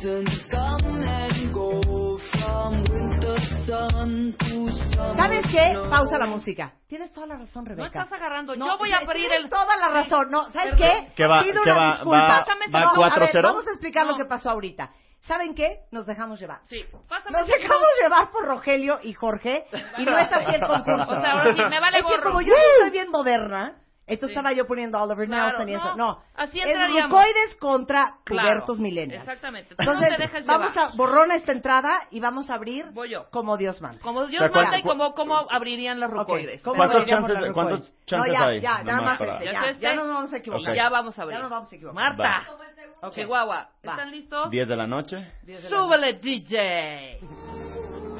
Seasons 0.00 0.46
¿Sabes 5.16 5.46
qué? 5.50 5.78
Pausa 5.90 6.18
la 6.18 6.26
música. 6.26 6.72
Tienes 6.88 7.12
toda 7.12 7.26
la 7.26 7.36
razón, 7.36 7.64
No 7.64 7.68
Rebeca. 7.70 8.02
estás 8.02 8.12
agarrando. 8.12 8.56
No, 8.56 8.66
Yo 8.66 8.78
voy 8.78 8.92
a 8.92 8.98
abrir 8.98 9.30
el. 9.32 9.48
toda 9.48 9.76
la 9.76 9.88
razón. 9.88 10.30
No, 10.30 10.50
¿sabes 10.52 10.74
qué? 10.74 11.12
¿Qué 11.14 11.26
va- 11.26 11.42
Pido 11.42 11.62
qué 11.62 11.70
una 11.70 11.78
va- 11.78 11.90
disculpa. 11.92 12.18
va- 12.18 12.28
va 12.28 12.80
no, 12.80 12.88
a 12.88 12.92
ver, 12.92 12.96
4-0? 13.12 13.42
Vamos 13.42 13.66
a 13.66 13.70
explicar 13.70 14.06
No. 14.06 14.12
lo 14.12 14.18
que 14.18 14.24
pasó 14.24 14.50
ahorita. 14.50 14.90
¿Saben 15.20 15.54
qué? 15.54 15.80
Nos 15.90 16.06
dejamos 16.06 16.40
llevar. 16.40 16.60
Sí, 16.64 16.82
pásame 17.06 17.38
Nos 17.38 17.46
dejamos 17.46 17.86
llevar 18.02 18.30
por 18.30 18.46
Rogelio 18.46 19.00
y 19.02 19.12
Jorge 19.12 19.66
y 19.98 20.04
no 20.04 20.16
es 20.16 20.32
así 20.32 20.54
el 20.54 20.60
concurso. 20.66 21.12
O 21.16 21.20
sea, 21.20 21.32
ahora 21.32 21.54
sí, 21.54 21.60
me 21.68 21.78
vale 21.80 21.98
es 21.98 22.06
que 22.06 22.12
gorro. 22.16 22.22
como 22.30 22.40
yo 22.40 22.54
soy 22.80 22.90
bien 22.90 23.10
moderna, 23.10 23.74
entonces 24.14 24.30
estaba 24.36 24.52
yo 24.52 24.66
poniendo 24.66 25.00
Oliver 25.02 25.26
Claro, 25.28 25.46
Nelson 25.58 25.68
y 25.68 25.74
eso. 25.74 25.96
no, 25.96 25.96
No, 25.96 26.22
así 26.36 26.60
es 26.60 27.02
rucoides 27.02 27.56
contra 27.60 28.16
Claro, 28.24 28.48
pubertos 28.48 28.78
millennials. 28.78 29.22
Exactamente. 29.22 29.74
Tú 29.74 29.82
Entonces, 29.82 30.10
no 30.10 30.16
te 30.16 30.22
dejes 30.22 30.46
vamos 30.46 30.70
llevar. 30.74 30.90
a 30.92 30.96
borrón 30.96 31.32
esta 31.32 31.52
entrada 31.52 32.06
y 32.10 32.20
vamos 32.20 32.50
a 32.50 32.54
abrir 32.54 32.86
Voy 32.92 33.10
yo. 33.10 33.28
como 33.30 33.56
Dios 33.56 33.80
manda. 33.80 34.00
Como 34.00 34.26
Dios 34.26 34.40
¿De 34.40 34.46
acuerdo? 34.46 34.64
manda 34.70 34.78
y 34.78 34.82
como, 34.82 35.14
cómo 35.14 35.46
abrirían 35.50 36.00
los 36.00 36.10
rucoides. 36.10 36.62
¿Cómo 36.62 36.76
¿Cuántos 36.76 37.04
chances- 37.06 37.52
cuántos 37.52 37.92
chances 38.06 38.32
no, 38.32 38.38
ya, 38.40 38.46
hay? 38.46 38.60
Ya, 38.60 38.82
nada 38.82 39.00
más 39.02 39.18
para- 39.18 39.32
este, 39.34 39.44
¿Ya 39.46 39.52
ya, 39.52 39.60
es 39.60 39.72
este? 39.72 39.82
ya 39.82 39.94
no 39.94 40.04
nos 40.04 40.14
vamos 40.14 40.32
a 40.32 40.36
equivocar. 40.38 40.70
Ok. 40.70 40.76
Ya 40.76 40.88
vamos 40.88 41.18
a 41.18 41.22
abrir. 41.22 41.36
Ya 41.36 41.42
nos 41.42 41.50
vamos 41.50 41.72
a 41.72 41.76
equivocar. 41.76 41.94
Marta. 42.16 42.22
Va. 43.02 43.10
Chihuahua. 43.12 43.68
¿Están 43.82 44.10
listos? 44.10 44.50
10 44.50 44.68
de 44.68 44.76
la 44.76 44.86
noche. 44.86 45.32
¡Súbele, 45.68 46.14
DJ! 46.14 47.18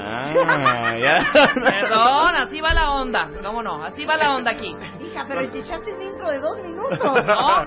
Ah, 0.03 0.95
ya. 0.99 1.29
Perdón, 1.55 2.35
así 2.37 2.61
va 2.61 2.73
la 2.73 2.93
onda. 2.93 3.29
¿Cómo 3.45 3.63
no? 3.63 3.85
Así 3.85 4.07
va 4.07 4.17
la 4.17 4.35
onda 4.35 4.53
aquí. 4.53 4.75
Hija, 5.11 5.25
pero 5.27 5.51
te 5.51 5.59
echaste 5.59 5.93
un 5.93 6.03
intro 6.03 6.31
de 6.31 6.39
dos 6.41 6.59
minutos. 6.61 6.99
¿No? 7.27 7.63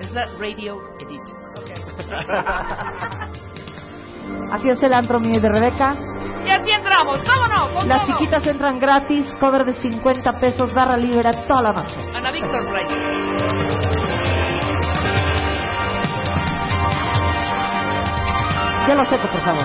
Es 0.00 0.10
la 0.12 0.26
radio 0.38 0.78
edit. 1.00 1.22
Así 4.52 4.68
es 4.68 4.82
el 4.82 4.92
antro 4.92 5.18
mío 5.20 5.40
de 5.40 5.48
Rebeca. 5.48 5.96
Y 6.44 6.50
así 6.50 6.70
entramos. 6.70 7.18
¿Cómo 7.20 7.46
no? 7.48 7.74
Con 7.74 7.88
Las 7.88 8.06
todo. 8.06 8.18
chiquitas 8.18 8.46
entran 8.46 8.78
gratis, 8.78 9.26
cover 9.40 9.64
de 9.64 9.72
50 9.74 10.32
pesos, 10.38 10.72
barra 10.74 10.96
libre 10.96 11.30
toda 11.48 11.62
la 11.62 11.72
noche. 11.72 11.96
Ana 12.14 12.30
Víctor 12.30 12.64
Radio. 12.72 12.96
Ya 18.86 18.94
lo 18.94 19.04
seco, 19.06 19.28
por 19.32 19.40
favor. 19.40 19.64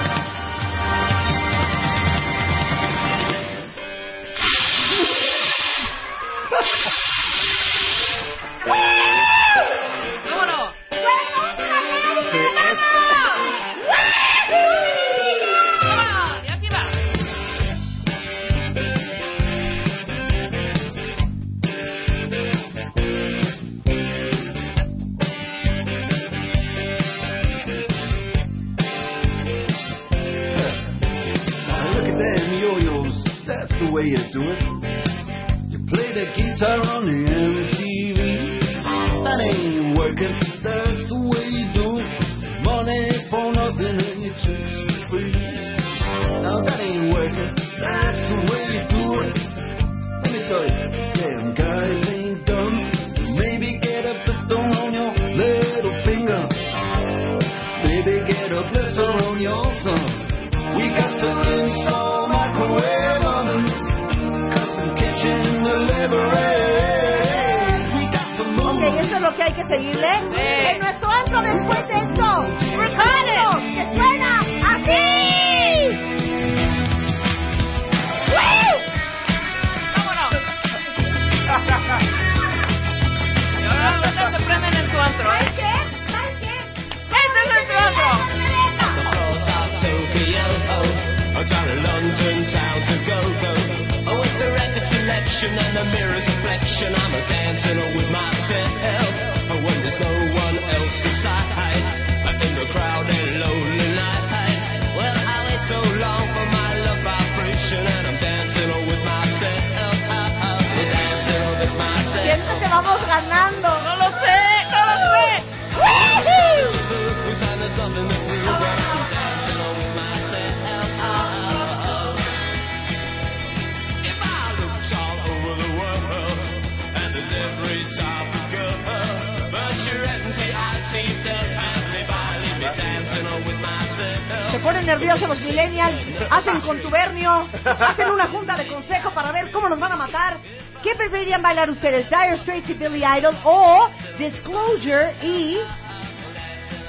Ustedes? 141.70 142.10
¿Dire 142.10 142.38
Straits 142.38 142.70
y 142.70 142.74
Billy 142.74 143.04
Idol 143.04 143.36
o 143.44 143.90
Disclosure 144.18 145.16
y... 145.22 145.58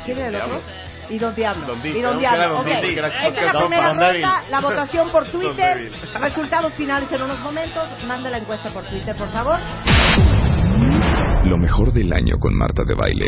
¿Quién 0.04 0.18
era 0.18 0.28
el 0.28 0.36
otro? 0.42 0.60
Y 1.10 1.18
Don 1.18 1.34
Diablo. 1.34 1.66
Don 1.66 1.86
y 1.86 2.00
Don 2.00 2.18
Diablo. 2.18 2.64
Esta 2.66 3.28
es 3.28 3.52
la 3.52 3.60
primera 3.60 3.92
ronda, 3.92 4.60
votación 4.62 5.10
por 5.10 5.24
Twitter. 5.30 5.90
Resultados 6.20 6.72
finales 6.74 7.10
en 7.12 7.22
unos 7.22 7.38
momentos. 7.40 7.86
Mande 8.06 8.30
la 8.30 8.38
encuesta 8.38 8.70
por 8.70 8.84
Twitter, 8.84 9.14
por 9.16 9.30
favor. 9.32 9.58
Lo 11.44 11.58
mejor 11.58 11.92
del 11.92 12.12
año 12.12 12.38
con 12.38 12.54
Marta 12.54 12.82
de 12.86 12.94
Baile. 12.94 13.26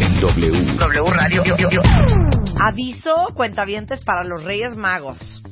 En 0.00 0.20
W. 0.20 0.76
W 0.76 1.10
Radio. 1.10 1.42
Aviso, 2.60 3.28
cuentavientes, 3.34 4.00
para 4.02 4.22
los 4.24 4.44
Reyes 4.44 4.76
Magos. 4.76 5.42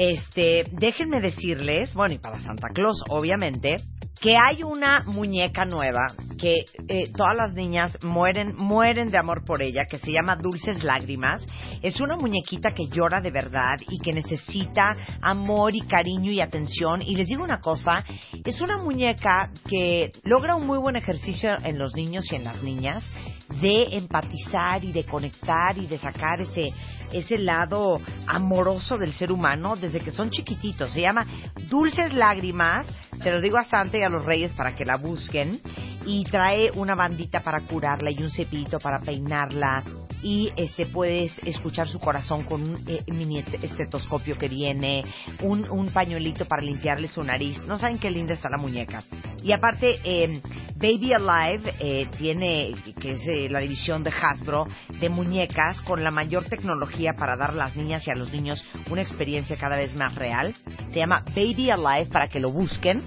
Este, 0.00 0.64
déjenme 0.72 1.20
decirles, 1.20 1.92
bueno, 1.92 2.14
y 2.14 2.18
para 2.18 2.40
Santa 2.40 2.68
Claus, 2.72 3.04
obviamente, 3.10 3.76
que 4.18 4.34
hay 4.34 4.62
una 4.62 5.02
muñeca 5.04 5.66
nueva 5.66 6.14
que 6.38 6.64
eh, 6.88 7.12
todas 7.14 7.36
las 7.36 7.52
niñas 7.52 7.98
mueren, 8.02 8.54
mueren 8.56 9.10
de 9.10 9.18
amor 9.18 9.44
por 9.44 9.62
ella, 9.62 9.84
que 9.84 9.98
se 9.98 10.10
llama 10.10 10.36
Dulces 10.36 10.82
Lágrimas. 10.82 11.46
Es 11.82 12.00
una 12.00 12.16
muñequita 12.16 12.72
que 12.72 12.88
llora 12.88 13.20
de 13.20 13.30
verdad 13.30 13.76
y 13.90 13.98
que 13.98 14.14
necesita 14.14 14.96
amor 15.20 15.74
y 15.74 15.82
cariño 15.82 16.32
y 16.32 16.40
atención. 16.40 17.02
Y 17.02 17.14
les 17.14 17.28
digo 17.28 17.44
una 17.44 17.60
cosa, 17.60 18.02
es 18.42 18.58
una 18.62 18.78
muñeca 18.78 19.50
que 19.68 20.12
logra 20.24 20.56
un 20.56 20.66
muy 20.66 20.78
buen 20.78 20.96
ejercicio 20.96 21.58
en 21.62 21.78
los 21.78 21.94
niños 21.94 22.24
y 22.32 22.36
en 22.36 22.44
las 22.44 22.62
niñas 22.62 23.04
de 23.60 23.98
empatizar 23.98 24.82
y 24.82 24.92
de 24.92 25.04
conectar 25.04 25.76
y 25.76 25.86
de 25.86 25.98
sacar 25.98 26.40
ese 26.40 26.70
ese 27.12 27.38
lado 27.38 27.98
amoroso 28.26 28.98
del 28.98 29.12
ser 29.12 29.32
humano 29.32 29.76
desde 29.76 30.00
que 30.00 30.10
son 30.10 30.30
chiquititos. 30.30 30.92
Se 30.92 31.00
llama 31.00 31.26
Dulces 31.68 32.12
Lágrimas. 32.12 32.86
Se 33.22 33.30
lo 33.30 33.40
digo 33.40 33.58
a 33.58 33.64
Santa 33.64 33.98
y 33.98 34.02
a 34.02 34.08
los 34.08 34.24
Reyes 34.24 34.52
para 34.52 34.74
que 34.74 34.84
la 34.84 34.96
busquen. 34.96 35.60
Y 36.06 36.24
trae 36.24 36.70
una 36.74 36.94
bandita 36.94 37.40
para 37.40 37.60
curarla 37.60 38.10
y 38.10 38.22
un 38.22 38.30
cepillito 38.30 38.78
para 38.78 39.00
peinarla. 39.00 39.82
Y 40.22 40.52
este 40.56 40.84
puedes 40.86 41.32
escuchar 41.44 41.88
su 41.88 41.98
corazón 41.98 42.44
con 42.44 42.62
un 42.62 42.84
eh, 42.86 43.02
mini 43.08 43.38
est- 43.38 43.54
estetoscopio 43.64 44.36
que 44.36 44.48
viene, 44.48 45.02
un, 45.42 45.68
un 45.70 45.88
pañuelito 45.90 46.44
para 46.44 46.62
limpiarle 46.62 47.08
su 47.08 47.22
nariz. 47.22 47.58
No 47.66 47.78
saben 47.78 47.98
qué 47.98 48.10
linda 48.10 48.34
está 48.34 48.50
la 48.50 48.58
muñeca. 48.58 49.02
Y 49.42 49.52
aparte, 49.52 49.98
eh, 50.04 50.42
Baby 50.76 51.14
Alive 51.14 51.72
eh, 51.80 52.06
tiene, 52.18 52.74
que 53.00 53.12
es 53.12 53.26
eh, 53.26 53.48
la 53.48 53.60
división 53.60 54.02
de 54.02 54.10
Hasbro, 54.10 54.66
de 55.00 55.08
muñecas 55.08 55.80
con 55.82 56.04
la 56.04 56.10
mayor 56.10 56.44
tecnología 56.44 57.14
para 57.14 57.36
dar 57.36 57.50
a 57.50 57.54
las 57.54 57.76
niñas 57.76 58.06
y 58.06 58.10
a 58.10 58.14
los 58.14 58.30
niños 58.30 58.62
una 58.90 59.00
experiencia 59.02 59.56
cada 59.56 59.76
vez 59.76 59.94
más 59.94 60.14
real. 60.14 60.54
Se 60.90 60.98
llama 60.98 61.24
Baby 61.34 61.70
Alive 61.70 62.06
para 62.12 62.28
que 62.28 62.40
lo 62.40 62.50
busquen. 62.52 63.02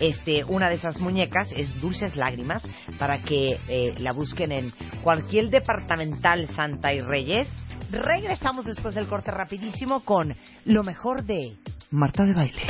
Este, 0.00 0.44
una 0.44 0.68
de 0.68 0.76
esas 0.76 1.00
muñecas 1.00 1.48
es 1.56 1.80
Dulces 1.80 2.16
Lágrimas 2.16 2.62
para 2.98 3.22
que 3.22 3.58
eh, 3.68 3.94
la 3.98 4.12
busquen 4.12 4.52
en 4.52 4.72
cualquier 5.02 5.50
departamental 5.50 6.48
Santa 6.48 6.92
y 6.92 7.00
Reyes. 7.00 7.48
Regresamos 7.90 8.64
después 8.64 8.94
del 8.94 9.06
corte 9.06 9.30
rapidísimo 9.30 10.04
con 10.04 10.34
lo 10.64 10.82
mejor 10.82 11.24
de 11.24 11.56
Marta 11.90 12.24
de 12.24 12.32
Baile. 12.32 12.62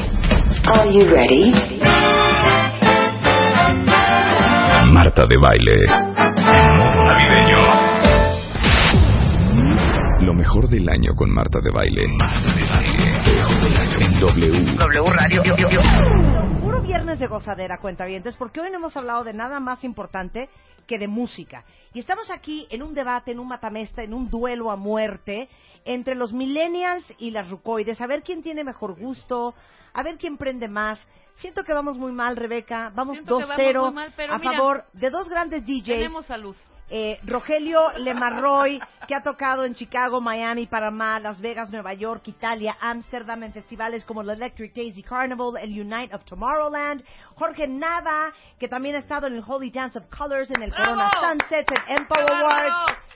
Are 0.67 0.93
you 0.93 1.09
ready? 1.09 1.53
Marta 4.93 5.27
de 5.27 5.37
Baile. 5.39 5.85
En 5.87 6.79
modo 6.79 7.05
navideño. 7.05 7.94
Lo 10.25 10.33
mejor 10.33 10.69
del 10.71 10.89
año 10.89 11.15
con 11.15 11.31
Marta 11.31 11.61
de 11.61 11.71
Baile. 11.71 12.05
En 14.01 14.19
W. 14.19 14.75
W 14.75 15.11
Radio. 15.11 15.43
Puro 16.63 16.81
viernes 16.81 17.19
de 17.19 17.27
gozadera, 17.27 17.77
cuentavientes, 17.77 18.35
porque 18.37 18.61
hoy 18.61 18.71
no 18.71 18.79
hemos 18.79 18.97
hablado 18.97 19.23
de 19.23 19.35
nada 19.35 19.61
más 19.61 19.85
importante 19.85 20.49
que 20.87 20.99
de 20.99 21.09
música. 21.09 21.67
Y 21.93 22.01
estamos 22.01 22.31
aquí 22.31 22.67
en 22.71 22.83
un 22.83 22.95
debate, 22.95 23.33
en 23.33 23.39
un 23.39 23.49
matamesta, 23.49 24.03
en 24.03 24.15
un 24.15 24.31
duelo 24.31 24.71
a 24.71 24.77
muerte 24.77 25.51
entre 25.85 26.15
los 26.15 26.33
millennials 26.33 27.05
y 27.19 27.31
las 27.31 27.51
rucoides, 27.51 28.01
a 28.01 28.07
ver 28.07 28.23
quién 28.23 28.43
tiene 28.43 28.65
mejor 28.65 28.99
gusto, 28.99 29.55
a 29.93 30.03
ver 30.03 30.17
quién 30.17 30.39
prende 30.39 30.69
más. 30.69 31.07
Siento 31.35 31.65
que 31.65 31.75
vamos 31.75 31.99
muy 31.99 32.13
mal, 32.13 32.37
Rebeca. 32.37 32.91
Vamos 32.95 33.17
Siento 33.17 33.41
que 33.41 33.45
vamos 33.45 33.59
2-0 33.59 33.85
muy 33.85 33.95
mal, 33.95 34.13
pero 34.17 34.33
a 34.33 34.39
mira, 34.39 34.53
favor 34.53 34.85
de 34.95 35.11
dos 35.11 35.29
grandes 35.29 35.67
DJs. 35.67 35.85
Tenemos 35.85 36.25
salud. 36.25 36.57
Eh, 36.97 37.19
Rogelio 37.25 37.91
Lemarroy, 37.99 38.81
que 39.09 39.17
ha 39.17 39.23
tocado 39.25 39.65
en 39.65 39.75
Chicago, 39.75 40.21
Miami, 40.21 40.69
Panamá, 40.69 41.19
Las 41.19 41.41
Vegas, 41.41 41.69
Nueva 41.73 41.93
York, 41.93 42.23
Italia, 42.29 42.77
Ámsterdam, 42.81 43.43
en 43.43 43.53
festivales 43.53 44.05
como 44.05 44.21
el 44.21 44.31
Electric 44.31 44.73
Daisy 44.73 45.03
Carnival, 45.03 45.57
el 45.61 45.73
Unite 45.73 46.15
of 46.15 46.25
Tomorrowland. 46.25 47.03
Jorge 47.35 47.67
Nava, 47.67 48.33
que 48.61 48.69
también 48.69 48.95
ha 48.95 49.01
estado 49.01 49.27
en 49.27 49.35
el 49.35 49.43
Holy 49.45 49.73
Dance 49.73 49.99
of 49.99 50.05
Colors, 50.09 50.49
en 50.53 50.63
el 50.63 50.71
Corona 50.71 51.11
Sunsets, 51.21 51.73
en 51.73 51.99
Empower 51.99 52.33
Awards. 52.33 53.14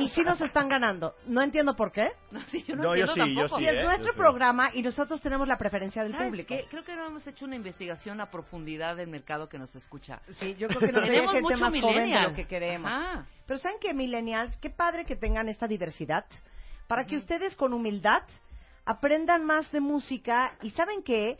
Y 0.00 0.08
sí 0.10 0.22
nos 0.22 0.40
están 0.40 0.68
ganando. 0.68 1.14
No 1.26 1.42
entiendo 1.42 1.76
por 1.76 1.92
qué. 1.92 2.08
No, 2.30 2.40
sí, 2.42 2.64
yo 2.66 2.76
no, 2.76 2.82
No, 2.84 2.96
yo 2.96 3.04
entiendo 3.06 3.24
sí, 3.24 3.34
yo 3.34 3.40
tampoco. 3.42 3.58
sí, 3.58 3.64
Y 3.64 3.68
es 3.68 3.74
¿eh? 3.74 3.82
nuestro 3.82 4.14
programa 4.14 4.70
y 4.74 4.82
nosotros 4.82 5.20
tenemos 5.20 5.46
la 5.48 5.58
preferencia 5.58 6.02
del 6.02 6.12
¿Sabes 6.12 6.28
público. 6.28 6.48
qué? 6.48 6.64
Creo 6.70 6.84
que 6.84 6.94
no 6.96 7.06
hemos 7.06 7.26
hecho 7.26 7.44
una 7.44 7.56
investigación 7.56 8.20
a 8.20 8.30
profundidad 8.30 8.96
del 8.96 9.08
mercado 9.08 9.48
que 9.48 9.58
nos 9.58 9.74
escucha. 9.74 10.20
Sí, 10.38 10.54
yo 10.58 10.68
creo 10.68 10.80
que 10.80 10.86
nos 10.92 11.04
Tenemos 11.04 11.32
gente 11.32 11.42
mucho 11.42 11.58
más 11.58 11.80
joven 11.80 12.10
de 12.10 12.20
lo 12.20 12.34
que 12.34 12.46
queremos. 12.46 12.90
Ajá. 12.90 13.26
Pero 13.46 13.58
¿saben 13.58 13.78
qué, 13.80 13.92
millennials? 13.94 14.56
Qué 14.58 14.70
padre 14.70 15.04
que 15.04 15.16
tengan 15.16 15.48
esta 15.48 15.66
diversidad 15.66 16.24
para 16.86 17.04
que 17.06 17.16
ustedes 17.16 17.54
con 17.56 17.72
humildad 17.72 18.22
aprendan 18.84 19.44
más 19.44 19.70
de 19.70 19.80
música 19.80 20.54
y 20.62 20.70
¿saben 20.70 21.02
qué? 21.02 21.38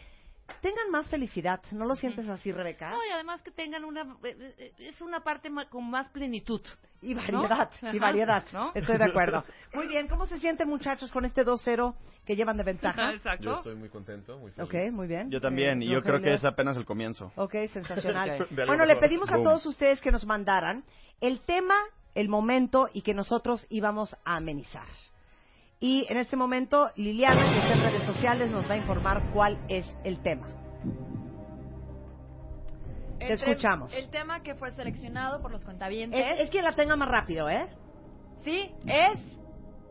Tengan 0.60 0.90
más 0.90 1.08
felicidad. 1.08 1.60
¿No 1.72 1.84
lo 1.86 1.96
sientes 1.96 2.28
así, 2.28 2.52
Rebeca? 2.52 2.90
No, 2.90 3.04
y 3.04 3.10
además 3.10 3.42
que 3.42 3.50
tengan 3.50 3.84
una... 3.84 4.02
eh, 4.24 4.54
eh, 4.58 4.72
Es 4.78 5.00
una 5.00 5.20
parte 5.20 5.50
ma- 5.50 5.68
con 5.68 5.88
más 5.90 6.08
plenitud. 6.10 6.60
Y 7.02 7.14
¿no? 7.14 7.22
variedad, 7.22 7.70
y 7.80 7.86
Ajá, 7.86 7.98
variedad. 7.98 8.44
¿no? 8.52 8.72
Estoy 8.74 8.98
de 8.98 9.04
acuerdo. 9.04 9.44
Muy 9.74 9.86
bien, 9.86 10.06
¿cómo 10.08 10.26
se 10.26 10.38
sienten 10.38 10.68
muchachos 10.68 11.10
con 11.10 11.24
este 11.24 11.46
2-0 11.46 11.94
que 12.26 12.36
llevan 12.36 12.56
de 12.58 12.62
ventaja? 12.64 13.12
Exacto. 13.14 13.42
Yo 13.44 13.54
estoy 13.56 13.74
muy 13.76 13.88
contento, 13.88 14.38
muy 14.38 14.50
feliz. 14.52 14.68
Ok, 14.68 14.92
muy 14.92 15.06
bien. 15.06 15.30
Yo 15.30 15.40
también, 15.40 15.80
Eh, 15.80 15.86
y 15.86 15.88
yo 15.88 16.02
creo 16.02 16.20
que 16.20 16.34
es 16.34 16.44
apenas 16.44 16.76
el 16.76 16.84
comienzo. 16.84 17.32
Ok, 17.36 17.54
sensacional. 17.72 18.46
Bueno, 18.66 18.84
le 18.84 18.96
pedimos 18.96 19.30
a 19.30 19.36
Boom. 19.36 19.44
todos 19.44 19.64
ustedes 19.66 20.00
que 20.00 20.10
nos 20.12 20.26
mandaran 20.26 20.84
el 21.20 21.40
tema, 21.40 21.74
el 22.14 22.28
momento 22.28 22.88
y 22.92 23.02
que 23.02 23.14
nosotros 23.14 23.66
íbamos 23.70 24.14
a 24.24 24.36
amenizar. 24.36 24.86
Y 25.82 26.06
en 26.10 26.18
este 26.18 26.36
momento, 26.36 26.90
Liliana, 26.96 27.42
que 27.42 27.58
está 27.58 27.72
en 27.72 27.82
redes 27.82 28.04
sociales, 28.04 28.50
nos 28.50 28.68
va 28.68 28.74
a 28.74 28.76
informar 28.76 29.32
cuál 29.32 29.58
es 29.68 29.86
el 30.04 30.20
tema. 30.22 30.46
Te 33.18 33.26
El 33.26 33.32
escuchamos. 33.32 33.92
El 33.94 34.10
tema 34.10 34.42
que 34.42 34.54
fue 34.54 34.72
seleccionado 34.72 35.40
por 35.40 35.50
los 35.50 35.64
cuentavientes. 35.64 36.22
Es, 36.32 36.40
es 36.40 36.50
quien 36.50 36.64
la 36.64 36.72
tenga 36.72 36.96
más 36.96 37.08
rápido, 37.08 37.48
¿eh? 37.48 37.66
Sí, 38.44 38.70
es. 38.86 39.18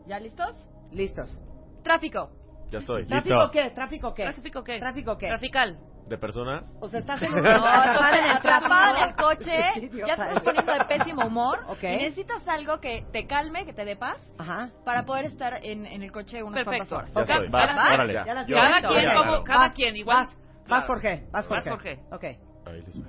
¿Ya 0.06 0.20
listos? 0.20 0.54
Listos. 0.92 1.42
Tráfico. 1.82 2.30
Ya 2.70 2.78
estoy. 2.78 3.06
¿Tráfico 3.06 3.50
qué? 3.50 3.70
¿Tráfico 3.70 4.14
qué? 4.14 4.22
¿Tráfico 4.22 4.64
qué? 4.64 4.78
¿Tráfico 4.78 5.18
qué? 5.18 5.26
Trafical. 5.26 5.78
¿De 6.10 6.18
personas? 6.18 6.68
O 6.80 6.88
sea, 6.88 6.98
estás 6.98 7.22
en 7.22 7.32
un... 7.32 7.40
No, 7.40 8.08
en 8.08 8.24
el 8.24 8.30
atrapada 8.32 8.98
en 8.98 9.08
el 9.10 9.14
coche, 9.14 9.56
ya 9.96 10.04
te 10.04 10.10
estás 10.10 10.40
poniendo 10.42 10.72
de 10.74 10.84
pésimo 10.86 11.24
humor 11.24 11.60
y 11.80 11.86
necesitas 11.86 12.46
algo 12.48 12.80
que 12.80 13.04
te 13.12 13.28
calme, 13.28 13.64
que 13.64 13.72
te 13.72 13.84
dé 13.84 13.94
paz 13.94 14.18
Ajá. 14.36 14.70
para 14.84 15.04
poder 15.04 15.26
estar 15.26 15.64
en, 15.64 15.86
en 15.86 16.02
el 16.02 16.10
coche 16.10 16.42
unas 16.42 16.64
Perfecto. 16.64 16.96
cuantas 16.96 17.14
horas. 17.30 17.92
órale. 17.94 18.12
Ya 18.12 18.24
Cada 18.24 18.44
quien, 18.44 19.02
ya, 19.04 19.14
como, 19.14 19.30
claro. 19.30 19.44
cada 19.44 19.66
Vas, 19.66 19.74
quien, 19.74 19.96
igual. 19.96 20.26
Vas. 20.68 20.86
Jorge, 20.86 21.26
vas 21.30 21.48
Vas, 21.48 21.64
Jorge. 21.68 21.70
Jorge. 21.70 22.00
Ok. 22.10 22.24
Ahí 22.66 22.82
les 22.84 23.00
va. 23.00 23.06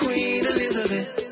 Queen 0.00 0.44
Elizabeth. 0.44 1.24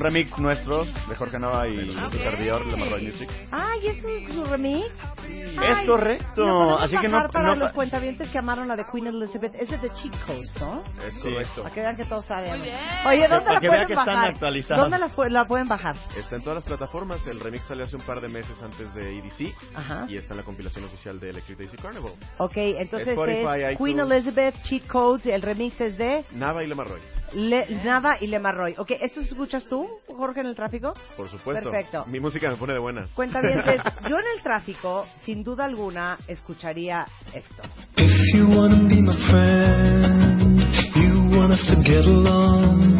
Un 0.00 0.04
remix 0.06 0.38
nuestro 0.38 0.84
de 0.86 1.14
Jorge 1.14 1.38
Nava 1.38 1.68
y 1.68 1.94
Ah, 1.98 2.08
su 2.10 2.16
servidor, 2.16 2.64
Lemarroy 2.66 3.02
Music. 3.06 3.28
Ay, 3.50 3.86
¿es 3.88 4.02
un, 4.04 4.32
su 4.32 4.44
remix? 4.46 4.86
Es 5.28 5.86
correcto, 5.86 6.42
¿lo 6.46 6.78
así 6.78 6.96
que 6.96 7.08
no- 7.08 7.28
para 7.28 7.48
no- 7.48 7.54
los 7.56 7.72
cuentavientes 7.72 8.30
que 8.30 8.38
amaron 8.38 8.66
la 8.66 8.76
de 8.76 8.84
Queen 8.90 9.08
Elizabeth. 9.08 9.54
Ese 9.56 9.74
es 9.74 9.82
de 9.82 9.90
Cheat 9.92 10.14
Codes, 10.26 10.50
¿no? 10.58 10.82
Es 11.06 11.14
correcto. 11.18 11.62
Para 11.62 11.74
que 11.74 11.80
vean 11.82 11.96
que 11.96 12.04
todos 12.06 12.24
saben. 12.24 12.50
Muy 12.52 12.60
bien. 12.62 12.76
Oye, 13.06 13.28
¿dónde 13.28 13.40
Para 13.44 13.54
la 13.54 13.60
que 13.60 13.68
vean 13.68 13.70
pueden 13.70 13.86
que 13.88 13.92
están 13.92 14.06
bajar? 14.06 14.28
actualizados. 14.30 14.82
¿Dónde 14.82 14.98
las 14.98 15.14
pu- 15.16 15.28
la 15.28 15.44
pueden 15.46 15.68
bajar? 15.68 15.96
Está 16.16 16.36
en 16.36 16.42
todas 16.42 16.56
las 16.56 16.64
plataformas. 16.64 17.26
El 17.26 17.38
remix 17.40 17.64
salió 17.64 17.84
hace 17.84 17.96
un 17.96 18.02
par 18.02 18.20
de 18.22 18.28
meses 18.28 18.60
antes 18.62 18.92
de 18.94 19.18
EDC. 19.18 19.54
Ajá. 19.74 20.06
Y 20.08 20.16
está 20.16 20.32
en 20.32 20.38
la 20.38 20.44
compilación 20.44 20.84
oficial 20.86 21.20
de 21.20 21.30
Electric 21.30 21.58
Daisy 21.58 21.76
Carnival. 21.76 22.12
Ok, 22.38 22.56
entonces 22.56 23.08
Spotify, 23.08 23.62
es 23.62 23.72
iTunes. 23.72 23.78
Queen 23.78 24.00
Elizabeth, 24.00 24.62
Cheat 24.62 24.86
Codes, 24.86 25.26
el 25.26 25.42
remix 25.42 25.78
es 25.80 25.98
de 25.98 26.24
Nava 26.32 26.64
y 26.64 26.68
Lemarroy. 26.68 27.00
Le- 27.34 27.66
Nava 27.84 28.16
y 28.20 28.26
Lemarroy. 28.26 28.74
Ok, 28.78 28.92
¿esto 29.00 29.20
escuchas 29.20 29.64
tú, 29.64 29.86
Jorge, 30.08 30.40
en 30.40 30.46
el 30.46 30.54
tráfico? 30.56 30.94
Por 31.16 31.28
supuesto. 31.30 31.70
Perfecto. 31.70 32.04
Mi 32.06 32.18
música 32.20 32.48
me 32.50 32.56
pone 32.56 32.72
de 32.72 32.78
buenas. 32.78 33.10
Cuentavientes, 33.12 33.80
yo 34.08 34.16
en 34.16 34.24
el 34.36 34.42
tráfico, 34.42 35.06
sin 35.22 35.42
duda 35.44 35.64
alguna, 35.64 36.18
escucharía 36.26 37.06
esto. 37.32 37.62
If 37.96 38.34
you 38.34 38.46
wanna 38.48 38.88
be 38.88 39.00
my 39.00 39.14
friend, 39.30 40.58
you 40.96 41.38
want 41.38 41.52
us 41.52 41.64
to 41.68 41.76
get 41.82 42.04
along. 42.06 42.98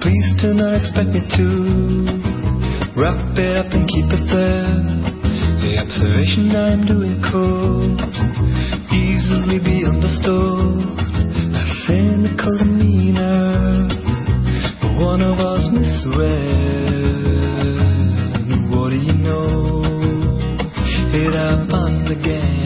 Please 0.00 0.34
do 0.42 0.54
not 0.54 0.74
expect 0.74 1.08
me 1.10 1.20
to 1.36 3.00
wrap 3.00 3.36
it 3.38 3.56
up 3.58 3.72
and 3.72 3.86
keep 3.88 4.06
it 4.10 4.26
there. 4.26 4.84
The 5.60 5.78
observation 5.80 6.54
I'm 6.54 6.86
doing 6.86 7.20
could 7.22 8.00
easily 8.92 9.58
be 9.60 9.84
understood. 9.86 11.03
Cynical 11.86 12.56
demeanor, 12.56 13.88
but 14.80 14.92
one 14.98 15.20
of 15.20 15.38
us 15.38 15.68
misread. 15.70 16.14
What 18.70 18.88
do 18.88 18.96
you 18.96 19.12
know? 19.12 19.82
It 21.12 21.34
happened 21.34 22.08
again. 22.08 22.64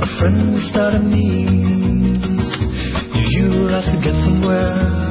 A 0.00 0.06
friend 0.18 0.62
start 0.70 0.94
a 0.94 1.00
means. 1.00 2.46
You'll 3.32 3.68
have 3.70 3.82
to 3.82 3.98
get 4.00 4.14
somewhere. 4.24 5.07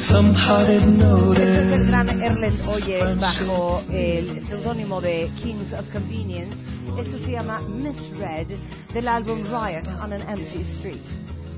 Este 0.00 1.60
es 1.60 1.72
el 1.72 1.86
gran 1.86 2.22
Erles 2.22 2.66
Oye 2.66 3.00
bajo 3.16 3.82
el 3.90 4.46
seudónimo 4.48 5.00
de 5.00 5.30
Kings 5.36 5.72
of 5.74 5.86
Convenience. 5.92 6.56
Esto 6.98 7.18
se 7.18 7.32
llama 7.32 7.60
Misread 7.60 8.46
del 8.94 9.08
álbum 9.08 9.44
Riot 9.44 9.86
on 10.02 10.14
an 10.14 10.22
Empty 10.22 10.62
Street. 10.76 11.04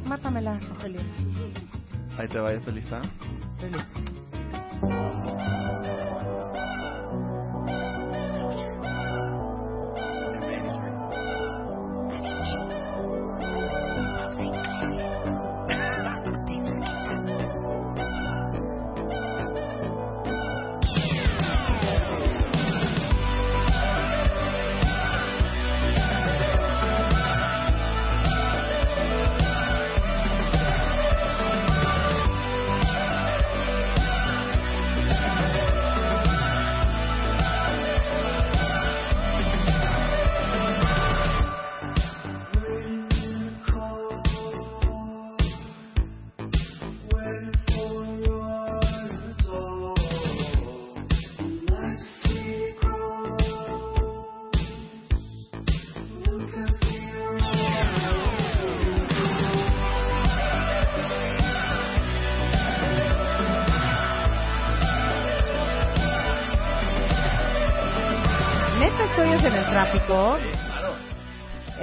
Mátamela, 0.07 0.59
Rogelio. 0.59 1.01
Ahí 2.19 2.27
te 2.29 2.39
va, 2.41 2.51
feliz, 2.61 2.85
¿está? 2.85 3.01
Feliz. 3.61 3.83
Thank 12.43 12.73
you. 12.73 12.82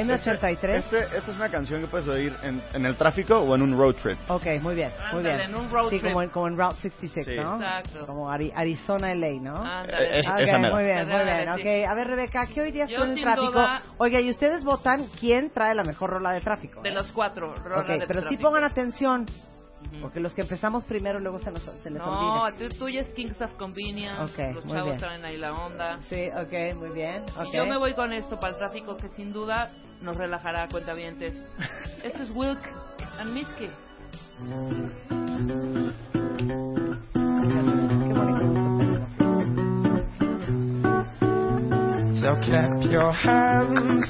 M83. 0.09 0.69
Este, 0.75 0.99
esta 1.17 1.17
es 1.31 1.37
una 1.37 1.49
canción 1.49 1.81
que 1.81 1.87
puedes 1.87 2.07
oír 2.07 2.35
en, 2.43 2.61
en 2.73 2.85
el 2.85 2.95
tráfico 2.95 3.37
o 3.39 3.55
en 3.55 3.61
un 3.61 3.77
road 3.77 3.95
trip. 3.95 4.17
Ok, 4.29 4.45
muy 4.61 4.75
bien, 4.75 4.91
muy 5.11 5.19
Ándale, 5.19 5.37
bien. 5.37 5.49
en 5.49 5.55
un 5.55 5.69
road 5.69 5.89
sí, 5.89 5.99
trip. 5.99 6.03
Como, 6.11 6.21
en, 6.23 6.29
como 6.29 6.47
en 6.47 6.57
Route 6.57 6.75
66, 6.81 7.25
Sí. 7.37 7.43
¿no? 7.43 7.55
Exacto. 7.55 8.05
Como 8.05 8.31
Ari- 8.31 8.51
Arizona, 8.55 9.13
LA, 9.15 9.29
¿no? 9.41 9.57
Ándale. 9.63 10.19
Es- 10.19 10.27
Ok, 10.27 10.39
esa 10.39 10.57
muy 10.57 10.83
bien, 10.83 11.07
muy 11.07 11.23
bien. 11.23 11.45
sí. 11.55 11.61
Ok, 11.61 11.89
a 11.89 11.95
ver, 11.95 12.07
Rebeca, 12.07 12.47
¿qué 12.47 12.61
hoy 12.61 12.71
día 12.71 12.85
está 12.85 13.03
en 13.05 13.11
el 13.11 13.21
tráfico? 13.21 13.51
duda- 13.51 13.81
Oiga, 13.97 14.21
y 14.21 14.29
ustedes 14.29 14.63
votan 14.63 15.05
quién 15.19 15.51
trae 15.51 15.75
la 15.75 15.83
mejor 15.83 16.09
rola 16.09 16.31
de 16.31 16.41
tráfico. 16.41 16.81
De 16.81 16.89
¿eh? 16.89 16.93
los 16.93 17.11
cuatro. 17.11 17.53
rolas 17.63 17.79
Ok, 17.83 17.87
de 17.87 18.07
pero 18.07 18.19
sí 18.21 18.27
tráfico. 18.27 18.41
pongan 18.43 18.63
atención, 18.63 19.25
porque 20.01 20.19
los 20.19 20.33
que 20.33 20.41
empezamos 20.41 20.83
primero 20.85 21.19
luego 21.19 21.39
se, 21.39 21.51
nos, 21.51 21.61
se 21.63 21.89
les 21.89 22.01
No, 22.01 22.43
olvida. 22.43 22.69
tú, 22.69 22.75
tuya 22.77 23.01
es 23.01 23.09
Kings 23.13 23.41
of 23.41 23.51
Convenience. 23.57 24.21
Ok, 24.21 24.55
los 24.55 24.65
chavos 24.67 24.85
bien. 24.85 24.99
traen 24.99 25.25
ahí 25.25 25.37
la 25.37 25.53
onda. 25.53 25.99
Sí, 26.09 26.29
ok, 26.29 26.75
muy 26.77 26.89
bien. 26.93 27.23
Y 27.27 27.47
ok. 27.47 27.53
yo 27.53 27.65
me 27.65 27.77
voy 27.77 27.93
con 27.93 28.13
esto 28.13 28.39
para 28.39 28.53
el 28.53 28.57
tráfico 28.59 28.97
que 28.97 29.09
sin 29.09 29.33
duda 29.33 29.71
nos 30.01 30.15
relajará, 30.15 30.67
cuentavientes. 30.69 31.35
Esto 32.03 32.23
es 32.23 32.29
Wilk 32.35 32.59
and 33.19 33.33
Misky. 33.33 33.69
So 42.21 42.35
clap 42.43 42.83
your 42.91 43.11
hands, 43.13 44.05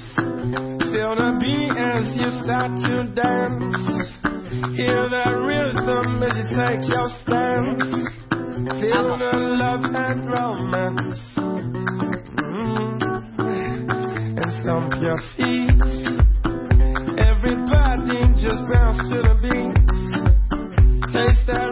feel 0.91 1.13
the 1.15 1.37
beat 1.39 1.77
as 1.77 2.05
you 2.17 2.29
start 2.43 2.71
to 2.81 3.13
dance. 3.13 4.18
Hear 4.60 5.07
that 5.10 5.40
rhythm 5.40 6.22
as 6.22 6.36
you 6.36 6.44
take 6.52 6.84
your 6.91 7.07
stance. 7.23 7.88
Feel 8.81 9.15
the 9.18 9.31
love 9.56 9.88
and 9.88 10.27
romance. 10.27 11.19
Mm. 12.36 12.99
And 14.36 14.52
stomp 14.61 14.99
your 15.02 15.15
feet. 15.38 15.80
Everybody 17.23 18.19
just 18.36 18.68
bounce 18.68 18.99
to 19.07 19.22
the 19.23 19.36
beat. 19.40 19.80
Taste 21.14 21.48
that 21.48 21.68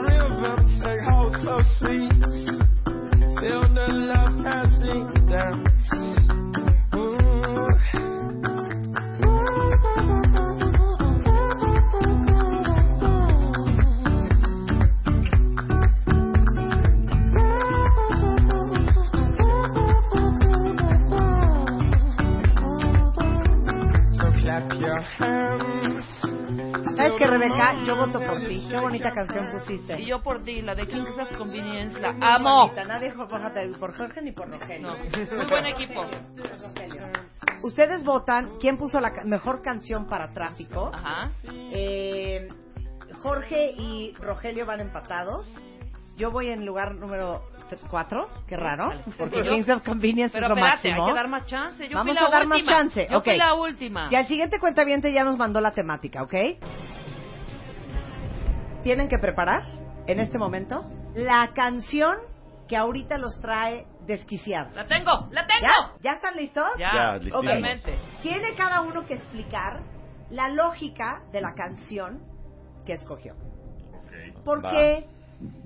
Qué 28.78 28.84
bonita 28.84 29.12
canción 29.12 29.52
pusiste. 29.52 30.00
Y 30.00 30.06
yo 30.06 30.22
por 30.22 30.44
ti, 30.44 30.62
la 30.62 30.76
de 30.76 30.88
Kings 30.88 31.18
of 31.18 31.36
Convenience, 31.38 32.00
la 32.00 32.16
amo. 32.22 32.72
Nadie 32.88 33.12
vota 33.14 33.52
por 33.80 33.96
Jorge 33.96 34.22
ni 34.22 34.32
por 34.32 34.50
Rogelio. 34.50 34.88
No, 34.92 34.98
muy 35.36 35.46
buen 35.50 35.66
equipo. 35.66 36.06
Ustedes 37.64 38.04
votan 38.04 38.58
quién 38.60 38.78
puso 38.78 39.02
la 39.02 39.12
mejor 39.26 39.62
canción 39.62 40.08
para 40.08 40.32
tráfico. 40.32 40.92
Ajá. 40.94 41.32
Eh, 41.52 42.48
Jorge 43.24 43.72
y 43.78 44.14
Rogelio 44.20 44.66
van 44.66 44.80
empatados. 44.80 45.48
Yo 46.16 46.32
voy 46.32 46.50
en 46.50 46.66
lugar 46.66 46.96
número 46.96 47.44
4, 47.90 48.30
qué 48.48 48.58
raro, 48.58 48.92
porque 49.18 49.44
Kings 49.44 49.70
of 49.70 49.84
Convenience 49.84 50.34
Pero 50.34 50.48
es 50.48 50.50
lo 50.50 50.56
espérate, 50.56 50.88
máximo. 50.90 51.06
hay 51.06 51.12
que 51.12 51.16
dar 51.20 51.28
más 51.28 51.46
chance. 51.46 51.88
Yo 51.88 51.98
Vamos 51.98 52.14
fui 52.14 52.22
la 52.22 52.28
a 52.28 52.32
dar 52.32 52.48
última. 52.48 52.56
más 52.56 52.66
chance. 52.80 53.08
Yo 53.10 53.18
ok. 53.18 53.24
fui 53.24 53.38
la 53.38 53.54
última. 53.54 54.08
Y 54.12 54.16
al 54.16 54.28
siguiente 54.28 54.60
cuentaviente 54.60 55.12
ya 55.12 55.24
nos 55.24 55.38
mandó 55.38 55.60
la 55.62 55.72
temática, 55.72 56.24
¿ok? 56.24 56.34
Tienen 58.88 59.10
que 59.10 59.18
preparar 59.18 59.64
en 60.06 60.22
este 60.22 60.38
momento 60.38 60.86
la 61.14 61.52
canción 61.54 62.20
que 62.70 62.78
ahorita 62.78 63.18
los 63.18 63.38
trae 63.42 63.86
desquiciados. 64.06 64.74
La 64.78 64.88
tengo, 64.88 65.28
la 65.32 65.46
tengo. 65.46 65.62
¿Ya? 65.62 65.94
¿Ya 66.02 66.12
están 66.14 66.38
listos? 66.38 66.64
Ya, 66.80 66.88
Ya, 66.94 67.10
Ok. 67.18 67.24
listísimos. 67.24 67.42
totalmente. 67.44 67.98
Tiene 68.22 68.56
cada 68.56 68.80
uno 68.84 69.06
que 69.06 69.16
explicar 69.16 69.82
la 70.30 70.48
lógica 70.48 71.22
de 71.34 71.42
la 71.42 71.54
canción 71.54 72.22
que 72.86 72.94
escogió. 72.94 73.36
¿Por 74.46 74.64
Va. 74.64 74.72
qué? 74.72 75.06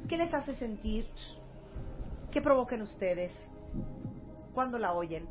¿Qué 0.10 0.18
les 0.18 0.34
hace 0.34 0.56
sentir? 0.56 1.08
¿Qué 2.32 2.42
provocan 2.42 2.82
ustedes? 2.82 3.32
Cuando 4.56 4.80
la 4.80 4.94
oyen, 4.94 5.30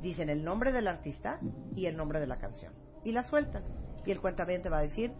dicen 0.00 0.30
el 0.30 0.42
nombre 0.42 0.72
del 0.72 0.88
artista 0.88 1.38
y 1.76 1.84
el 1.84 1.98
nombre 1.98 2.18
de 2.18 2.28
la 2.28 2.38
canción. 2.38 2.72
Y 3.04 3.12
la 3.12 3.24
sueltan. 3.24 3.62
Y 4.06 4.10
el 4.10 4.22
cuentaviente 4.22 4.70
va 4.70 4.78
a 4.78 4.82
decir 4.82 5.12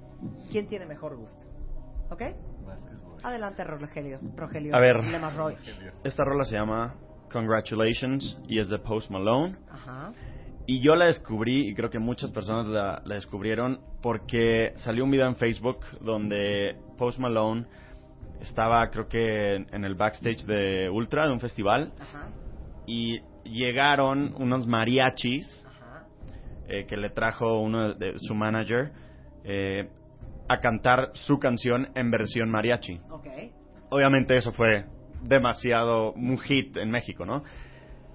quién 0.50 0.66
tiene 0.66 0.86
mejor 0.86 1.14
gusto. 1.14 1.57
¿Ok? 2.10 2.22
Adelante, 3.22 3.64
Rogelio. 3.64 4.20
Rogelio 4.36 4.74
A 4.74 4.80
ver. 4.80 4.96
Roy. 5.36 5.56
Esta 6.04 6.24
rola 6.24 6.44
se 6.44 6.54
llama 6.54 6.94
Congratulations 7.32 8.38
y 8.48 8.60
es 8.60 8.68
de 8.68 8.78
Post 8.78 9.10
Malone. 9.10 9.56
Ajá. 9.70 10.12
Y 10.66 10.80
yo 10.80 10.94
la 10.94 11.06
descubrí, 11.06 11.68
y 11.70 11.74
creo 11.74 11.88
que 11.88 11.98
muchas 11.98 12.30
personas 12.30 12.66
la, 12.66 13.02
la 13.04 13.14
descubrieron, 13.14 13.80
porque 14.02 14.72
salió 14.76 15.04
un 15.04 15.10
video 15.10 15.26
en 15.26 15.36
Facebook 15.36 15.78
donde 16.02 16.76
Post 16.98 17.18
Malone 17.18 17.66
estaba, 18.42 18.88
creo 18.90 19.08
que, 19.08 19.54
en, 19.56 19.66
en 19.72 19.84
el 19.84 19.94
backstage 19.94 20.44
de 20.44 20.90
Ultra, 20.90 21.26
de 21.26 21.32
un 21.32 21.40
festival, 21.40 21.92
Ajá. 21.98 22.28
y 22.86 23.18
llegaron 23.44 24.34
unos 24.36 24.66
mariachis 24.66 25.46
Ajá. 25.66 26.06
eh, 26.68 26.84
que 26.86 26.96
le 26.98 27.10
trajo 27.10 27.60
uno 27.60 27.94
de, 27.94 28.12
de 28.12 28.18
su 28.18 28.34
manager 28.34 28.92
eh, 29.44 29.88
a 30.48 30.60
cantar 30.60 31.10
su 31.14 31.38
canción 31.38 31.88
en 31.94 32.10
versión 32.10 32.50
mariachi. 32.50 33.00
Ok. 33.10 33.26
Obviamente 33.90 34.36
eso 34.36 34.52
fue 34.52 34.84
demasiado 35.22 36.12
un 36.12 36.38
hit 36.38 36.76
en 36.76 36.90
México, 36.90 37.24
¿no? 37.24 37.42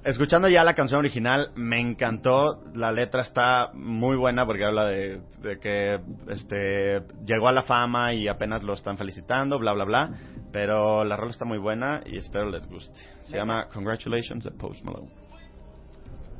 Escuchando 0.04 0.50
ya 0.50 0.66
la 0.66 0.74
canción 0.74 1.00
original, 1.00 1.52
me 1.56 1.80
encantó. 1.80 2.62
La 2.74 2.92
letra 2.92 3.22
está 3.22 3.72
muy 3.74 4.18
buena 4.18 4.46
porque 4.46 4.66
habla 4.66 4.86
de, 4.88 5.22
de 5.40 5.60
que 5.60 5.98
este 6.28 7.02
llegó 7.26 7.48
a 7.48 7.54
la 7.54 7.62
fama 7.62 8.14
y 8.14 8.28
apenas 8.28 8.64
lo 8.64 8.74
están 8.74 8.98
felicitando, 8.98 9.58
bla, 9.60 9.72
bla, 9.74 9.86
bla. 9.86 10.10
Pero 10.52 11.06
la 11.06 11.16
rola 11.16 11.32
está 11.32 11.46
muy 11.46 11.58
buena 11.58 12.02
y 12.06 12.18
espero 12.18 12.50
les 12.50 12.68
guste. 12.68 13.00
Se 13.22 13.32
Venga. 13.32 13.38
llama 13.38 13.68
Congratulations 13.74 14.44
de 14.44 14.52
Post 14.52 14.84
Malone. 14.84 15.10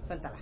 Suéltala. 0.02 0.38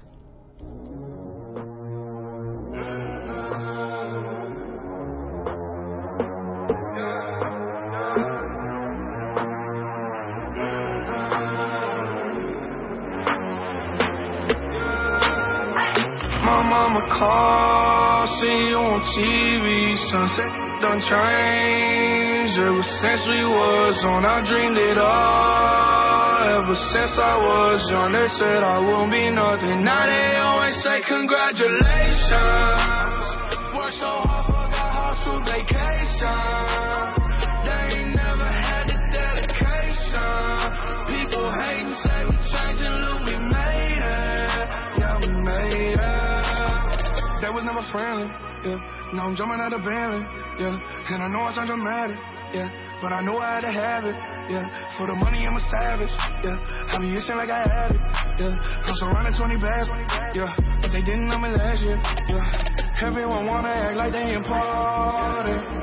Call, 17.22 18.26
see 18.42 18.74
you 18.74 18.82
on 18.82 19.06
TV. 19.14 19.94
Sunset 20.10 20.50
done 20.82 20.98
changed. 20.98 22.58
Ever 22.58 22.82
since 22.82 23.22
we 23.30 23.46
was 23.46 24.02
on, 24.10 24.26
I 24.26 24.42
dreamed 24.42 24.78
it 24.78 24.98
all. 24.98 26.58
Ever 26.58 26.74
since 26.74 27.20
I 27.22 27.38
was 27.38 27.86
young, 27.94 28.18
they 28.18 28.26
said 28.34 28.66
I 28.66 28.82
won't 28.82 29.14
be 29.14 29.30
nothing. 29.30 29.86
Now 29.86 30.10
they 30.10 30.42
always 30.42 30.74
say 30.82 31.06
congratulations. 31.06 33.30
Worked 33.78 34.02
so 34.02 34.26
hard, 34.26 34.50
forgot 34.50 34.74
how 34.74 35.14
to 35.14 35.38
vacation. 35.46 36.61
Never 47.82 47.92
friendly, 47.92 48.28
yeah. 48.64 48.78
Now 49.14 49.28
I'm 49.28 49.36
jumping 49.36 49.60
out 49.60 49.74
of 49.74 49.82
Bentley, 49.82 50.22
yeah. 50.60 50.78
And 51.10 51.24
I 51.24 51.28
know 51.28 51.40
I 51.40 51.52
sound 51.52 51.68
dramatic, 51.68 52.18
yeah. 52.54 52.70
But 53.02 53.14
I 53.14 53.22
know 53.22 53.38
I 53.40 53.56
had 53.56 53.62
to 53.62 53.72
have 53.72 54.06
it, 54.06 54.16
yeah. 54.50 54.98
For 54.98 55.08
the 55.08 55.16
money, 55.16 55.48
I'm 55.48 55.56
a 55.56 55.60
savage, 55.60 56.14
yeah. 56.44 56.94
I 56.94 57.00
be 57.00 57.16
itching 57.16 57.38
like 57.38 57.50
I 57.50 57.66
had 57.66 57.92
it, 57.92 58.02
yeah. 58.38 58.86
I'm 58.86 58.96
surrounded 58.96 59.34
20 59.38 59.58
bags, 59.58 59.90
yeah. 60.36 60.54
But 60.82 60.92
they 60.92 61.02
didn't 61.02 61.28
know 61.28 61.40
me 61.40 61.50
last 61.50 61.82
year, 61.82 61.98
yeah. 62.30 63.08
Everyone 63.08 63.48
wanna 63.48 63.70
act 63.70 63.98
like 63.98 64.12
they 64.12 64.34
important. 64.34 65.81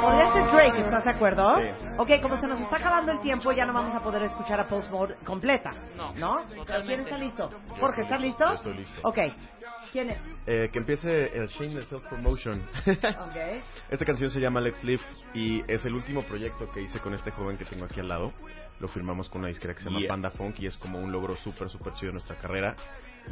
Podría 0.00 0.32
ser 0.32 0.44
Drake, 0.50 0.80
¿estás 0.82 1.04
de 1.04 1.10
acuerdo? 1.10 1.58
Sí. 1.58 1.64
Ok, 1.98 2.10
como 2.22 2.36
se 2.38 2.46
nos 2.46 2.60
está 2.60 2.76
acabando 2.76 3.12
el 3.12 3.20
tiempo, 3.20 3.52
ya 3.52 3.66
no 3.66 3.72
vamos 3.72 3.94
a 3.94 4.02
poder 4.02 4.22
escuchar 4.22 4.60
a 4.60 4.68
Post 4.68 4.90
Mode 4.90 5.16
completa. 5.24 5.70
No. 5.96 6.44
¿Quién 6.84 7.00
está 7.00 7.18
listo? 7.18 7.50
Jorge, 7.80 8.02
¿estás 8.02 8.20
listo? 8.20 8.52
Estoy 8.52 8.74
listo. 8.74 9.00
Ok. 9.04 9.18
¿Quién 9.92 10.10
es? 10.10 10.18
Eh, 10.46 10.68
que 10.72 10.78
empiece 10.78 11.36
el 11.36 11.46
Shameless 11.48 11.86
Self 11.88 12.06
Promotion. 12.08 12.62
Esta 13.90 14.04
canción 14.04 14.30
se 14.30 14.40
llama 14.40 14.60
Let's 14.60 14.84
Live 14.84 15.02
y 15.34 15.62
es 15.66 15.84
el 15.86 15.94
último 15.94 16.22
proyecto 16.22 16.70
que 16.70 16.82
hice 16.82 17.00
con 17.00 17.14
este 17.14 17.30
joven 17.30 17.56
que 17.56 17.64
tengo 17.64 17.84
aquí 17.86 18.00
al 18.00 18.08
lado. 18.08 18.32
Lo 18.80 18.88
firmamos 18.88 19.28
con 19.28 19.40
una 19.40 19.48
disquera 19.48 19.74
que 19.74 19.80
se 19.80 19.86
llama 19.86 20.00
Yeah. 20.00 20.08
Panda 20.08 20.30
Funk 20.30 20.60
y 20.60 20.66
es 20.66 20.76
como 20.76 20.98
un 20.98 21.10
logro 21.10 21.36
súper, 21.36 21.68
súper 21.68 21.94
chido 21.94 22.08
de 22.08 22.14
nuestra 22.14 22.36
carrera. 22.36 22.76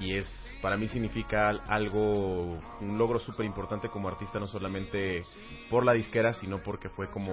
Y 0.00 0.16
es, 0.16 0.26
para 0.62 0.76
mí 0.76 0.88
significa 0.88 1.48
algo, 1.68 2.58
un 2.80 2.98
logro 2.98 3.18
súper 3.18 3.46
importante 3.46 3.88
como 3.88 4.08
artista, 4.08 4.38
no 4.38 4.46
solamente 4.46 5.22
por 5.70 5.84
la 5.84 5.92
disquera, 5.92 6.34
sino 6.34 6.62
porque 6.62 6.88
fue 6.90 7.10
como 7.10 7.32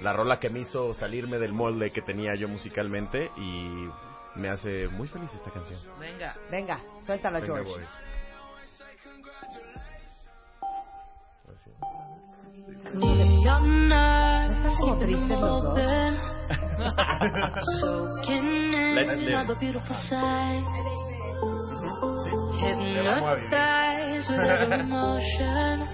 la 0.00 0.12
rola 0.12 0.38
que 0.38 0.50
me 0.50 0.60
hizo 0.60 0.94
salirme 0.94 1.38
del 1.38 1.52
molde 1.52 1.90
que 1.90 2.02
tenía 2.02 2.34
yo 2.34 2.48
musicalmente 2.48 3.30
y 3.36 3.88
me 4.34 4.48
hace 4.48 4.88
muy 4.88 5.08
feliz 5.08 5.32
esta 5.34 5.50
canción. 5.50 5.78
Venga. 5.98 6.36
Venga, 6.50 6.80
suéltala, 7.04 7.40
Venga, 7.40 7.54
George. 7.54 7.72
boys. 7.72 7.88
¿Estás 14.50 14.78
como 14.80 14.98
triste 14.98 15.28
los 15.28 15.62
dos? 15.62 15.78
Let's 18.94 19.18
live. 19.18 21.11
Hypnotized 22.60 24.30
with 24.30 24.72
emotion. 24.80 25.88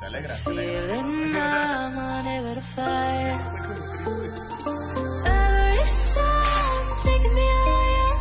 Se 0.00 0.06
alegra. 0.06 0.36
Every 5.26 5.84
song 6.14 6.96
taking 7.04 7.34
me 7.34 7.46
higher. 7.64 8.14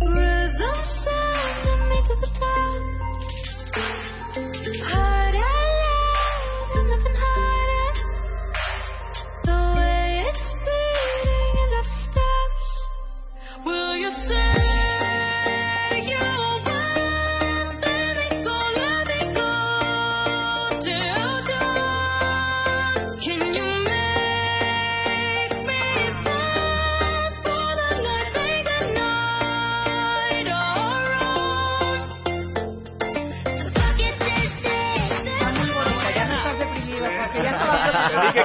Rhythm 0.00 0.78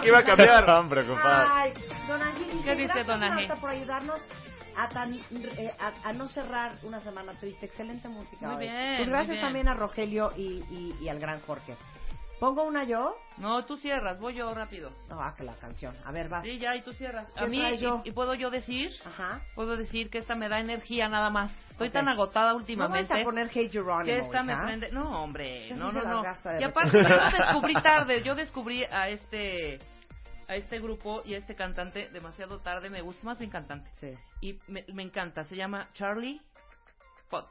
que 0.02 0.08
iba 0.08 0.20
a 0.20 0.24
cambiar. 0.26 0.60
Estaban 0.60 0.90
preocupados. 0.90 1.50
Ay, 1.52 1.74
don 2.08 2.20
¿Qué 2.64 2.76
dice 2.76 2.86
gracias, 2.86 3.08
don? 3.08 3.20
Marta, 3.20 3.56
por 3.56 3.70
ayudarnos 3.70 4.22
a, 4.78 4.88
tan- 4.90 5.14
eh, 5.32 5.74
a, 5.80 6.10
a 6.10 6.14
no 6.14 6.28
cerrar 6.28 6.74
una 6.84 7.00
semana 7.02 7.34
triste. 7.40 7.66
Excelente 7.66 8.08
música 8.10 8.48
Muy 8.48 8.56
hoy. 8.56 8.62
bien, 8.70 8.96
Pues 8.98 9.08
muy 9.08 9.10
gracias 9.10 9.36
bien. 9.38 9.42
también 9.46 9.68
a 9.68 9.74
Rogelio 9.74 10.32
y, 10.38 10.64
y, 10.70 10.98
y 11.02 11.10
al 11.10 11.20
gran 11.20 11.40
Jorge. 11.42 11.76
¿Pongo 12.40 12.64
una 12.64 12.84
yo? 12.86 13.16
No, 13.38 13.66
tú 13.66 13.78
cierras, 13.78 14.20
voy 14.20 14.34
yo 14.34 14.52
rápido. 14.56 14.90
No, 15.10 15.22
ah, 15.22 15.36
que 15.38 15.44
la 15.44 15.54
canción. 15.58 15.96
A 16.04 16.12
ver, 16.12 16.28
vas. 16.28 16.44
Sí, 16.44 16.58
ya, 16.58 16.76
y 16.76 16.82
tú 16.82 16.92
cierras. 16.92 17.28
¿Qué 17.36 17.44
A 17.44 17.46
mí, 17.46 17.60
y, 17.62 18.10
y 18.10 18.12
puedo 18.14 18.34
yo 18.34 18.50
decir, 18.50 18.90
Ajá. 19.06 19.42
puedo 19.54 19.78
decir 19.78 20.10
que 20.10 20.18
esta 20.18 20.34
me 20.34 20.50
da 20.50 20.60
energía 20.60 21.08
nada 21.08 21.30
más. 21.30 21.52
Estoy 21.70 21.90
Ok. 21.90 21.94
tan 21.94 22.10
agotada 22.10 22.54
No 22.54 22.58
últimamente. 22.58 23.14
vais 23.14 23.22
a 23.22 23.26
poner 23.26 23.48
Hey 23.54 23.70
Geronimo, 23.72 24.06
que 24.06 24.18
esta 24.18 24.42
me 24.42 24.58
prende. 24.58 24.92
No, 24.92 25.22
hombre, 25.24 25.70
no, 25.76 25.92
no, 25.92 26.02
no. 26.02 26.24
Y 26.60 26.64
aparte, 26.64 26.98
yo 26.98 27.38
descubrí 27.38 27.74
tarde. 27.76 28.24
Yo 28.24 28.34
descubrí 28.34 28.86
a 28.86 29.08
este 29.10 29.80
a 30.52 30.56
este 30.58 30.80
grupo 30.80 31.22
y 31.26 31.34
a 31.34 31.38
este 31.38 31.56
cantante 31.56 32.10
demasiado 32.10 32.60
tarde. 32.60 32.90
Me 32.90 33.02
gusta 33.02 33.24
más 33.24 33.40
bien 33.40 33.50
cantante. 33.50 33.90
Sí. 34.00 34.14
Y 34.42 34.60
me, 34.68 34.84
me 34.94 35.04
encanta. 35.04 35.46
Se 35.46 35.56
llama 35.56 35.88
Charlie 35.94 36.42
Pot. 37.30 37.48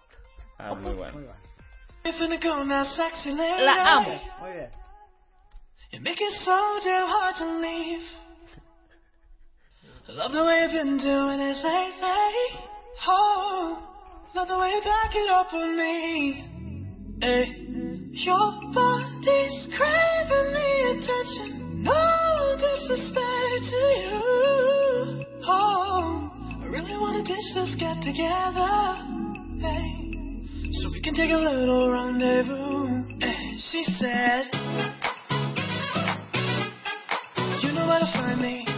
Ah, 0.59 0.75
muy 0.75 0.93
bueno. 0.93 1.15
Muy 1.15 1.25
bueno. 1.25 1.51
Finna 2.03 2.37
go 2.37 2.65
now, 2.65 2.85
sexy 2.85 3.33
lady. 3.33 3.65
La 3.65 3.97
amo. 3.97 4.21
Muy 4.41 4.53
bien. 4.53 4.71
You 5.93 6.01
make 6.01 6.21
it 6.21 6.33
so 6.45 6.81
damn 6.85 7.09
hard 7.09 7.37
to 7.37 7.45
leave. 7.61 8.03
Love 10.09 10.33
the 10.33 10.45
way 10.45 10.63
you've 10.63 10.73
been 10.73 10.99
doing 10.99 11.41
it 11.41 11.57
lately. 11.57 12.61
Oh, 13.07 13.79
love 14.35 14.49
the 14.49 14.59
way 14.59 14.71
you 14.71 14.83
back 14.83 15.15
it 15.15 15.31
up 15.31 15.53
on 15.53 15.77
me. 15.77 16.45
Hey, 17.21 17.67
your 18.13 18.53
body's 18.75 19.69
craving 19.77 20.53
the 20.53 20.99
attention. 20.99 21.60
No 21.83 22.57
disrespect 22.61 23.65
to 23.71 23.83
you. 24.05 25.25
Oh, 25.49 26.31
I 26.61 26.67
really 26.67 26.93
wanna 26.93 27.25
ditch 27.25 27.55
this 27.55 27.75
get 27.79 28.03
together. 28.03 29.07
So 30.73 30.89
we 30.93 31.01
can 31.03 31.15
take 31.15 31.31
a 31.31 31.37
little 31.37 31.91
rendezvous. 31.91 33.05
She 33.71 33.85
said. 33.99 34.51
You 37.63 37.73
know 37.73 37.87
where 37.87 38.01
to 38.01 38.11
find 38.15 38.41
me. 38.41 38.70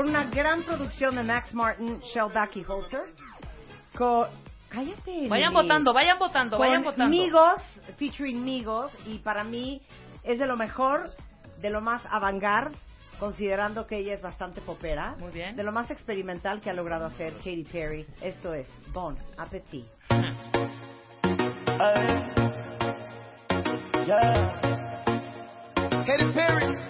Con 0.00 0.08
una 0.08 0.24
gran 0.30 0.62
producción 0.62 1.14
de 1.14 1.22
Max 1.22 1.52
Martin, 1.52 2.00
Shell 2.00 2.30
y 2.54 2.64
Holter. 2.66 3.02
Con... 3.94 4.28
Cállate. 4.70 5.28
Vayan 5.28 5.52
votando, 5.52 5.92
vayan 5.92 6.18
votando, 6.18 6.56
Con 6.56 6.66
vayan 6.66 6.82
votando. 6.82 7.10
Migos, 7.10 7.60
featuring 7.98 8.42
Migos, 8.42 8.96
y 9.04 9.18
para 9.18 9.44
mí 9.44 9.82
es 10.24 10.38
de 10.38 10.46
lo 10.46 10.56
mejor, 10.56 11.10
de 11.60 11.68
lo 11.68 11.82
más 11.82 12.00
avant-garde, 12.10 12.74
considerando 13.18 13.86
que 13.86 13.98
ella 13.98 14.14
es 14.14 14.22
bastante 14.22 14.62
popera. 14.62 15.16
Muy 15.18 15.32
bien. 15.32 15.54
De 15.54 15.62
lo 15.62 15.70
más 15.70 15.90
experimental 15.90 16.62
que 16.62 16.70
ha 16.70 16.72
logrado 16.72 17.04
hacer 17.04 17.34
Katy 17.34 17.64
Perry. 17.70 18.06
Esto 18.22 18.54
es 18.54 18.72
Bon 18.94 19.18
Appetit. 19.36 19.84
Katy 26.06 26.32
Perry, 26.32 26.89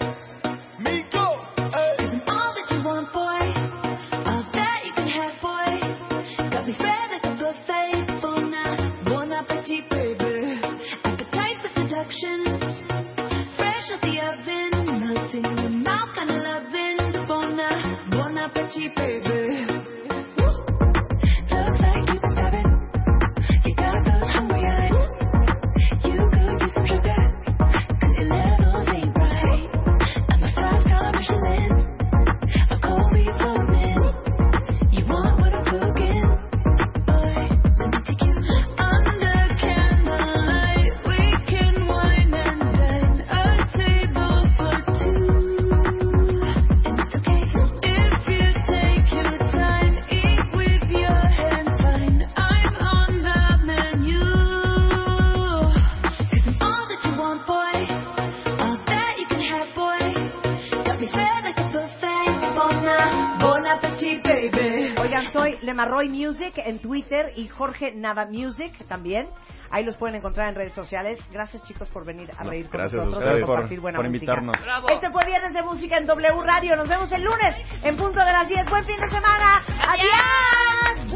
Lemarroy 65.91 66.07
Music 66.09 66.53
en 66.55 66.79
Twitter 66.79 67.33
y 67.35 67.49
Jorge 67.49 67.93
Nava 67.93 68.25
Music 68.25 68.73
también. 68.87 69.27
Ahí 69.71 69.83
los 69.83 69.97
pueden 69.97 70.15
encontrar 70.15 70.47
en 70.49 70.55
redes 70.55 70.73
sociales. 70.73 71.19
Gracias 71.31 71.63
chicos 71.63 71.89
por 71.89 72.05
venir 72.05 72.29
a 72.37 72.43
reír 72.45 72.69
con 72.69 72.79
gracias 72.79 73.01
a 73.01 73.05
nosotros 73.05 73.23
ustedes 73.23 73.37
y 73.37 73.45
por- 73.45 73.55
compartir 73.55 73.79
buena 73.81 73.97
por 73.97 74.07
música. 74.07 74.33
invitarnos. 74.33 74.55
Bravo. 74.63 74.87
Este 74.89 75.11
fue 75.11 75.25
Viernes 75.25 75.53
de 75.53 75.61
Música 75.63 75.97
en 75.97 76.05
W 76.07 76.41
Radio. 76.43 76.75
Nos 76.77 76.87
vemos 76.87 77.11
el 77.11 77.23
lunes 77.23 77.55
en 77.83 77.97
punto 77.97 78.19
de 78.23 78.31
las 78.31 78.47
10. 78.47 78.69
Buen 78.69 78.83
fin 78.85 78.99
de 79.01 79.09
semana. 79.09 79.63
Adiós. 79.89 81.11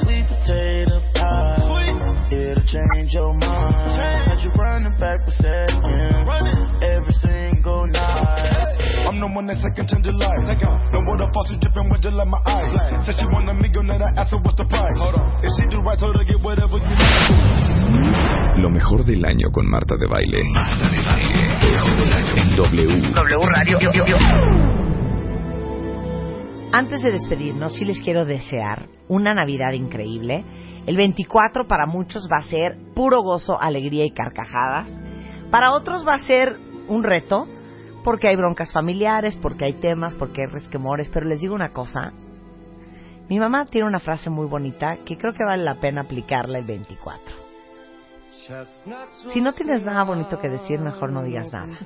Sweet 0.00 0.26
night. 9.42 9.56
I'm 9.56 9.66
the 9.66 9.74
one 9.74 9.76
that 9.76 9.76
second 9.76 9.88
change 9.88 10.06
your 10.06 10.14
life. 10.14 10.40
No 10.92 11.00
water 11.04 11.28
faucet 11.32 11.60
dripping 11.60 11.90
with 11.90 12.02
just 12.02 12.14
like 12.14 12.28
my 12.28 12.40
eyes. 12.46 13.06
Said 13.06 13.16
she 13.18 13.26
want 13.26 13.48
a 13.50 13.54
million, 13.54 13.86
then 13.86 14.02
I 14.02 14.12
asked 14.16 14.30
her 14.30 14.38
what's 14.38 14.56
the 14.56 14.64
price. 14.64 14.96
If 15.42 15.52
she 15.58 15.68
do 15.68 15.82
right, 15.82 15.98
told 15.98 16.16
her 16.16 16.24
get 16.24 16.40
whatever 16.42 16.78
you 16.78 16.88
need. 16.88 18.62
Lo 18.62 18.70
mejor 18.70 19.04
del 19.04 19.24
año 19.24 19.50
con 19.52 19.68
Marta 19.68 19.96
de 19.96 20.06
Baile. 20.06 20.40
En 22.36 22.56
W. 22.56 23.12
W 23.12 23.46
Radio. 23.46 23.78
Antes 26.72 27.02
de 27.02 27.12
despedirnos, 27.12 27.74
sí 27.74 27.84
les 27.84 28.00
quiero 28.02 28.24
desear 28.24 28.88
una 29.08 29.34
Navidad 29.34 29.72
increíble. 29.72 30.44
El 30.86 30.96
24 30.96 31.66
para 31.66 31.86
muchos 31.86 32.28
va 32.30 32.38
a 32.38 32.42
ser 32.42 32.76
puro 32.94 33.22
gozo, 33.22 33.60
alegría 33.60 34.04
y 34.04 34.10
carcajadas. 34.10 34.88
Para 35.50 35.72
otros 35.72 36.06
va 36.06 36.14
a 36.14 36.18
ser 36.20 36.58
un 36.88 37.02
reto, 37.02 37.48
porque 38.06 38.28
hay 38.28 38.36
broncas 38.36 38.72
familiares, 38.72 39.34
porque 39.34 39.64
hay 39.64 39.72
temas, 39.80 40.14
porque 40.14 40.42
hay 40.42 40.46
resquemores. 40.46 41.10
Pero 41.12 41.26
les 41.26 41.40
digo 41.40 41.56
una 41.56 41.70
cosa, 41.70 42.12
mi 43.28 43.40
mamá 43.40 43.66
tiene 43.66 43.88
una 43.88 43.98
frase 43.98 44.30
muy 44.30 44.46
bonita 44.46 44.98
que 44.98 45.18
creo 45.18 45.32
que 45.32 45.44
vale 45.44 45.64
la 45.64 45.80
pena 45.80 46.02
aplicarla 46.02 46.58
el 46.58 46.64
24. 46.64 47.34
Si 49.32 49.40
no 49.40 49.52
tienes 49.54 49.84
nada 49.84 50.04
bonito 50.04 50.38
que 50.38 50.48
decir, 50.48 50.78
mejor 50.78 51.10
no 51.10 51.24
digas 51.24 51.52
nada. 51.52 51.76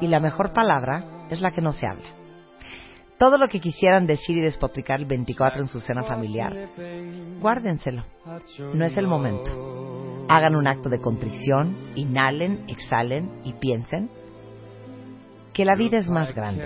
Y 0.00 0.08
la 0.08 0.18
mejor 0.18 0.52
palabra 0.52 1.28
es 1.30 1.40
la 1.40 1.52
que 1.52 1.60
no 1.60 1.72
se 1.72 1.86
habla. 1.86 2.08
Todo 3.16 3.38
lo 3.38 3.46
que 3.46 3.60
quisieran 3.60 4.08
decir 4.08 4.36
y 4.36 4.40
despotricar 4.40 4.98
el 4.98 5.06
24 5.06 5.60
en 5.60 5.68
su 5.68 5.78
cena 5.78 6.02
familiar, 6.02 6.70
guárdenselo. 7.40 8.04
No 8.74 8.84
es 8.84 8.96
el 8.96 9.06
momento. 9.06 10.26
Hagan 10.28 10.56
un 10.56 10.66
acto 10.66 10.88
de 10.88 11.00
contrición, 11.00 11.76
inhalen, 11.94 12.64
exhalen 12.68 13.30
y 13.44 13.52
piensen 13.52 14.10
que 15.58 15.64
la 15.64 15.74
vida 15.74 15.98
es 15.98 16.08
más 16.08 16.32
grande 16.36 16.64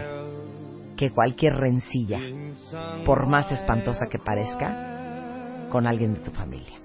que 0.99 1.09
cualquier 1.09 1.55
rencilla, 1.55 2.21
por 3.07 3.27
más 3.27 3.51
espantosa 3.51 4.05
que 4.11 4.19
parezca, 4.19 5.69
con 5.71 5.87
alguien 5.87 6.13
de 6.13 6.21
tu 6.21 6.31
familia. 6.31 6.79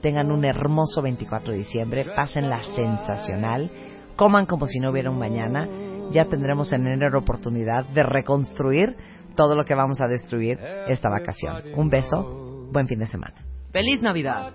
Tengan 0.00 0.32
un 0.32 0.46
hermoso 0.46 1.02
24 1.02 1.52
de 1.52 1.58
diciembre, 1.58 2.06
pásenla 2.16 2.62
sensacional, 2.62 3.70
coman 4.16 4.46
como 4.46 4.66
si 4.66 4.78
no 4.80 4.90
hubiera 4.90 5.10
un 5.10 5.18
mañana. 5.18 5.68
Ya 6.12 6.24
tendremos 6.24 6.72
en 6.72 6.86
enero 6.86 7.18
oportunidad 7.18 7.84
de 7.84 8.04
reconstruir 8.04 8.96
todo 9.36 9.54
lo 9.54 9.66
que 9.66 9.74
vamos 9.74 10.00
a 10.00 10.06
destruir 10.06 10.58
esta 10.88 11.10
vacación. 11.10 11.74
Un 11.76 11.90
beso, 11.90 12.68
buen 12.72 12.86
fin 12.86 13.00
de 13.00 13.06
semana. 13.06 13.34
¡Feliz 13.70 14.00
Navidad! 14.00 14.54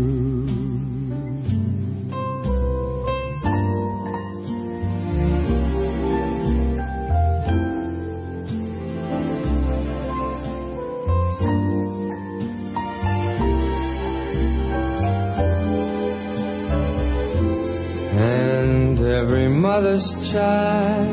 Mother's 19.81 20.13
child 20.31 21.09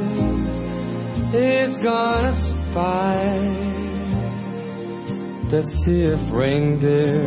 is 1.34 1.72
gonna 1.78 2.34
spy 2.36 3.16
to 5.48 5.62
see 5.62 6.00
if 6.02 6.20
reindeer 6.30 7.24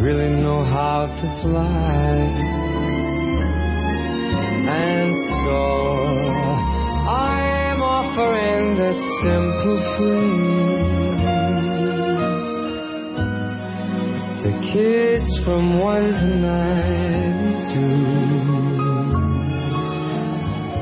really 0.00 0.30
know 0.40 0.64
how 0.64 1.06
to 1.06 1.26
fly. 1.42 2.12
And 4.78 5.12
so 5.42 5.62
I'm 7.10 7.82
offering 7.82 8.76
this 8.78 9.00
simple 9.26 9.80
phrase 9.96 10.46
to 14.42 14.50
kids 14.72 15.30
from 15.44 15.62
one 15.80 16.12
to 16.12 16.26
ninety-two. 16.46 17.96